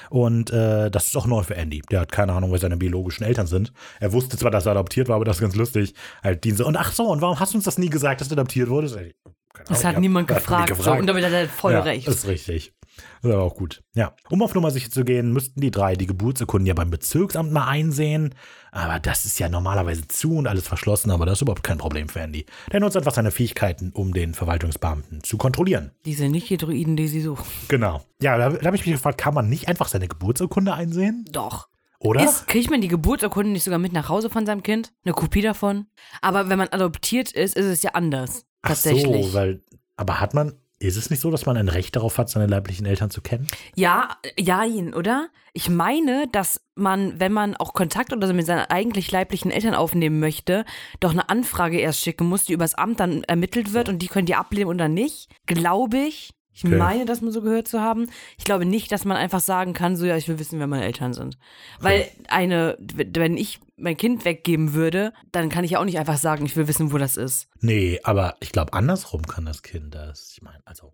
Und 0.10 0.52
äh, 0.52 0.92
das 0.92 1.06
ist 1.08 1.16
auch 1.18 1.26
neu 1.26 1.44
für 1.44 1.56
Andy. 1.56 1.82
Der 1.90 2.02
hat 2.02 2.12
keine 2.12 2.34
Ahnung, 2.34 2.52
wer 2.52 2.60
seine 2.60 2.78
biologischen 2.78 3.24
Eltern 3.24 3.48
sind. 3.48 3.72
Er 4.00 4.12
wusste 4.12 4.38
zwar, 4.38 4.52
dass 4.52 4.66
er 4.66 4.74
adoptiert 4.74 5.08
war, 5.08 5.16
aber 5.16 5.26
das 5.26 5.38
ist 5.38 5.42
ganz 5.42 5.56
lustig. 5.56 5.94
Halt 6.22 6.44
diese, 6.44 6.66
und 6.66 6.76
ach 6.78 6.92
so, 6.92 7.06
und 7.10 7.22
warum 7.22 7.40
hast 7.40 7.54
du 7.54 7.58
uns 7.58 7.66
das 7.66 7.78
nie 7.78 7.90
gesagt, 7.90 8.22
dass 8.22 8.28
du 8.28 8.34
adoptiert 8.36 8.70
wurdest? 8.70 8.96
Keine 8.96 9.14
Das 9.14 9.70
Ahnung, 9.70 9.70
hat 9.70 9.80
ich 9.80 9.86
hab- 9.96 10.02
niemand 10.02 10.30
hat 10.32 10.36
nie 10.38 10.66
gefragt. 10.66 10.82
So, 10.84 10.92
und 10.94 11.08
damit 11.08 11.24
hat 11.26 11.32
er 11.32 11.48
voll 11.48 11.74
ja, 11.74 11.80
recht. 11.82 12.08
Ist 12.08 12.28
richtig. 12.28 12.74
Das 13.22 13.30
ist 13.30 13.36
aber 13.36 13.44
auch 13.44 13.56
gut. 13.56 13.84
Ja. 13.94 14.16
Um 14.30 14.42
auf 14.42 14.54
Nummer 14.54 14.72
sicher 14.72 14.90
zu 14.90 15.04
gehen, 15.04 15.32
müssten 15.34 15.62
die 15.62 15.72
drei 15.72 15.96
die 15.96 16.08
Geburtsurkunden 16.08 16.66
ja 16.66 16.74
beim 16.74 16.90
Bezirksamt 16.90 17.52
mal 17.52 17.68
einsehen. 17.68 18.36
Aber 18.72 19.00
das 19.00 19.26
ist 19.26 19.40
ja 19.40 19.50
normalerweise 19.50 20.08
zu 20.08 20.36
und 20.36 20.48
alles 20.48 20.68
verschlossen, 20.68 21.12
aber 21.12 21.26
das 21.26 21.38
ist 21.38 21.42
überhaupt 21.44 21.64
kein 21.64 21.78
Problem 21.78 22.10
für 22.10 22.22
Andy. 22.22 22.46
Der 22.72 22.80
nutzt 22.80 22.98
einfach 22.98 23.14
seine 23.14 23.32
Fähigkeiten, 23.32 23.92
um 23.94 24.14
den 24.14 24.34
Verwaltungsbeamten 24.34 25.24
zu 25.24 25.38
kontrollieren. 25.38 25.92
Die 26.06 26.14
sind 26.14 26.32
nicht 26.32 26.50
die 26.50 26.58
Druiden, 26.58 26.96
die 26.96 27.08
sie 27.08 27.22
suchen. 27.22 27.46
Genau. 27.68 28.04
Ja, 28.22 28.38
da, 28.38 28.50
da 28.50 28.66
habe 28.66 28.76
ich 28.76 28.86
mich 28.86 28.96
gefragt, 28.96 29.20
kann 29.20 29.34
man 29.34 29.50
nicht 29.50 29.68
einfach 29.68 29.88
seine 29.88 30.08
Geburtsurkunde 30.08 30.74
einsehen? 30.74 31.26
Doch. 31.32 31.68
Oder? 32.04 32.24
Ist, 32.24 32.48
kriegt 32.48 32.70
man 32.70 32.82
die 32.82 32.90
Geburtsurkunde 32.90 33.52
nicht 33.52 33.64
sogar 33.64 33.80
mit 33.80 33.94
nach 33.94 34.10
Hause 34.10 34.30
von 34.30 34.46
seinem 34.46 34.62
Kind? 34.62 34.92
Eine 35.06 35.14
Kopie 35.14 35.42
davon? 35.42 35.88
Aber 36.22 36.50
wenn 36.50 36.58
man 36.58 36.68
adoptiert 36.68 37.32
ist, 37.32 37.56
ist 37.56 37.66
es 37.66 37.82
ja 37.82 37.92
anders. 37.92 38.46
Ach 38.62 38.76
so, 38.76 39.34
weil, 39.34 39.62
aber 39.96 40.20
hat 40.20 40.34
man, 40.34 40.54
ist 40.88 40.98
es 40.98 41.10
nicht 41.10 41.20
so, 41.20 41.32
dass 41.32 41.46
man 41.46 41.58
ein 41.58 41.70
Recht 41.70 41.96
darauf 41.96 42.18
hat, 42.18 42.30
seine 42.30 42.48
leiblichen 42.48 42.86
Eltern 42.86 43.10
zu 43.10 43.22
kennen? 43.22 43.48
Ja, 43.76 44.18
ja, 44.38 44.64
oder? 44.96 45.30
Ich 45.54 45.70
meine, 45.70 46.28
dass 46.32 46.62
man, 46.76 47.20
wenn 47.20 47.32
man 47.32 47.56
auch 47.56 47.74
Kontakt 47.74 48.12
oder 48.12 48.28
so 48.28 48.34
mit 48.34 48.46
seinen 48.46 48.66
eigentlich 48.70 49.12
leiblichen 49.12 49.52
Eltern 49.52 49.76
aufnehmen 49.76 50.20
möchte, 50.20 50.66
doch 51.00 51.12
eine 51.12 51.30
Anfrage 51.30 51.80
erst 51.80 52.02
schicken 52.02 52.28
muss, 52.28 52.46
die 52.46 52.54
übers 52.54 52.76
Amt 52.76 53.00
dann 53.00 53.24
ermittelt 53.24 53.74
wird 53.74 53.90
und 53.90 54.00
die 54.00 54.08
können 54.08 54.26
die 54.26 54.36
ablehnen 54.36 54.70
oder 54.70 54.88
nicht. 54.88 55.30
Glaube 55.46 55.98
ich. 55.98 56.34
Ich 56.54 56.64
Okay. 56.66 56.78
meine, 56.78 57.06
das 57.06 57.22
mal 57.22 57.32
so 57.32 57.42
gehört 57.42 57.68
zu 57.68 57.82
haben. 57.82 58.10
Ich 58.38 58.44
glaube 58.44 58.66
nicht, 58.66 58.92
dass 58.92 59.06
man 59.06 59.18
einfach 59.18 59.40
sagen 59.40 59.74
kann, 59.74 59.96
so 59.96 60.06
ja, 60.06 60.16
ich 60.18 60.28
will 60.28 60.40
wissen, 60.40 60.60
wer 60.60 60.68
meine 60.68 60.86
Eltern 60.86 61.14
sind. 61.14 61.38
Weil 61.80 62.08
eine, 62.28 62.78
wenn 62.80 63.38
ich 63.38 63.60
mein 63.76 63.98
Kind 63.98 64.24
weggeben 64.24 64.74
würde, 64.74 65.14
dann 65.32 65.50
kann 65.50 65.64
ich 65.64 65.72
ja 65.72 65.80
auch 65.80 65.86
nicht 65.86 65.98
einfach 65.98 66.18
sagen, 66.18 66.46
ich 66.46 66.56
will 66.56 66.68
wissen, 66.68 66.92
wo 66.94 66.98
das 66.98 67.18
ist. 67.18 67.48
Nee, 67.60 68.00
aber 68.04 68.36
ich 68.40 68.52
glaube, 68.52 68.74
andersrum 68.74 69.24
kann 69.24 69.46
das 69.46 69.64
Kind 69.64 69.96
das. 69.96 70.32
Ich 70.34 70.42
meine, 70.42 70.60
also. 70.66 70.94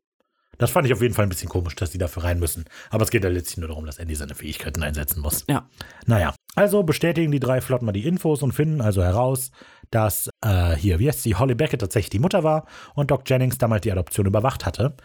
Das 0.57 0.71
fand 0.71 0.85
ich 0.85 0.91
auf 0.93 1.01
jeden 1.01 1.13
Fall 1.13 1.25
ein 1.25 1.29
bisschen 1.29 1.47
komisch, 1.47 1.75
dass 1.75 1.91
die 1.91 1.97
dafür 1.97 2.25
rein 2.25 2.37
müssen. 2.37 2.65
Aber 2.89 3.03
es 3.03 3.11
geht 3.11 3.23
ja 3.23 3.29
letztlich 3.29 3.59
nur 3.59 3.69
darum, 3.69 3.85
dass 3.85 3.97
Andy 3.97 4.13
seine 4.13 4.35
Fähigkeiten 4.35 4.83
einsetzen 4.83 5.21
muss. 5.21 5.45
Ja. 5.47 5.69
Naja, 6.05 6.33
also 6.55 6.83
bestätigen 6.83 7.31
die 7.31 7.39
drei 7.39 7.61
flott 7.61 7.81
mal 7.81 7.93
die 7.93 8.05
Infos 8.05 8.43
und 8.43 8.51
finden 8.51 8.81
also 8.81 9.01
heraus, 9.01 9.51
dass 9.89 10.29
äh, 10.43 10.75
hier, 10.75 10.99
wie 10.99 11.07
heißt 11.07 11.23
sie, 11.23 11.35
Holly 11.35 11.55
Beckett 11.55 11.79
tatsächlich 11.79 12.09
die 12.09 12.19
Mutter 12.19 12.43
war 12.43 12.65
und 12.93 13.09
Doc 13.09 13.21
Jennings 13.29 13.57
damals 13.57 13.81
die 13.83 13.91
Adoption 13.93 14.25
überwacht 14.25 14.65
hatte. 14.65 14.95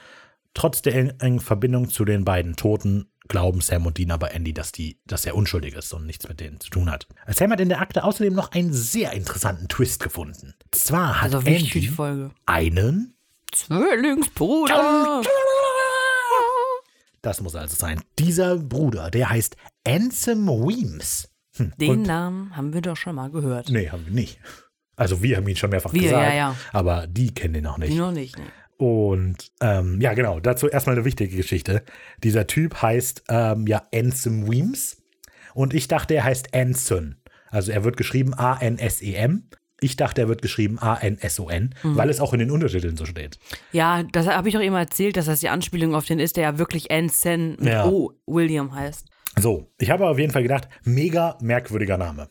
Trotz 0.54 0.82
der 0.82 0.94
eng- 0.94 1.14
engen 1.20 1.40
Verbindung 1.40 1.88
zu 1.90 2.04
den 2.04 2.24
beiden 2.24 2.56
Toten 2.56 3.10
glauben 3.28 3.60
Sam 3.60 3.86
und 3.86 3.98
Dean 3.98 4.10
aber 4.10 4.32
Andy, 4.32 4.52
dass, 4.54 4.70
die, 4.70 4.98
dass 5.06 5.24
er 5.26 5.34
unschuldig 5.34 5.74
ist 5.74 5.92
und 5.94 6.06
nichts 6.06 6.28
mit 6.28 6.40
denen 6.40 6.60
zu 6.60 6.70
tun 6.70 6.90
hat. 6.90 7.06
Sam 7.28 7.50
hat 7.50 7.60
in 7.60 7.68
der 7.70 7.80
Akte 7.80 8.04
außerdem 8.04 8.34
noch 8.34 8.52
einen 8.52 8.72
sehr 8.72 9.12
interessanten 9.12 9.66
Twist 9.68 10.02
gefunden. 10.02 10.54
Zwar 10.72 11.20
hat 11.22 11.34
Also 11.34 11.46
Andy 11.48 11.80
die 11.80 11.88
Folge. 11.88 12.30
einen 12.46 13.14
Zwillingsbruder. 13.52 15.22
Das 17.22 17.40
muss 17.40 17.54
also 17.54 17.74
sein. 17.74 18.02
Dieser 18.18 18.56
Bruder, 18.58 19.10
der 19.10 19.30
heißt 19.30 19.56
Ansem 19.86 20.46
Weems. 20.46 21.30
Hm. 21.56 21.72
Den 21.78 21.90
Und- 21.90 22.02
Namen 22.02 22.56
haben 22.56 22.74
wir 22.74 22.82
doch 22.82 22.96
schon 22.96 23.14
mal 23.14 23.30
gehört. 23.30 23.70
Nee, 23.70 23.88
haben 23.90 24.04
wir 24.06 24.12
nicht. 24.12 24.38
Also 24.96 25.22
wir 25.22 25.38
haben 25.38 25.48
ihn 25.48 25.56
schon 25.56 25.70
mehrfach 25.70 25.92
Wir, 25.92 26.02
gesagt, 26.02 26.28
ja, 26.28 26.34
ja. 26.34 26.56
aber 26.72 27.06
die 27.06 27.32
kennen 27.34 27.54
ihn 27.56 27.64
noch 27.64 27.76
Die 27.78 27.88
nicht. 27.88 27.96
noch 27.96 28.12
nicht, 28.12 28.38
ne? 28.38 28.44
Und 28.76 29.52
ähm, 29.60 30.00
ja, 30.00 30.14
genau, 30.14 30.40
dazu 30.40 30.68
erstmal 30.68 30.96
eine 30.96 31.04
wichtige 31.04 31.36
Geschichte. 31.36 31.84
Dieser 32.22 32.46
Typ 32.46 32.82
heißt 32.82 33.24
ähm, 33.28 33.66
ja 33.66 33.86
Ansem 33.94 34.50
Weems 34.50 35.02
und 35.54 35.74
ich 35.74 35.88
dachte, 35.88 36.14
er 36.14 36.24
heißt 36.24 36.54
Anson. 36.54 37.16
Also 37.50 37.70
er 37.70 37.84
wird 37.84 37.96
geschrieben 37.96 38.34
A-N-S-E-M. 38.34 39.48
Ich 39.80 39.96
dachte, 39.96 40.22
er 40.22 40.28
wird 40.28 40.42
geschrieben 40.42 40.78
A-N-S-O-N, 40.80 41.74
weil 41.82 42.08
es 42.08 42.18
auch 42.20 42.32
in 42.32 42.38
den 42.38 42.50
Untertiteln 42.50 42.96
so 42.96 43.04
steht. 43.04 43.38
Ja, 43.70 44.02
das 44.02 44.26
habe 44.26 44.48
ich 44.48 44.56
auch 44.56 44.62
immer 44.62 44.78
erzählt, 44.80 45.16
dass 45.16 45.26
das 45.26 45.40
die 45.40 45.48
Anspielung 45.48 45.94
auf 45.94 46.04
den 46.06 46.18
ist, 46.18 46.36
der 46.36 46.44
ja 46.44 46.58
wirklich 46.58 46.90
Anson 46.90 47.56
mit 47.58 47.68
Ja. 47.72 47.86
O 47.86 48.12
William 48.26 48.74
heißt. 48.74 49.06
So, 49.38 49.72
ich 49.78 49.90
habe 49.90 50.08
auf 50.08 50.18
jeden 50.18 50.32
Fall 50.32 50.42
gedacht, 50.42 50.68
mega 50.84 51.36
merkwürdiger 51.40 51.98
Name. 51.98 52.28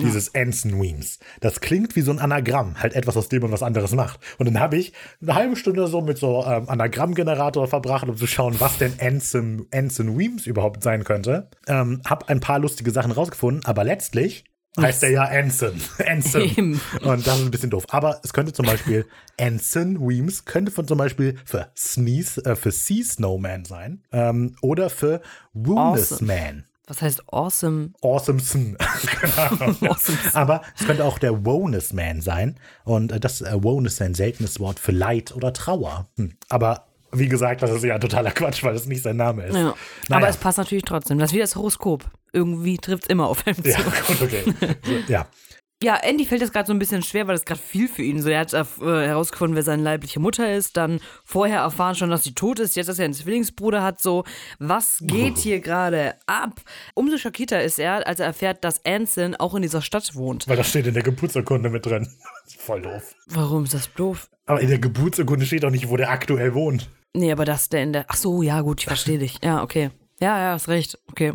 Dieses 0.00 0.34
Anson 0.34 0.80
Weems. 0.80 1.18
Das 1.40 1.60
klingt 1.60 1.96
wie 1.96 2.00
so 2.00 2.10
ein 2.10 2.18
Anagramm, 2.18 2.80
halt 2.82 2.94
etwas, 2.94 3.16
aus 3.16 3.28
dem 3.28 3.42
man 3.42 3.52
was 3.52 3.62
anderes 3.62 3.92
macht. 3.92 4.20
Und 4.38 4.46
dann 4.46 4.60
habe 4.60 4.76
ich 4.76 4.92
eine 5.20 5.34
halbe 5.34 5.56
Stunde 5.56 5.86
so 5.86 6.00
mit 6.00 6.18
so 6.18 6.44
ähm, 6.46 6.68
Anagrammgenerator 6.68 7.66
verbracht, 7.68 8.08
um 8.08 8.16
zu 8.16 8.26
schauen, 8.26 8.56
was 8.58 8.78
denn 8.78 8.94
Anson, 9.00 9.66
Anson 9.72 10.18
Weems 10.18 10.46
überhaupt 10.46 10.82
sein 10.82 11.04
könnte. 11.04 11.50
Ähm, 11.66 12.00
hab 12.06 12.28
ein 12.28 12.40
paar 12.40 12.58
lustige 12.58 12.90
Sachen 12.90 13.12
rausgefunden, 13.12 13.64
aber 13.64 13.84
letztlich 13.84 14.44
heißt 14.80 15.02
er 15.02 15.10
ja 15.10 15.24
Anson. 15.24 15.80
Anson. 16.06 16.80
Und 17.02 17.26
das 17.26 17.38
ist 17.38 17.44
ein 17.44 17.50
bisschen 17.50 17.70
doof. 17.70 17.84
Aber 17.90 18.20
es 18.22 18.32
könnte 18.32 18.52
zum 18.52 18.66
Beispiel 18.66 19.06
Anson 19.40 20.06
Weems 20.06 20.44
könnte 20.44 20.72
von 20.72 20.86
zum 20.86 20.98
Beispiel 20.98 21.36
für 21.44 21.68
Sneeze, 21.76 22.44
äh, 22.44 22.56
für 22.56 22.70
Sea 22.70 23.04
Snowman 23.04 23.64
sein. 23.64 24.02
Ähm, 24.12 24.56
oder 24.60 24.90
für 24.90 25.20
Woundless 25.52 26.12
Awesome. 26.12 26.32
Man. 26.32 26.64
Was 26.86 27.02
heißt 27.02 27.32
awesome? 27.32 27.90
Awesomeson. 28.00 28.76
genau. 29.20 29.92
Awesome. 29.92 30.18
Aber 30.34 30.62
es 30.78 30.86
könnte 30.86 31.04
auch 31.04 31.18
der 31.18 31.44
Woness 31.44 31.92
Man 31.92 32.20
sein. 32.20 32.56
Und 32.84 33.10
äh, 33.10 33.18
das 33.18 33.40
äh, 33.40 33.58
ist 33.84 34.02
ein 34.02 34.14
seltenes 34.14 34.60
Wort 34.60 34.78
für 34.78 34.92
Leid 34.92 35.34
oder 35.34 35.52
Trauer. 35.52 36.08
Hm. 36.16 36.34
Aber 36.48 36.86
wie 37.12 37.28
gesagt, 37.28 37.62
das 37.62 37.70
ist 37.70 37.84
ja 37.84 37.98
totaler 37.98 38.30
Quatsch, 38.30 38.62
weil 38.62 38.74
das 38.74 38.86
nicht 38.86 39.02
sein 39.02 39.16
Name 39.16 39.46
ist. 39.46 39.54
Ja. 39.54 39.62
Naja. 39.62 39.74
Aber 40.10 40.28
es 40.28 40.36
passt 40.36 40.58
natürlich 40.58 40.84
trotzdem. 40.84 41.18
Das 41.18 41.30
ist 41.30 41.34
wie 41.34 41.40
das 41.40 41.56
Horoskop. 41.56 42.04
Irgendwie 42.32 42.76
trifft 42.76 43.04
es 43.04 43.08
immer 43.08 43.28
auf 43.28 43.46
einen 43.46 43.62
zu. 43.62 43.70
ja, 43.70 43.78
gut, 44.06 44.22
okay. 44.22 44.44
Ja. 45.08 45.26
Ja, 45.82 45.96
Andy 45.96 46.24
fällt 46.24 46.40
das 46.40 46.52
gerade 46.52 46.66
so 46.66 46.72
ein 46.72 46.78
bisschen 46.78 47.02
schwer, 47.02 47.26
weil 47.26 47.34
das 47.34 47.44
gerade 47.44 47.60
viel 47.60 47.86
für 47.86 48.02
ihn 48.02 48.22
so. 48.22 48.30
Er 48.30 48.40
hat 48.40 48.54
äh, 48.54 48.64
herausgefunden, 48.80 49.56
wer 49.56 49.62
seine 49.62 49.82
leibliche 49.82 50.18
Mutter 50.20 50.54
ist, 50.54 50.78
dann 50.78 51.00
vorher 51.22 51.60
erfahren 51.60 51.94
schon, 51.94 52.08
dass 52.08 52.24
sie 52.24 52.34
tot 52.34 52.58
ist, 52.60 52.76
jetzt, 52.76 52.86
dass 52.86 52.98
er 52.98 53.04
einen 53.04 53.12
Zwillingsbruder 53.12 53.82
hat, 53.82 54.00
so. 54.00 54.24
Was 54.58 54.98
geht 55.02 55.36
hier 55.36 55.60
gerade 55.60 56.14
ab? 56.26 56.62
Umso 56.94 57.18
schockierter 57.18 57.62
ist 57.62 57.78
er, 57.78 58.06
als 58.06 58.20
er 58.20 58.26
erfährt, 58.26 58.64
dass 58.64 58.82
Anson 58.86 59.34
auch 59.34 59.54
in 59.54 59.60
dieser 59.60 59.82
Stadt 59.82 60.14
wohnt. 60.14 60.48
Weil 60.48 60.56
das 60.56 60.70
steht 60.70 60.86
in 60.86 60.94
der 60.94 61.02
Geburtsurkunde 61.02 61.68
mit 61.68 61.84
drin. 61.84 62.08
Voll 62.58 62.80
doof. 62.80 63.14
Warum 63.26 63.64
ist 63.64 63.74
das 63.74 63.92
doof? 63.92 64.30
Aber 64.46 64.62
in 64.62 64.68
der 64.68 64.78
Geburtsurkunde 64.78 65.44
steht 65.44 65.64
auch 65.66 65.70
nicht, 65.70 65.90
wo 65.90 65.98
der 65.98 66.10
aktuell 66.10 66.54
wohnt. 66.54 66.88
Nee, 67.12 67.32
aber 67.32 67.44
das 67.44 67.68
der 67.68 67.82
in 67.82 67.92
der. 67.92 68.06
Ach 68.08 68.16
so, 68.16 68.40
ja, 68.40 68.62
gut, 68.62 68.80
ich 68.80 68.86
verstehe 68.86 69.18
dich. 69.18 69.40
Ja, 69.42 69.62
okay. 69.62 69.90
Ja, 70.20 70.38
ja, 70.38 70.52
hast 70.52 70.68
recht. 70.68 70.98
Okay. 71.10 71.34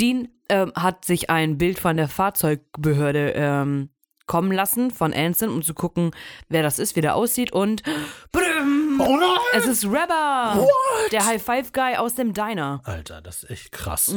Dean 0.00 0.28
ähm, 0.50 0.72
hat 0.76 1.04
sich 1.04 1.30
ein 1.30 1.56
Bild 1.58 1.78
von 1.78 1.96
der 1.96 2.08
Fahrzeugbehörde 2.08 3.32
ähm, 3.34 3.90
kommen 4.26 4.52
lassen 4.52 4.90
von 4.90 5.12
Anson, 5.12 5.48
um 5.48 5.62
zu 5.62 5.74
gucken, 5.74 6.12
wer 6.48 6.62
das 6.62 6.78
ist, 6.78 6.94
wie 6.96 7.00
der 7.00 7.16
aussieht 7.16 7.52
und 7.52 7.82
brüm, 8.30 9.00
Oh 9.00 9.16
nein! 9.16 9.38
es 9.54 9.66
ist 9.66 9.90
What? 9.90 10.08
der 11.12 11.26
High 11.26 11.42
Five 11.42 11.72
Guy 11.72 11.96
aus 11.96 12.14
dem 12.14 12.32
Diner. 12.34 12.80
Alter, 12.84 13.20
das 13.22 13.42
ist 13.42 13.50
echt 13.50 13.72
krass. 13.72 14.14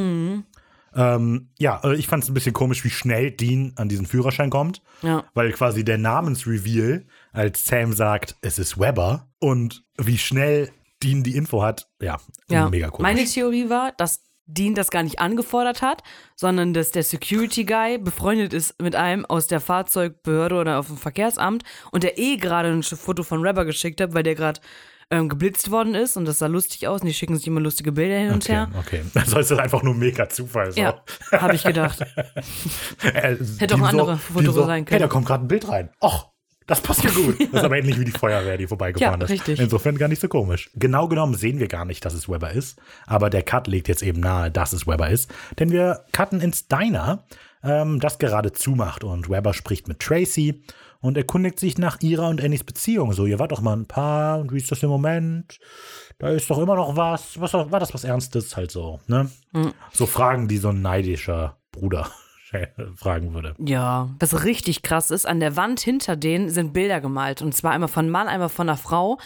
Ähm, 0.96 1.50
ja, 1.58 1.82
äh, 1.84 1.96
ich 1.96 2.08
fand 2.08 2.24
es 2.24 2.30
ein 2.30 2.36
bisschen 2.36 2.54
komisch, 2.54 2.84
wie 2.84 2.92
schnell 2.92 3.32
Dean 3.32 3.74
an 3.78 3.90
diesen 3.90 4.06
Führerschein 4.06 4.52
kommt. 4.52 4.82
Ja. 5.02 5.24
Weil 5.34 5.52
quasi 5.52 5.84
der 5.84 5.98
Namensreveal, 5.98 7.06
als 7.32 7.66
Sam 7.66 7.94
sagt, 7.94 8.36
es 8.42 8.60
ist 8.60 8.80
Weber 8.80 9.28
und 9.40 9.84
wie 9.98 10.20
schnell 10.20 10.70
Dean 11.02 11.24
die 11.24 11.36
Info 11.36 11.64
hat, 11.64 11.88
ja, 12.00 12.18
Ja, 12.50 12.70
mega 12.70 12.90
komisch. 12.90 13.02
meine 13.02 13.26
Theorie 13.26 13.70
war, 13.70 13.92
dass 13.94 14.22
Dean 14.46 14.76
das 14.76 14.92
gar 14.92 15.04
nicht 15.04 15.20
angefordert 15.20 15.82
hat, 15.82 16.04
sondern 16.36 16.74
dass 16.74 16.92
der 16.92 17.04
Security 17.04 17.64
Guy 17.64 17.98
befreundet 17.98 18.54
ist 18.54 18.82
mit 18.82 18.96
einem 18.96 19.26
aus 19.26 19.48
der 19.48 19.62
Fahrzeugbehörde 19.62 20.56
oder 20.56 20.80
auf 20.80 20.88
dem 20.88 20.98
Verkehrsamt 20.98 21.64
und 21.92 22.04
der 22.04 22.18
eh 22.18 22.38
gerade 22.38 22.70
ein 22.70 22.84
Foto 22.84 23.24
von 23.24 23.42
Rapper 23.42 23.66
geschickt 23.66 24.02
hat, 24.02 24.14
weil 24.14 24.24
der 24.24 24.36
gerade 24.36 24.60
ähm, 25.12 25.30
geblitzt 25.30 25.70
worden 25.72 25.96
ist 25.96 26.18
und 26.18 26.26
das 26.26 26.40
sah 26.40 26.48
lustig 26.48 26.88
aus 26.88 27.02
und 27.02 27.08
die 27.08 27.14
schicken 27.14 27.38
sich 27.38 27.46
immer 27.48 27.60
lustige 27.62 27.92
Bilder 27.92 28.18
hin 28.18 28.32
und 28.32 28.44
okay, 28.44 28.54
her. 28.54 28.70
okay. 28.80 29.02
Also 29.16 29.40
ist 29.40 29.52
das 29.52 29.60
einfach 29.60 29.84
nur 29.84 29.94
mega 29.94 30.28
Zufall. 30.28 30.72
So. 30.72 30.82
Ja, 30.82 31.02
habe 31.32 31.56
ich 31.56 31.64
gedacht. 31.64 32.00
Äh, 33.04 33.36
Hätte 33.60 33.76
auch 33.76 33.82
anderer 33.82 34.16
so, 34.16 34.34
Foto 34.34 34.42
Dean 34.42 34.54
so, 34.54 34.66
sein 34.66 34.76
Hey, 34.78 34.86
können. 34.86 35.00
da 35.02 35.08
kommt 35.08 35.26
gerade 35.28 35.46
ein 35.46 35.48
Bild 35.48 35.68
rein. 35.68 35.90
Och, 36.02 36.33
das 36.68 36.82
passt 36.82 37.04
ja 37.04 37.10
gut. 37.12 37.38
Das 37.52 37.62
ist 37.62 37.66
aber 37.66 37.78
ähnlich 37.78 38.00
wie 38.00 38.06
die 38.06 38.12
Feuerwehr, 38.12 38.58
die 38.58 38.68
vorbeigefahren 38.68 39.20
Ja, 39.20 39.26
ist. 39.26 39.32
richtig. 39.32 39.60
Insofern 39.60 39.98
gar 39.98 40.08
nicht 40.08 40.22
so 40.22 40.28
komisch. 40.28 40.70
Genau 40.76 41.08
genommen 41.08 41.36
sehen 41.36 41.60
wir 41.60 41.68
gar 41.68 41.86
nicht, 41.86 42.04
dass 42.06 42.14
es 42.14 42.30
Weber 42.30 42.52
ist, 42.52 42.80
aber 43.06 43.30
der 43.30 43.44
Cut 43.44 43.68
legt 43.68 43.88
jetzt 43.88 44.04
eben 44.04 44.20
nahe, 44.20 44.50
dass 44.52 44.74
es 44.74 44.88
Weber 44.88 45.10
ist. 45.10 45.30
Denn 45.60 45.72
wir 45.72 46.06
cutten 46.12 46.42
ins 46.42 46.68
Diner, 46.68 47.24
ähm, 47.64 48.00
das 48.00 48.18
gerade 48.20 48.52
zumacht 48.52 49.04
und 49.04 49.30
Weber 49.30 49.54
spricht 49.54 49.88
mit 49.88 50.00
Tracy 50.00 50.64
und 51.00 51.18
erkundigt 51.18 51.60
sich 51.60 51.78
nach 51.78 52.00
ihrer 52.02 52.30
und 52.30 52.42
Annies 52.42 52.64
Beziehung. 52.64 53.12
So, 53.14 53.26
ihr 53.26 53.40
wart 53.40 53.52
doch 53.52 53.62
mal 53.62 53.76
ein 53.76 53.86
Paar 53.88 54.40
und 54.40 54.54
wie 54.54 54.58
ist 54.58 54.72
das 54.72 54.84
im 54.84 54.90
Moment? 54.90 55.60
Da 56.20 56.30
ist 56.30 56.50
doch 56.50 56.58
immer 56.60 56.76
noch 56.76 56.96
was. 56.96 57.40
was 57.42 57.54
war 57.54 57.80
das 57.80 57.94
was 57.94 58.04
Ernstes? 58.06 58.56
Halt 58.56 58.72
so, 58.72 59.02
ne? 59.08 59.30
Hm. 59.54 59.74
So 59.92 60.06
Fragen, 60.06 60.48
die 60.48 60.58
so 60.58 60.70
ein 60.70 60.82
neidischer 60.82 61.58
Bruder 61.74 62.10
fragen 62.96 63.34
würde. 63.34 63.56
Ja, 63.60 64.10
was 64.20 64.44
richtig 64.44 64.82
krass 64.82 65.12
ist, 65.12 65.26
an 65.28 65.40
der 65.40 65.56
Wand 65.56 65.80
hinter 65.80 66.16
denen 66.16 66.50
sind 66.50 66.74
Bilder 66.74 67.02
gemalt. 67.02 67.42
Und 67.42 67.56
zwar 67.56 67.72
einmal 67.72 67.90
von 67.90 68.10
Mann, 68.10 68.28
einmal 68.28 68.50
von 68.50 68.70
einer 68.70 68.78
Frau. 68.78 69.18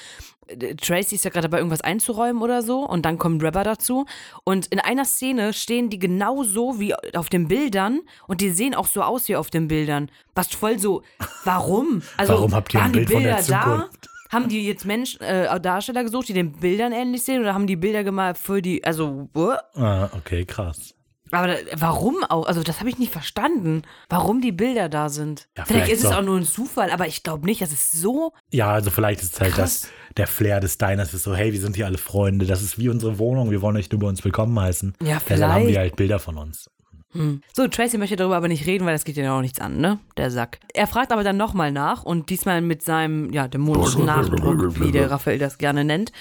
Äh, 0.48 0.76
Tracy 0.76 1.16
ist 1.16 1.26
ja 1.26 1.32
gerade 1.32 1.48
dabei, 1.49 1.58
irgendwas 1.58 1.82
einzuräumen 1.82 2.41
oder 2.41 2.62
so. 2.62 2.88
Und 2.88 3.06
dann 3.06 3.18
kommt 3.18 3.44
Rapper 3.44 3.64
dazu. 3.64 4.06
Und 4.44 4.68
in 4.68 4.80
einer 4.80 5.06
Szene 5.06 5.54
stehen 5.54 5.90
die 5.90 5.99
genau 5.99 6.44
so 6.44 6.80
wie 6.80 6.95
auf 7.16 7.30
den 7.30 7.48
Bildern. 7.48 8.02
Und 8.28 8.41
die 8.41 8.49
sehen 8.49 8.76
auch 8.76 8.88
so 8.88 9.02
aus 9.02 9.28
wie 9.28 9.36
auf 9.36 9.49
den 9.49 9.68
Bildern. 9.68 10.10
Was 10.36 10.48
voll 10.48 10.80
so, 10.80 11.04
warum? 11.44 12.02
Also, 12.18 12.34
Warum 12.34 12.56
habt 12.56 12.74
ihr 12.74 12.82
ein 12.82 12.91
Bild 12.91 13.12
von 13.12 13.24
der 13.24 13.36
Bilder 13.36 13.48
da? 13.48 13.64
Zukunft? 13.64 14.10
Haben 14.32 14.49
die 14.49 14.66
jetzt 14.66 14.86
Menschen, 14.86 15.22
äh, 15.22 15.60
Darsteller 15.60 16.04
gesucht, 16.04 16.28
die 16.28 16.34
den 16.34 16.52
Bildern 16.52 16.91
ähnlich 16.91 17.24
sehen? 17.24 17.41
Oder 17.41 17.54
haben 17.54 17.68
die 17.68 17.76
Bilder 17.78 18.04
gemalt 18.04 18.38
für 18.38 18.62
die, 18.62 18.84
also, 18.84 19.30
what? 19.34 19.60
Ah, 19.76 20.10
okay, 20.14 20.44
krass. 20.45 20.97
Aber 21.32 21.48
da, 21.48 21.54
warum 21.76 22.24
auch? 22.24 22.45
Also 22.45 22.64
das 22.64 22.80
habe 22.80 22.90
ich 22.90 22.98
nicht 22.98 23.12
verstanden, 23.12 23.84
warum 24.10 24.41
die 24.41 24.52
Bilder 24.52 24.90
da 24.90 25.10
sind. 25.10 25.48
Ja, 25.58 25.66
vielleicht, 25.66 25.86
vielleicht 25.86 25.91
ist 25.91 26.04
es 26.06 26.12
auch 26.12 26.22
nur 26.22 26.38
ein 26.38 26.45
Zufall, 26.45 26.91
aber 26.91 27.08
ich 27.08 27.24
glaube 27.24 27.45
nicht, 27.45 27.62
das 27.62 27.72
ist 27.72 27.91
so. 27.91 28.34
Ja, 28.52 28.72
also 28.72 28.91
vielleicht 28.91 29.22
ist 29.22 29.34
es 29.34 29.41
halt 29.41 29.54
Krass. 29.54 29.82
das, 29.82 29.91
der 30.18 30.28
Flair 30.28 30.60
des 30.60 30.78
Diners 30.78 31.14
ist 31.14 31.24
so, 31.24 31.36
hey, 31.36 31.54
wir 31.54 31.62
sind 31.62 31.76
hier 31.76 31.86
alle 31.86 31.98
Freunde, 31.98 32.45
das 32.45 32.62
ist 32.62 32.78
wie 32.78 32.90
unsere 32.90 33.20
Wohnung, 33.20 33.52
wir 33.52 33.62
wollen 33.62 33.78
euch 33.78 33.91
nur 33.91 33.99
bei 33.99 34.08
uns 34.08 34.24
willkommen 34.24 34.60
heißen. 34.60 34.95
Ja, 35.02 35.20
Deshalb 35.28 35.41
haben 35.41 35.62
vielleicht. 35.62 35.68
wir 35.68 35.80
halt 35.80 35.95
Bilder 35.95 36.20
von 36.20 36.38
uns. 36.38 36.70
Hm. 37.14 37.42
So, 37.54 37.68
Tracy 37.68 37.98
möchte 37.98 38.16
darüber 38.16 38.36
aber 38.36 38.48
nicht 38.48 38.66
reden, 38.66 38.86
weil 38.86 38.94
das 38.94 39.06
geht 39.06 39.18
ja 39.18 39.36
auch 39.36 39.42
nichts 39.42 39.62
an, 39.62 39.78
ne? 39.78 40.00
Der 40.18 40.30
Sack. 40.30 40.60
Er 40.74 40.88
fragt 40.88 41.12
aber 41.12 41.24
dann 41.24 41.38
nochmal 41.38 41.72
nach 41.72 42.04
und 42.04 42.30
diesmal 42.30 42.62
mit 42.62 42.84
seinem, 42.84 43.32
ja, 43.32 43.48
dämonischen 43.48 44.06
Nachdruck, 44.06 44.80
wie 44.82 44.92
der 44.92 45.10
Raphael 45.10 45.40
das 45.40 45.58
gerne 45.58 45.86
nennt. 45.86 46.12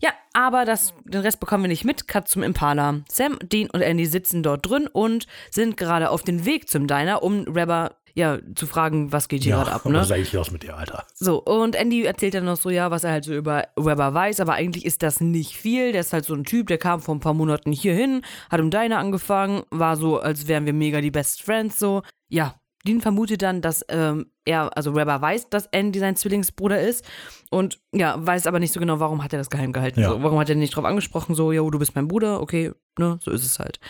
Ja, 0.00 0.10
aber 0.32 0.64
das, 0.64 0.92
den 1.04 1.20
Rest 1.20 1.38
bekommen 1.38 1.64
wir 1.64 1.68
nicht 1.68 1.84
mit. 1.84 2.08
Cut 2.08 2.28
zum 2.28 2.42
Impala. 2.42 3.02
Sam, 3.08 3.38
Dean 3.40 3.70
und 3.70 3.80
Andy 3.80 4.06
sitzen 4.06 4.42
dort 4.42 4.68
drin 4.68 4.88
und 4.88 5.26
sind 5.50 5.76
gerade 5.76 6.10
auf 6.10 6.22
dem 6.22 6.44
Weg 6.44 6.68
zum 6.68 6.88
Diner, 6.88 7.22
um 7.22 7.44
Rebber, 7.44 7.94
ja, 8.14 8.38
zu 8.54 8.66
fragen, 8.66 9.12
was 9.12 9.28
geht 9.28 9.42
hier 9.42 9.50
Ja, 9.50 9.58
gerade 9.58 9.72
ab, 9.72 9.80
was 9.84 9.92
ne? 9.92 10.00
ist 10.00 10.12
eigentlich 10.12 10.32
los 10.32 10.50
mit 10.52 10.62
dir, 10.62 10.76
Alter? 10.76 11.04
So, 11.14 11.42
und 11.42 11.74
Andy 11.74 12.04
erzählt 12.04 12.34
dann 12.34 12.44
noch 12.44 12.56
so, 12.56 12.70
ja, 12.70 12.90
was 12.90 13.02
er 13.04 13.10
halt 13.10 13.24
so 13.24 13.34
über 13.34 13.64
Weber 13.76 14.14
weiß, 14.14 14.38
aber 14.40 14.52
eigentlich 14.54 14.84
ist 14.84 15.02
das 15.02 15.20
nicht 15.20 15.56
viel. 15.56 15.92
Der 15.92 16.00
ist 16.00 16.12
halt 16.12 16.24
so 16.24 16.34
ein 16.34 16.44
Typ, 16.44 16.68
der 16.68 16.78
kam 16.78 17.00
vor 17.00 17.14
ein 17.14 17.20
paar 17.20 17.34
Monaten 17.34 17.72
hier 17.72 17.94
hin, 17.94 18.22
hat 18.50 18.60
im 18.60 18.70
Diner 18.70 18.98
angefangen, 18.98 19.62
war 19.70 19.96
so, 19.96 20.20
als 20.20 20.46
wären 20.46 20.64
wir 20.64 20.72
mega 20.72 21.00
die 21.00 21.10
Best 21.10 21.42
Friends, 21.42 21.78
so. 21.78 22.02
Ja, 22.28 22.54
Dean 22.86 23.00
vermutet 23.00 23.42
dann, 23.42 23.62
dass 23.62 23.84
ähm, 23.88 24.26
er, 24.44 24.76
also 24.76 24.94
Weber 24.94 25.20
weiß, 25.20 25.48
dass 25.48 25.66
Andy 25.72 25.98
sein 25.98 26.16
Zwillingsbruder 26.16 26.80
ist 26.80 27.04
und 27.50 27.80
ja, 27.92 28.14
weiß 28.24 28.46
aber 28.46 28.60
nicht 28.60 28.72
so 28.72 28.80
genau, 28.80 29.00
warum 29.00 29.24
hat 29.24 29.32
er 29.32 29.38
das 29.38 29.50
geheim 29.50 29.72
gehalten. 29.72 30.00
Ja. 30.00 30.10
So, 30.10 30.22
warum 30.22 30.38
hat 30.38 30.50
er 30.50 30.54
nicht 30.54 30.76
drauf 30.76 30.84
angesprochen, 30.84 31.34
so, 31.34 31.50
jo, 31.50 31.68
du 31.70 31.78
bist 31.78 31.96
mein 31.96 32.08
Bruder, 32.08 32.40
okay, 32.40 32.72
ne, 32.98 33.18
so 33.22 33.30
ist 33.30 33.44
es 33.44 33.58
halt. 33.58 33.80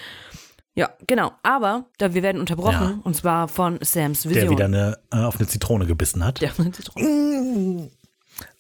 Ja, 0.77 0.91
genau. 1.07 1.33
Aber 1.43 1.87
da, 1.99 2.15
wir 2.15 2.23
werden 2.23 2.41
unterbrochen 2.41 2.73
Ja. 2.73 3.01
und 3.05 3.15
zwar 3.15 3.47
von 3.49 3.79
Sams 3.83 4.23
Der 4.23 4.31
Vision. 4.33 4.51
wieder 4.51 4.65
eine, 4.65 4.99
äh, 5.13 5.19
auf 5.19 5.37
eine 5.39 5.47
Zitrone 5.47 5.87
gebissen 5.87 6.25
hat. 6.25 6.41
Der 6.41 6.51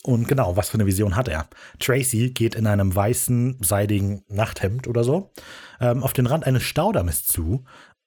Und 0.05 0.29
genau, 0.29 0.57
was 0.57 0.69
für 0.69 0.75
eine 0.75 0.87
Vision 0.87 1.17
hat 1.17 1.29
er? 1.29 1.49
Tracy 1.81 2.31
geht 2.31 2.55
in 2.55 2.67
einem 2.67 2.95
weißen, 2.95 3.59
seidigen 3.63 4.23
Nachthemd 4.29 4.87
oder 4.87 5.03
so 5.03 5.33
ähm, 5.81 6.03
auf 6.03 6.13
den 6.13 6.27
Rand 6.27 6.47
eines 6.47 6.63
Staudammes 6.63 7.27
zu, 7.27 7.65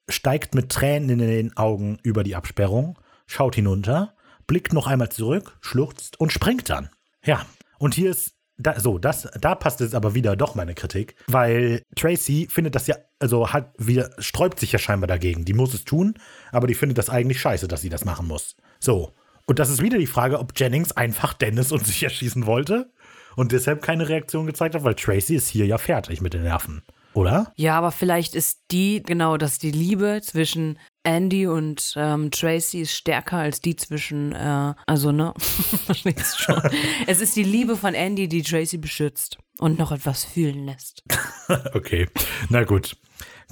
steigt 0.07 0.55
mit 0.55 0.69
Tränen 0.71 1.09
in 1.09 1.19
den 1.19 1.57
Augen 1.57 1.99
über 2.03 2.23
die 2.23 2.35
Absperrung, 2.35 2.97
schaut 3.25 3.55
hinunter, 3.55 4.13
blickt 4.45 4.71
noch 4.71 4.88
einmal 4.88 5.09
zurück, 5.09 5.57
schluchzt 5.59 6.17
und 6.19 6.31
springt 6.31 6.69
dann. 6.69 6.89
Ja, 7.25 7.45
und 7.79 7.93
hier 7.95 8.11
ist 8.11 8.35
da, 8.57 8.79
so, 8.79 8.97
das, 8.97 9.27
da 9.39 9.55
passt 9.55 9.79
jetzt 9.79 9.95
aber 9.95 10.15
wieder 10.15 10.35
doch 10.35 10.55
meine 10.55 10.73
Kritik, 10.73 11.15
weil 11.27 11.84
Tracy 11.95 12.47
findet 12.49 12.75
das 12.75 12.88
ja, 12.88 12.95
also 13.19 13.53
hat 13.53 13.73
wieder, 13.77 14.09
sträubt 14.17 14.59
sich 14.59 14.71
ja 14.71 14.79
scheinbar 14.79 15.07
dagegen. 15.07 15.45
Die 15.45 15.53
muss 15.53 15.73
es 15.73 15.85
tun, 15.85 16.15
aber 16.51 16.67
die 16.67 16.73
findet 16.73 16.97
das 16.97 17.09
eigentlich 17.09 17.39
scheiße, 17.39 17.67
dass 17.67 17.81
sie 17.81 17.89
das 17.89 18.05
machen 18.05 18.27
muss. 18.27 18.55
So. 18.79 19.13
Und 19.45 19.59
das 19.59 19.69
ist 19.69 19.81
wieder 19.81 19.97
die 19.97 20.07
Frage, 20.07 20.39
ob 20.39 20.59
Jennings 20.59 20.91
einfach 20.91 21.34
Dennis 21.34 21.71
und 21.71 21.85
sich 21.85 22.03
erschießen 22.03 22.45
wollte 22.45 22.91
und 23.35 23.51
deshalb 23.51 23.81
keine 23.81 24.09
Reaktion 24.09 24.45
gezeigt 24.45 24.75
hat, 24.75 24.84
weil 24.84 24.95
Tracy 24.95 25.35
ist 25.35 25.47
hier 25.47 25.65
ja 25.65 25.77
fertig 25.77 26.19
mit 26.21 26.34
den 26.34 26.43
Nerven. 26.43 26.81
Oder? 27.13 27.51
Ja, 27.55 27.77
aber 27.77 27.91
vielleicht 27.91 28.35
ist 28.35 28.59
die, 28.71 29.01
genau, 29.01 29.38
dass 29.38 29.57
die 29.57 29.71
Liebe 29.71 30.19
zwischen 30.21 30.77
Andy 31.07 31.47
und 31.47 31.93
ähm, 31.95 32.31
Tracy 32.31 32.81
ist 32.81 32.91
stärker 32.91 33.38
als 33.38 33.61
die 33.61 33.77
zwischen, 33.77 34.34
äh, 34.34 34.73
also 34.85 35.13
ne, 35.13 35.34
verstehst 35.85 36.41
schon. 36.41 36.61
Es 37.07 37.21
ist 37.21 37.38
die 37.38 37.43
Liebe 37.43 37.77
von 37.77 37.93
Andy, 37.93 38.27
die 38.27 38.41
Tracy 38.41 38.77
beschützt 38.77 39.38
und 39.57 39.79
noch 39.79 39.93
etwas 39.93 40.25
fühlen 40.25 40.65
lässt. 40.65 41.03
okay, 41.73 42.09
na 42.49 42.65
gut. 42.65 42.97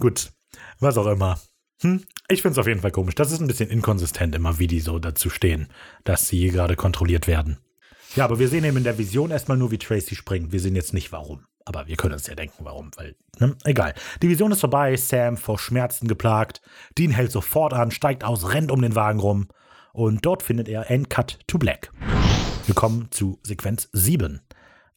Gut, 0.02 0.34
was 0.80 0.98
auch 0.98 1.08
immer. 1.08 1.40
Hm? 1.82 2.04
Ich 2.28 2.42
finde 2.42 2.54
es 2.54 2.58
auf 2.58 2.68
jeden 2.68 2.82
Fall 2.82 2.92
komisch. 2.92 3.16
Das 3.16 3.32
ist 3.32 3.40
ein 3.40 3.48
bisschen 3.48 3.70
inkonsistent 3.70 4.36
immer, 4.36 4.60
wie 4.60 4.68
die 4.68 4.82
so 4.82 5.00
dazu 5.00 5.30
stehen, 5.30 5.70
dass 6.04 6.28
sie 6.28 6.50
gerade 6.50 6.76
kontrolliert 6.76 7.26
werden. 7.26 7.58
Ja, 8.18 8.26
aber 8.26 8.38
wir 8.38 8.50
sehen 8.50 8.66
eben 8.66 8.78
in 8.78 8.84
der 8.84 8.98
Vision 8.98 9.32
erstmal 9.32 9.58
nur, 9.58 9.72
wie 9.72 9.78
Tracy 9.78 10.16
springt. 10.16 10.52
Wir 10.52 10.60
sehen 10.60 10.76
jetzt 10.76 10.94
nicht, 10.94 11.14
warum. 11.14 11.46
Aber 11.66 11.88
wir 11.88 11.96
können 11.96 12.14
uns 12.14 12.28
ja 12.28 12.36
denken, 12.36 12.64
warum, 12.64 12.92
weil, 12.96 13.16
ne? 13.40 13.56
Egal. 13.64 13.94
Die 14.22 14.30
Vision 14.30 14.52
ist 14.52 14.62
vorbei, 14.62 14.96
Sam 14.96 15.36
vor 15.36 15.58
Schmerzen 15.58 16.08
geplagt. 16.08 16.62
Dean 16.98 17.12
hält 17.12 17.32
sofort 17.32 17.74
an, 17.74 17.90
steigt 17.92 18.24
aus, 18.24 18.54
rennt 18.54 18.72
um 18.72 18.82
den 18.82 18.96
Wagen 18.96 19.20
rum. 19.20 19.48
Und 19.94 20.26
dort 20.26 20.44
findet 20.44 20.68
er 20.68 20.86
Cut 21.10 21.40
to 21.48 21.58
Black. 21.58 21.92
Wir 22.66 22.76
kommen 22.76 23.08
zu 23.12 23.40
Sequenz 23.44 23.90
7. 23.94 24.42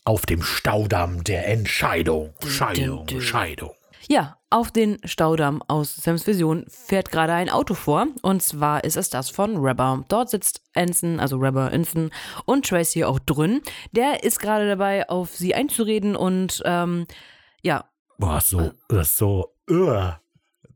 Auf 0.05 0.27
dem 0.27 0.43
Staudamm 0.43 1.25
der 1.25 1.49
Entscheidung. 1.49 2.35
Scheidung, 2.47 3.07
Scheidung. 3.21 3.75
Ja, 4.09 4.38
auf 4.51 4.71
den 4.71 4.99
Staudamm 5.05 5.63
aus 5.69 5.97
Sams 5.97 6.27
Vision 6.27 6.65
fährt 6.69 7.11
gerade 7.11 7.33
ein 7.35 7.51
Auto 7.51 7.75
vor. 7.75 8.07
Und 8.23 8.43
zwar 8.43 8.85
ist 8.85 8.97
es 8.97 9.11
das 9.11 9.31
von 9.31 9.57
Rebber. 9.59 10.05
Dort 10.09 10.31
sitzt 10.31 10.63
Anson, 10.75 11.21
also 11.21 11.37
Rebber 11.37 11.71
Anson 11.73 12.11
und 12.47 12.67
Tracy 12.67 13.05
auch 13.05 13.19
drin. 13.19 13.61
Der 13.93 14.25
ist 14.25 14.41
gerade 14.41 14.67
dabei, 14.67 15.09
auf 15.09 15.35
sie 15.37 15.55
einzureden 15.55 16.17
und 16.17 16.63
ähm, 16.65 17.07
ja. 17.63 17.85
Boah, 18.19 18.41
so, 18.41 18.73
das 18.89 19.09
ist 19.09 19.19
so, 19.19 19.55
uh, 19.71 20.13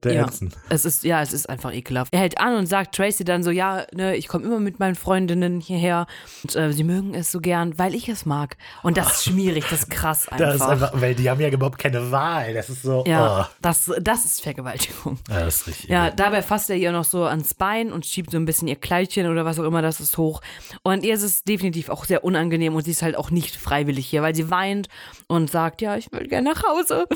der 0.04 0.14
ja, 0.14 0.24
Anson. 0.24 0.50
Es 0.68 0.84
ist, 0.84 1.04
ja, 1.04 1.22
es 1.22 1.32
ist 1.32 1.48
einfach 1.48 1.72
ekelhaft. 1.72 2.12
Er 2.12 2.20
hält 2.20 2.38
an 2.38 2.56
und 2.56 2.66
sagt 2.66 2.94
Tracy 2.94 3.24
dann 3.24 3.42
so, 3.42 3.50
ja, 3.50 3.86
ne, 3.92 4.16
ich 4.16 4.28
komme 4.28 4.44
immer 4.44 4.60
mit 4.60 4.78
meinen 4.78 4.94
Freundinnen 4.94 5.60
hierher 5.60 6.06
und 6.42 6.56
äh, 6.56 6.72
sie 6.72 6.84
mögen 6.84 7.14
es 7.14 7.30
so 7.30 7.40
gern, 7.40 7.78
weil 7.78 7.94
ich 7.94 8.08
es 8.08 8.26
mag. 8.26 8.56
Und 8.82 8.96
das 8.96 9.14
ist 9.14 9.24
schmierig, 9.24 9.64
das 9.70 9.80
ist 9.80 9.90
krass 9.90 10.28
einfach. 10.28 10.42
Das 10.52 10.56
ist 10.56 10.62
einfach, 10.62 11.00
weil 11.00 11.14
die 11.14 11.30
haben 11.30 11.40
ja 11.40 11.48
überhaupt 11.48 11.78
keine 11.78 12.10
Wahl. 12.10 12.52
Das 12.52 12.68
ist 12.68 12.82
so, 12.82 13.04
ja, 13.06 13.42
oh. 13.42 13.54
das, 13.62 13.90
das 14.00 14.24
ist 14.24 14.42
Vergewaltigung. 14.42 15.18
Ja, 15.30 15.44
das 15.44 15.56
ist 15.56 15.66
richtig. 15.68 15.88
Ja, 15.88 16.10
dabei 16.10 16.42
fasst 16.42 16.68
er 16.68 16.76
ihr 16.76 16.92
noch 16.92 17.04
so 17.04 17.24
ans 17.24 17.54
Bein 17.54 17.92
und 17.92 18.04
schiebt 18.04 18.32
so 18.32 18.36
ein 18.36 18.44
bisschen 18.44 18.68
ihr 18.68 18.76
Kleidchen 18.76 19.28
oder 19.28 19.44
was 19.44 19.58
auch 19.58 19.64
immer, 19.64 19.82
das 19.82 20.00
ist 20.00 20.18
hoch. 20.18 20.40
Und 20.82 21.04
ihr 21.04 21.14
ist 21.14 21.22
es 21.22 21.44
definitiv 21.44 21.88
auch 21.88 22.04
sehr 22.04 22.24
unangenehm 22.24 22.74
und 22.74 22.84
sie 22.84 22.90
ist 22.90 23.02
halt 23.02 23.16
auch 23.16 23.30
nicht 23.30 23.56
freiwillig 23.56 24.06
hier, 24.06 24.22
weil 24.22 24.34
sie 24.34 24.50
weint 24.50 24.88
und 25.28 25.50
sagt, 25.50 25.80
ja, 25.80 25.96
ich 25.96 26.10
will 26.12 26.26
gerne 26.26 26.50
nach 26.50 26.62
Hause. 26.64 27.06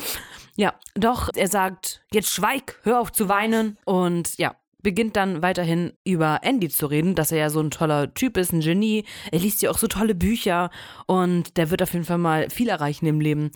Ja, 0.56 0.74
doch, 0.94 1.28
er 1.34 1.48
sagt, 1.48 2.02
jetzt 2.12 2.30
schweig, 2.30 2.80
hör 2.82 3.00
auf 3.00 3.12
zu 3.12 3.28
weinen 3.28 3.78
und 3.84 4.36
ja, 4.38 4.56
beginnt 4.82 5.16
dann 5.16 5.42
weiterhin 5.42 5.92
über 6.04 6.40
Andy 6.42 6.68
zu 6.68 6.86
reden, 6.86 7.14
dass 7.14 7.32
er 7.32 7.38
ja 7.38 7.50
so 7.50 7.60
ein 7.60 7.70
toller 7.70 8.14
Typ 8.14 8.36
ist, 8.36 8.52
ein 8.52 8.60
Genie. 8.60 9.04
Er 9.32 9.40
liest 9.40 9.60
ja 9.62 9.70
auch 9.70 9.78
so 9.78 9.86
tolle 9.86 10.14
Bücher 10.14 10.70
und 11.06 11.56
der 11.56 11.70
wird 11.70 11.82
auf 11.82 11.92
jeden 11.92 12.04
Fall 12.04 12.18
mal 12.18 12.48
viel 12.50 12.68
erreichen 12.68 13.06
im 13.06 13.20
Leben. 13.20 13.50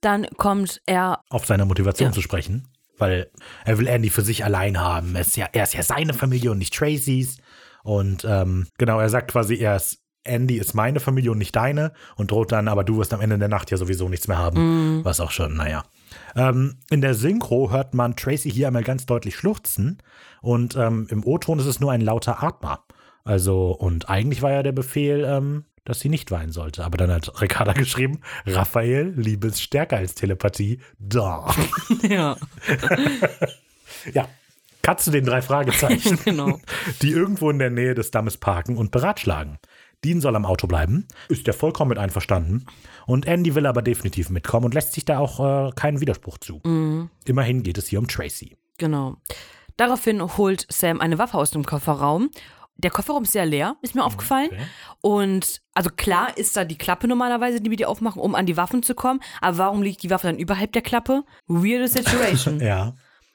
Dann 0.00 0.26
kommt 0.36 0.80
er 0.86 1.20
auf 1.30 1.46
seine 1.46 1.64
Motivation 1.64 2.08
Ja. 2.08 2.12
zu 2.12 2.22
sprechen, 2.22 2.66
weil 2.98 3.30
er 3.64 3.78
will 3.78 3.86
Andy 3.86 4.10
für 4.10 4.22
sich 4.22 4.44
allein 4.44 4.80
haben. 4.80 5.14
Er 5.14 5.20
ist 5.20 5.36
ja, 5.36 5.46
er 5.52 5.62
ist 5.64 5.74
ja 5.74 5.82
seine 5.82 6.14
Familie 6.14 6.50
und 6.50 6.58
nicht 6.58 6.74
Tracys. 6.74 7.36
Und 7.84 8.24
ähm, 8.28 8.66
genau, 8.78 8.98
er 8.98 9.08
sagt 9.10 9.30
quasi 9.30 9.56
erst, 9.56 9.98
Andy 10.24 10.56
ist 10.56 10.74
meine 10.74 11.00
Familie 11.00 11.32
und 11.32 11.38
nicht 11.38 11.54
deine 11.54 11.92
und 12.16 12.30
droht 12.30 12.50
dann, 12.52 12.68
aber 12.68 12.82
du 12.84 12.98
wirst 12.98 13.12
am 13.12 13.20
Ende 13.20 13.38
der 13.38 13.48
Nacht 13.48 13.70
ja 13.70 13.76
sowieso 13.76 14.08
nichts 14.08 14.26
mehr 14.28 14.38
haben. 14.38 15.04
Was 15.04 15.20
auch 15.20 15.32
schon, 15.32 15.54
naja. 15.56 15.84
Ähm, 16.34 16.78
in 16.90 17.00
der 17.00 17.14
Synchro 17.14 17.70
hört 17.70 17.94
man 17.94 18.16
Tracy 18.16 18.50
hier 18.50 18.66
einmal 18.66 18.84
ganz 18.84 19.06
deutlich 19.06 19.36
schluchzen 19.36 19.98
und 20.40 20.76
ähm, 20.76 21.06
im 21.10 21.24
O-Ton 21.24 21.58
ist 21.58 21.66
es 21.66 21.80
nur 21.80 21.92
ein 21.92 22.00
lauter 22.00 22.42
Atmer. 22.42 22.84
Also, 23.24 23.70
und 23.70 24.08
eigentlich 24.08 24.42
war 24.42 24.50
ja 24.50 24.62
der 24.62 24.72
Befehl, 24.72 25.24
ähm, 25.24 25.64
dass 25.84 26.00
sie 26.00 26.08
nicht 26.08 26.30
weinen 26.30 26.52
sollte. 26.52 26.84
Aber 26.84 26.96
dann 26.96 27.10
hat 27.10 27.40
Ricarda 27.40 27.72
geschrieben, 27.72 28.20
Raphael, 28.46 29.12
Liebe 29.16 29.48
ist 29.48 29.62
stärker 29.62 29.96
als 29.96 30.14
Telepathie. 30.14 30.80
Da. 30.98 31.52
ja, 32.08 32.36
ja. 34.12 34.28
Zu 34.96 35.12
den 35.12 35.24
drei 35.24 35.42
Fragezeichen, 35.42 36.18
genau. 36.24 36.60
die 37.02 37.12
irgendwo 37.12 37.48
in 37.50 37.60
der 37.60 37.70
Nähe 37.70 37.94
des 37.94 38.10
Dammes 38.10 38.36
parken 38.36 38.76
und 38.76 38.90
beratschlagen. 38.90 39.58
Dean 40.04 40.20
soll 40.20 40.34
am 40.36 40.44
Auto 40.44 40.66
bleiben, 40.66 41.06
ist 41.28 41.46
ja 41.46 41.52
vollkommen 41.52 41.90
mit 41.90 41.98
einverstanden. 41.98 42.66
Und 43.06 43.26
Andy 43.26 43.54
will 43.54 43.66
aber 43.66 43.82
definitiv 43.82 44.30
mitkommen 44.30 44.66
und 44.66 44.74
lässt 44.74 44.92
sich 44.92 45.04
da 45.04 45.18
auch 45.18 45.68
äh, 45.68 45.70
keinen 45.72 46.00
Widerspruch 46.00 46.38
zu. 46.38 46.60
Immerhin 47.24 47.62
geht 47.62 47.78
es 47.78 47.86
hier 47.88 47.98
um 47.98 48.08
Tracy. 48.08 48.56
Genau. 48.78 49.16
Daraufhin 49.76 50.20
holt 50.36 50.66
Sam 50.70 51.00
eine 51.00 51.18
Waffe 51.18 51.38
aus 51.38 51.50
dem 51.50 51.64
Kofferraum. 51.64 52.30
Der 52.76 52.90
Kofferraum 52.90 53.22
ist 53.22 53.32
sehr 53.32 53.46
leer, 53.46 53.76
ist 53.82 53.94
mir 53.94 54.04
aufgefallen. 54.04 54.48
okay. 54.50 54.62
Und 55.02 55.62
also 55.74 55.90
klar 55.94 56.36
ist 56.36 56.56
da 56.56 56.64
die 56.64 56.78
Klappe 56.78 57.06
normalerweise, 57.06 57.60
die 57.60 57.70
wir 57.70 57.76
die 57.76 57.86
aufmachen, 57.86 58.20
um 58.20 58.34
an 58.34 58.46
die 58.46 58.56
Waffen 58.56 58.82
zu 58.82 58.94
kommen. 58.94 59.20
Aber 59.40 59.58
warum 59.58 59.82
liegt 59.82 60.02
die 60.02 60.10
Waffe 60.10 60.26
dann 60.26 60.38
überhalb 60.38 60.72
der 60.72 60.82
Klappe? 60.82 61.22
Weirde 61.46 61.86
Situation. 61.88 62.60
Ja. 62.60 62.94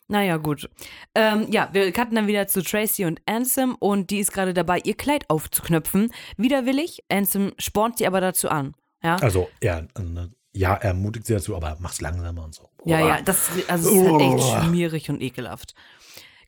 Naja, 0.10 0.38
gut. 0.38 0.70
Ähm, 1.16 1.48
ja, 1.52 1.70
wir 1.74 1.92
cutten 1.92 2.16
dann 2.16 2.28
wieder 2.28 2.48
zu 2.48 2.64
Tracy 2.64 3.06
und 3.06 3.20
Ansem 3.26 3.76
und 3.76 4.10
die 4.10 4.20
ist 4.20 4.32
gerade 4.32 4.54
dabei, 4.54 4.80
ihr 4.84 4.96
Kleid 4.96 5.30
aufzuknöpfen. 5.30 6.12
Widerwillig. 6.38 7.04
Ansem 7.10 7.54
spornt 7.58 7.98
sie 7.98 8.08
aber 8.08 8.22
dazu 8.22 8.50
an. 8.50 8.74
Ja, 9.04 9.18
Also, 9.18 9.50
er, 9.60 9.80
äh, 9.98 10.28
ja, 10.54 10.74
er 10.76 10.90
ermutigt 10.90 11.28
sie 11.28 11.34
dazu, 11.34 11.56
aber 11.56 11.78
mach's 11.80 12.02
langsamer 12.02 12.44
und 12.46 12.56
so. 12.56 12.70
Ja, 12.86 13.00
ja, 13.06 13.22
das, 13.22 13.50
also 13.68 13.90
ist 13.90 14.10
halt 14.10 14.22
echt 14.22 14.64
schmierig 14.66 15.10
und 15.10 15.22
ekelhaft. 15.22 15.76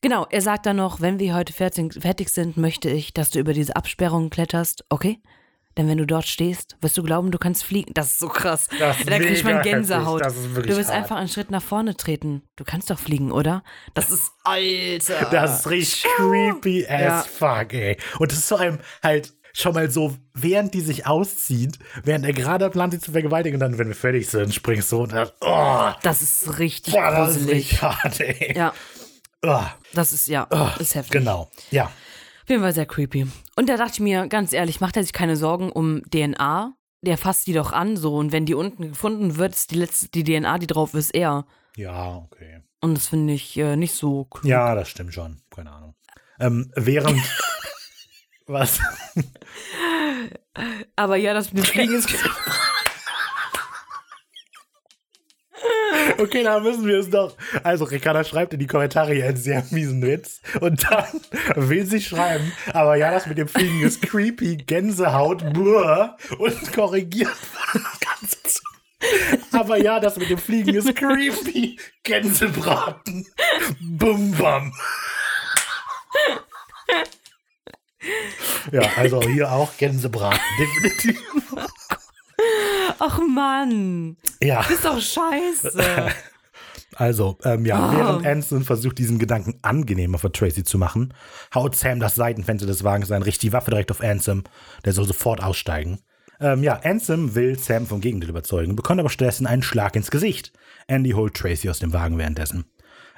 Genau, 0.02 0.26
er 0.30 0.42
sagt 0.42 0.66
dann 0.66 0.78
noch, 0.78 1.02
wenn 1.02 1.20
wir 1.20 1.36
heute 1.36 1.52
fertig, 1.52 1.94
fertig 2.02 2.30
sind, 2.30 2.56
möchte 2.56 2.90
ich, 2.90 3.14
dass 3.14 3.32
du 3.32 3.40
über 3.40 3.52
diese 3.52 3.76
Absperrung 3.76 4.30
kletterst, 4.30 4.86
okay? 4.90 5.20
Denn 5.80 5.88
wenn 5.88 5.98
du 5.98 6.06
dort 6.06 6.28
stehst, 6.28 6.76
wirst 6.82 6.98
du 6.98 7.04
glauben, 7.04 7.32
du 7.32 7.38
kannst 7.38 7.64
fliegen. 7.64 7.94
Das 7.94 8.08
ist 8.08 8.20
so 8.20 8.28
krass. 8.28 8.68
Das 8.80 9.00
ist 9.00 9.10
da 9.10 9.18
kriegt 9.18 9.46
man 9.46 9.62
Gänsehaut. 9.62 10.22
du 10.22 10.68
wirst 10.76 10.90
hart. 10.90 10.98
einfach 10.98 11.16
einen 11.16 11.30
Schritt 11.30 11.52
nach 11.52 11.64
vorne 11.64 11.96
treten. 11.96 12.42
Du 12.58 12.66
kannst 12.66 12.90
doch 12.90 13.00
fliegen, 13.00 13.32
oder? 13.32 13.64
Das 13.94 14.12
ist 14.12 14.30
Alter. 14.44 15.30
Das 15.32 15.60
ist 15.62 15.70
richtig 15.70 16.04
creepy 16.18 16.86
as 16.86 17.00
Ja. 17.02 17.24
fuck, 17.24 17.72
ey. 17.74 17.96
Und 18.20 18.30
das 18.34 18.40
ist 18.40 18.50
vor 18.50 18.60
allem 18.60 18.80
halt 19.02 19.32
schon 19.54 19.74
mal 19.74 19.90
so, 19.90 20.18
während 20.34 20.74
die 20.74 20.82
sich 20.82 21.08
auszieht, 21.08 21.80
während 22.04 22.26
er 22.26 22.34
gerade 22.34 22.70
plant, 22.70 22.92
sie 22.92 23.00
zu 23.00 23.14
vergewaltigen, 23.14 23.56
und 23.56 23.62
dann, 23.62 23.78
wenn 23.78 23.88
wir 23.88 23.96
fertig 23.96 24.30
sind, 24.30 24.54
springst 24.54 24.92
du 24.92 25.04
und 25.04 25.14
dann, 25.14 25.30
oh, 25.40 25.92
Das 26.04 26.22
ist 26.22 26.60
richtig 26.60 26.94
boah, 26.94 27.10
das 27.10 27.30
ist 27.32 27.38
gruselig. 27.38 27.56
richtig 27.56 27.82
hart, 27.82 28.20
ey. 28.20 28.54
Ja, 28.58 28.74
Oh, 29.42 29.62
das 29.94 30.12
ist, 30.12 30.28
ja, 30.28 30.44
ist 30.80 30.96
heftig. 30.96 31.14
genau, 31.14 31.50
ja. 31.72 31.90
Auf 32.50 32.52
jeden 32.52 32.64
Fall 32.64 32.74
sehr 32.74 32.88
creepy. 32.88 33.28
Und 33.58 33.70
da 33.70 33.78
dachte 33.78 33.94
ich 33.94 34.00
mir, 34.00 34.28
ganz 34.28 34.54
ehrlich, 34.54 34.82
macht 34.82 34.98
er 34.98 35.04
sich 35.04 35.14
keine 35.14 35.36
Sorgen 35.36 35.72
um 35.72 36.02
DNA? 36.10 36.74
Der 37.04 37.16
fasst 37.20 37.46
die 37.46 37.54
doch 37.54 37.72
an 37.72 37.96
so 37.96 38.16
und 38.16 38.32
wenn 38.32 38.48
die 38.48 38.56
unten 38.56 38.90
gefunden 38.90 39.38
wird, 39.38 39.54
ist 39.54 39.70
die 39.70 39.76
letzte, 39.76 40.08
die 40.10 40.24
DNA, 40.24 40.58
die 40.58 40.66
drauf 40.66 40.96
ist, 40.96 41.12
er. 41.12 41.46
Ja, 41.76 42.16
okay. 42.16 42.62
Und 42.82 42.96
das 42.96 43.06
finde 43.06 43.34
ich 43.34 43.56
äh, 43.56 43.76
nicht 43.76 43.94
so 43.94 44.24
klug. 44.24 44.46
Ja, 44.46 44.74
das 44.74 44.90
stimmt 44.90 45.14
schon. 45.14 45.44
Keine 45.52 45.72
Ahnung. 45.72 45.94
Ähm, 46.40 46.72
während. 46.76 47.22
was? 48.48 48.80
Aber 50.96 51.18
ja, 51.18 51.36
das 51.36 51.54
mit 51.54 51.66
dem 51.66 51.68
Fliegen 51.68 51.94
ist. 51.94 52.10
Okay, 56.20 56.44
da 56.44 56.60
müssen 56.60 56.86
wir 56.86 57.00
es 57.00 57.10
doch. 57.10 57.38
Also, 57.64 57.86
Ricarda 57.86 58.26
schreibt 58.26 58.54
in 58.54 58.60
die 58.60 58.68
Kommentare 58.68 59.14
hier 59.14 59.26
einen 59.26 59.38
sehr 59.38 59.64
miesen 59.72 60.02
Witz. 60.02 60.42
Und 60.60 60.86
dann 60.92 61.22
will 61.56 61.86
sie 61.86 62.02
schreiben, 62.02 62.52
aber 62.74 62.98
ja, 62.98 63.12
das 63.12 63.26
mit 63.26 63.38
dem 63.38 63.48
Fliegen 63.48 63.82
ist 63.82 64.02
creepy, 64.02 64.58
Gänsehaut, 64.58 65.54
buah, 65.54 66.18
und 66.38 66.74
korrigiert 66.74 67.30
das 67.74 68.00
Ganze 68.00 68.44
zu. 68.44 68.62
Aber 69.54 69.78
ja, 69.78 70.02
das 70.02 70.18
mit 70.18 70.30
dem 70.30 70.38
Fliegen 70.38 70.76
ist 70.76 70.94
creepy, 70.94 71.80
Gänsebraten, 72.04 73.26
bum 73.80 74.32
bam. 74.34 74.74
Ja, 78.72 78.82
also 78.98 79.22
hier 79.22 79.52
auch 79.52 79.76
Gänsebraten, 79.78 80.40
definitiv. 80.60 81.22
Ach 83.00 83.20
Mann, 83.20 84.18
Ja. 84.42 84.62
ist 84.62 84.86
doch 84.86 85.00
scheiße. 85.00 85.72
Also, 86.96 87.38
ähm, 87.46 87.66
ja, 87.66 87.78
Ah. 87.78 87.94
während 87.96 88.26
Anson 88.26 88.64
versucht, 88.64 88.98
diesen 88.98 89.20
Gedanken 89.20 89.58
angenehmer 89.62 90.18
für 90.18 90.32
Tracy 90.32 90.64
zu 90.64 90.78
machen, 90.78 91.14
haut 91.56 91.76
Sam 91.76 92.00
das 92.00 92.16
Seitenfenster 92.16 92.68
des 92.68 92.84
Wagens 92.84 93.12
ein, 93.12 93.22
richtet 93.22 93.44
die 93.44 93.54
Waffe 93.54 93.70
direkt 93.72 93.92
auf 93.92 94.02
Ansem. 94.02 94.44
Der 94.84 94.92
soll 94.92 95.06
sofort 95.06 95.42
aussteigen. 95.42 96.00
Ähm, 96.42 96.62
ja, 96.64 96.74
Ansem 96.84 97.36
will 97.36 97.58
Sam 97.60 97.86
vom 97.86 98.02
Gegenteil 98.02 98.32
überzeugen, 98.32 98.76
bekommt 98.76 99.00
aber 99.00 99.10
stattdessen 99.10 99.48
einen 99.48 99.62
Schlag 99.64 99.96
ins 99.96 100.12
Gesicht. 100.12 100.52
Andy 100.88 101.12
holt 101.12 101.36
Tracy 101.36 101.70
aus 101.70 101.80
dem 101.80 101.94
Wagen 101.94 102.18
währenddessen. 102.18 102.66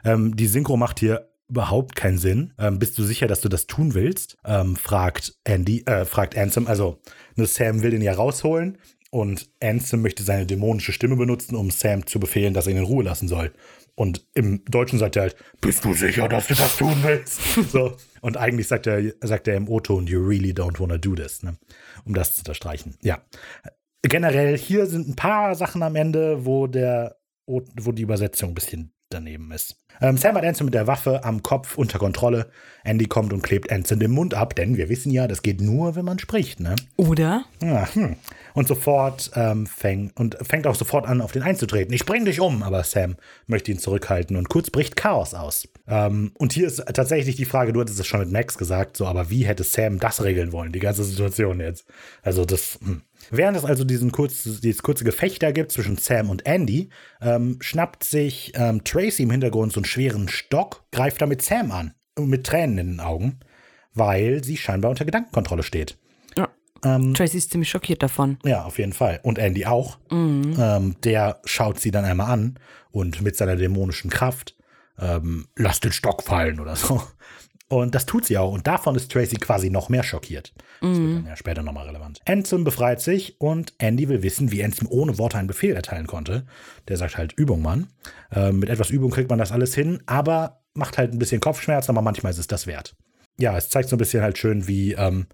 Ähm, 0.03 0.35
die 0.35 0.47
Synchro 0.47 0.77
macht 0.77 0.99
hier 0.99 1.29
überhaupt 1.49 1.95
keinen 1.95 2.17
Sinn. 2.19 2.53
Ähm, 2.59 2.77
bist 2.77 2.97
du 2.99 3.03
sicher, 3.03 3.27
dass 3.27 3.41
du 3.41 3.49
das 3.49 3.67
tun 3.67 3.93
willst? 3.95 4.37
Ähm, 4.45 4.75
fragt 4.75 5.33
Andy, 5.43 5.83
äh, 5.85 6.05
fragt 6.05 6.37
Ansem. 6.37 6.67
Also, 6.67 6.99
ne, 7.35 7.45
Sam 7.47 7.81
will 7.81 7.91
den 7.91 8.01
ja 8.01 8.13
rausholen 8.13 8.77
Und 9.13 9.49
Ansem 9.61 10.01
möchte 10.01 10.23
seine 10.23 10.45
dämonische 10.45 10.93
Stimme 10.93 11.17
benutzen, 11.17 11.55
um 11.55 11.69
Sam 11.69 12.07
zu 12.07 12.19
befehlen, 12.19 12.53
dass 12.53 12.65
er 12.65 12.71
ihn 12.71 12.77
in 12.77 12.85
Ruhe 12.85 13.03
lassen 13.03 13.27
soll. 13.27 13.53
Und 13.95 14.25
im 14.33 14.63
Deutschen 14.65 14.99
sagt 14.99 15.17
er 15.17 15.23
halt, 15.23 15.35
bist 15.59 15.83
du 15.83 15.93
sicher, 15.93 16.29
dass 16.29 16.47
du 16.47 16.55
das 16.55 16.77
tun 16.77 16.95
willst? 17.03 17.41
so. 17.71 17.97
Und 18.21 18.38
eigentlich 18.38 18.67
sagt 18.67 18.88
er, 18.88 19.13
sagt 19.21 19.49
er 19.49 19.55
im 19.55 19.67
O-Ton, 19.67 20.07
you 20.07 20.25
really 20.25 20.53
don't 20.53 20.79
wanna 20.79 20.97
do 20.97 21.13
this, 21.13 21.43
ne? 21.43 21.57
um 22.05 22.13
das 22.13 22.35
zu 22.35 22.41
unterstreichen. 22.41 22.95
Ja. 23.01 23.21
Generell, 24.01 24.57
hier 24.57 24.85
sind 24.85 25.09
ein 25.09 25.15
paar 25.15 25.55
Sachen 25.55 25.83
am 25.83 25.95
Ende, 25.95 26.45
wo 26.45 26.67
der, 26.67 27.17
wo 27.45 27.91
die 27.91 28.03
Übersetzung 28.03 28.51
ein 28.51 28.55
bisschen 28.55 28.93
daneben 29.13 29.51
ist. 29.51 29.77
Ähm, 30.01 30.17
Sam 30.17 30.35
hat 30.35 30.43
Anson 30.43 30.65
mit 30.65 30.73
der 30.73 30.88
Waffe 30.88 31.23
am 31.23 31.43
Kopf 31.43 31.77
unter 31.77 31.99
Kontrolle. 31.99 32.49
Andy 32.83 33.05
kommt 33.05 33.33
und 33.33 33.43
klebt 33.43 33.71
Anson 33.71 33.99
den 33.99 34.11
Mund 34.11 34.33
ab, 34.33 34.55
denn 34.55 34.77
wir 34.77 34.89
wissen 34.89 35.11
ja, 35.11 35.27
das 35.27 35.43
geht 35.43 35.61
nur, 35.61 35.95
wenn 35.95 36.05
man 36.05 36.17
spricht, 36.17 36.59
ne? 36.59 36.75
Oder? 36.97 37.45
Ja, 37.61 37.88
hm. 37.93 38.15
Und 38.53 38.67
sofort 38.67 39.31
ähm, 39.35 39.67
fängt 39.67 40.17
und 40.19 40.38
fängt 40.41 40.65
auch 40.65 40.75
sofort 40.75 41.07
an, 41.07 41.21
auf 41.21 41.31
den 41.31 41.43
einzutreten. 41.43 41.93
Ich 41.93 42.05
bring 42.05 42.25
dich 42.25 42.39
um, 42.39 42.63
aber 42.63 42.83
Sam 42.83 43.15
möchte 43.45 43.71
ihn 43.71 43.79
zurückhalten 43.79 44.35
und 44.35 44.49
kurz 44.49 44.71
bricht 44.71 44.95
Chaos 44.95 45.33
aus. 45.33 45.67
Ähm, 45.88 46.31
und 46.38 46.53
hier 46.53 46.67
ist 46.67 46.83
tatsächlich 46.93 47.35
die 47.35 47.45
Frage, 47.45 47.71
du 47.71 47.81
hattest 47.81 47.99
es 47.99 48.07
schon 48.07 48.21
mit 48.21 48.31
Max 48.31 48.57
gesagt, 48.57 48.97
so, 48.97 49.05
aber 49.05 49.29
wie 49.29 49.45
hätte 49.45 49.63
Sam 49.63 49.99
das 49.99 50.23
regeln 50.23 50.51
wollen, 50.51 50.71
die 50.71 50.79
ganze 50.79 51.03
Situation 51.03 51.59
jetzt? 51.59 51.85
Also 52.23 52.45
das. 52.45 52.79
Hm. 52.83 53.03
Während 53.30 53.57
es 53.57 53.65
also 53.65 53.84
diesen 53.84 54.11
kurz, 54.11 54.43
dieses 54.43 54.81
kurze 54.84 55.03
Gefecht 55.03 55.43
da 55.43 55.52
gibt 55.52 55.72
zwischen 55.72 55.98
Sam 55.98 56.30
und 56.30 56.45
Andy, 56.45 56.89
ähm, 57.22 57.57
schnappt 57.61 58.03
sich 58.03 58.53
ähm, 58.56 58.84
Tracy 58.84 59.23
im 59.23 59.31
Hintergrund 59.31 59.73
so 59.73 59.80
einen 59.80 59.85
schweren 59.85 60.27
Stock, 60.27 60.85
greift 60.91 61.22
damit 61.22 61.41
Sam 61.41 61.72
an, 61.72 61.93
mit 62.19 62.45
Tränen 62.45 62.77
in 62.77 62.88
den 62.88 62.99
Augen, 62.99 63.39
weil 63.93 64.43
sie 64.43 64.57
scheinbar 64.57 64.91
unter 64.91 65.06
Gedankenkontrolle 65.06 65.64
steht. 65.64 65.98
Ja. 66.38 66.49
Ähm, 66.84 67.14
Tracy 67.14 67.38
ist 67.38 67.52
ziemlich 67.52 67.69
schockiert 67.69 68.02
davon. 68.02 68.38
Ja, 68.43 68.64
auf 68.64 68.80
jeden 68.80 68.93
Fall. 68.93 69.19
Und 69.23 69.38
Andy 69.38 69.65
auch. 69.65 69.98
Mhm. 70.10 70.56
Ähm, 70.60 70.95
der 71.03 71.41
schaut 71.45 71.80
sie 71.80 71.91
dann 71.91 72.06
einmal 72.06 72.31
an 72.31 72.60
und 72.91 73.22
mit 73.22 73.38
seiner 73.38 73.56
dämonischen 73.56 74.10
Kraft 74.10 74.56
ähm, 74.99 75.48
lasst 75.56 75.84
den 75.84 75.91
Stock 75.91 76.23
fallen 76.23 76.60
oder 76.60 76.76
so. 76.76 77.02
Und 77.72 77.95
das 77.95 78.06
tut 78.06 78.26
sie 78.26 78.38
auch. 78.38 78.52
Und 78.52 78.68
davon 78.68 78.95
ist 78.95 79.10
Tracy 79.10 79.38
quasi 79.38 79.69
noch 79.69 79.88
mehr 79.88 80.03
schockiert. 80.03 80.53
Das 80.81 80.98
wird 80.98 81.18
dann 81.19 81.26
ja 81.26 81.38
später 81.38 81.64
nochmal 81.64 81.88
relevant. 81.88 82.19
Ansem 82.26 82.65
befreit 82.65 82.99
sich 82.99 83.39
und 83.39 83.73
Andy 83.77 84.10
will 84.10 84.23
wissen, 84.23 84.52
wie 84.52 84.61
Ansem 84.61 84.89
ohne 84.89 85.18
Worte 85.18 85.38
einen 85.38 85.48
Befehl 85.48 85.73
erteilen 85.73 86.06
konnte. 86.06 86.45
Der 86.89 86.98
sagt 86.98 87.18
halt 87.18 87.31
Übung, 87.31 87.61
Mann. 87.61 87.88
Ähm, 88.30 88.60
mit 88.60 88.68
etwas 88.68 88.89
Übung 88.89 89.10
kriegt 89.10 89.30
man 89.30 89.39
das 89.39 89.53
alles 89.53 89.73
hin, 89.73 90.03
aber 90.06 90.64
macht 90.73 90.98
halt 90.98 91.14
ein 91.14 91.19
bisschen 91.19 91.39
Kopfschmerzen, 91.39 91.91
aber 91.91 92.02
manchmal 92.02 92.34
ist 92.34 92.39
es 92.39 92.48
das 92.48 92.68
wert. 92.68 92.93
Ja, 93.39 93.56
es 93.56 93.69
zeigt 93.69 93.88
so 93.88 93.95
ein 93.95 93.99
bisschen 93.99 94.22
halt 94.22 94.38
schön, 94.38 94.68
wie 94.68 94.91
ähm, 94.91 95.27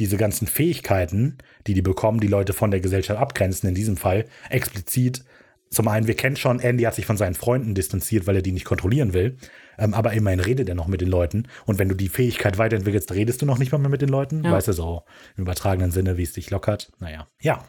diese 0.00 0.16
ganzen 0.16 0.48
Fähigkeiten, 0.48 1.38
die 1.68 1.74
die 1.74 1.82
bekommen, 1.82 2.18
die 2.18 2.26
Leute 2.26 2.54
von 2.54 2.72
der 2.72 2.80
Gesellschaft 2.80 3.20
abgrenzen, 3.20 3.68
in 3.68 3.76
diesem 3.76 3.96
Fall 3.96 4.24
explizit 4.50 5.24
zum 5.74 5.88
einen, 5.88 6.06
wir 6.06 6.14
kennen 6.14 6.36
schon, 6.36 6.60
Andy 6.60 6.84
hat 6.84 6.94
sich 6.94 7.06
von 7.06 7.16
seinen 7.16 7.34
Freunden 7.34 7.74
distanziert, 7.74 8.26
weil 8.26 8.36
er 8.36 8.42
die 8.42 8.52
nicht 8.52 8.64
kontrollieren 8.64 9.12
will. 9.12 9.36
Ähm, 9.78 9.94
aber 9.94 10.12
immerhin 10.12 10.40
redet 10.40 10.68
er 10.68 10.74
noch 10.74 10.86
mit 10.86 11.00
den 11.00 11.08
Leuten. 11.08 11.48
Und 11.66 11.78
wenn 11.78 11.88
du 11.88 11.94
die 11.94 12.08
Fähigkeit 12.08 12.58
weiterentwickelst, 12.58 13.12
redest 13.12 13.42
du 13.42 13.46
noch 13.46 13.58
nicht 13.58 13.72
mal 13.72 13.78
mehr 13.78 13.90
mit 13.90 14.02
den 14.02 14.08
Leuten. 14.08 14.44
Ja. 14.44 14.52
Weißt 14.52 14.68
du, 14.68 14.72
so 14.72 15.02
im 15.36 15.42
übertragenen 15.42 15.90
Sinne, 15.90 16.16
wie 16.16 16.22
es 16.22 16.32
dich 16.32 16.50
lockert. 16.50 16.92
Naja. 16.98 17.26
Ja. 17.40 17.64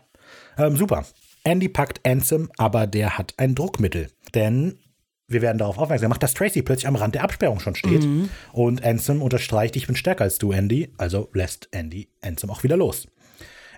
Ähm, 0.57 0.75
super. 0.75 1.05
Andy 1.43 1.69
packt 1.69 2.05
Ansem, 2.05 2.49
aber 2.57 2.87
der 2.87 3.17
hat 3.17 3.33
ein 3.37 3.55
Druckmittel. 3.55 4.09
Denn 4.33 4.79
wir 5.27 5.41
werden 5.41 5.57
darauf 5.57 5.77
aufmerksam 5.77 6.09
gemacht, 6.09 6.23
dass 6.23 6.33
Tracy 6.33 6.61
plötzlich 6.61 6.87
am 6.87 6.95
Rand 6.95 7.15
der 7.15 7.23
Absperrung 7.23 7.59
schon 7.59 7.75
steht. 7.75 8.03
Mhm. 8.03 8.29
Und 8.51 8.83
Ansem 8.83 9.21
unterstreicht, 9.21 9.75
ich 9.75 9.87
bin 9.87 9.95
stärker 9.95 10.23
als 10.23 10.37
du, 10.37 10.51
Andy. 10.51 10.93
Also 10.97 11.29
lässt 11.33 11.69
Andy 11.71 12.09
Ansem 12.21 12.49
auch 12.49 12.63
wieder 12.63 12.77
los. 12.77 13.07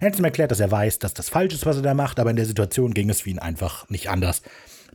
Hanson 0.01 0.25
erklärt, 0.25 0.51
dass 0.51 0.59
er 0.59 0.71
weiß, 0.71 0.99
dass 0.99 1.13
das 1.13 1.29
falsch 1.29 1.53
ist, 1.53 1.65
was 1.65 1.77
er 1.77 1.81
da 1.81 1.93
macht, 1.93 2.19
aber 2.19 2.29
in 2.29 2.35
der 2.35 2.45
Situation 2.45 2.93
ging 2.93 3.09
es 3.09 3.21
für 3.21 3.29
ihn 3.29 3.39
einfach 3.39 3.89
nicht 3.89 4.09
anders. 4.09 4.41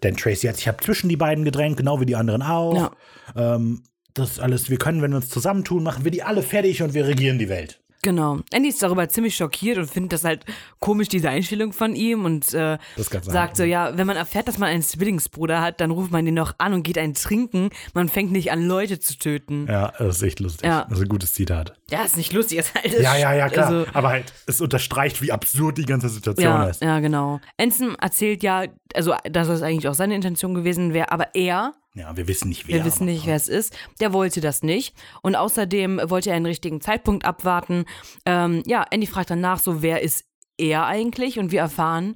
Denn 0.02 0.16
Tracy 0.16 0.46
hat 0.46 0.56
sich 0.56 0.68
hab 0.68 0.82
zwischen 0.82 1.08
die 1.08 1.16
beiden 1.16 1.44
gedrängt, 1.44 1.76
genau 1.76 2.00
wie 2.00 2.06
die 2.06 2.16
anderen 2.16 2.42
auch. 2.42 2.92
Ja. 3.36 3.54
Ähm, 3.54 3.82
das 4.14 4.38
alles, 4.38 4.68
wir 4.68 4.78
können, 4.78 5.00
wenn 5.00 5.10
wir 5.10 5.16
uns 5.16 5.30
zusammentun, 5.30 5.82
machen 5.82 6.04
wir 6.04 6.10
die 6.10 6.22
alle 6.22 6.42
fertig 6.42 6.82
und 6.82 6.92
wir 6.94 7.06
regieren 7.06 7.38
die 7.38 7.48
Welt. 7.48 7.82
Genau. 8.02 8.40
Andy 8.50 8.68
ist 8.68 8.82
darüber 8.82 9.08
ziemlich 9.08 9.36
schockiert 9.36 9.78
und 9.78 9.88
findet 9.88 10.12
das 10.12 10.24
halt 10.24 10.44
komisch, 10.80 11.06
diese 11.06 11.30
Einstellung 11.30 11.72
von 11.72 11.94
ihm 11.94 12.24
und 12.24 12.52
äh, 12.52 12.78
sagt 12.96 13.56
so, 13.56 13.62
ja, 13.62 13.96
wenn 13.96 14.08
man 14.08 14.16
erfährt, 14.16 14.48
dass 14.48 14.58
man 14.58 14.68
einen 14.68 14.82
Zwillingsbruder 14.82 15.60
hat, 15.60 15.80
dann 15.80 15.92
ruft 15.92 16.10
man 16.10 16.24
den 16.24 16.34
noch 16.34 16.54
an 16.58 16.74
und 16.74 16.82
geht 16.82 16.98
einen 16.98 17.14
trinken. 17.14 17.70
Man 17.94 18.08
fängt 18.08 18.32
nicht 18.32 18.50
an, 18.50 18.66
Leute 18.66 18.98
zu 18.98 19.16
töten. 19.18 19.66
Ja, 19.68 19.92
das 19.98 20.16
ist 20.16 20.22
echt 20.22 20.40
lustig. 20.40 20.66
Ja. 20.66 20.86
Das 20.88 20.98
ist 20.98 21.04
ein 21.04 21.08
gutes 21.08 21.32
Zitat. 21.32 21.74
Ja, 21.90 22.02
ist 22.02 22.16
nicht 22.16 22.32
lustig, 22.32 22.58
ist 22.58 22.74
halt. 22.74 22.92
Ja, 23.00 23.16
ja, 23.16 23.34
ja, 23.34 23.48
klar. 23.48 23.68
Also, 23.68 23.86
Aber 23.92 24.08
halt, 24.08 24.32
es 24.46 24.60
unterstreicht, 24.60 25.22
wie 25.22 25.30
absurd 25.30 25.78
die 25.78 25.86
ganze 25.86 26.08
Situation 26.08 26.48
ja, 26.48 26.64
ist. 26.64 26.82
Ja, 26.82 26.98
genau. 26.98 27.40
Ensign 27.56 27.94
erzählt 28.00 28.42
ja, 28.42 28.64
also, 28.94 29.14
dass 29.30 29.48
das 29.48 29.62
eigentlich 29.62 29.88
auch 29.88 29.94
seine 29.94 30.14
Intention 30.14 30.54
gewesen 30.54 30.92
wäre, 30.92 31.10
aber 31.10 31.34
er 31.34 31.74
ja, 31.94 32.16
wir 32.16 32.26
wissen 32.26 32.48
nicht, 32.48 32.66
wer. 32.66 32.76
Wir 32.76 32.84
wissen 32.86 33.04
nicht, 33.04 33.26
wer 33.26 33.36
es 33.36 33.48
ist. 33.48 33.76
Der 34.00 34.14
wollte 34.14 34.40
das 34.40 34.62
nicht. 34.62 34.94
Und 35.22 35.36
außerdem 35.36 36.00
wollte 36.04 36.30
er 36.30 36.36
einen 36.36 36.46
richtigen 36.46 36.80
Zeitpunkt 36.80 37.26
abwarten. 37.26 37.84
Ähm, 38.24 38.62
ja, 38.66 38.86
Andy 38.90 39.06
fragt 39.06 39.28
danach 39.28 39.58
so, 39.58 39.82
wer 39.82 40.00
ist 40.00 40.24
er 40.56 40.86
eigentlich? 40.86 41.38
Und 41.38 41.52
wir 41.52 41.60
erfahren, 41.60 42.14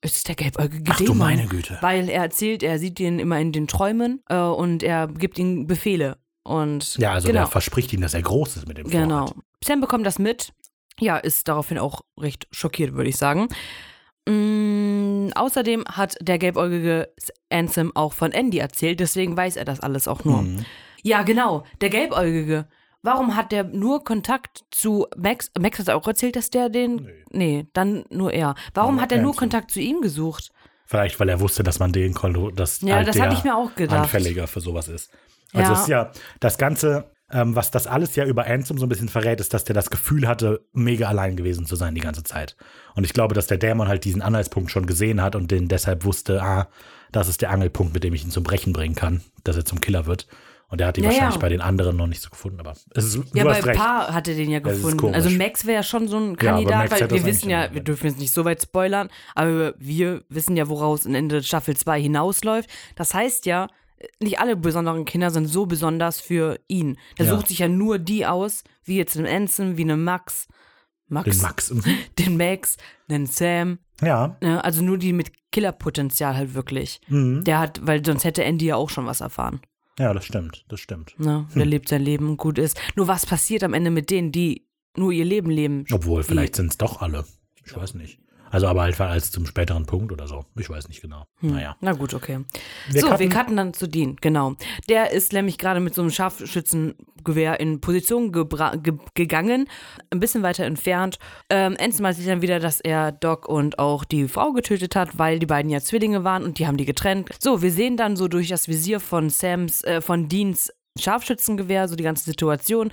es 0.00 0.16
ist 0.16 0.28
der 0.28 0.36
gelbäugige 0.36 0.92
Ach 0.92 1.00
du 1.00 1.14
meine 1.14 1.46
Güte. 1.46 1.78
Weil 1.80 2.08
er 2.08 2.22
erzählt, 2.22 2.62
er 2.62 2.78
sieht 2.78 3.00
ihn 3.00 3.18
immer 3.18 3.40
in 3.40 3.50
den 3.50 3.66
Träumen 3.66 4.22
äh, 4.28 4.36
und 4.36 4.84
er 4.84 5.08
gibt 5.08 5.38
ihm 5.38 5.66
Befehle. 5.66 6.18
Und 6.44 6.96
ja, 6.98 7.12
also 7.12 7.26
genau. 7.26 7.40
der 7.40 7.46
verspricht 7.48 7.92
ihm, 7.92 8.02
dass 8.02 8.14
er 8.14 8.22
groß 8.22 8.58
ist 8.58 8.68
mit 8.68 8.78
dem 8.78 8.88
Genau. 8.88 9.26
Vorrat. 9.26 9.44
Sam 9.64 9.80
bekommt 9.80 10.06
das 10.06 10.20
mit. 10.20 10.52
Ja, 11.00 11.16
ist 11.16 11.48
daraufhin 11.48 11.78
auch 11.78 12.02
recht 12.18 12.46
schockiert, 12.52 12.94
würde 12.94 13.10
ich 13.10 13.16
sagen. 13.16 13.48
Mm, 14.28 15.30
außerdem 15.34 15.84
hat 15.90 16.16
der 16.20 16.38
gelbäugige 16.38 17.12
Ansem 17.50 17.94
auch 17.94 18.12
von 18.12 18.32
Andy 18.32 18.58
erzählt, 18.58 19.00
deswegen 19.00 19.36
weiß 19.36 19.56
er 19.56 19.64
das 19.64 19.80
alles 19.80 20.08
auch 20.08 20.24
nur. 20.24 20.42
Mhm. 20.42 20.64
Ja, 21.02 21.22
genau, 21.22 21.64
der 21.80 21.90
gelbäugige. 21.90 22.66
Warum 23.02 23.36
hat 23.36 23.52
der 23.52 23.62
nur 23.62 24.02
Kontakt 24.02 24.64
zu 24.72 25.06
Max? 25.16 25.52
Max 25.56 25.78
hat 25.78 25.90
auch 25.90 26.08
erzählt, 26.08 26.34
dass 26.34 26.50
der 26.50 26.68
den. 26.68 26.96
Nee, 26.96 27.12
nee 27.30 27.66
dann 27.72 28.04
nur 28.10 28.32
er. 28.32 28.56
Warum 28.74 28.96
ja, 28.96 29.02
hat 29.02 29.12
er 29.12 29.22
nur 29.22 29.36
Kontakt 29.36 29.70
zu 29.70 29.78
ihm 29.80 30.00
gesucht? 30.00 30.50
Vielleicht, 30.86 31.18
weil 31.20 31.28
er 31.28 31.38
wusste, 31.38 31.62
dass 31.62 31.78
man 31.78 31.92
den 31.92 32.14
dass 32.54 32.80
ja, 32.80 32.96
halt 32.96 33.08
das 33.08 33.16
der 33.16 33.30
ich 33.30 33.44
mir 33.44 33.56
auch 33.56 33.74
gedacht. 33.76 34.00
anfälliger 34.00 34.48
für 34.48 34.60
sowas 34.60 34.88
ist. 34.88 35.10
Also 35.52 35.72
ja. 35.72 35.80
ist 35.80 35.88
ja 35.88 36.12
das 36.40 36.58
Ganze 36.58 37.10
ähm, 37.30 37.56
was 37.56 37.70
das 37.70 37.86
alles 37.86 38.14
ja 38.16 38.24
über 38.24 38.46
Ansem 38.46 38.78
so 38.78 38.86
ein 38.86 38.88
bisschen 38.88 39.08
verrät, 39.08 39.40
ist, 39.40 39.52
dass 39.52 39.64
der 39.64 39.74
das 39.74 39.90
Gefühl 39.90 40.28
hatte, 40.28 40.64
mega 40.72 41.08
allein 41.08 41.36
gewesen 41.36 41.66
zu 41.66 41.76
sein 41.76 41.94
die 41.94 42.00
ganze 42.00 42.22
Zeit. 42.22 42.56
Und 42.94 43.04
ich 43.04 43.12
glaube, 43.12 43.34
dass 43.34 43.46
der 43.46 43.58
Dämon 43.58 43.88
halt 43.88 44.04
diesen 44.04 44.22
Anhaltspunkt 44.22 44.70
schon 44.70 44.86
gesehen 44.86 45.20
hat 45.20 45.34
und 45.34 45.50
den 45.50 45.68
deshalb 45.68 46.04
wusste, 46.04 46.42
ah, 46.42 46.68
das 47.12 47.28
ist 47.28 47.42
der 47.42 47.50
Angelpunkt, 47.50 47.94
mit 47.94 48.04
dem 48.04 48.14
ich 48.14 48.24
ihn 48.24 48.30
zum 48.30 48.44
Brechen 48.44 48.72
bringen 48.72 48.94
kann, 48.94 49.22
dass 49.44 49.56
er 49.56 49.64
zum 49.64 49.80
Killer 49.80 50.06
wird. 50.06 50.26
Und 50.68 50.80
er 50.80 50.88
hat 50.88 50.98
ihn 50.98 51.04
ja, 51.04 51.10
wahrscheinlich 51.10 51.36
ja. 51.36 51.40
bei 51.40 51.48
den 51.48 51.60
anderen 51.60 51.96
noch 51.96 52.08
nicht 52.08 52.20
so 52.20 52.28
gefunden, 52.28 52.58
aber 52.58 52.74
es 52.94 53.04
ist 53.04 53.20
Ja, 53.34 53.44
bei 53.44 53.60
recht. 53.60 53.78
Paar 53.78 54.12
hatte 54.12 54.34
den 54.34 54.50
ja 54.50 54.58
gefunden. 54.58 55.14
Also 55.14 55.30
Max 55.30 55.64
wäre 55.64 55.76
ja 55.76 55.82
schon 55.84 56.08
so 56.08 56.18
ein 56.18 56.36
Kandidat, 56.36 56.90
ja, 56.90 57.00
weil 57.00 57.10
wir 57.10 57.24
wissen 57.24 57.50
ja, 57.50 57.72
wir 57.72 57.82
dürfen 57.82 58.08
jetzt 58.08 58.18
nicht 58.18 58.32
so 58.32 58.44
weit 58.44 58.62
spoilern, 58.62 59.08
aber 59.36 59.74
wir 59.78 60.24
wissen 60.28 60.56
ja, 60.56 60.68
woraus 60.68 61.06
in 61.06 61.14
Ende 61.14 61.44
Staffel 61.44 61.76
2 61.76 62.00
hinausläuft. 62.02 62.68
Das 62.96 63.14
heißt 63.14 63.46
ja, 63.46 63.68
nicht 64.20 64.38
alle 64.38 64.56
besonderen 64.56 65.04
Kinder 65.04 65.30
sind 65.30 65.46
so 65.46 65.66
besonders 65.66 66.20
für 66.20 66.58
ihn. 66.68 66.98
Er 67.16 67.26
ja. 67.26 67.34
sucht 67.34 67.48
sich 67.48 67.60
ja 67.60 67.68
nur 67.68 67.98
die 67.98 68.26
aus, 68.26 68.64
wie 68.84 68.96
jetzt 68.96 69.16
einen 69.16 69.26
Anson, 69.26 69.76
wie 69.76 69.82
einen 69.82 70.04
Max. 70.04 70.48
Max. 71.08 71.30
Den 71.30 71.42
Max. 71.42 71.70
Mhm. 71.70 71.82
Den 72.18 72.36
Max, 72.36 72.76
den 73.08 73.26
Sam. 73.26 73.78
Ja. 74.00 74.36
ja. 74.42 74.60
Also 74.60 74.82
nur 74.82 74.98
die 74.98 75.12
mit 75.12 75.30
Killerpotenzial 75.52 76.36
halt 76.36 76.54
wirklich. 76.54 77.00
Mhm. 77.08 77.44
Der 77.44 77.60
hat, 77.60 77.80
weil 77.86 78.04
sonst 78.04 78.24
hätte 78.24 78.44
Andy 78.44 78.66
ja 78.66 78.76
auch 78.76 78.90
schon 78.90 79.06
was 79.06 79.20
erfahren. 79.20 79.60
Ja, 79.98 80.12
das 80.12 80.24
stimmt, 80.24 80.64
das 80.68 80.80
stimmt. 80.80 81.14
Ja, 81.18 81.46
der 81.54 81.62
hm. 81.62 81.70
lebt 81.70 81.88
sein 81.88 82.02
Leben 82.02 82.28
und 82.28 82.36
gut 82.36 82.58
ist. 82.58 82.78
Nur 82.96 83.08
was 83.08 83.24
passiert 83.24 83.64
am 83.64 83.72
Ende 83.72 83.90
mit 83.90 84.10
denen, 84.10 84.30
die 84.30 84.66
nur 84.94 85.10
ihr 85.10 85.24
Leben 85.24 85.48
leben? 85.48 85.86
Obwohl, 85.90 86.22
vielleicht 86.22 86.56
sind 86.56 86.72
es 86.72 86.76
doch 86.76 87.00
alle. 87.00 87.24
Ich 87.64 87.74
weiß 87.74 87.94
nicht. 87.94 88.18
Also 88.50 88.66
aber 88.68 88.82
halt 88.82 89.00
als 89.00 89.30
zum 89.30 89.46
späteren 89.46 89.86
Punkt 89.86 90.12
oder 90.12 90.26
so. 90.26 90.44
Ich 90.56 90.70
weiß 90.70 90.88
nicht 90.88 91.02
genau. 91.02 91.24
Hm. 91.40 91.54
Naja. 91.54 91.76
Na 91.80 91.92
gut, 91.92 92.14
okay. 92.14 92.40
Wir 92.88 93.00
so, 93.00 93.08
cutten. 93.08 93.20
wir 93.20 93.28
cutten 93.28 93.56
dann 93.56 93.74
zu 93.74 93.86
Dean, 93.86 94.16
genau. 94.20 94.54
Der 94.88 95.10
ist 95.10 95.32
nämlich 95.32 95.58
gerade 95.58 95.80
mit 95.80 95.94
so 95.94 96.02
einem 96.02 96.10
Scharfschützengewehr 96.10 97.60
in 97.60 97.80
Position 97.80 98.32
ge 98.32 98.46
gegangen, 99.14 99.68
ein 100.10 100.20
bisschen 100.20 100.42
weiter 100.42 100.64
entfernt. 100.64 101.18
Ähm, 101.50 101.76
Ensign 101.76 102.12
sieht 102.12 102.28
dann 102.28 102.42
wieder, 102.42 102.60
dass 102.60 102.80
er 102.80 103.12
Doc 103.12 103.48
und 103.48 103.78
auch 103.78 104.04
die 104.04 104.28
Frau 104.28 104.52
getötet 104.52 104.96
hat, 104.96 105.18
weil 105.18 105.38
die 105.38 105.46
beiden 105.46 105.70
ja 105.70 105.80
Zwillinge 105.80 106.24
waren 106.24 106.44
und 106.44 106.58
die 106.58 106.66
haben 106.66 106.76
die 106.76 106.84
getrennt. 106.84 107.30
So, 107.40 107.62
wir 107.62 107.72
sehen 107.72 107.96
dann 107.96 108.16
so 108.16 108.28
durch 108.28 108.48
das 108.48 108.68
Visier 108.68 109.00
von 109.00 109.30
Sams, 109.30 109.82
äh, 109.84 110.00
von 110.00 110.28
Deans 110.28 110.72
Scharfschützengewehr, 110.98 111.88
so 111.88 111.96
die 111.96 112.04
ganze 112.04 112.24
Situation. 112.24 112.92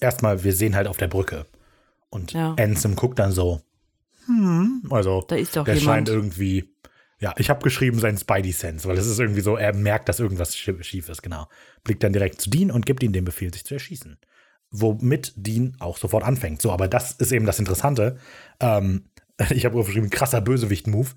Erstmal, 0.00 0.44
wir 0.44 0.52
sehen 0.52 0.74
halt 0.74 0.86
auf 0.86 0.96
der 0.96 1.08
Brücke. 1.08 1.46
Und 2.10 2.32
ja. 2.32 2.54
Ansem 2.58 2.96
guckt 2.96 3.18
dann 3.18 3.32
so, 3.32 3.60
hm, 4.26 4.82
also 4.90 5.24
da 5.26 5.36
ist 5.36 5.56
doch 5.56 5.64
der 5.64 5.74
jemand. 5.74 6.08
scheint 6.08 6.08
irgendwie, 6.08 6.74
ja, 7.18 7.34
ich 7.38 7.50
habe 7.50 7.62
geschrieben 7.62 7.98
sein 7.98 8.16
Spidey 8.16 8.52
Sense, 8.52 8.88
weil 8.88 8.96
es 8.98 9.06
ist 9.06 9.18
irgendwie 9.18 9.40
so, 9.42 9.56
er 9.56 9.74
merkt, 9.74 10.08
dass 10.08 10.20
irgendwas 10.20 10.56
schief 10.56 11.08
ist, 11.08 11.22
genau. 11.22 11.48
Blickt 11.84 12.02
dann 12.02 12.12
direkt 12.12 12.40
zu 12.40 12.50
Dean 12.50 12.70
und 12.70 12.86
gibt 12.86 13.02
ihm 13.02 13.12
den 13.12 13.24
Befehl, 13.24 13.52
sich 13.52 13.64
zu 13.64 13.74
erschießen. 13.74 14.18
Womit 14.70 15.32
Dean 15.36 15.76
auch 15.80 15.98
sofort 15.98 16.22
anfängt. 16.24 16.62
So, 16.62 16.70
aber 16.70 16.86
das 16.86 17.12
ist 17.12 17.32
eben 17.32 17.44
das 17.46 17.58
Interessante. 17.58 18.18
Ähm, 18.60 19.06
ich 19.50 19.64
habe 19.64 19.78
aufgeschrieben, 19.78 20.10
krasser 20.10 20.40
Bösewicht-Move, 20.40 21.08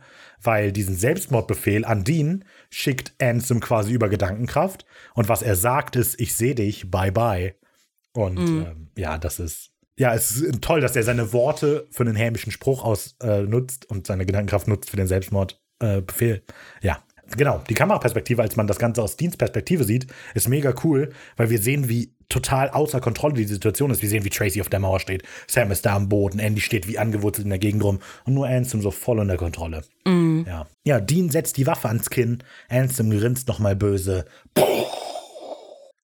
weil 0.41 0.71
diesen 0.71 0.95
Selbstmordbefehl 0.95 1.85
an 1.85 2.03
Dean 2.03 2.45
schickt 2.69 3.13
Ansem 3.21 3.59
quasi 3.59 3.93
über 3.93 4.09
Gedankenkraft. 4.09 4.85
Und 5.13 5.29
was 5.29 5.41
er 5.41 5.55
sagt 5.55 5.95
ist, 5.95 6.19
ich 6.19 6.33
sehe 6.33 6.55
dich, 6.55 6.89
bye 6.89 7.11
bye. 7.11 7.55
Und 8.13 8.39
Mhm. 8.39 8.65
ähm, 8.65 8.87
ja, 8.97 9.17
das 9.17 9.39
ist, 9.39 9.71
ja, 9.97 10.13
es 10.13 10.37
ist 10.37 10.61
toll, 10.61 10.81
dass 10.81 10.95
er 10.95 11.03
seine 11.03 11.33
Worte 11.33 11.87
für 11.91 12.03
einen 12.03 12.15
hämischen 12.15 12.51
Spruch 12.51 12.83
aus 12.83 13.15
äh, 13.21 13.41
nutzt 13.41 13.89
und 13.89 14.07
seine 14.07 14.25
Gedankenkraft 14.25 14.67
nutzt 14.67 14.89
für 14.89 14.97
den 14.97 15.07
Selbstmordbefehl. 15.07 16.35
Äh, 16.35 16.85
ja, 16.85 17.03
genau. 17.37 17.63
Die 17.69 17.75
Kameraperspektive, 17.75 18.41
als 18.41 18.55
man 18.55 18.67
das 18.67 18.79
Ganze 18.79 19.03
aus 19.03 19.17
Deans 19.17 19.37
Perspektive 19.37 19.83
sieht, 19.83 20.07
ist 20.33 20.49
mega 20.49 20.73
cool, 20.83 21.11
weil 21.37 21.49
wir 21.51 21.59
sehen, 21.59 21.89
wie 21.89 22.15
total 22.27 22.71
außer 22.71 22.99
Kontrolle 22.99 23.35
die 23.35 23.43
Situation 23.43 23.91
ist. 23.91 24.01
Wir 24.01 24.09
sehen, 24.09 24.25
wie 24.25 24.29
Tracy 24.31 24.61
auf 24.61 24.69
der 24.69 24.79
Mauer 24.79 24.99
steht. 24.99 25.21
Sam 25.47 25.69
ist 25.69 25.85
da 25.85 25.95
am 25.95 26.09
Boden. 26.09 26.39
Andy 26.39 26.61
steht 26.61 26.87
wie 26.87 26.97
angewurzelt 26.97 27.45
in 27.45 27.51
der 27.51 27.59
Gegend 27.59 27.83
rum. 27.83 27.99
Und 28.25 28.33
nur 28.33 28.47
Ansem 28.47 28.81
so 28.81 28.89
voll 28.89 29.19
unter 29.19 29.37
Kontrolle. 29.37 29.83
Ja. 30.47 30.65
ja, 30.83 30.99
Dean 30.99 31.29
setzt 31.29 31.57
die 31.57 31.67
Waffe 31.67 31.87
ans 31.87 32.09
Kinn. 32.09 32.39
Ansem 32.69 33.11
grinst 33.11 33.47
nochmal 33.47 33.75
böse. 33.75 34.25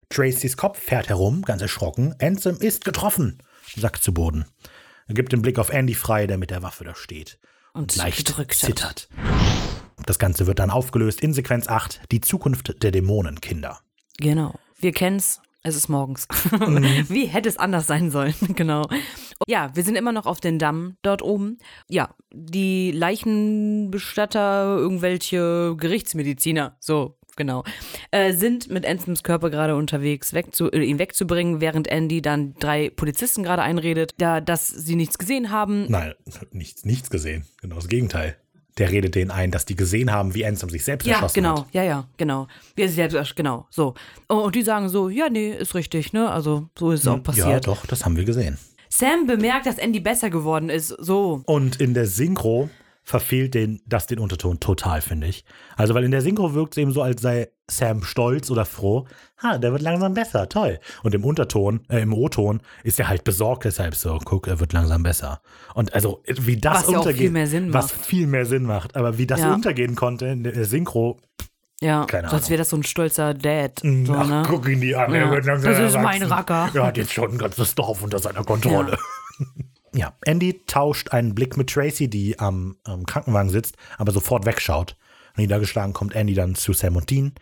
Tracys 0.09 0.57
Kopf 0.57 0.79
fährt 0.79 1.09
herum, 1.09 1.43
ganz 1.43 1.61
erschrocken. 1.61 2.15
Ansem 2.19 2.57
ist 2.57 2.85
getroffen, 2.85 3.39
sackt 3.75 4.03
zu 4.03 4.13
Boden. 4.13 4.45
Er 5.07 5.15
gibt 5.15 5.31
den 5.31 5.41
Blick 5.41 5.59
auf 5.59 5.69
Andy 5.69 5.95
frei, 5.95 6.27
der 6.27 6.37
mit 6.37 6.51
der 6.51 6.63
Waffe 6.63 6.83
da 6.83 6.95
steht. 6.95 7.39
Und 7.73 7.95
leicht 7.95 8.27
gedrückt 8.27 8.51
hat. 8.51 8.59
zittert. 8.59 9.09
Das 10.05 10.19
Ganze 10.19 10.47
wird 10.47 10.59
dann 10.59 10.69
aufgelöst 10.69 11.21
in 11.21 11.33
Sequenz 11.33 11.67
8, 11.67 12.01
die 12.11 12.21
Zukunft 12.21 12.81
der 12.83 12.91
Dämonenkinder. 12.91 13.79
Genau. 14.17 14.55
Wir 14.79 14.91
kennen's. 14.91 15.41
Es 15.61 15.75
ist 15.75 15.89
morgens. 15.89 16.27
Mhm. 16.51 16.83
Wie 17.09 17.25
hätte 17.25 17.49
es 17.49 17.57
anders 17.57 17.85
sein 17.85 18.11
sollen? 18.11 18.33
genau. 18.55 18.87
Ja, 19.45 19.75
wir 19.75 19.83
sind 19.83 19.97
immer 19.97 20.13
noch 20.13 20.25
auf 20.25 20.39
den 20.39 20.57
Damm 20.57 20.95
dort 21.01 21.21
oben. 21.21 21.57
Ja, 21.89 22.15
die 22.31 22.91
Leichenbestatter, 22.91 24.77
irgendwelche 24.77 25.75
Gerichtsmediziner, 25.77 26.77
so 26.79 27.18
genau, 27.39 27.63
äh, 28.11 28.33
sind 28.33 28.69
mit 28.69 28.85
Ansems 28.85 29.23
Körper 29.23 29.49
gerade 29.49 29.75
unterwegs, 29.75 30.33
wegzu 30.33 30.71
äh, 30.71 30.83
ihn 30.83 30.99
wegzubringen, 30.99 31.59
während 31.61 31.87
Andy 31.87 32.21
dann 32.21 32.53
drei 32.59 32.91
Polizisten 32.91 33.41
gerade 33.41 33.63
einredet, 33.63 34.13
da, 34.19 34.39
dass 34.41 34.67
sie 34.67 34.95
nichts 34.95 35.17
gesehen 35.17 35.49
haben. 35.49 35.87
Nein, 35.89 36.13
nichts, 36.51 36.85
nichts 36.85 37.09
gesehen. 37.09 37.45
Genau 37.61 37.75
das 37.77 37.87
Gegenteil. 37.87 38.35
Der 38.77 38.91
redet 38.91 39.15
denen 39.15 39.31
ein, 39.31 39.51
dass 39.51 39.65
die 39.65 39.75
gesehen 39.75 40.11
haben, 40.11 40.35
wie 40.35 40.45
Ansem 40.45 40.69
sich 40.69 40.85
selbst 40.85 41.05
Ja, 41.05 41.15
erschossen 41.15 41.35
genau, 41.41 41.59
hat. 41.61 41.67
ja, 41.73 41.83
ja, 41.83 42.07
genau. 42.17 42.47
Wir 42.75 42.87
selbst, 42.87 43.17
ersch- 43.17 43.35
genau, 43.35 43.65
so. 43.71 43.95
Oh, 44.29 44.35
Und 44.35 44.55
die 44.55 44.61
sagen 44.61 44.87
so, 44.87 45.09
ja, 45.09 45.27
nee, 45.29 45.51
ist 45.51 45.75
richtig, 45.75 46.13
ne? 46.13 46.29
Also, 46.29 46.69
so 46.77 46.91
ist 46.91 47.01
es 47.01 47.07
auch 47.07 47.21
passiert. 47.21 47.47
Ja, 47.47 47.59
doch, 47.59 47.85
das 47.87 48.05
haben 48.05 48.15
wir 48.15 48.23
gesehen. 48.25 48.57
Sam 48.87 49.27
bemerkt, 49.27 49.65
dass 49.65 49.77
Andy 49.79 49.99
besser 49.99 50.29
geworden 50.29 50.69
ist. 50.69 50.87
So. 50.87 51.41
Und 51.45 51.81
in 51.81 51.93
der 51.93 52.05
Synchro 52.07 52.69
verfehlt 53.09 53.55
den, 53.55 53.81
das 53.87 54.05
den 54.05 54.19
Unterton 54.19 54.59
total, 54.59 55.01
finde 55.01 55.25
ich. 55.25 55.43
Also, 55.75 55.95
weil 55.95 56.03
in 56.03 56.11
der 56.11 56.21
Synchro 56.21 56.53
wirkt 56.53 56.73
es 56.73 56.77
eben 56.77 56.91
so, 56.91 57.01
als 57.01 57.21
sei 57.23 57.49
Sam 57.67 58.03
stolz 58.03 58.51
oder 58.51 58.65
froh. 58.65 59.07
Ha, 59.41 59.57
der 59.57 59.71
wird 59.71 59.81
langsam 59.81 60.13
besser, 60.13 60.47
toll. 60.47 60.79
Und 61.01 61.15
im 61.15 61.25
Unterton, 61.25 61.81
äh, 61.89 62.01
im 62.01 62.13
O-Ton 62.13 62.61
ist 62.83 62.99
er 62.99 63.07
halt 63.09 63.23
besorgt, 63.23 63.65
deshalb 63.65 63.95
so, 63.95 64.19
guck, 64.23 64.47
er 64.47 64.59
wird 64.59 64.73
langsam 64.73 65.01
besser. 65.01 65.41
Und 65.73 65.91
also, 65.95 66.21
wie 66.27 66.57
das 66.57 66.83
Was 66.83 66.91
ja 66.91 66.97
untergeht, 66.99 67.19
viel 67.21 67.31
mehr 67.31 67.47
Sinn 67.47 67.73
was 67.73 67.95
macht. 67.95 68.05
viel 68.05 68.27
mehr 68.27 68.45
Sinn 68.45 68.63
macht. 68.63 68.95
Aber 68.95 69.17
wie 69.17 69.25
das 69.25 69.39
Ja. 69.39 69.55
untergehen 69.55 69.95
konnte 69.95 70.27
in 70.27 70.43
der 70.43 70.63
Synchro, 70.65 71.19
Ja, 71.81 72.03
Keine 72.05 72.27
so 72.27 72.35
als 72.35 72.43
Ahnung. 72.43 72.49
wäre 72.51 72.57
das 72.59 72.69
so 72.69 72.75
ein 72.77 72.83
stolzer 72.83 73.33
Dad. 73.33 73.79
So, 73.79 74.13
ach, 74.13 74.27
ne? 74.27 74.43
guck 74.45 74.67
ihn 74.67 74.81
die 74.81 74.95
an, 74.95 75.11
Ja. 75.13 75.21
er 75.21 75.31
wird 75.31 75.45
langsam 75.45 75.71
Das 75.71 75.79
ist 75.79 75.93
mein 75.95 76.21
erwachsen. 76.21 76.31
Racker. 76.31 76.69
Er 76.73 76.85
hat 76.87 76.97
jetzt 76.97 77.13
schon 77.13 77.31
ein 77.31 77.37
ganzes 77.39 77.73
Dorf 77.73 78.03
unter 78.03 78.19
seiner 78.19 78.43
Kontrolle. 78.43 78.97
Ja, 79.39 79.45
Andy 80.25 80.61
tauscht 80.67 81.11
einen 81.11 81.35
Blick 81.35 81.57
mit 81.57 81.69
Tracy, 81.69 82.09
die 82.09 82.39
am, 82.39 82.77
am 82.83 83.05
Krankenwagen 83.05 83.49
sitzt, 83.49 83.75
aber 83.97 84.11
sofort 84.11 84.45
wegschaut. 84.45 84.95
Niedergeschlagen 85.37 85.93
kommt 85.93 86.15
Andy 86.15 86.33
dann 86.33 86.55
zu 86.55 86.73
Sam 86.73 86.95
und 86.95 87.09
Dean. 87.09 87.33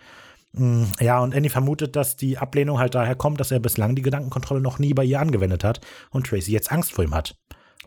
Mm, 0.53 0.84
Ja, 0.99 1.19
und 1.19 1.34
Andy 1.34 1.49
vermutet, 1.49 1.95
dass 1.95 2.15
die 2.15 2.38
Ablehnung 2.38 2.80
halt 2.80 2.95
daher 2.95 3.15
kommt, 3.15 3.40
dass 3.40 3.52
er 3.52 3.60
bislang 3.60 3.95
die 3.95 4.02
Gedankenkontrolle 4.02 4.61
noch 4.61 4.80
nie 4.80 4.94
bei 4.94 5.03
ihr 5.03 5.19
angewendet 5.19 5.64
hat 5.64 5.82
und 6.11 6.28
Tracy 6.28 6.52
jetzt 6.52 6.72
Angst 6.72 6.94
vor 6.94 7.03
ihm 7.03 7.14
hat. 7.14 7.36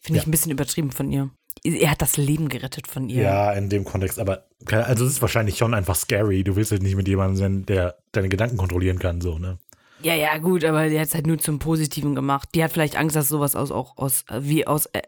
Finde 0.00 0.20
ich 0.20 0.26
ein 0.26 0.30
bisschen 0.30 0.52
übertrieben 0.52 0.90
von 0.90 1.10
ihr. 1.10 1.30
Er 1.62 1.90
hat 1.90 2.00
das 2.00 2.16
Leben 2.16 2.48
gerettet 2.48 2.86
von 2.86 3.08
ihr. 3.10 3.22
Ja, 3.22 3.52
in 3.52 3.68
dem 3.68 3.84
Kontext, 3.84 4.18
aber 4.18 4.46
also 4.70 5.04
es 5.04 5.12
ist 5.12 5.22
wahrscheinlich 5.22 5.58
schon 5.58 5.74
einfach 5.74 5.94
scary. 5.94 6.42
Du 6.42 6.56
willst 6.56 6.70
halt 6.72 6.82
nicht 6.82 6.96
mit 6.96 7.06
jemandem 7.06 7.36
sein, 7.36 7.66
der 7.66 7.98
deine 8.12 8.30
Gedanken 8.30 8.56
kontrollieren 8.56 8.98
kann, 8.98 9.20
so, 9.20 9.38
ne? 9.38 9.58
Ja, 10.02 10.14
ja, 10.14 10.38
gut, 10.38 10.64
aber 10.64 10.88
die 10.88 10.98
hat 10.98 11.08
es 11.08 11.14
halt 11.14 11.26
nur 11.26 11.38
zum 11.38 11.58
Positiven 11.58 12.14
gemacht. 12.14 12.48
Die 12.54 12.64
hat 12.64 12.72
vielleicht 12.72 12.96
Angst, 12.96 13.16
dass 13.16 13.28
sowas 13.28 13.54
aus, 13.56 13.70
auch 13.70 13.96
aus, 13.98 14.24
wie 14.40 14.66
aus, 14.66 14.86
äh, 14.86 15.02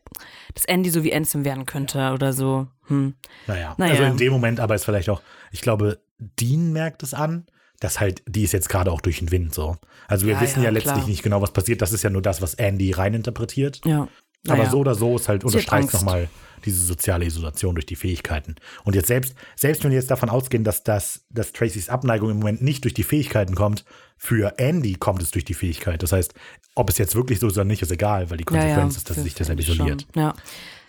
dass 0.54 0.64
Andy 0.66 0.90
so 0.90 1.02
wie 1.04 1.14
Ansem 1.14 1.44
werden 1.44 1.66
könnte 1.66 2.12
oder 2.12 2.32
so. 2.32 2.66
Hm. 2.88 3.14
Naja, 3.46 3.74
Naja. 3.78 3.92
also 3.92 4.04
in 4.04 4.16
dem 4.18 4.32
Moment 4.32 4.60
aber 4.60 4.74
ist 4.74 4.84
vielleicht 4.84 5.08
auch, 5.08 5.22
ich 5.50 5.60
glaube, 5.62 6.00
Dean 6.18 6.72
merkt 6.72 7.02
es 7.02 7.14
an, 7.14 7.46
dass 7.80 8.00
halt, 8.00 8.22
die 8.26 8.42
ist 8.44 8.52
jetzt 8.52 8.68
gerade 8.68 8.92
auch 8.92 9.00
durch 9.00 9.18
den 9.18 9.30
Wind 9.30 9.54
so. 9.54 9.76
Also 10.08 10.26
wir 10.26 10.34
Ja, 10.34 10.40
wissen 10.40 10.60
ja, 10.60 10.66
ja, 10.66 10.70
letztlich 10.70 10.94
klar. 10.94 11.08
nicht 11.08 11.22
genau, 11.22 11.40
was 11.42 11.52
passiert. 11.52 11.82
Das 11.82 11.92
ist 11.92 12.02
ja 12.04 12.10
nur 12.10 12.22
das, 12.22 12.40
was 12.42 12.54
Andy 12.54 12.92
reininterpretiert. 12.92 13.80
Ja. 13.84 14.08
Aber 14.46 14.58
Naja. 14.58 14.70
so 14.70 14.78
oder 14.80 14.94
so 14.94 15.16
ist 15.16 15.28
halt 15.28 15.44
unterstreicht 15.44 15.92
nochmal 15.92 16.28
diese 16.64 16.84
soziale 16.84 17.24
Isolation 17.24 17.74
durch 17.74 17.86
die 17.86 17.96
Fähigkeiten. 17.96 18.56
Und 18.84 18.94
jetzt 18.94 19.08
selbst, 19.08 19.34
selbst 19.56 19.84
wenn 19.84 19.90
wir 19.90 19.98
jetzt 19.98 20.10
davon 20.10 20.30
ausgehen, 20.30 20.64
dass 20.64 20.82
das, 20.82 21.24
dass 21.30 21.52
Tracys 21.52 21.88
Abneigung 21.88 22.30
im 22.30 22.38
Moment 22.38 22.62
nicht 22.62 22.84
durch 22.84 22.94
die 22.94 23.04
Fähigkeiten 23.04 23.54
kommt, 23.54 23.84
für 24.16 24.58
Andy 24.58 24.94
kommt 24.94 25.22
es 25.22 25.30
durch 25.30 25.44
die 25.44 25.54
Fähigkeit. 25.54 26.02
Das 26.02 26.12
heißt, 26.12 26.34
ob 26.74 26.88
es 26.88 26.98
jetzt 26.98 27.14
wirklich 27.16 27.40
so 27.40 27.48
ist 27.48 27.54
oder 27.54 27.64
nicht, 27.64 27.82
ist 27.82 27.90
egal, 27.90 28.30
weil 28.30 28.38
die 28.38 28.44
Konsequenz 28.44 28.96
ist, 28.96 29.10
dass 29.10 29.16
sie 29.16 29.24
sich 29.24 29.34
deshalb 29.34 29.62
schon. 29.62 29.74
isoliert. 29.74 30.06
Ja. 30.14 30.34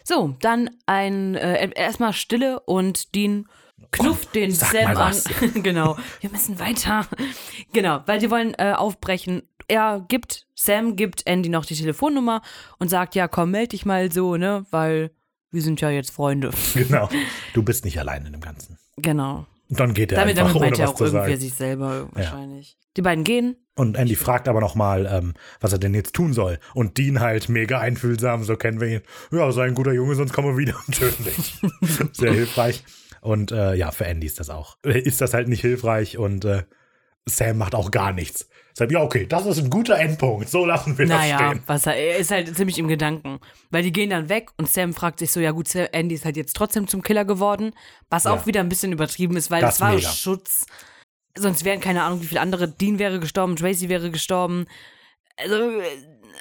So, 0.03 0.35
dann 0.41 0.69
ein 0.85 1.35
äh, 1.35 1.71
erstmal 1.75 2.13
Stille 2.13 2.59
und 2.59 3.15
Dean 3.15 3.47
knufft 3.91 4.35
den 4.35 4.51
sag 4.51 4.71
Sam 4.71 4.97
an. 4.97 5.15
genau. 5.63 5.97
Wir 6.21 6.29
müssen 6.29 6.59
weiter. 6.59 7.07
genau, 7.73 8.01
weil 8.05 8.19
die 8.19 8.29
wollen 8.29 8.53
äh, 8.57 8.73
aufbrechen. 8.73 9.43
Er 9.67 10.03
gibt, 10.07 10.45
Sam 10.55 10.95
gibt 10.95 11.25
Andy 11.25 11.49
noch 11.49 11.65
die 11.65 11.75
Telefonnummer 11.75 12.41
und 12.79 12.89
sagt, 12.89 13.15
ja, 13.15 13.27
komm, 13.27 13.51
meld 13.51 13.71
dich 13.71 13.85
mal 13.85 14.11
so, 14.11 14.35
ne? 14.35 14.65
Weil 14.71 15.11
wir 15.53 15.61
sind 15.61 15.79
ja 15.81 15.89
jetzt 15.89 16.11
Freunde. 16.11 16.51
Genau. 16.73 17.09
Du 17.53 17.63
bist 17.63 17.85
nicht 17.85 17.99
allein 17.99 18.25
in 18.25 18.33
dem 18.33 18.41
Ganzen. 18.41 18.77
Genau. 18.97 19.45
Und 19.69 19.79
dann 19.79 19.93
geht 19.93 20.11
er 20.11 20.19
Damit, 20.19 20.37
einfach, 20.37 20.53
damit 20.53 20.77
meint 20.77 20.79
er 20.79 20.89
auch 20.89 20.99
irgendwie 20.99 21.35
sich 21.37 21.53
selber 21.53 22.09
wahrscheinlich. 22.11 22.77
Die 22.97 23.01
beiden 23.01 23.23
gehen. 23.23 23.55
Und 23.75 23.97
Andy 23.97 24.15
fragt 24.15 24.47
aber 24.47 24.59
nochmal, 24.59 25.07
ähm, 25.11 25.33
was 25.59 25.71
er 25.71 25.79
denn 25.79 25.95
jetzt 25.95 26.13
tun 26.13 26.33
soll. 26.33 26.59
Und 26.75 26.97
Dean 26.97 27.21
halt 27.21 27.49
mega 27.49 27.79
einfühlsam, 27.79 28.43
so 28.43 28.55
kennen 28.55 28.79
wir 28.79 28.87
ihn. 28.87 29.01
Ja, 29.31 29.51
sei 29.51 29.65
ein 29.65 29.73
guter 29.73 29.93
Junge, 29.93 30.13
sonst 30.15 30.33
kommen 30.33 30.49
wir 30.49 30.57
wieder 30.57 30.75
und 30.87 30.95
töten 30.95 31.23
dich. 31.23 31.55
Sehr 32.11 32.33
hilfreich. 32.33 32.83
Und 33.21 33.51
äh, 33.51 33.73
ja, 33.75 33.91
für 33.91 34.05
Andy 34.05 34.27
ist 34.27 34.39
das 34.39 34.49
auch. 34.49 34.77
Äh, 34.85 34.99
Ist 34.99 35.21
das 35.21 35.33
halt 35.33 35.47
nicht 35.47 35.61
hilfreich 35.61 36.17
und 36.17 36.45
äh, 36.45 36.63
Sam 37.25 37.57
macht 37.57 37.73
auch 37.73 37.89
gar 37.89 38.11
nichts. 38.11 38.49
Sagt, 38.75 38.91
ja, 38.91 39.01
okay, 39.01 39.27
das 39.27 39.45
ist 39.45 39.59
ein 39.59 39.69
guter 39.69 39.99
Endpunkt. 39.99 40.49
So 40.49 40.65
lassen 40.65 40.97
wir 40.97 41.05
das 41.05 41.15
Naja, 41.17 41.37
stehen. 41.51 41.63
was 41.67 41.85
er, 41.85 42.17
ist 42.17 42.31
halt 42.31 42.55
ziemlich 42.57 42.79
im 42.79 42.87
Gedanken. 42.87 43.39
Weil 43.69 43.83
die 43.83 43.91
gehen 43.91 44.09
dann 44.09 44.29
weg 44.29 44.49
und 44.57 44.67
Sam 44.69 44.93
fragt 44.93 45.19
sich 45.19 45.31
so, 45.31 45.39
ja 45.39 45.51
gut, 45.51 45.67
Sam- 45.67 45.87
Andy 45.91 46.15
ist 46.15 46.25
halt 46.25 46.37
jetzt 46.37 46.55
trotzdem 46.55 46.87
zum 46.87 47.03
Killer 47.03 47.23
geworden. 47.23 47.73
Was 48.09 48.23
Ja. 48.23 48.31
auch 48.31 48.47
wieder 48.47 48.61
ein 48.61 48.69
bisschen 48.69 48.91
übertrieben 48.91 49.37
ist, 49.37 49.51
weil 49.51 49.61
Das 49.61 49.75
es 49.75 49.81
war 49.81 49.93
mega. 49.93 50.09
Schutz. 50.09 50.65
Sonst 51.37 51.65
wären 51.65 51.79
keine 51.81 52.03
Ahnung, 52.03 52.21
wie 52.21 52.25
viele 52.27 52.41
andere. 52.41 52.67
Dean 52.67 52.97
wäre 52.99 53.19
gestorben, 53.19 53.55
Tracy 53.55 53.89
wäre 53.89 54.09
gestorben. 54.11 54.65
Also, 55.37 55.55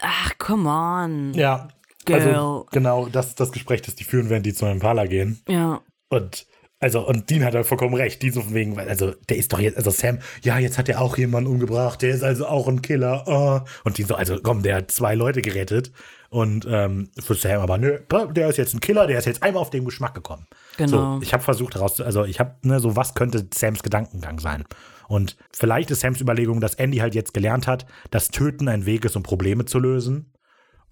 ach, 0.01 0.33
come 0.39 0.69
on. 0.69 1.35
Ja, 1.35 1.69
Girl. 2.05 2.21
also 2.21 2.67
genau, 2.73 3.07
das 3.07 3.29
ist 3.29 3.41
das 3.41 3.53
Gespräch, 3.53 3.83
das 3.83 3.95
die 3.95 4.05
führen, 4.05 4.29
während 4.31 4.45
die 4.47 4.55
zu 4.55 4.65
einem 4.65 4.75
Impala 4.75 5.07
gehen. 5.07 5.41
Ja. 5.49 5.81
Und 6.09 6.47
also, 6.83 7.07
und 7.07 7.31
Dean 7.31 7.45
hat 7.45 7.55
halt 7.55 7.67
vollkommen 7.67 7.95
recht. 7.95 8.23
Dean 8.23 8.33
so 8.33 8.43
von 8.43 8.55
wegen, 8.55 8.77
weil, 8.77 8.89
also, 8.89 9.13
der 9.29 9.37
ist 9.37 9.53
doch 9.53 9.61
jetzt, 9.61 9.77
also 9.77 9.91
Sam, 9.91 10.19
ja, 10.43 10.59
jetzt 10.59 10.79
hat 10.79 10.89
er 10.89 11.01
auch 11.01 11.17
jemanden 11.17 11.51
umgebracht, 11.51 12.03
der 12.03 12.11
ist 12.15 12.23
also 12.23 12.47
auch 12.47 12.69
ein 12.69 12.83
Killer. 12.83 13.25
Oh. 13.27 13.61
Und 13.85 13.99
Dean 13.99 14.09
so, 14.09 14.15
also 14.15 14.39
komm, 14.43 14.63
der 14.63 14.77
hat 14.77 14.91
zwei 14.91 15.15
Leute 15.15 15.43
gerettet. 15.43 15.93
Und 16.29 16.67
ähm, 16.69 17.11
für 17.21 17.35
Sam 17.35 17.61
aber, 17.61 17.77
nö, 17.77 17.99
der 18.31 18.49
ist 18.49 18.57
jetzt 18.57 18.73
ein 18.75 18.81
Killer, 18.81 19.07
der 19.07 19.19
ist 19.19 19.27
jetzt 19.27 19.43
einmal 19.43 19.61
auf 19.61 19.71
den 19.71 19.85
Geschmack 19.85 20.15
gekommen. 20.15 20.47
Genau. 20.79 21.17
So, 21.17 21.23
ich 21.23 21.35
habe 21.35 21.43
versucht 21.43 21.75
herauszu, 21.75 22.05
also 22.05 22.25
ich 22.25 22.41
habe, 22.41 22.55
ne, 22.63 22.81
so 22.81 22.97
was 22.97 23.15
könnte 23.15 23.47
Sams 23.55 23.83
Gedankengang 23.83 24.41
sein. 24.41 24.65
Und 25.09 25.37
vielleicht 25.53 25.91
ist 25.91 26.01
Sams 26.01 26.23
Überlegung, 26.23 26.61
dass 26.61 26.75
Andy 26.75 26.99
halt 26.99 27.15
jetzt 27.15 27.35
gelernt 27.35 27.67
hat, 27.67 27.85
dass 28.11 28.31
Töten 28.31 28.67
ein 28.69 28.87
Weg 28.87 29.05
ist, 29.05 29.15
um 29.15 29.23
Probleme 29.23 29.67
zu 29.67 29.79
lösen. 29.79 30.33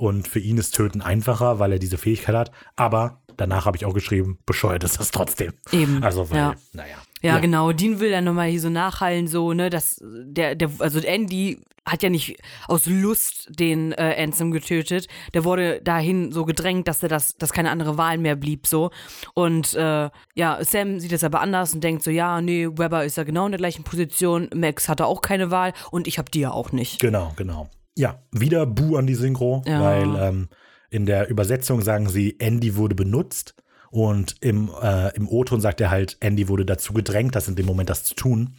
Und 0.00 0.28
für 0.28 0.38
ihn 0.38 0.56
ist 0.56 0.74
Töten 0.74 1.02
einfacher, 1.02 1.58
weil 1.58 1.72
er 1.72 1.78
diese 1.78 1.98
Fähigkeit 1.98 2.34
hat. 2.34 2.52
Aber 2.74 3.20
danach 3.36 3.66
habe 3.66 3.76
ich 3.76 3.84
auch 3.84 3.92
geschrieben, 3.92 4.38
bescheuert 4.46 4.82
ist 4.82 4.98
das 4.98 5.10
trotzdem. 5.10 5.52
Eben, 5.72 6.02
Also, 6.02 6.30
weil, 6.30 6.38
ja. 6.38 6.54
naja. 6.72 6.96
Ja, 7.20 7.38
genau. 7.38 7.72
Dean 7.72 8.00
will 8.00 8.10
dann 8.10 8.24
nochmal 8.24 8.48
hier 8.48 8.62
so 8.62 8.70
nachhallen, 8.70 9.26
so, 9.26 9.52
ne, 9.52 9.68
dass 9.68 10.02
der, 10.02 10.54
der, 10.54 10.70
also 10.78 11.00
Andy 11.00 11.60
hat 11.84 12.02
ja 12.02 12.08
nicht 12.08 12.38
aus 12.66 12.86
Lust 12.86 13.48
den 13.50 13.92
äh, 13.92 14.14
Ansem 14.18 14.52
getötet. 14.52 15.06
Der 15.34 15.44
wurde 15.44 15.82
dahin 15.82 16.32
so 16.32 16.46
gedrängt, 16.46 16.88
dass 16.88 17.02
er 17.02 17.10
das, 17.10 17.36
dass 17.36 17.52
keine 17.52 17.70
andere 17.70 17.98
Wahl 17.98 18.16
mehr 18.16 18.36
blieb, 18.36 18.66
so. 18.66 18.90
Und 19.34 19.74
äh, 19.74 20.08
ja, 20.34 20.64
Sam 20.64 20.98
sieht 20.98 21.12
es 21.12 21.24
aber 21.24 21.42
anders 21.42 21.74
und 21.74 21.84
denkt 21.84 22.02
so, 22.02 22.10
ja, 22.10 22.40
nee, 22.40 22.68
Webber 22.68 23.04
ist 23.04 23.18
ja 23.18 23.24
genau 23.24 23.44
in 23.44 23.52
der 23.52 23.58
gleichen 23.58 23.84
Position, 23.84 24.48
Max 24.54 24.88
hatte 24.88 25.04
auch 25.04 25.20
keine 25.20 25.50
Wahl 25.50 25.74
und 25.90 26.08
ich 26.08 26.18
hab 26.18 26.30
die 26.30 26.40
ja 26.40 26.52
auch 26.52 26.72
nicht. 26.72 27.00
Genau, 27.00 27.34
genau. 27.36 27.68
Ja, 27.96 28.22
wieder 28.32 28.66
Bu 28.66 28.96
an 28.96 29.06
die 29.06 29.14
Synchro, 29.14 29.62
Ja. 29.66 29.80
weil 29.82 30.16
ähm, 30.16 30.48
In 30.92 31.06
der 31.06 31.28
Übersetzung 31.30 31.82
sagen 31.82 32.08
sie, 32.08 32.36
Andy 32.40 32.74
wurde 32.76 32.94
benutzt. 32.96 33.54
Und 33.92 34.36
im, 34.40 34.70
äh, 34.82 35.14
im 35.16 35.28
O-Ton 35.28 35.60
sagt 35.60 35.80
er 35.80 35.90
halt, 35.90 36.16
Andy 36.20 36.48
wurde 36.48 36.64
dazu 36.66 36.92
gedrängt, 36.92 37.34
das 37.36 37.46
in 37.48 37.54
dem 37.56 37.66
Moment 37.66 37.90
das 37.90 38.02
zu 38.04 38.14
tun. 38.14 38.54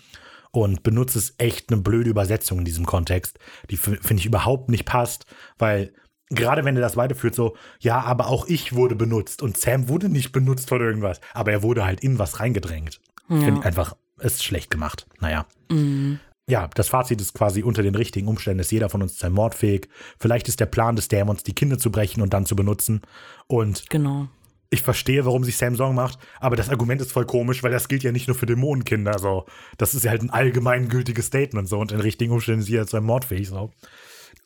Und 0.52 0.84
benutzt 0.84 1.16
es 1.16 1.36
echt 1.38 1.72
eine 1.72 1.82
blöde 1.82 2.10
Übersetzung 2.10 2.60
in 2.60 2.66
diesem 2.66 2.86
Kontext, 2.86 3.38
die 3.70 3.78
finde 3.78 4.16
ich 4.16 4.26
überhaupt 4.26 4.70
nicht 4.70 4.84
passt, 4.86 5.26
weil 5.58 5.94
gerade 6.30 6.66
wenn 6.66 6.76
er 6.76 6.82
das 6.82 6.98
weiterführt, 6.98 7.36
so, 7.36 7.56
ja, 7.80 8.02
aber 8.02 8.28
auch 8.28 8.48
ich 8.48 8.74
wurde 8.74 8.96
benutzt 8.96 9.42
und 9.42 9.58
Sam 9.58 9.88
wurde 9.88 10.10
nicht 10.10 10.32
benutzt 10.34 10.68
von 10.70 10.82
irgendwas, 10.82 11.22
aber 11.34 11.52
er 11.54 11.64
wurde 11.64 11.86
halt 11.86 12.02
in 12.02 12.20
was 12.20 12.40
reingedrängt. 12.42 13.00
Ja. 13.30 13.38
Finde 13.38 13.60
ich 13.62 13.66
einfach, 13.66 13.96
ist 14.20 14.44
schlecht 14.44 14.70
gemacht. 14.72 15.06
Naja. 15.22 15.46
Mhm. 15.70 16.20
Ja, 16.52 16.68
das 16.76 16.90
Fazit 16.90 17.22
ist 17.22 17.34
quasi, 17.34 17.64
unter 17.64 17.82
den 17.82 17.96
richtigen 17.96 18.28
Umständen 18.28 18.60
ist 18.60 18.74
jeder 18.74 18.90
von 18.90 19.02
uns 19.02 19.18
sein 19.18 19.32
mordfähig. 19.32 19.88
Vielleicht 20.20 20.50
ist 20.50 20.60
der 20.60 20.66
Plan 20.66 20.98
des 20.98 21.08
Dämons, 21.08 21.44
die 21.44 21.54
Kinder 21.54 21.78
zu 21.78 21.94
brechen 21.94 22.22
und 22.22 22.34
dann 22.34 22.46
zu 22.46 22.58
benutzen. 22.58 23.04
Und 23.48 23.90
genau 23.90 24.28
ich 24.70 24.82
verstehe, 24.82 25.26
warum 25.26 25.46
sich 25.46 25.56
Sam 25.58 25.76
Sorgen 25.78 25.96
macht, 25.96 26.18
aber 26.40 26.56
das 26.56 26.70
Argument 26.70 27.02
ist 27.02 27.12
voll 27.12 27.26
komisch, 27.26 27.62
weil 27.62 27.72
das 27.72 27.90
gilt 27.90 28.04
ja 28.04 28.12
nicht 28.12 28.28
nur 28.28 28.36
für 28.36 28.46
Dämonenkinder. 28.46 29.20
So. 29.20 29.46
Das 29.78 29.94
ist 29.94 30.04
ja 30.04 30.12
halt 30.12 30.22
ein 30.22 30.30
allgemeingültiges 30.30 31.26
Statement 31.26 31.68
so 31.70 31.80
und 31.80 31.92
in 31.92 32.00
richtigen 32.00 32.34
Umständen 32.34 32.62
ist 32.62 32.70
jeder 32.70 32.86
einem 32.94 33.06
mordfähig. 33.06 33.50
So. 33.50 33.72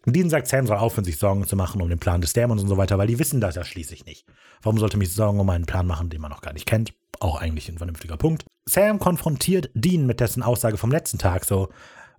Dean 0.06 0.30
sagt, 0.30 0.48
Sam 0.48 0.68
soll 0.68 0.77
aufhören, 0.77 1.06
sich 1.06 1.18
Sorgen 1.18 1.45
zu 1.48 1.56
machen 1.56 1.82
um 1.82 1.90
den 1.90 1.99
Plan 1.99 2.22
des 2.22 2.34
Dämons 2.34 2.61
und 2.61 2.69
so 2.69 2.77
weiter, 2.77 2.98
weil 2.98 3.07
die 3.07 3.19
wissen 3.19 3.41
das 3.41 3.56
ja 3.56 3.64
schließlich 3.64 4.06
nicht. 4.06 4.26
Warum 4.61 4.77
sollte 4.80 4.98
mich 4.98 5.14
Sorgen 5.14 5.40
um 5.40 5.49
einen 5.49 5.65
Plan 5.65 5.88
machen, 5.88 6.10
den 6.10 6.22
man 6.22 6.32
noch 6.32 6.41
gar 6.41 6.53
nicht 6.53 6.65
kennt? 6.65 6.94
Auch 7.19 7.40
eigentlich 7.40 7.69
ein 7.69 7.77
vernünftiger 7.77 8.18
Punkt. 8.18 8.45
Sam 8.65 8.99
konfrontiert 8.99 9.69
Dean 9.73 10.07
mit 10.07 10.19
dessen 10.19 10.44
Aussage 10.44 10.77
vom 10.77 10.91
letzten 10.91 11.19
Tag, 11.19 11.45
so 11.45 11.69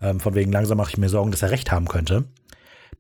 ähm, 0.01 0.21
von 0.21 0.35
wegen 0.35 0.53
langsam 0.53 0.79
mache 0.79 0.91
ich 0.91 0.99
mir 0.99 1.09
Sorgen, 1.09 1.31
dass 1.31 1.43
er 1.43 1.51
recht 1.51 1.73
haben 1.73 1.89
könnte. 1.89 2.25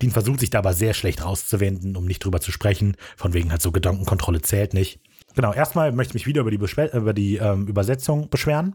Dean 0.02 0.12
versucht 0.12 0.40
sich 0.40 0.50
da 0.50 0.58
aber 0.58 0.74
sehr 0.74 0.94
schlecht 0.94 1.24
rauszuwenden, 1.24 1.96
um 1.96 2.04
nicht 2.04 2.24
drüber 2.24 2.40
zu 2.40 2.52
sprechen. 2.52 2.96
Von 3.16 3.32
wegen 3.32 3.50
halt 3.50 3.62
so 3.62 3.72
Gedankenkontrolle 3.72 4.42
zählt 4.42 4.74
nicht. 4.74 5.00
Genau, 5.34 5.52
erstmal 5.52 5.92
möchte 5.92 6.12
ich 6.12 6.14
mich 6.14 6.26
wieder 6.26 6.42
über 6.42 6.50
die, 6.50 6.58
Beschwer 6.58 6.92
über 6.94 7.12
die 7.12 7.36
ähm, 7.36 7.66
Übersetzung 7.66 8.28
beschweren. 8.28 8.74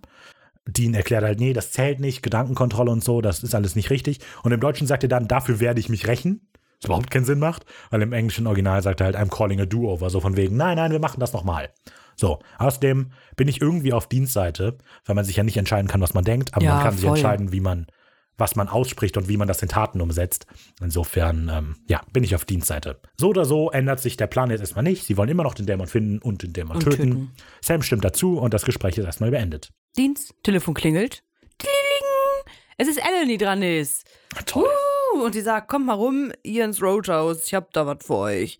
Dean 0.67 0.93
erklärt 0.93 1.23
halt, 1.23 1.39
nee, 1.39 1.53
das 1.53 1.71
zählt 1.71 1.99
nicht, 1.99 2.21
Gedankenkontrolle 2.21 2.91
und 2.91 3.03
so, 3.03 3.21
das 3.21 3.43
ist 3.43 3.55
alles 3.55 3.75
nicht 3.75 3.89
richtig. 3.89 4.19
Und 4.43 4.51
im 4.51 4.59
Deutschen 4.59 4.85
sagt 4.85 5.03
er 5.03 5.09
dann, 5.09 5.27
dafür 5.27 5.59
werde 5.59 5.79
ich 5.79 5.89
mich 5.89 6.07
rächen. 6.07 6.47
Was 6.81 6.87
überhaupt 6.87 7.11
keinen 7.11 7.25
Sinn 7.25 7.39
macht, 7.39 7.65
weil 7.91 8.01
im 8.01 8.11
englischen 8.11 8.47
Original 8.47 8.81
sagt 8.81 9.01
er 9.01 9.05
halt, 9.05 9.15
I'm 9.15 9.29
calling 9.29 9.61
a 9.61 9.65
do-over, 9.65 10.09
so 10.09 10.19
von 10.19 10.35
wegen, 10.35 10.57
nein, 10.57 10.77
nein, 10.77 10.91
wir 10.91 10.99
machen 10.99 11.19
das 11.19 11.31
nochmal. 11.31 11.69
So, 12.15 12.39
außerdem 12.57 13.11
bin 13.35 13.47
ich 13.47 13.61
irgendwie 13.61 13.93
auf 13.93 14.07
Dienstseite, 14.07 14.77
weil 15.05 15.15
man 15.15 15.25
sich 15.25 15.35
ja 15.35 15.43
nicht 15.43 15.57
entscheiden 15.57 15.87
kann, 15.87 16.01
was 16.01 16.15
man 16.15 16.23
denkt, 16.23 16.55
aber 16.55 16.65
ja, 16.65 16.73
man 16.75 16.83
kann 16.83 16.93
voll. 16.93 16.99
sich 16.99 17.09
entscheiden, 17.09 17.51
wie 17.51 17.59
man 17.59 17.85
was 18.37 18.55
man 18.55 18.67
ausspricht 18.67 19.17
und 19.17 19.27
wie 19.27 19.37
man 19.37 19.47
das 19.47 19.61
in 19.61 19.69
Taten 19.69 20.01
umsetzt. 20.01 20.45
Insofern, 20.81 21.49
ähm, 21.53 21.75
ja, 21.87 22.01
bin 22.11 22.23
ich 22.23 22.35
auf 22.35 22.45
Dienstseite. 22.45 22.99
So 23.17 23.29
oder 23.29 23.45
so 23.45 23.71
ändert 23.71 23.99
sich 23.99 24.17
der 24.17 24.27
Plan 24.27 24.49
jetzt 24.49 24.61
erstmal 24.61 24.83
nicht. 24.83 25.05
Sie 25.05 25.17
wollen 25.17 25.29
immer 25.29 25.43
noch 25.43 25.53
den 25.53 25.65
Dämon 25.65 25.87
finden 25.87 26.19
und 26.19 26.43
den 26.43 26.53
Dämon 26.53 26.79
töten. 26.79 26.97
töten. 26.97 27.31
Sam 27.61 27.83
stimmt 27.83 28.03
dazu 28.03 28.37
und 28.37 28.53
das 28.53 28.65
Gespräch 28.65 28.97
ist 28.97 29.05
erstmal 29.05 29.31
beendet. 29.31 29.71
Dienst, 29.97 30.33
Telefon 30.43 30.73
klingelt. 30.73 31.23
Kling! 31.59 31.71
Es 32.77 32.87
ist 32.87 32.97
Ellen, 32.97 33.29
die 33.29 33.37
dran 33.37 33.61
ist. 33.61 34.05
Toll. 34.45 34.65
Uh, 35.13 35.25
und 35.25 35.33
sie 35.33 35.41
sagt, 35.41 35.67
kommt 35.67 35.85
mal 35.85 35.93
rum, 35.93 36.31
ihr 36.43 36.65
ins 36.65 36.81
Roadhouse, 36.81 37.45
ich 37.45 37.53
hab 37.53 37.71
da 37.73 37.85
was 37.85 38.05
für 38.05 38.15
euch. 38.15 38.59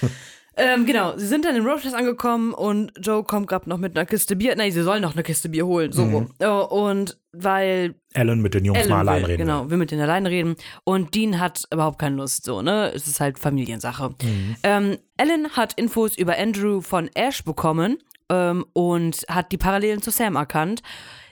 Ähm, 0.58 0.86
genau, 0.86 1.16
sie 1.16 1.26
sind 1.26 1.44
dann 1.44 1.54
im 1.56 1.64
Roadhouse 1.64 1.94
angekommen 1.94 2.52
und 2.52 2.92
Joe 3.00 3.22
kommt 3.22 3.46
gerade 3.46 3.68
noch 3.68 3.78
mit 3.78 3.96
einer 3.96 4.06
Kiste 4.06 4.36
Bier. 4.36 4.56
Nein, 4.56 4.72
sie 4.72 4.82
sollen 4.82 5.02
noch 5.02 5.14
eine 5.14 5.22
Kiste 5.22 5.48
Bier 5.48 5.66
holen, 5.66 5.92
so 5.92 6.04
mhm. 6.04 6.28
Und 6.70 7.16
weil. 7.32 7.94
Alan 8.14 8.40
mit 8.40 8.54
den 8.54 8.64
Jungs 8.64 8.78
Alan 8.78 8.90
mal 8.90 9.00
allein 9.00 9.22
will, 9.22 9.30
reden. 9.30 9.46
Genau, 9.46 9.70
will 9.70 9.78
mit 9.78 9.90
denen 9.90 10.02
allein 10.02 10.26
reden. 10.26 10.56
Und 10.84 11.14
Dean 11.14 11.38
hat 11.38 11.64
überhaupt 11.72 11.98
keine 11.98 12.16
Lust, 12.16 12.44
so, 12.44 12.62
ne? 12.62 12.92
Es 12.92 13.06
ist 13.06 13.20
halt 13.20 13.38
Familiensache. 13.38 14.10
Mhm. 14.22 14.56
Ähm, 14.62 14.98
Alan 15.16 15.48
hat 15.50 15.74
Infos 15.74 16.18
über 16.18 16.36
Andrew 16.36 16.80
von 16.80 17.08
Ash 17.14 17.44
bekommen 17.44 17.98
ähm, 18.28 18.64
und 18.72 19.24
hat 19.28 19.52
die 19.52 19.58
Parallelen 19.58 20.02
zu 20.02 20.10
Sam 20.10 20.36
erkannt. 20.36 20.82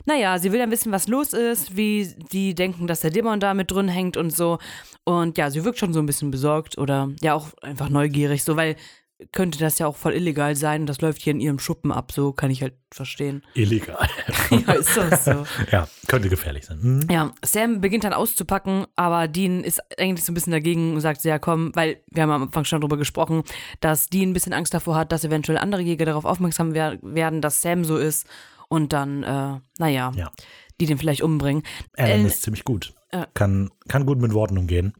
Naja, 0.05 0.39
sie 0.39 0.53
will 0.53 0.61
ein 0.61 0.71
wissen, 0.71 0.93
was 0.93 1.09
los 1.09 1.33
ist, 1.33 1.77
wie 1.77 2.15
die 2.31 2.55
denken, 2.55 2.87
dass 2.87 3.01
der 3.01 3.11
Dämon 3.11 3.41
da 3.41 3.55
mit 3.55 3.73
drin 3.73 3.89
hängt 3.89 4.17
und 4.17 4.31
so. 4.31 4.59
Und 5.03 5.37
ja, 5.37 5.51
sie 5.51 5.65
wirkt 5.65 5.81
schon 5.81 5.93
so 5.93 5.99
ein 5.99 6.07
bisschen 6.07 6.31
besorgt 6.31 6.79
oder 6.79 7.11
ja 7.21 7.35
auch 7.35 7.49
einfach 7.61 7.89
neugierig, 7.89 8.45
so, 8.45 8.57
weil 8.57 8.77
könnte 9.33 9.59
das 9.59 9.79
ja 9.79 9.87
auch 9.87 9.97
voll 9.97 10.13
illegal 10.13 10.57
sein 10.57 10.83
und 10.83 10.87
das 10.87 11.01
läuft 11.01 11.23
hier 11.23 11.33
in 11.33 11.41
ihrem 11.41 11.59
Schuppen 11.59 11.91
ab, 11.91 12.13
so 12.13 12.33
kann 12.33 12.51
ich 12.51 12.63
halt 12.63 12.75
verstehen. 12.91 13.43
Illegal. 13.55 14.09
ja, 14.51 14.73
ist 14.75 14.97
das 14.97 15.25
so. 15.25 15.47
ja, 15.73 15.89
könnte 16.07 16.29
gefährlich 16.29 16.67
sein. 16.67 16.79
Mhm. 16.81 17.07
Ja, 17.11 17.33
Sam 17.45 17.81
beginnt 17.81 18.05
dann 18.05 18.13
auszupacken, 18.13 18.87
aber 18.95 19.29
Dean 19.29 19.65
ist 19.65 19.81
eigentlich 19.99 20.25
so 20.25 20.33
ein 20.33 20.35
bisschen 20.35 20.53
dagegen 20.53 20.95
und 20.95 21.01
sagt, 21.01 21.25
ja 21.25 21.39
komm, 21.39 21.73
weil 21.75 22.03
wir 22.11 22.23
haben 22.23 22.31
am 22.31 22.43
Anfang 22.45 22.65
schon 22.65 22.81
darüber 22.81 22.99
gesprochen, 22.99 23.43
dass 23.81 24.09
Dean 24.09 24.31
ein 24.31 24.33
bisschen 24.35 24.53
Angst 24.53 24.75
davor 24.75 24.97
hat, 24.97 25.13
dass 25.13 25.25
eventuell 25.25 25.59
andere 25.59 25.83
Jäger 25.83 26.05
darauf 26.05 26.25
aufmerksam 26.25 26.75
wer 26.75 26.99
werden, 27.03 27.41
dass 27.41 27.63
Sam 27.63 27.85
so 27.85 27.97
ist 27.97 28.27
und 28.69 28.93
dann, 28.93 29.23
äh, 29.23 29.61
naja, 29.79 30.13
ja. 30.15 30.31
die 30.81 30.87
den 30.87 30.99
vielleicht 30.99 31.23
umbringen. 31.23 31.63
Alan 31.97 32.25
äh, 32.25 32.27
ist 32.27 32.43
ziemlich 32.43 32.65
gut. 32.65 32.95
Äh, 33.11 33.27
kann, 33.35 33.71
kann 33.89 34.05
gut 34.05 34.21
mit 34.21 34.35
Worten 34.35 34.59
umgehen. 34.59 34.93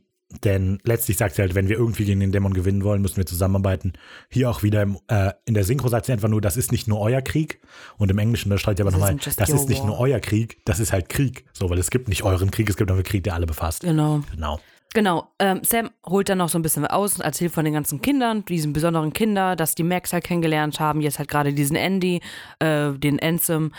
Denn 0.45 0.81
letztlich 0.83 1.17
sagt 1.17 1.37
sie 1.37 1.43
halt, 1.43 1.55
wenn 1.55 1.69
wir 1.69 1.77
irgendwie 1.77 2.05
gegen 2.05 2.19
den 2.21 2.33
Dämon 2.33 2.53
gewinnen 2.53 2.83
wollen, 2.83 3.01
müssen 3.01 3.17
wir 3.17 3.27
zusammenarbeiten. 3.27 3.93
Hier 4.29 4.51
auch 4.51 4.63
wieder 4.63 4.83
im, 4.83 4.99
äh, 5.09 5.33
in 5.45 5.55
der 5.55 5.65
Synchro 5.65 5.89
sagt 5.89 6.07
sie 6.07 6.13
einfach 6.13 6.29
nur, 6.29 6.41
das 6.41 6.57
ist 6.57 6.73
nicht 6.73 6.89
nur 6.89 7.01
euer 7.01 7.23
Krieg. 7.23 7.61
Und 7.97 8.11
im 8.11 8.19
Englischen, 8.19 8.51
da 8.51 8.59
schreibt 8.59 8.79
sie 8.79 8.83
aber 8.83 8.91
nochmal, 8.91 9.17
das 9.17 9.49
ist 9.49 9.69
nicht 9.69 9.85
nur 9.85 9.99
euer 9.99 10.19
Krieg, 10.19 10.61
das 10.65 10.81
ist 10.81 10.93
halt 10.93 11.09
Krieg. 11.09 11.45
So, 11.53 11.71
weil 11.71 11.79
es 11.79 11.91
gibt 11.91 12.09
nicht 12.09 12.25
euren 12.25 12.51
Krieg, 12.51 12.69
es 12.69 12.77
gibt 12.77 12.91
einen 12.91 13.03
Krieg, 13.05 13.23
der 13.25 13.35
alle 13.35 13.47
befasst. 13.47 13.83
Genau. 13.83 14.23
Genau. 14.33 14.61
Genau, 14.95 15.29
ähm, 15.39 15.61
Sam 15.63 15.91
holt 16.07 16.29
dann 16.31 16.39
noch 16.39 16.49
so 16.49 16.59
ein 16.59 16.63
bisschen 16.63 16.87
aus 16.87 17.17
und 17.17 17.21
erzählt 17.21 17.53
von 17.53 17.67
den 17.67 17.75
ganzen 17.75 18.01
Kindern, 18.01 18.47
diesen 18.47 18.73
besonderen 18.73 19.13
Kinder, 19.13 19.55
dass 19.55 19.75
die 19.75 19.83
Max 19.83 20.13
halt 20.15 20.25
kennengelernt 20.25 20.81
haben, 20.81 21.03
jetzt 21.03 21.19
halt 21.19 21.29
gerade 21.29 21.53
diesen 21.53 21.77
Andy, 21.77 22.23
äh, 22.61 22.93
den 22.93 23.21
Ansem. 23.21 23.73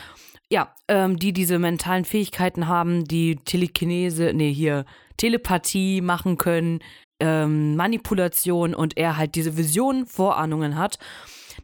Ja, 0.49 0.75
ähm, 0.87 1.17
die 1.17 1.33
diese 1.33 1.57
mentalen 1.57 2.05
Fähigkeiten 2.05 2.67
haben, 2.67 3.05
die 3.05 3.35
Telekinese, 3.37 4.31
nee, 4.33 4.53
hier, 4.53 4.85
Telepathie 5.17 6.01
machen 6.01 6.37
können, 6.37 6.79
ähm, 7.19 7.75
Manipulation 7.75 8.73
und 8.73 8.97
er 8.97 9.17
halt 9.17 9.35
diese 9.35 9.57
Visionen, 9.57 10.05
Vorahnungen 10.05 10.77
hat. 10.77 10.99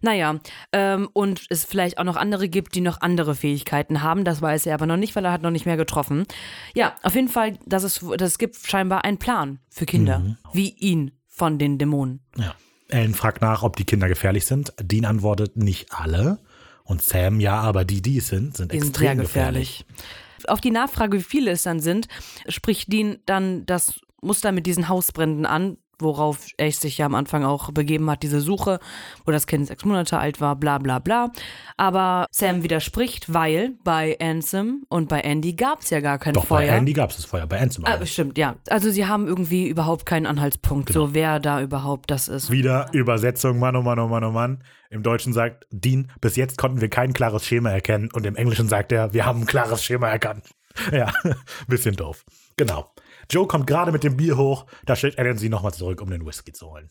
Naja, 0.01 0.39
ähm, 0.71 1.07
und 1.13 1.45
es 1.49 1.63
vielleicht 1.63 1.97
auch 1.97 2.03
noch 2.03 2.15
andere 2.15 2.49
gibt, 2.49 2.75
die 2.75 2.81
noch 2.81 3.01
andere 3.01 3.35
Fähigkeiten 3.35 4.01
haben. 4.01 4.25
Das 4.25 4.41
weiß 4.41 4.65
er 4.65 4.73
aber 4.73 4.85
noch 4.85 4.97
nicht, 4.97 5.15
weil 5.15 5.23
er 5.23 5.31
hat 5.31 5.43
noch 5.43 5.51
nicht 5.51 5.65
mehr 5.65 5.77
getroffen. 5.77 6.25
Ja, 6.73 6.95
auf 7.03 7.15
jeden 7.15 7.29
Fall, 7.29 7.57
dass 7.65 7.83
es, 7.83 7.99
dass 8.17 8.31
es 8.31 8.37
gibt 8.37 8.55
scheinbar 8.55 9.05
einen 9.05 9.17
Plan 9.17 9.59
für 9.69 9.85
Kinder, 9.85 10.19
mhm. 10.19 10.37
wie 10.51 10.69
ihn 10.69 11.11
von 11.27 11.57
den 11.59 11.77
Dämonen. 11.77 12.21
Ja. 12.35 12.55
Ellen 12.89 13.13
fragt 13.13 13.41
nach, 13.41 13.63
ob 13.63 13.75
die 13.75 13.85
Kinder 13.85 14.07
gefährlich 14.07 14.45
sind. 14.45 14.73
Dean 14.81 15.05
antwortet, 15.05 15.55
nicht 15.57 15.93
alle. 15.93 16.39
Und 16.83 17.01
Sam, 17.01 17.39
ja, 17.39 17.59
aber 17.61 17.85
die, 17.85 18.01
die 18.01 18.17
es 18.17 18.27
sind, 18.27 18.57
sind 18.57 18.71
die 18.71 18.77
extrem 18.77 19.09
sind 19.09 19.21
gefährlich. 19.21 19.85
gefährlich 19.87 20.22
auf 20.49 20.61
die 20.61 20.71
Nachfrage, 20.71 21.17
wie 21.17 21.23
viele 21.23 21.51
es 21.51 21.63
dann 21.63 21.79
sind, 21.79 22.07
spricht 22.47 22.91
Dean 22.91 23.19
dann 23.25 23.65
das 23.65 23.99
Muster 24.21 24.51
mit 24.51 24.65
diesen 24.65 24.87
Hausbränden 24.87 25.45
an, 25.45 25.77
worauf 25.99 26.47
Ace 26.59 26.81
sich 26.81 26.97
ja 26.97 27.05
am 27.05 27.15
Anfang 27.15 27.43
auch 27.43 27.71
begeben 27.71 28.09
hat, 28.09 28.23
diese 28.23 28.41
Suche, 28.41 28.79
wo 29.25 29.31
das 29.31 29.47
Kind 29.47 29.67
sechs 29.67 29.85
Monate 29.85 30.17
alt 30.17 30.41
war, 30.41 30.55
bla 30.55 30.77
bla 30.77 30.99
bla. 30.99 31.31
Aber 31.77 32.27
Sam 32.31 32.63
widerspricht, 32.63 33.33
weil 33.33 33.73
bei 33.83 34.17
Ansem 34.19 34.83
und 34.89 35.09
bei 35.09 35.21
Andy 35.21 35.53
gab 35.53 35.81
es 35.81 35.89
ja 35.89 35.99
gar 35.99 36.17
kein 36.17 36.33
Doch, 36.33 36.45
Feuer. 36.45 36.67
bei 36.67 36.77
Andy 36.77 36.93
gab 36.93 37.11
es 37.11 37.17
das 37.17 37.25
Feuer, 37.25 37.47
bei 37.47 37.59
Ansem 37.59 37.85
ah, 37.85 38.05
Stimmt, 38.05 38.37
ja. 38.37 38.55
Also 38.69 38.91
sie 38.91 39.05
haben 39.05 39.27
irgendwie 39.27 39.67
überhaupt 39.67 40.05
keinen 40.05 40.25
Anhaltspunkt, 40.25 40.87
genau. 40.87 41.07
so 41.07 41.13
wer 41.13 41.39
da 41.39 41.61
überhaupt 41.61 42.11
das 42.11 42.27
ist. 42.27 42.51
Wieder 42.51 42.89
Übersetzung, 42.91 43.59
Mann, 43.59 43.75
oh 43.75 43.81
Mann, 43.81 43.99
oh 43.99 44.07
Mann, 44.07 44.23
oh 44.23 44.31
Mann. 44.31 44.63
Im 44.89 45.01
Deutschen 45.01 45.33
sagt 45.33 45.65
Dean, 45.71 46.11
bis 46.21 46.35
jetzt 46.35 46.57
konnten 46.57 46.79
wir 46.79 46.89
kein 46.89 47.13
klares 47.13 47.47
Schema 47.47 47.71
erkennen. 47.71 48.11
Und 48.13 48.27
im 48.27 48.35
Englischen 48.35 48.69
sagt 48.69 48.91
er, 48.91 49.11
wir 49.13 49.25
haben 49.25 49.41
ein 49.41 49.45
klares 49.47 49.83
Schema 49.83 50.07
erkannt. 50.07 50.43
ja, 50.91 51.11
bisschen 51.67 51.95
doof. 51.95 52.23
Genau. 52.57 52.91
Joe 53.29 53.47
kommt 53.47 53.67
gerade 53.67 53.91
mit 53.91 54.03
dem 54.03 54.17
Bier 54.17 54.37
hoch, 54.37 54.65
da 54.85 54.95
stellt 54.95 55.17
Alan 55.17 55.37
sie 55.37 55.49
nochmal 55.49 55.73
zurück, 55.73 56.01
um 56.01 56.09
den 56.09 56.25
Whisky 56.25 56.51
zu 56.53 56.71
holen. 56.71 56.89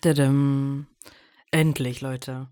Tadam. 0.00 0.86
Endlich, 1.50 2.02
Leute. 2.02 2.48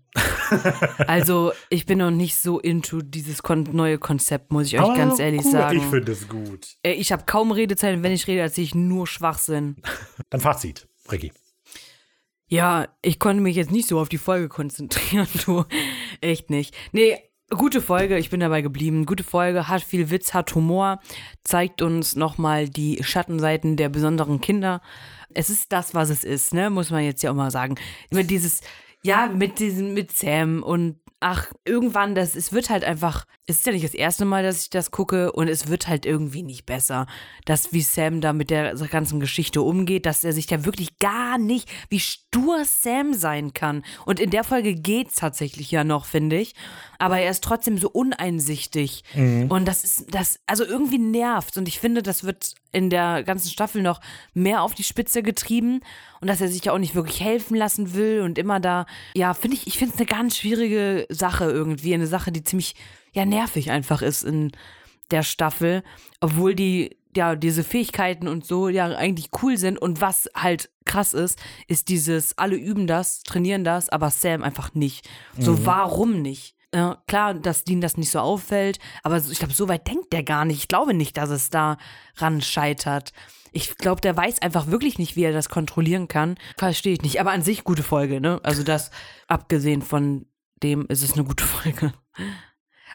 also, 1.07 1.51
ich 1.69 1.85
bin 1.85 1.99
noch 1.99 2.09
nicht 2.09 2.35
so 2.35 2.59
into 2.59 3.01
dieses 3.01 3.43
kon 3.43 3.63
neue 3.71 3.99
Konzept, 3.99 4.51
muss 4.51 4.67
ich 4.67 4.79
euch 4.79 4.85
Aber 4.85 4.95
ganz 4.95 5.19
ehrlich 5.19 5.43
gut, 5.43 5.51
sagen. 5.51 5.77
Ich 5.77 5.83
finde 5.83 6.11
es 6.11 6.27
gut. 6.27 6.67
Äh, 6.83 6.93
ich 6.93 7.11
habe 7.11 7.23
kaum 7.25 7.51
Redezeit, 7.51 8.01
wenn 8.01 8.11
ich 8.11 8.27
rede, 8.27 8.41
erzähle 8.41 8.65
ich 8.65 8.75
nur 8.75 9.05
Schwachsinn. 9.05 9.75
Dann 10.29 10.41
Fazit, 10.41 10.87
Ricky. 11.11 11.31
Ja, 12.47 12.87
ich 13.01 13.19
konnte 13.19 13.43
mich 13.43 13.57
jetzt 13.57 13.71
nicht 13.71 13.87
so 13.87 13.99
auf 13.99 14.09
die 14.09 14.17
Folge 14.17 14.49
konzentrieren, 14.49 15.27
du. 15.45 15.65
Echt 16.21 16.49
nicht. 16.49 16.73
Nee, 16.91 17.19
Gute 17.49 17.79
Folge, 17.81 18.17
ich 18.17 18.29
bin 18.29 18.41
dabei 18.41 18.61
geblieben. 18.61 19.05
Gute 19.05 19.23
Folge, 19.23 19.69
hat 19.69 19.81
viel 19.81 20.09
Witz, 20.09 20.33
hat 20.33 20.53
Humor, 20.53 20.99
zeigt 21.45 21.81
uns 21.81 22.17
nochmal 22.17 22.67
die 22.67 23.01
Schattenseiten 23.01 23.77
der 23.77 23.87
besonderen 23.87 24.41
Kinder. 24.41 24.81
Es 25.33 25.49
ist 25.49 25.71
das, 25.71 25.93
was 25.93 26.09
es 26.09 26.25
ist, 26.25 26.53
ne? 26.53 26.69
Muss 26.69 26.91
man 26.91 27.05
jetzt 27.05 27.23
ja 27.23 27.31
auch 27.31 27.35
mal 27.35 27.49
sagen. 27.49 27.75
Immer 28.09 28.23
dieses, 28.23 28.59
ja, 29.01 29.27
mit 29.27 29.59
diesem, 29.59 29.93
mit 29.93 30.11
Sam 30.11 30.61
und 30.61 30.99
ach, 31.19 31.51
irgendwann, 31.65 32.13
das, 32.13 32.35
es 32.35 32.53
wird 32.53 32.69
halt 32.69 32.83
einfach, 32.83 33.25
es 33.47 33.57
ist 33.57 33.65
ja 33.65 33.71
nicht 33.71 33.85
das 33.85 33.93
erste 33.93 34.25
Mal, 34.25 34.43
dass 34.43 34.63
ich 34.63 34.69
das 34.69 34.91
gucke 34.91 35.31
und 35.31 35.47
es 35.47 35.67
wird 35.67 35.87
halt 35.87 36.05
irgendwie 36.05 36.43
nicht 36.43 36.65
besser. 36.65 37.07
Das, 37.45 37.73
wie 37.73 37.81
Sam 37.81 38.21
da 38.21 38.33
mit 38.33 38.51
der 38.51 38.75
ganzen 38.75 39.19
Geschichte 39.19 39.61
umgeht, 39.61 40.05
dass 40.05 40.23
er 40.23 40.33
sich 40.33 40.45
da 40.45 40.65
wirklich 40.65 40.99
gar 40.99 41.37
nicht, 41.39 41.69
wie 41.89 41.99
stur 41.99 42.63
Sam 42.65 43.13
sein 43.13 43.53
kann. 43.53 43.83
Und 44.05 44.19
in 44.19 44.29
der 44.29 44.43
Folge 44.43 44.75
geht's 44.75 45.15
tatsächlich 45.15 45.71
ja 45.71 45.83
noch, 45.83 46.05
finde 46.05 46.37
ich. 46.37 46.53
Aber 46.99 47.19
er 47.19 47.31
ist 47.31 47.43
trotzdem 47.43 47.77
so 47.77 47.89
uneinsichtig. 47.89 49.03
Und 49.49 49.67
das 49.67 49.83
ist, 49.83 50.13
das, 50.13 50.39
also 50.45 50.65
irgendwie 50.65 50.99
nervt. 50.99 51.57
Und 51.57 51.67
ich 51.67 51.79
finde, 51.79 52.03
das 52.03 52.23
wird 52.23 52.53
in 52.71 52.89
der 52.89 53.23
ganzen 53.23 53.49
Staffel 53.49 53.81
noch 53.81 54.01
mehr 54.33 54.61
auf 54.61 54.75
die 54.75 54.83
Spitze 54.83 55.23
getrieben. 55.23 55.81
Und 56.19 56.27
dass 56.27 56.41
er 56.41 56.47
sich 56.47 56.65
ja 56.65 56.73
auch 56.73 56.79
nicht 56.79 56.95
wirklich 56.95 57.21
helfen 57.21 57.55
lassen 57.55 57.93
will 57.93 58.21
und 58.21 58.37
immer 58.37 58.59
da, 58.59 58.85
ja, 59.15 59.33
finde 59.33 59.55
ich, 59.57 59.67
ich 59.67 59.77
finde 59.77 59.93
es 59.93 59.99
eine 59.99 60.07
ganz 60.07 60.37
schwierige 60.37 61.06
Sache 61.09 61.45
irgendwie. 61.45 61.93
Eine 61.93 62.07
Sache, 62.07 62.31
die 62.31 62.43
ziemlich, 62.43 62.75
ja, 63.13 63.25
nervig 63.25 63.71
einfach 63.71 64.01
ist 64.01 64.23
in 64.23 64.51
der 65.11 65.23
Staffel. 65.23 65.83
Obwohl 66.19 66.55
die, 66.55 66.97
ja, 67.15 67.35
diese 67.35 67.63
Fähigkeiten 67.63 68.27
und 68.27 68.45
so 68.45 68.69
ja 68.69 68.85
eigentlich 68.87 69.29
cool 69.41 69.57
sind. 69.57 69.77
Und 69.77 70.01
was 70.01 70.29
halt 70.35 70.69
krass 70.85 71.13
ist, 71.13 71.39
ist 71.67 71.89
dieses, 71.89 72.37
alle 72.37 72.55
üben 72.55 72.87
das, 72.87 73.23
trainieren 73.23 73.63
das, 73.63 73.89
aber 73.89 74.09
Sam 74.09 74.43
einfach 74.43 74.73
nicht. 74.73 75.07
So, 75.37 75.65
warum 75.65 76.21
nicht? 76.21 76.55
Ja, 76.73 77.01
klar, 77.07 77.33
dass 77.33 77.63
Dean 77.63 77.79
das 77.79 77.95
nicht 77.97 78.11
so 78.11 78.19
auffällt, 78.19 78.79
aber 79.01 79.17
ich 79.17 79.39
glaube, 79.39 79.53
so 79.53 79.69
weit 79.69 79.87
denkt 79.87 80.11
der 80.11 80.23
gar 80.23 80.43
nicht. 80.43 80.57
Ich 80.57 80.67
glaube 80.67 80.93
nicht, 80.93 81.15
dass 81.15 81.29
es 81.29 81.49
daran 81.49 82.41
scheitert. 82.41 83.13
Ich 83.53 83.77
glaube, 83.77 84.01
der 84.01 84.17
weiß 84.17 84.41
einfach 84.41 84.67
wirklich 84.67 84.99
nicht, 84.99 85.15
wie 85.15 85.23
er 85.23 85.31
das 85.31 85.49
kontrollieren 85.49 86.07
kann. 86.07 86.35
Verstehe 86.57 86.93
ich 86.93 87.01
nicht. 87.01 87.21
Aber 87.21 87.31
an 87.31 87.41
sich 87.41 87.63
gute 87.63 87.83
Folge, 87.83 88.19
ne? 88.19 88.41
Also 88.43 88.63
das, 88.63 88.91
abgesehen 89.27 89.81
von 89.81 90.25
dem, 90.63 90.85
ist 90.87 91.03
es 91.03 91.13
eine 91.13 91.23
gute 91.23 91.43
Folge. 91.45 91.93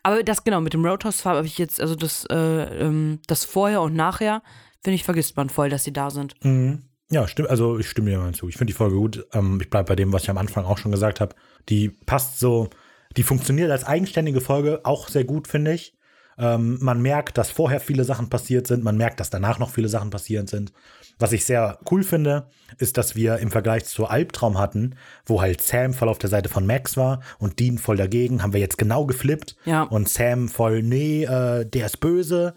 Aber 0.02 0.22
das 0.22 0.44
genau, 0.44 0.60
mit 0.60 0.72
dem 0.72 0.84
Roadhouse-Farbe 0.84 1.38
habe 1.38 1.46
ich 1.46 1.58
jetzt, 1.58 1.80
also 1.80 1.94
das, 1.94 2.24
äh, 2.30 2.34
ähm, 2.34 3.20
das 3.26 3.44
Vorher 3.44 3.82
und 3.82 3.94
Nachher, 3.94 4.42
finde 4.82 4.96
ich, 4.96 5.04
vergisst 5.04 5.36
man 5.36 5.48
voll, 5.48 5.68
dass 5.68 5.84
sie 5.84 5.92
da 5.92 6.10
sind. 6.10 6.34
Mhm. 6.44 6.82
Ja, 7.10 7.28
stimmt. 7.28 7.50
Also 7.50 7.78
ich 7.78 7.90
stimme 7.90 8.10
dir 8.10 8.18
mal 8.18 8.32
zu. 8.32 8.48
Ich 8.48 8.56
finde 8.56 8.72
die 8.72 8.76
Folge 8.76 8.96
gut. 8.96 9.26
Ähm, 9.34 9.60
ich 9.60 9.68
bleibe 9.68 9.88
bei 9.88 9.96
dem, 9.96 10.12
was 10.12 10.22
ich 10.22 10.30
am 10.30 10.38
Anfang 10.38 10.64
auch 10.64 10.78
schon 10.78 10.92
gesagt 10.92 11.20
habe. 11.20 11.34
Die 11.68 11.90
passt 11.90 12.40
so, 12.40 12.70
die 13.16 13.22
funktioniert 13.22 13.70
als 13.70 13.84
eigenständige 13.84 14.40
Folge 14.40 14.80
auch 14.84 15.08
sehr 15.08 15.24
gut, 15.24 15.46
finde 15.46 15.74
ich. 15.74 15.94
Ähm, 16.38 16.78
man 16.80 17.02
merkt, 17.02 17.36
dass 17.36 17.50
vorher 17.50 17.80
viele 17.80 18.04
Sachen 18.04 18.30
passiert 18.30 18.66
sind. 18.66 18.82
Man 18.82 18.96
merkt, 18.96 19.20
dass 19.20 19.28
danach 19.28 19.58
noch 19.58 19.70
viele 19.70 19.88
Sachen 19.88 20.08
passiert 20.08 20.48
sind. 20.48 20.72
Was 21.18 21.32
ich 21.32 21.44
sehr 21.44 21.78
cool 21.90 22.02
finde, 22.02 22.48
ist, 22.78 22.98
dass 22.98 23.14
wir 23.14 23.38
im 23.38 23.50
Vergleich 23.50 23.84
zu 23.84 24.06
Albtraum 24.06 24.58
hatten, 24.58 24.96
wo 25.26 25.40
halt 25.40 25.62
Sam 25.62 25.94
voll 25.94 26.08
auf 26.08 26.18
der 26.18 26.30
Seite 26.30 26.48
von 26.48 26.66
Max 26.66 26.96
war 26.96 27.20
und 27.38 27.58
Dean 27.58 27.78
voll 27.78 27.96
dagegen, 27.96 28.42
haben 28.42 28.52
wir 28.52 28.60
jetzt 28.60 28.78
genau 28.78 29.06
geflippt. 29.06 29.56
Ja. 29.64 29.82
Und 29.82 30.08
Sam 30.08 30.48
voll, 30.48 30.82
nee, 30.82 31.24
äh, 31.24 31.64
der 31.64 31.86
ist 31.86 32.00
böse. 32.00 32.56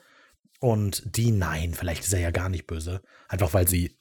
Und 0.59 1.17
Dean, 1.17 1.37
nein, 1.37 1.73
vielleicht 1.73 2.03
ist 2.03 2.13
er 2.13 2.19
ja 2.19 2.31
gar 2.31 2.49
nicht 2.49 2.65
böse. 2.65 3.01
Einfach 3.27 3.53
weil 3.53 3.67
sie 3.67 3.97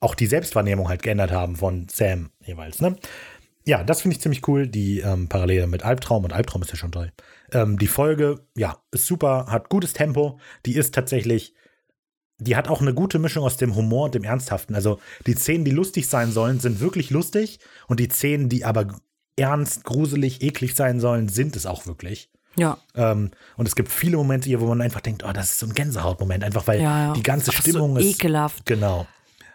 auch 0.00 0.14
die 0.14 0.26
Selbstwahrnehmung 0.26 0.88
halt 0.88 1.02
geändert 1.02 1.30
haben 1.30 1.56
von 1.56 1.86
Sam 1.90 2.30
jeweils, 2.40 2.80
ne? 2.80 2.96
Ja, 3.66 3.84
das 3.84 4.00
finde 4.00 4.16
ich 4.16 4.22
ziemlich 4.22 4.48
cool, 4.48 4.66
die 4.66 5.00
ähm, 5.00 5.28
Parallele 5.28 5.66
mit 5.66 5.84
Albtraum 5.84 6.24
und 6.24 6.32
Albtraum 6.32 6.62
ist 6.62 6.70
ja 6.70 6.76
schon 6.76 6.92
toll. 6.92 7.12
Ähm, 7.52 7.78
die 7.78 7.86
Folge, 7.86 8.46
ja, 8.56 8.78
ist 8.90 9.06
super, 9.06 9.46
hat 9.48 9.68
gutes 9.68 9.92
Tempo, 9.92 10.40
die 10.64 10.76
ist 10.76 10.94
tatsächlich, 10.94 11.54
die 12.40 12.56
hat 12.56 12.68
auch 12.68 12.80
eine 12.80 12.94
gute 12.94 13.18
Mischung 13.18 13.44
aus 13.44 13.56
dem 13.56 13.74
Humor 13.76 14.06
und 14.06 14.14
dem 14.14 14.24
Ernsthaften. 14.24 14.74
Also 14.74 14.98
die 15.26 15.34
Szenen, 15.34 15.64
die 15.64 15.70
lustig 15.70 16.08
sein 16.08 16.32
sollen, 16.32 16.58
sind 16.60 16.80
wirklich 16.80 17.10
lustig 17.10 17.60
und 17.86 18.00
die 18.00 18.08
Szenen, 18.08 18.48
die 18.48 18.64
aber 18.64 18.86
ernst, 19.36 19.84
gruselig, 19.84 20.42
eklig 20.42 20.74
sein 20.74 21.00
sollen, 21.00 21.28
sind 21.28 21.56
es 21.56 21.66
auch 21.66 21.86
wirklich. 21.86 22.30
Ja. 22.56 22.78
Ähm, 22.94 23.30
und 23.56 23.66
es 23.68 23.76
gibt 23.76 23.90
viele 23.90 24.16
Momente 24.16 24.48
hier, 24.48 24.60
wo 24.60 24.66
man 24.66 24.80
einfach 24.80 25.00
denkt, 25.00 25.22
oh, 25.24 25.32
das 25.32 25.50
ist 25.52 25.58
so 25.60 25.66
ein 25.66 25.74
Gänsehautmoment, 25.74 26.42
einfach 26.42 26.66
weil 26.66 26.80
Ja, 26.82 27.06
ja. 27.06 27.12
die 27.12 27.22
ganze 27.22 27.52
Ach, 27.54 27.60
Stimmung 27.60 27.94
so 27.94 28.00
ist. 28.00 28.16
ekelhaft. 28.18 28.66
Genau. 28.66 29.06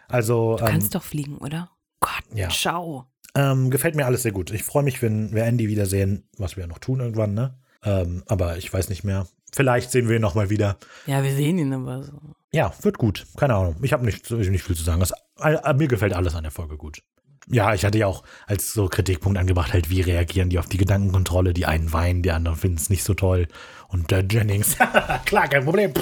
Also 0.07 0.55
Du 0.57 0.63
ähm, 0.65 0.71
kannst 0.71 0.95
doch 0.95 1.03
fliegen, 1.03 1.37
oder? 1.37 1.69
Gott, 1.99 2.23
ja. 2.33 2.49
ciao. 2.49 3.05
ähm, 3.35 3.69
gefällt 3.69 3.95
mir 3.95 4.05
alles 4.05 4.23
sehr 4.23 4.31
gut. 4.31 4.51
Ich 4.51 4.63
freue 4.63 4.83
mich, 4.83 5.01
wenn 5.01 5.33
wir 5.33 5.43
Andy 5.43 5.67
wiedersehen, 5.67 6.29
was 6.37 6.55
wir 6.55 6.61
ja 6.63 6.67
noch 6.67 6.79
tun 6.79 6.99
irgendwann, 7.01 7.33
ne? 7.33 7.57
Ähm, 7.83 8.23
aber 8.27 8.57
ich 8.57 8.71
weiß 8.73 8.89
nicht 8.89 9.03
mehr. 9.03 9.27
Vielleicht 9.53 9.91
sehen 9.91 10.09
wir 10.09 10.17
ihn 10.17 10.21
noch 10.21 10.35
mal 10.35 10.49
wieder. 10.49 10.77
Ja, 11.05 11.23
wir 11.23 11.33
sehen 11.33 11.57
ihn 11.57 11.73
aber 11.73 12.03
so. 12.03 12.13
Ja, 12.51 12.73
wird 12.81 12.97
gut. 12.97 13.25
Keine 13.37 13.55
Ahnung. 13.55 13.75
Ich 13.81 13.93
habe 13.93 14.05
nicht, 14.05 14.29
nicht 14.31 14.63
viel 14.63 14.75
zu 14.75 14.83
sagen. 14.83 14.99
Das, 14.99 15.13
äh, 15.39 15.73
mir 15.73 15.87
gefällt 15.87 16.13
alles 16.13 16.35
an 16.35 16.43
der 16.43 16.51
Folge 16.51 16.77
gut. 16.77 17.01
Ja, 17.47 17.73
ich 17.73 17.85
hatte 17.85 17.97
ja 17.97 18.07
auch 18.07 18.23
als 18.47 18.73
so 18.73 18.87
Kritikpunkt 18.87 19.37
angebracht, 19.37 19.71
halt, 19.71 19.89
wie 19.89 20.01
reagieren 20.01 20.49
die 20.49 20.57
auf 20.57 20.67
die 20.67 20.77
Gedankenkontrolle? 20.77 21.53
Die 21.53 21.65
einen 21.65 21.93
weinen, 21.93 22.23
die 22.23 22.31
anderen 22.31 22.57
finden 22.57 22.77
es 22.77 22.89
nicht 22.89 23.03
so 23.03 23.13
toll. 23.13 23.47
Und 23.87 24.09
der 24.09 24.25
Jennings, 24.25 24.77
klar, 25.25 25.47
kein 25.47 25.63
Problem. 25.63 25.93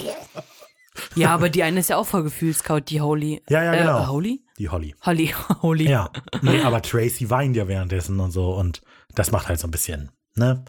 Ja, 1.16 1.34
aber 1.34 1.50
die 1.50 1.64
eine 1.64 1.80
ist 1.80 1.90
ja 1.90 1.98
auch 1.98 2.06
voll 2.06 2.24
Gefühlscout, 2.24 2.82
die 2.88 3.02
Holy. 3.02 3.42
Ja, 3.50 3.64
ja, 3.64 3.76
genau. 3.76 4.04
Äh, 4.04 4.08
Holy? 4.08 4.46
Die 4.58 4.70
Holly. 4.70 4.96
Holly, 5.04 5.34
Holy. 5.62 5.90
Ja, 5.90 6.10
nee, 6.42 6.62
aber 6.62 6.82
Tracy 6.82 7.30
weint 7.30 7.56
ja 7.56 7.68
währenddessen 7.68 8.20
und 8.20 8.32
so 8.32 8.54
und 8.54 8.82
das 9.16 9.32
macht 9.32 9.50
halt 9.50 9.60
so 9.60 9.68
ein 9.68 9.72
bisschen, 9.72 10.12
ne? 10.36 10.64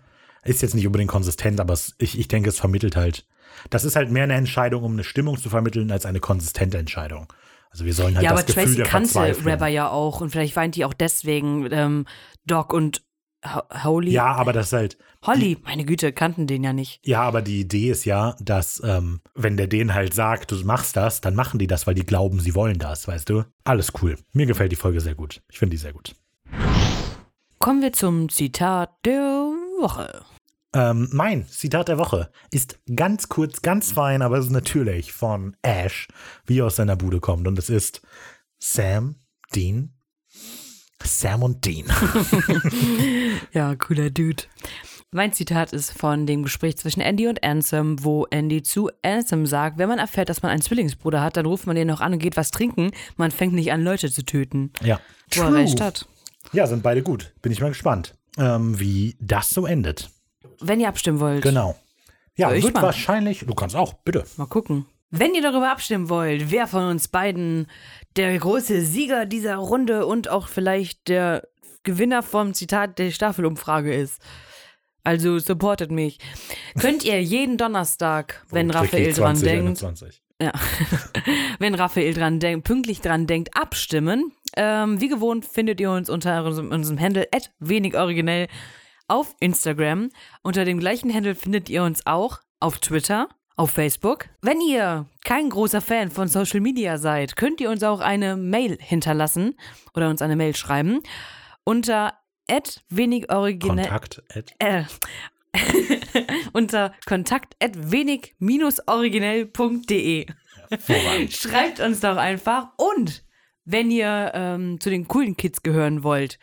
Ist 0.45 0.63
jetzt 0.63 0.75
nicht 0.75 0.87
unbedingt 0.87 1.11
konsistent, 1.11 1.61
aber 1.61 1.73
es, 1.73 1.95
ich, 1.99 2.19
ich 2.19 2.29
denke, 2.29 2.49
es 2.49 2.59
vermittelt 2.59 2.97
halt. 2.97 3.27
Das 3.71 3.85
ist 3.85 3.97
halt 3.97 4.11
mehr 4.11 4.25
eine 4.25 4.35
Entscheidung, 4.35 4.83
um 4.83 4.93
eine 4.93 5.05
Stimmung 5.05 5.39
zu 5.39 5.49
vermitteln, 5.49 5.91
als 5.91 6.07
eine 6.07 6.21
konsistente 6.21 6.79
Entscheidung. 6.79 7.33
Also 7.71 7.85
wir 7.85 7.95
sollen 7.95 8.15
halt 8.15 8.25
Ja, 8.25 8.31
das 8.31 8.41
aber 8.41 8.47
Gefühl 8.47 8.65
Tracy 8.65 8.77
der 8.77 8.87
kannte 8.87 9.09
Verzweiflung. 9.09 9.47
Rapper 9.47 9.67
ja 9.69 9.89
auch 9.91 10.21
und 10.21 10.31
vielleicht 10.31 10.55
weint 10.55 10.77
die 10.77 10.85
auch 10.85 10.95
deswegen 10.95 11.69
ähm, 11.73 12.07
Doc 12.47 12.73
und 12.73 13.03
Ho 13.47 13.61
Holy. 13.85 14.11
Ja, 14.13 14.33
aber 14.35 14.53
das 14.53 14.67
ist 14.67 14.73
halt. 14.73 14.99
Holly, 15.23 15.59
meine 15.65 15.85
Güte, 15.85 16.13
kannten 16.13 16.47
den 16.47 16.65
ja 16.65 16.73
nicht. 16.73 17.01
Ja, 17.05 17.23
aber 17.23 17.43
die 17.43 17.61
Idee 17.61 17.91
ist 17.91 18.05
ja, 18.05 18.37
dass, 18.41 18.81
ähm, 18.85 19.21
wenn 19.35 19.57
der 19.57 19.67
denen 19.67 19.93
halt 19.93 20.15
sagt, 20.15 20.51
du 20.51 20.57
machst 20.65 20.97
das, 20.97 21.21
dann 21.21 21.35
machen 21.35 21.59
die 21.59 21.67
das, 21.67 21.87
weil 21.87 21.95
die 21.95 22.07
glauben, 22.07 22.41
sie 22.41 22.55
wollen 22.55 22.79
das, 22.79 23.07
weißt 23.07 23.29
du? 23.29 23.45
Alles 23.65 23.93
cool. 24.01 24.17
Mir 24.33 24.47
gefällt 24.47 24.73
die 24.73 24.77
Folge 24.77 25.01
sehr 25.01 25.15
gut. 25.15 25.43
Ich 25.51 25.59
finde 25.59 25.73
die 25.73 25.79
sehr 25.79 25.93
gut. 25.93 26.15
Kommen 27.59 27.83
wir 27.83 27.93
zum 27.93 28.29
Zitat 28.29 28.91
der 29.05 29.51
Woche. 29.81 30.23
Ähm, 30.75 31.09
mein 31.13 31.47
Zitat 31.49 31.89
der 31.89 31.99
Woche 31.99 32.31
ist 32.51 32.79
ganz 32.95 33.29
kurz, 33.29 33.63
ganz 33.63 33.93
fein, 33.93 34.23
aber 34.23 34.39
es 34.39 34.47
ist 34.47 34.51
natürlich 34.51 35.13
von 35.13 35.57
Ash, 35.63 36.09
wie 36.47 36.59
er 36.59 36.67
aus 36.67 36.77
seiner 36.77 36.97
Bude 36.97 37.21
kommt. 37.21 37.47
Und 37.47 37.59
es 37.59 37.71
ist 37.71 38.03
Sam, 38.59 39.17
Dean, 39.55 39.95
Sam 41.03 41.43
und 41.43 41.65
Dean. 41.65 41.87
Ja, 43.53 43.75
cooler 43.77 44.11
Dude. 44.11 44.45
Mein 45.13 45.33
Zitat 45.33 45.73
ist 45.73 45.93
von 45.93 46.27
dem 46.27 46.43
Gespräch 46.43 46.77
zwischen 46.77 47.01
Andy 47.01 47.29
und 47.29 47.45
Ansem, 47.45 48.03
wo 48.03 48.27
Andy 48.31 48.63
zu 48.65 48.91
Ansem 49.03 49.47
sagt, 49.47 49.79
wenn 49.79 49.89
man 49.89 50.01
erfährt, 50.01 50.29
dass 50.29 50.43
man 50.43 50.51
einen 50.51 50.63
Zwillingsbruder 50.63 51.21
hat, 51.21 51.37
dann 51.37 51.47
ruft 51.47 51.69
man 51.69 51.77
den 51.77 51.87
noch 51.87 52.01
an 52.01 52.15
und 52.15 52.19
geht 52.19 52.37
was 52.37 52.51
trinken. 52.51 52.91
Man 53.17 53.31
fängt 53.31 53.53
nicht 53.55 53.71
an, 53.71 53.83
Leute 53.85 54.11
zu 54.11 54.25
töten. 54.25 54.73
ja. 54.83 54.99
Wo 55.35 55.43
er 55.43 55.55
recht 55.55 55.81
hat. 55.81 56.07
Ja, 56.53 56.67
sind 56.67 56.83
beide 56.83 57.03
gut. 57.03 57.33
Bin 57.43 57.51
ich 57.53 57.61
mal 57.61 57.69
gespannt, 57.69 58.15
ähm, 58.39 58.79
wie 58.79 59.17
das 59.21 59.51
so 59.51 59.67
endet. 59.67 60.11
Wenn 60.67 60.81
ihr 60.81 60.89
abstimmen 60.89 61.21
wollt, 61.21 61.43
Genau. 61.43 61.77
Ja, 62.37 62.49
Soll 62.51 62.65
wird 62.65 62.83
wahrscheinlich, 62.83 63.45
du 63.47 63.55
kannst 63.55 63.77
auch, 63.77 63.93
bitte. 63.93 64.25
mal 64.37 64.47
gucken. 64.47 64.87
Wenn 65.11 65.35
ihr 65.35 65.43
darüber 65.43 65.71
abstimmen 65.71 66.09
wollt, 66.09 66.51
wer 66.51 66.67
von 66.67 66.85
uns 66.87 67.07
beiden 67.07 67.69
der 68.17 68.37
große 68.37 68.81
Sieger 68.81 69.27
dieser 69.27 69.57
Runde 69.57 70.07
und 70.07 70.29
auch 70.29 70.49
vielleicht 70.49 71.07
der 71.09 71.47
Gewinner 71.85 72.25
vom 72.25 72.53
Zitat 72.55 72.99
der 72.99 73.13
Staffelumfrage 73.13 73.95
ist. 73.95 74.21
Also 75.05 75.39
supportet 75.39 75.93
mich. 75.93 76.19
Könnt 76.81 77.05
ihr 77.05 77.23
jeden 77.23 77.59
Donnerstag, 77.59 78.45
wenn 78.51 78.71
Und 78.71 78.75
Raphael 78.75 79.13
dran 79.13 79.37
20, 79.37 79.45
denkt, 79.49 79.85
21. 79.85 80.23
Ja. 80.43 80.53
Wenn 81.61 81.75
Raphael 81.75 82.13
dran 82.13 82.41
denkt, 82.41 82.67
pünktlich 82.67 83.01
dran 83.01 83.29
denkt, 83.29 83.57
abstimmen. 83.57 84.33
Ähm, 84.57 85.01
wie 85.01 85.09
gewohnt 85.09 85.45
findet 85.45 85.81
ihr 85.81 85.91
uns 85.93 86.11
unter 86.11 86.45
unserem, 86.45 86.73
unserem 86.73 86.99
Handle 86.99 87.29
wenig 87.61 87.97
originell 87.97 88.49
auf 89.09 89.35
Instagram. 89.41 90.11
Unter 90.43 90.65
dem 90.65 90.79
gleichen 90.79 91.13
Handle 91.13 91.35
findet 91.35 91.69
ihr 91.69 91.83
uns 91.83 92.07
auch 92.07 92.41
auf 92.61 92.79
Twitter, 92.79 93.29
auf 93.57 93.71
Facebook. 93.71 94.29
Wenn 94.43 94.61
ihr 94.61 95.07
kein 95.25 95.51
großer 95.51 95.81
Fan 95.81 96.11
von 96.11 96.29
Social 96.29 96.61
Media 96.61 96.99
seid, 96.99 97.37
könnt 97.37 97.61
ihr 97.61 97.71
uns 97.71 97.83
auch 97.83 98.01
eine 98.01 98.37
Mail 98.37 98.79
hinterlassen 98.81 99.57
oder 99.95 100.09
uns 100.09 100.23
eine 100.23 100.37
Mail 100.37 100.57
schreiben 100.57 101.01
unter 101.65 102.15
wenig 102.91 103.33
originell 103.33 103.89
Kontakt. 103.89 104.23
äh, 104.59 104.85
unter 106.53 106.93
kontakt 107.07 107.57
wenig-originell.de. 107.61 110.27
Hervorragend. 110.69 111.33
Schreibt 111.37 111.81
uns 111.81 112.01
doch 112.01 112.17
einfach. 112.17 112.69
Und 112.77 113.25
wenn 113.65 113.91
ihr 113.91 114.33
ähm, 114.35 114.79
zu 114.81 114.91
den 114.91 115.09
coolen 115.09 115.37
Kids 115.37 115.63
gehören 115.63 116.03
wollt, 116.03 116.39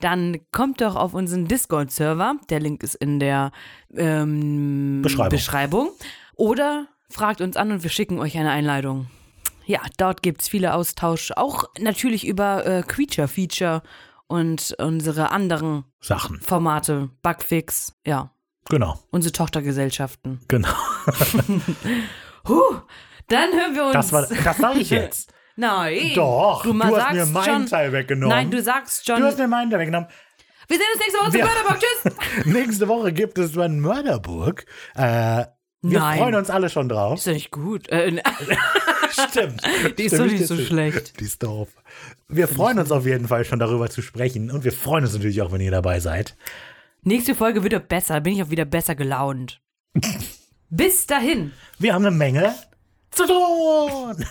dann 0.00 0.38
kommt 0.52 0.80
doch 0.80 0.96
auf 0.96 1.14
unseren 1.14 1.46
Discord-Server. 1.46 2.36
Der 2.48 2.60
Link 2.60 2.82
ist 2.82 2.94
in 2.96 3.20
der 3.20 3.52
ähm, 3.94 5.00
Beschreibung. 5.02 5.30
Beschreibung. 5.30 5.88
Oder 6.36 6.86
fragt 7.08 7.40
uns 7.40 7.56
an 7.56 7.70
und 7.72 7.82
wir 7.82 7.90
schicken 7.90 8.18
euch 8.18 8.36
eine 8.38 8.50
Einladung. 8.50 9.06
Ja, 9.66 9.80
dort 9.98 10.22
gibt 10.22 10.42
es 10.42 10.48
viele 10.48 10.74
Austausch, 10.74 11.32
auch 11.36 11.64
natürlich 11.78 12.26
über 12.26 12.66
äh, 12.66 12.82
Creature-Feature 12.82 13.82
und 14.26 14.74
unsere 14.78 15.30
anderen 15.30 15.84
Sachen. 16.00 16.40
Formate, 16.40 17.10
Bugfix, 17.22 17.92
ja, 18.06 18.30
Genau, 18.68 18.98
unsere 19.10 19.32
Tochtergesellschaften. 19.32 20.40
genau. 20.48 20.68
Huh, 22.48 22.80
dann 23.28 23.52
hören 23.52 23.74
wir 23.74 23.84
uns. 23.84 23.92
Das, 23.92 24.12
war, 24.12 24.26
das 24.26 24.56
sage 24.56 24.78
ich 24.80 24.90
jetzt. 24.90 25.32
Nein. 25.56 26.12
Doch, 26.14 26.62
du, 26.62 26.72
du, 26.72 26.82
hast 26.96 27.12
mir 27.12 27.26
meinen 27.26 27.44
schon, 27.44 27.66
Teil 27.66 27.92
weggenommen. 27.92 28.34
Nein, 28.36 28.50
du 28.50 28.62
sagst 28.62 29.06
schon. 29.06 29.20
Du 29.20 29.26
hast 29.26 29.38
mir 29.38 29.48
meinen 29.48 29.70
Teil 29.70 29.80
weggenommen. 29.80 30.08
wir 30.68 30.76
sehen 30.76 30.86
uns 30.94 31.00
nächste 31.02 31.18
Woche 31.20 31.30
zum 31.30 31.40
Wir- 31.40 31.44
Mörderbock. 31.44 31.78
Tschüss. 31.80 32.46
Nächste 32.46 32.88
Woche 32.88 33.12
gibt 33.12 33.38
es 33.38 33.52
dann 33.52 33.80
Mörderburg. 33.80 34.64
Äh, 34.94 35.44
wir 35.82 35.98
Nein. 35.98 36.18
freuen 36.18 36.34
uns 36.34 36.50
alle 36.50 36.68
schon 36.68 36.88
drauf. 36.88 37.18
Ist 37.18 37.26
doch 37.26 37.32
nicht 37.32 37.50
gut. 37.50 37.88
Äh, 37.88 38.22
Stimmt. 39.30 39.62
die 39.98 40.04
ist 40.04 40.14
Stimmt, 40.14 40.32
doch 40.32 40.32
nicht 40.32 40.46
so 40.46 40.56
schlecht. 40.56 41.18
Die 41.20 41.24
ist 41.24 41.42
doof. 41.42 41.68
Wir 42.28 42.48
freuen 42.48 42.78
uns 42.78 42.92
auf 42.92 43.06
jeden 43.06 43.28
Fall 43.28 43.44
schon 43.44 43.58
darüber 43.58 43.88
zu 43.90 44.02
sprechen 44.02 44.50
und 44.50 44.64
wir 44.64 44.72
freuen 44.72 45.04
uns 45.04 45.14
natürlich 45.14 45.42
auch, 45.42 45.52
wenn 45.52 45.60
ihr 45.60 45.70
dabei 45.70 46.00
seid. 46.00 46.36
Nächste 47.02 47.34
Folge 47.34 47.62
wird 47.64 47.88
besser. 47.88 48.20
Bin 48.20 48.34
ich 48.34 48.42
auch 48.42 48.50
wieder 48.50 48.66
besser 48.66 48.94
gelaunt. 48.94 49.60
Bis 50.68 51.06
dahin. 51.06 51.52
Wir 51.78 51.94
haben 51.94 52.04
eine 52.04 52.14
Menge 52.14 52.54
zu 53.10 53.26
tun. 53.26 54.24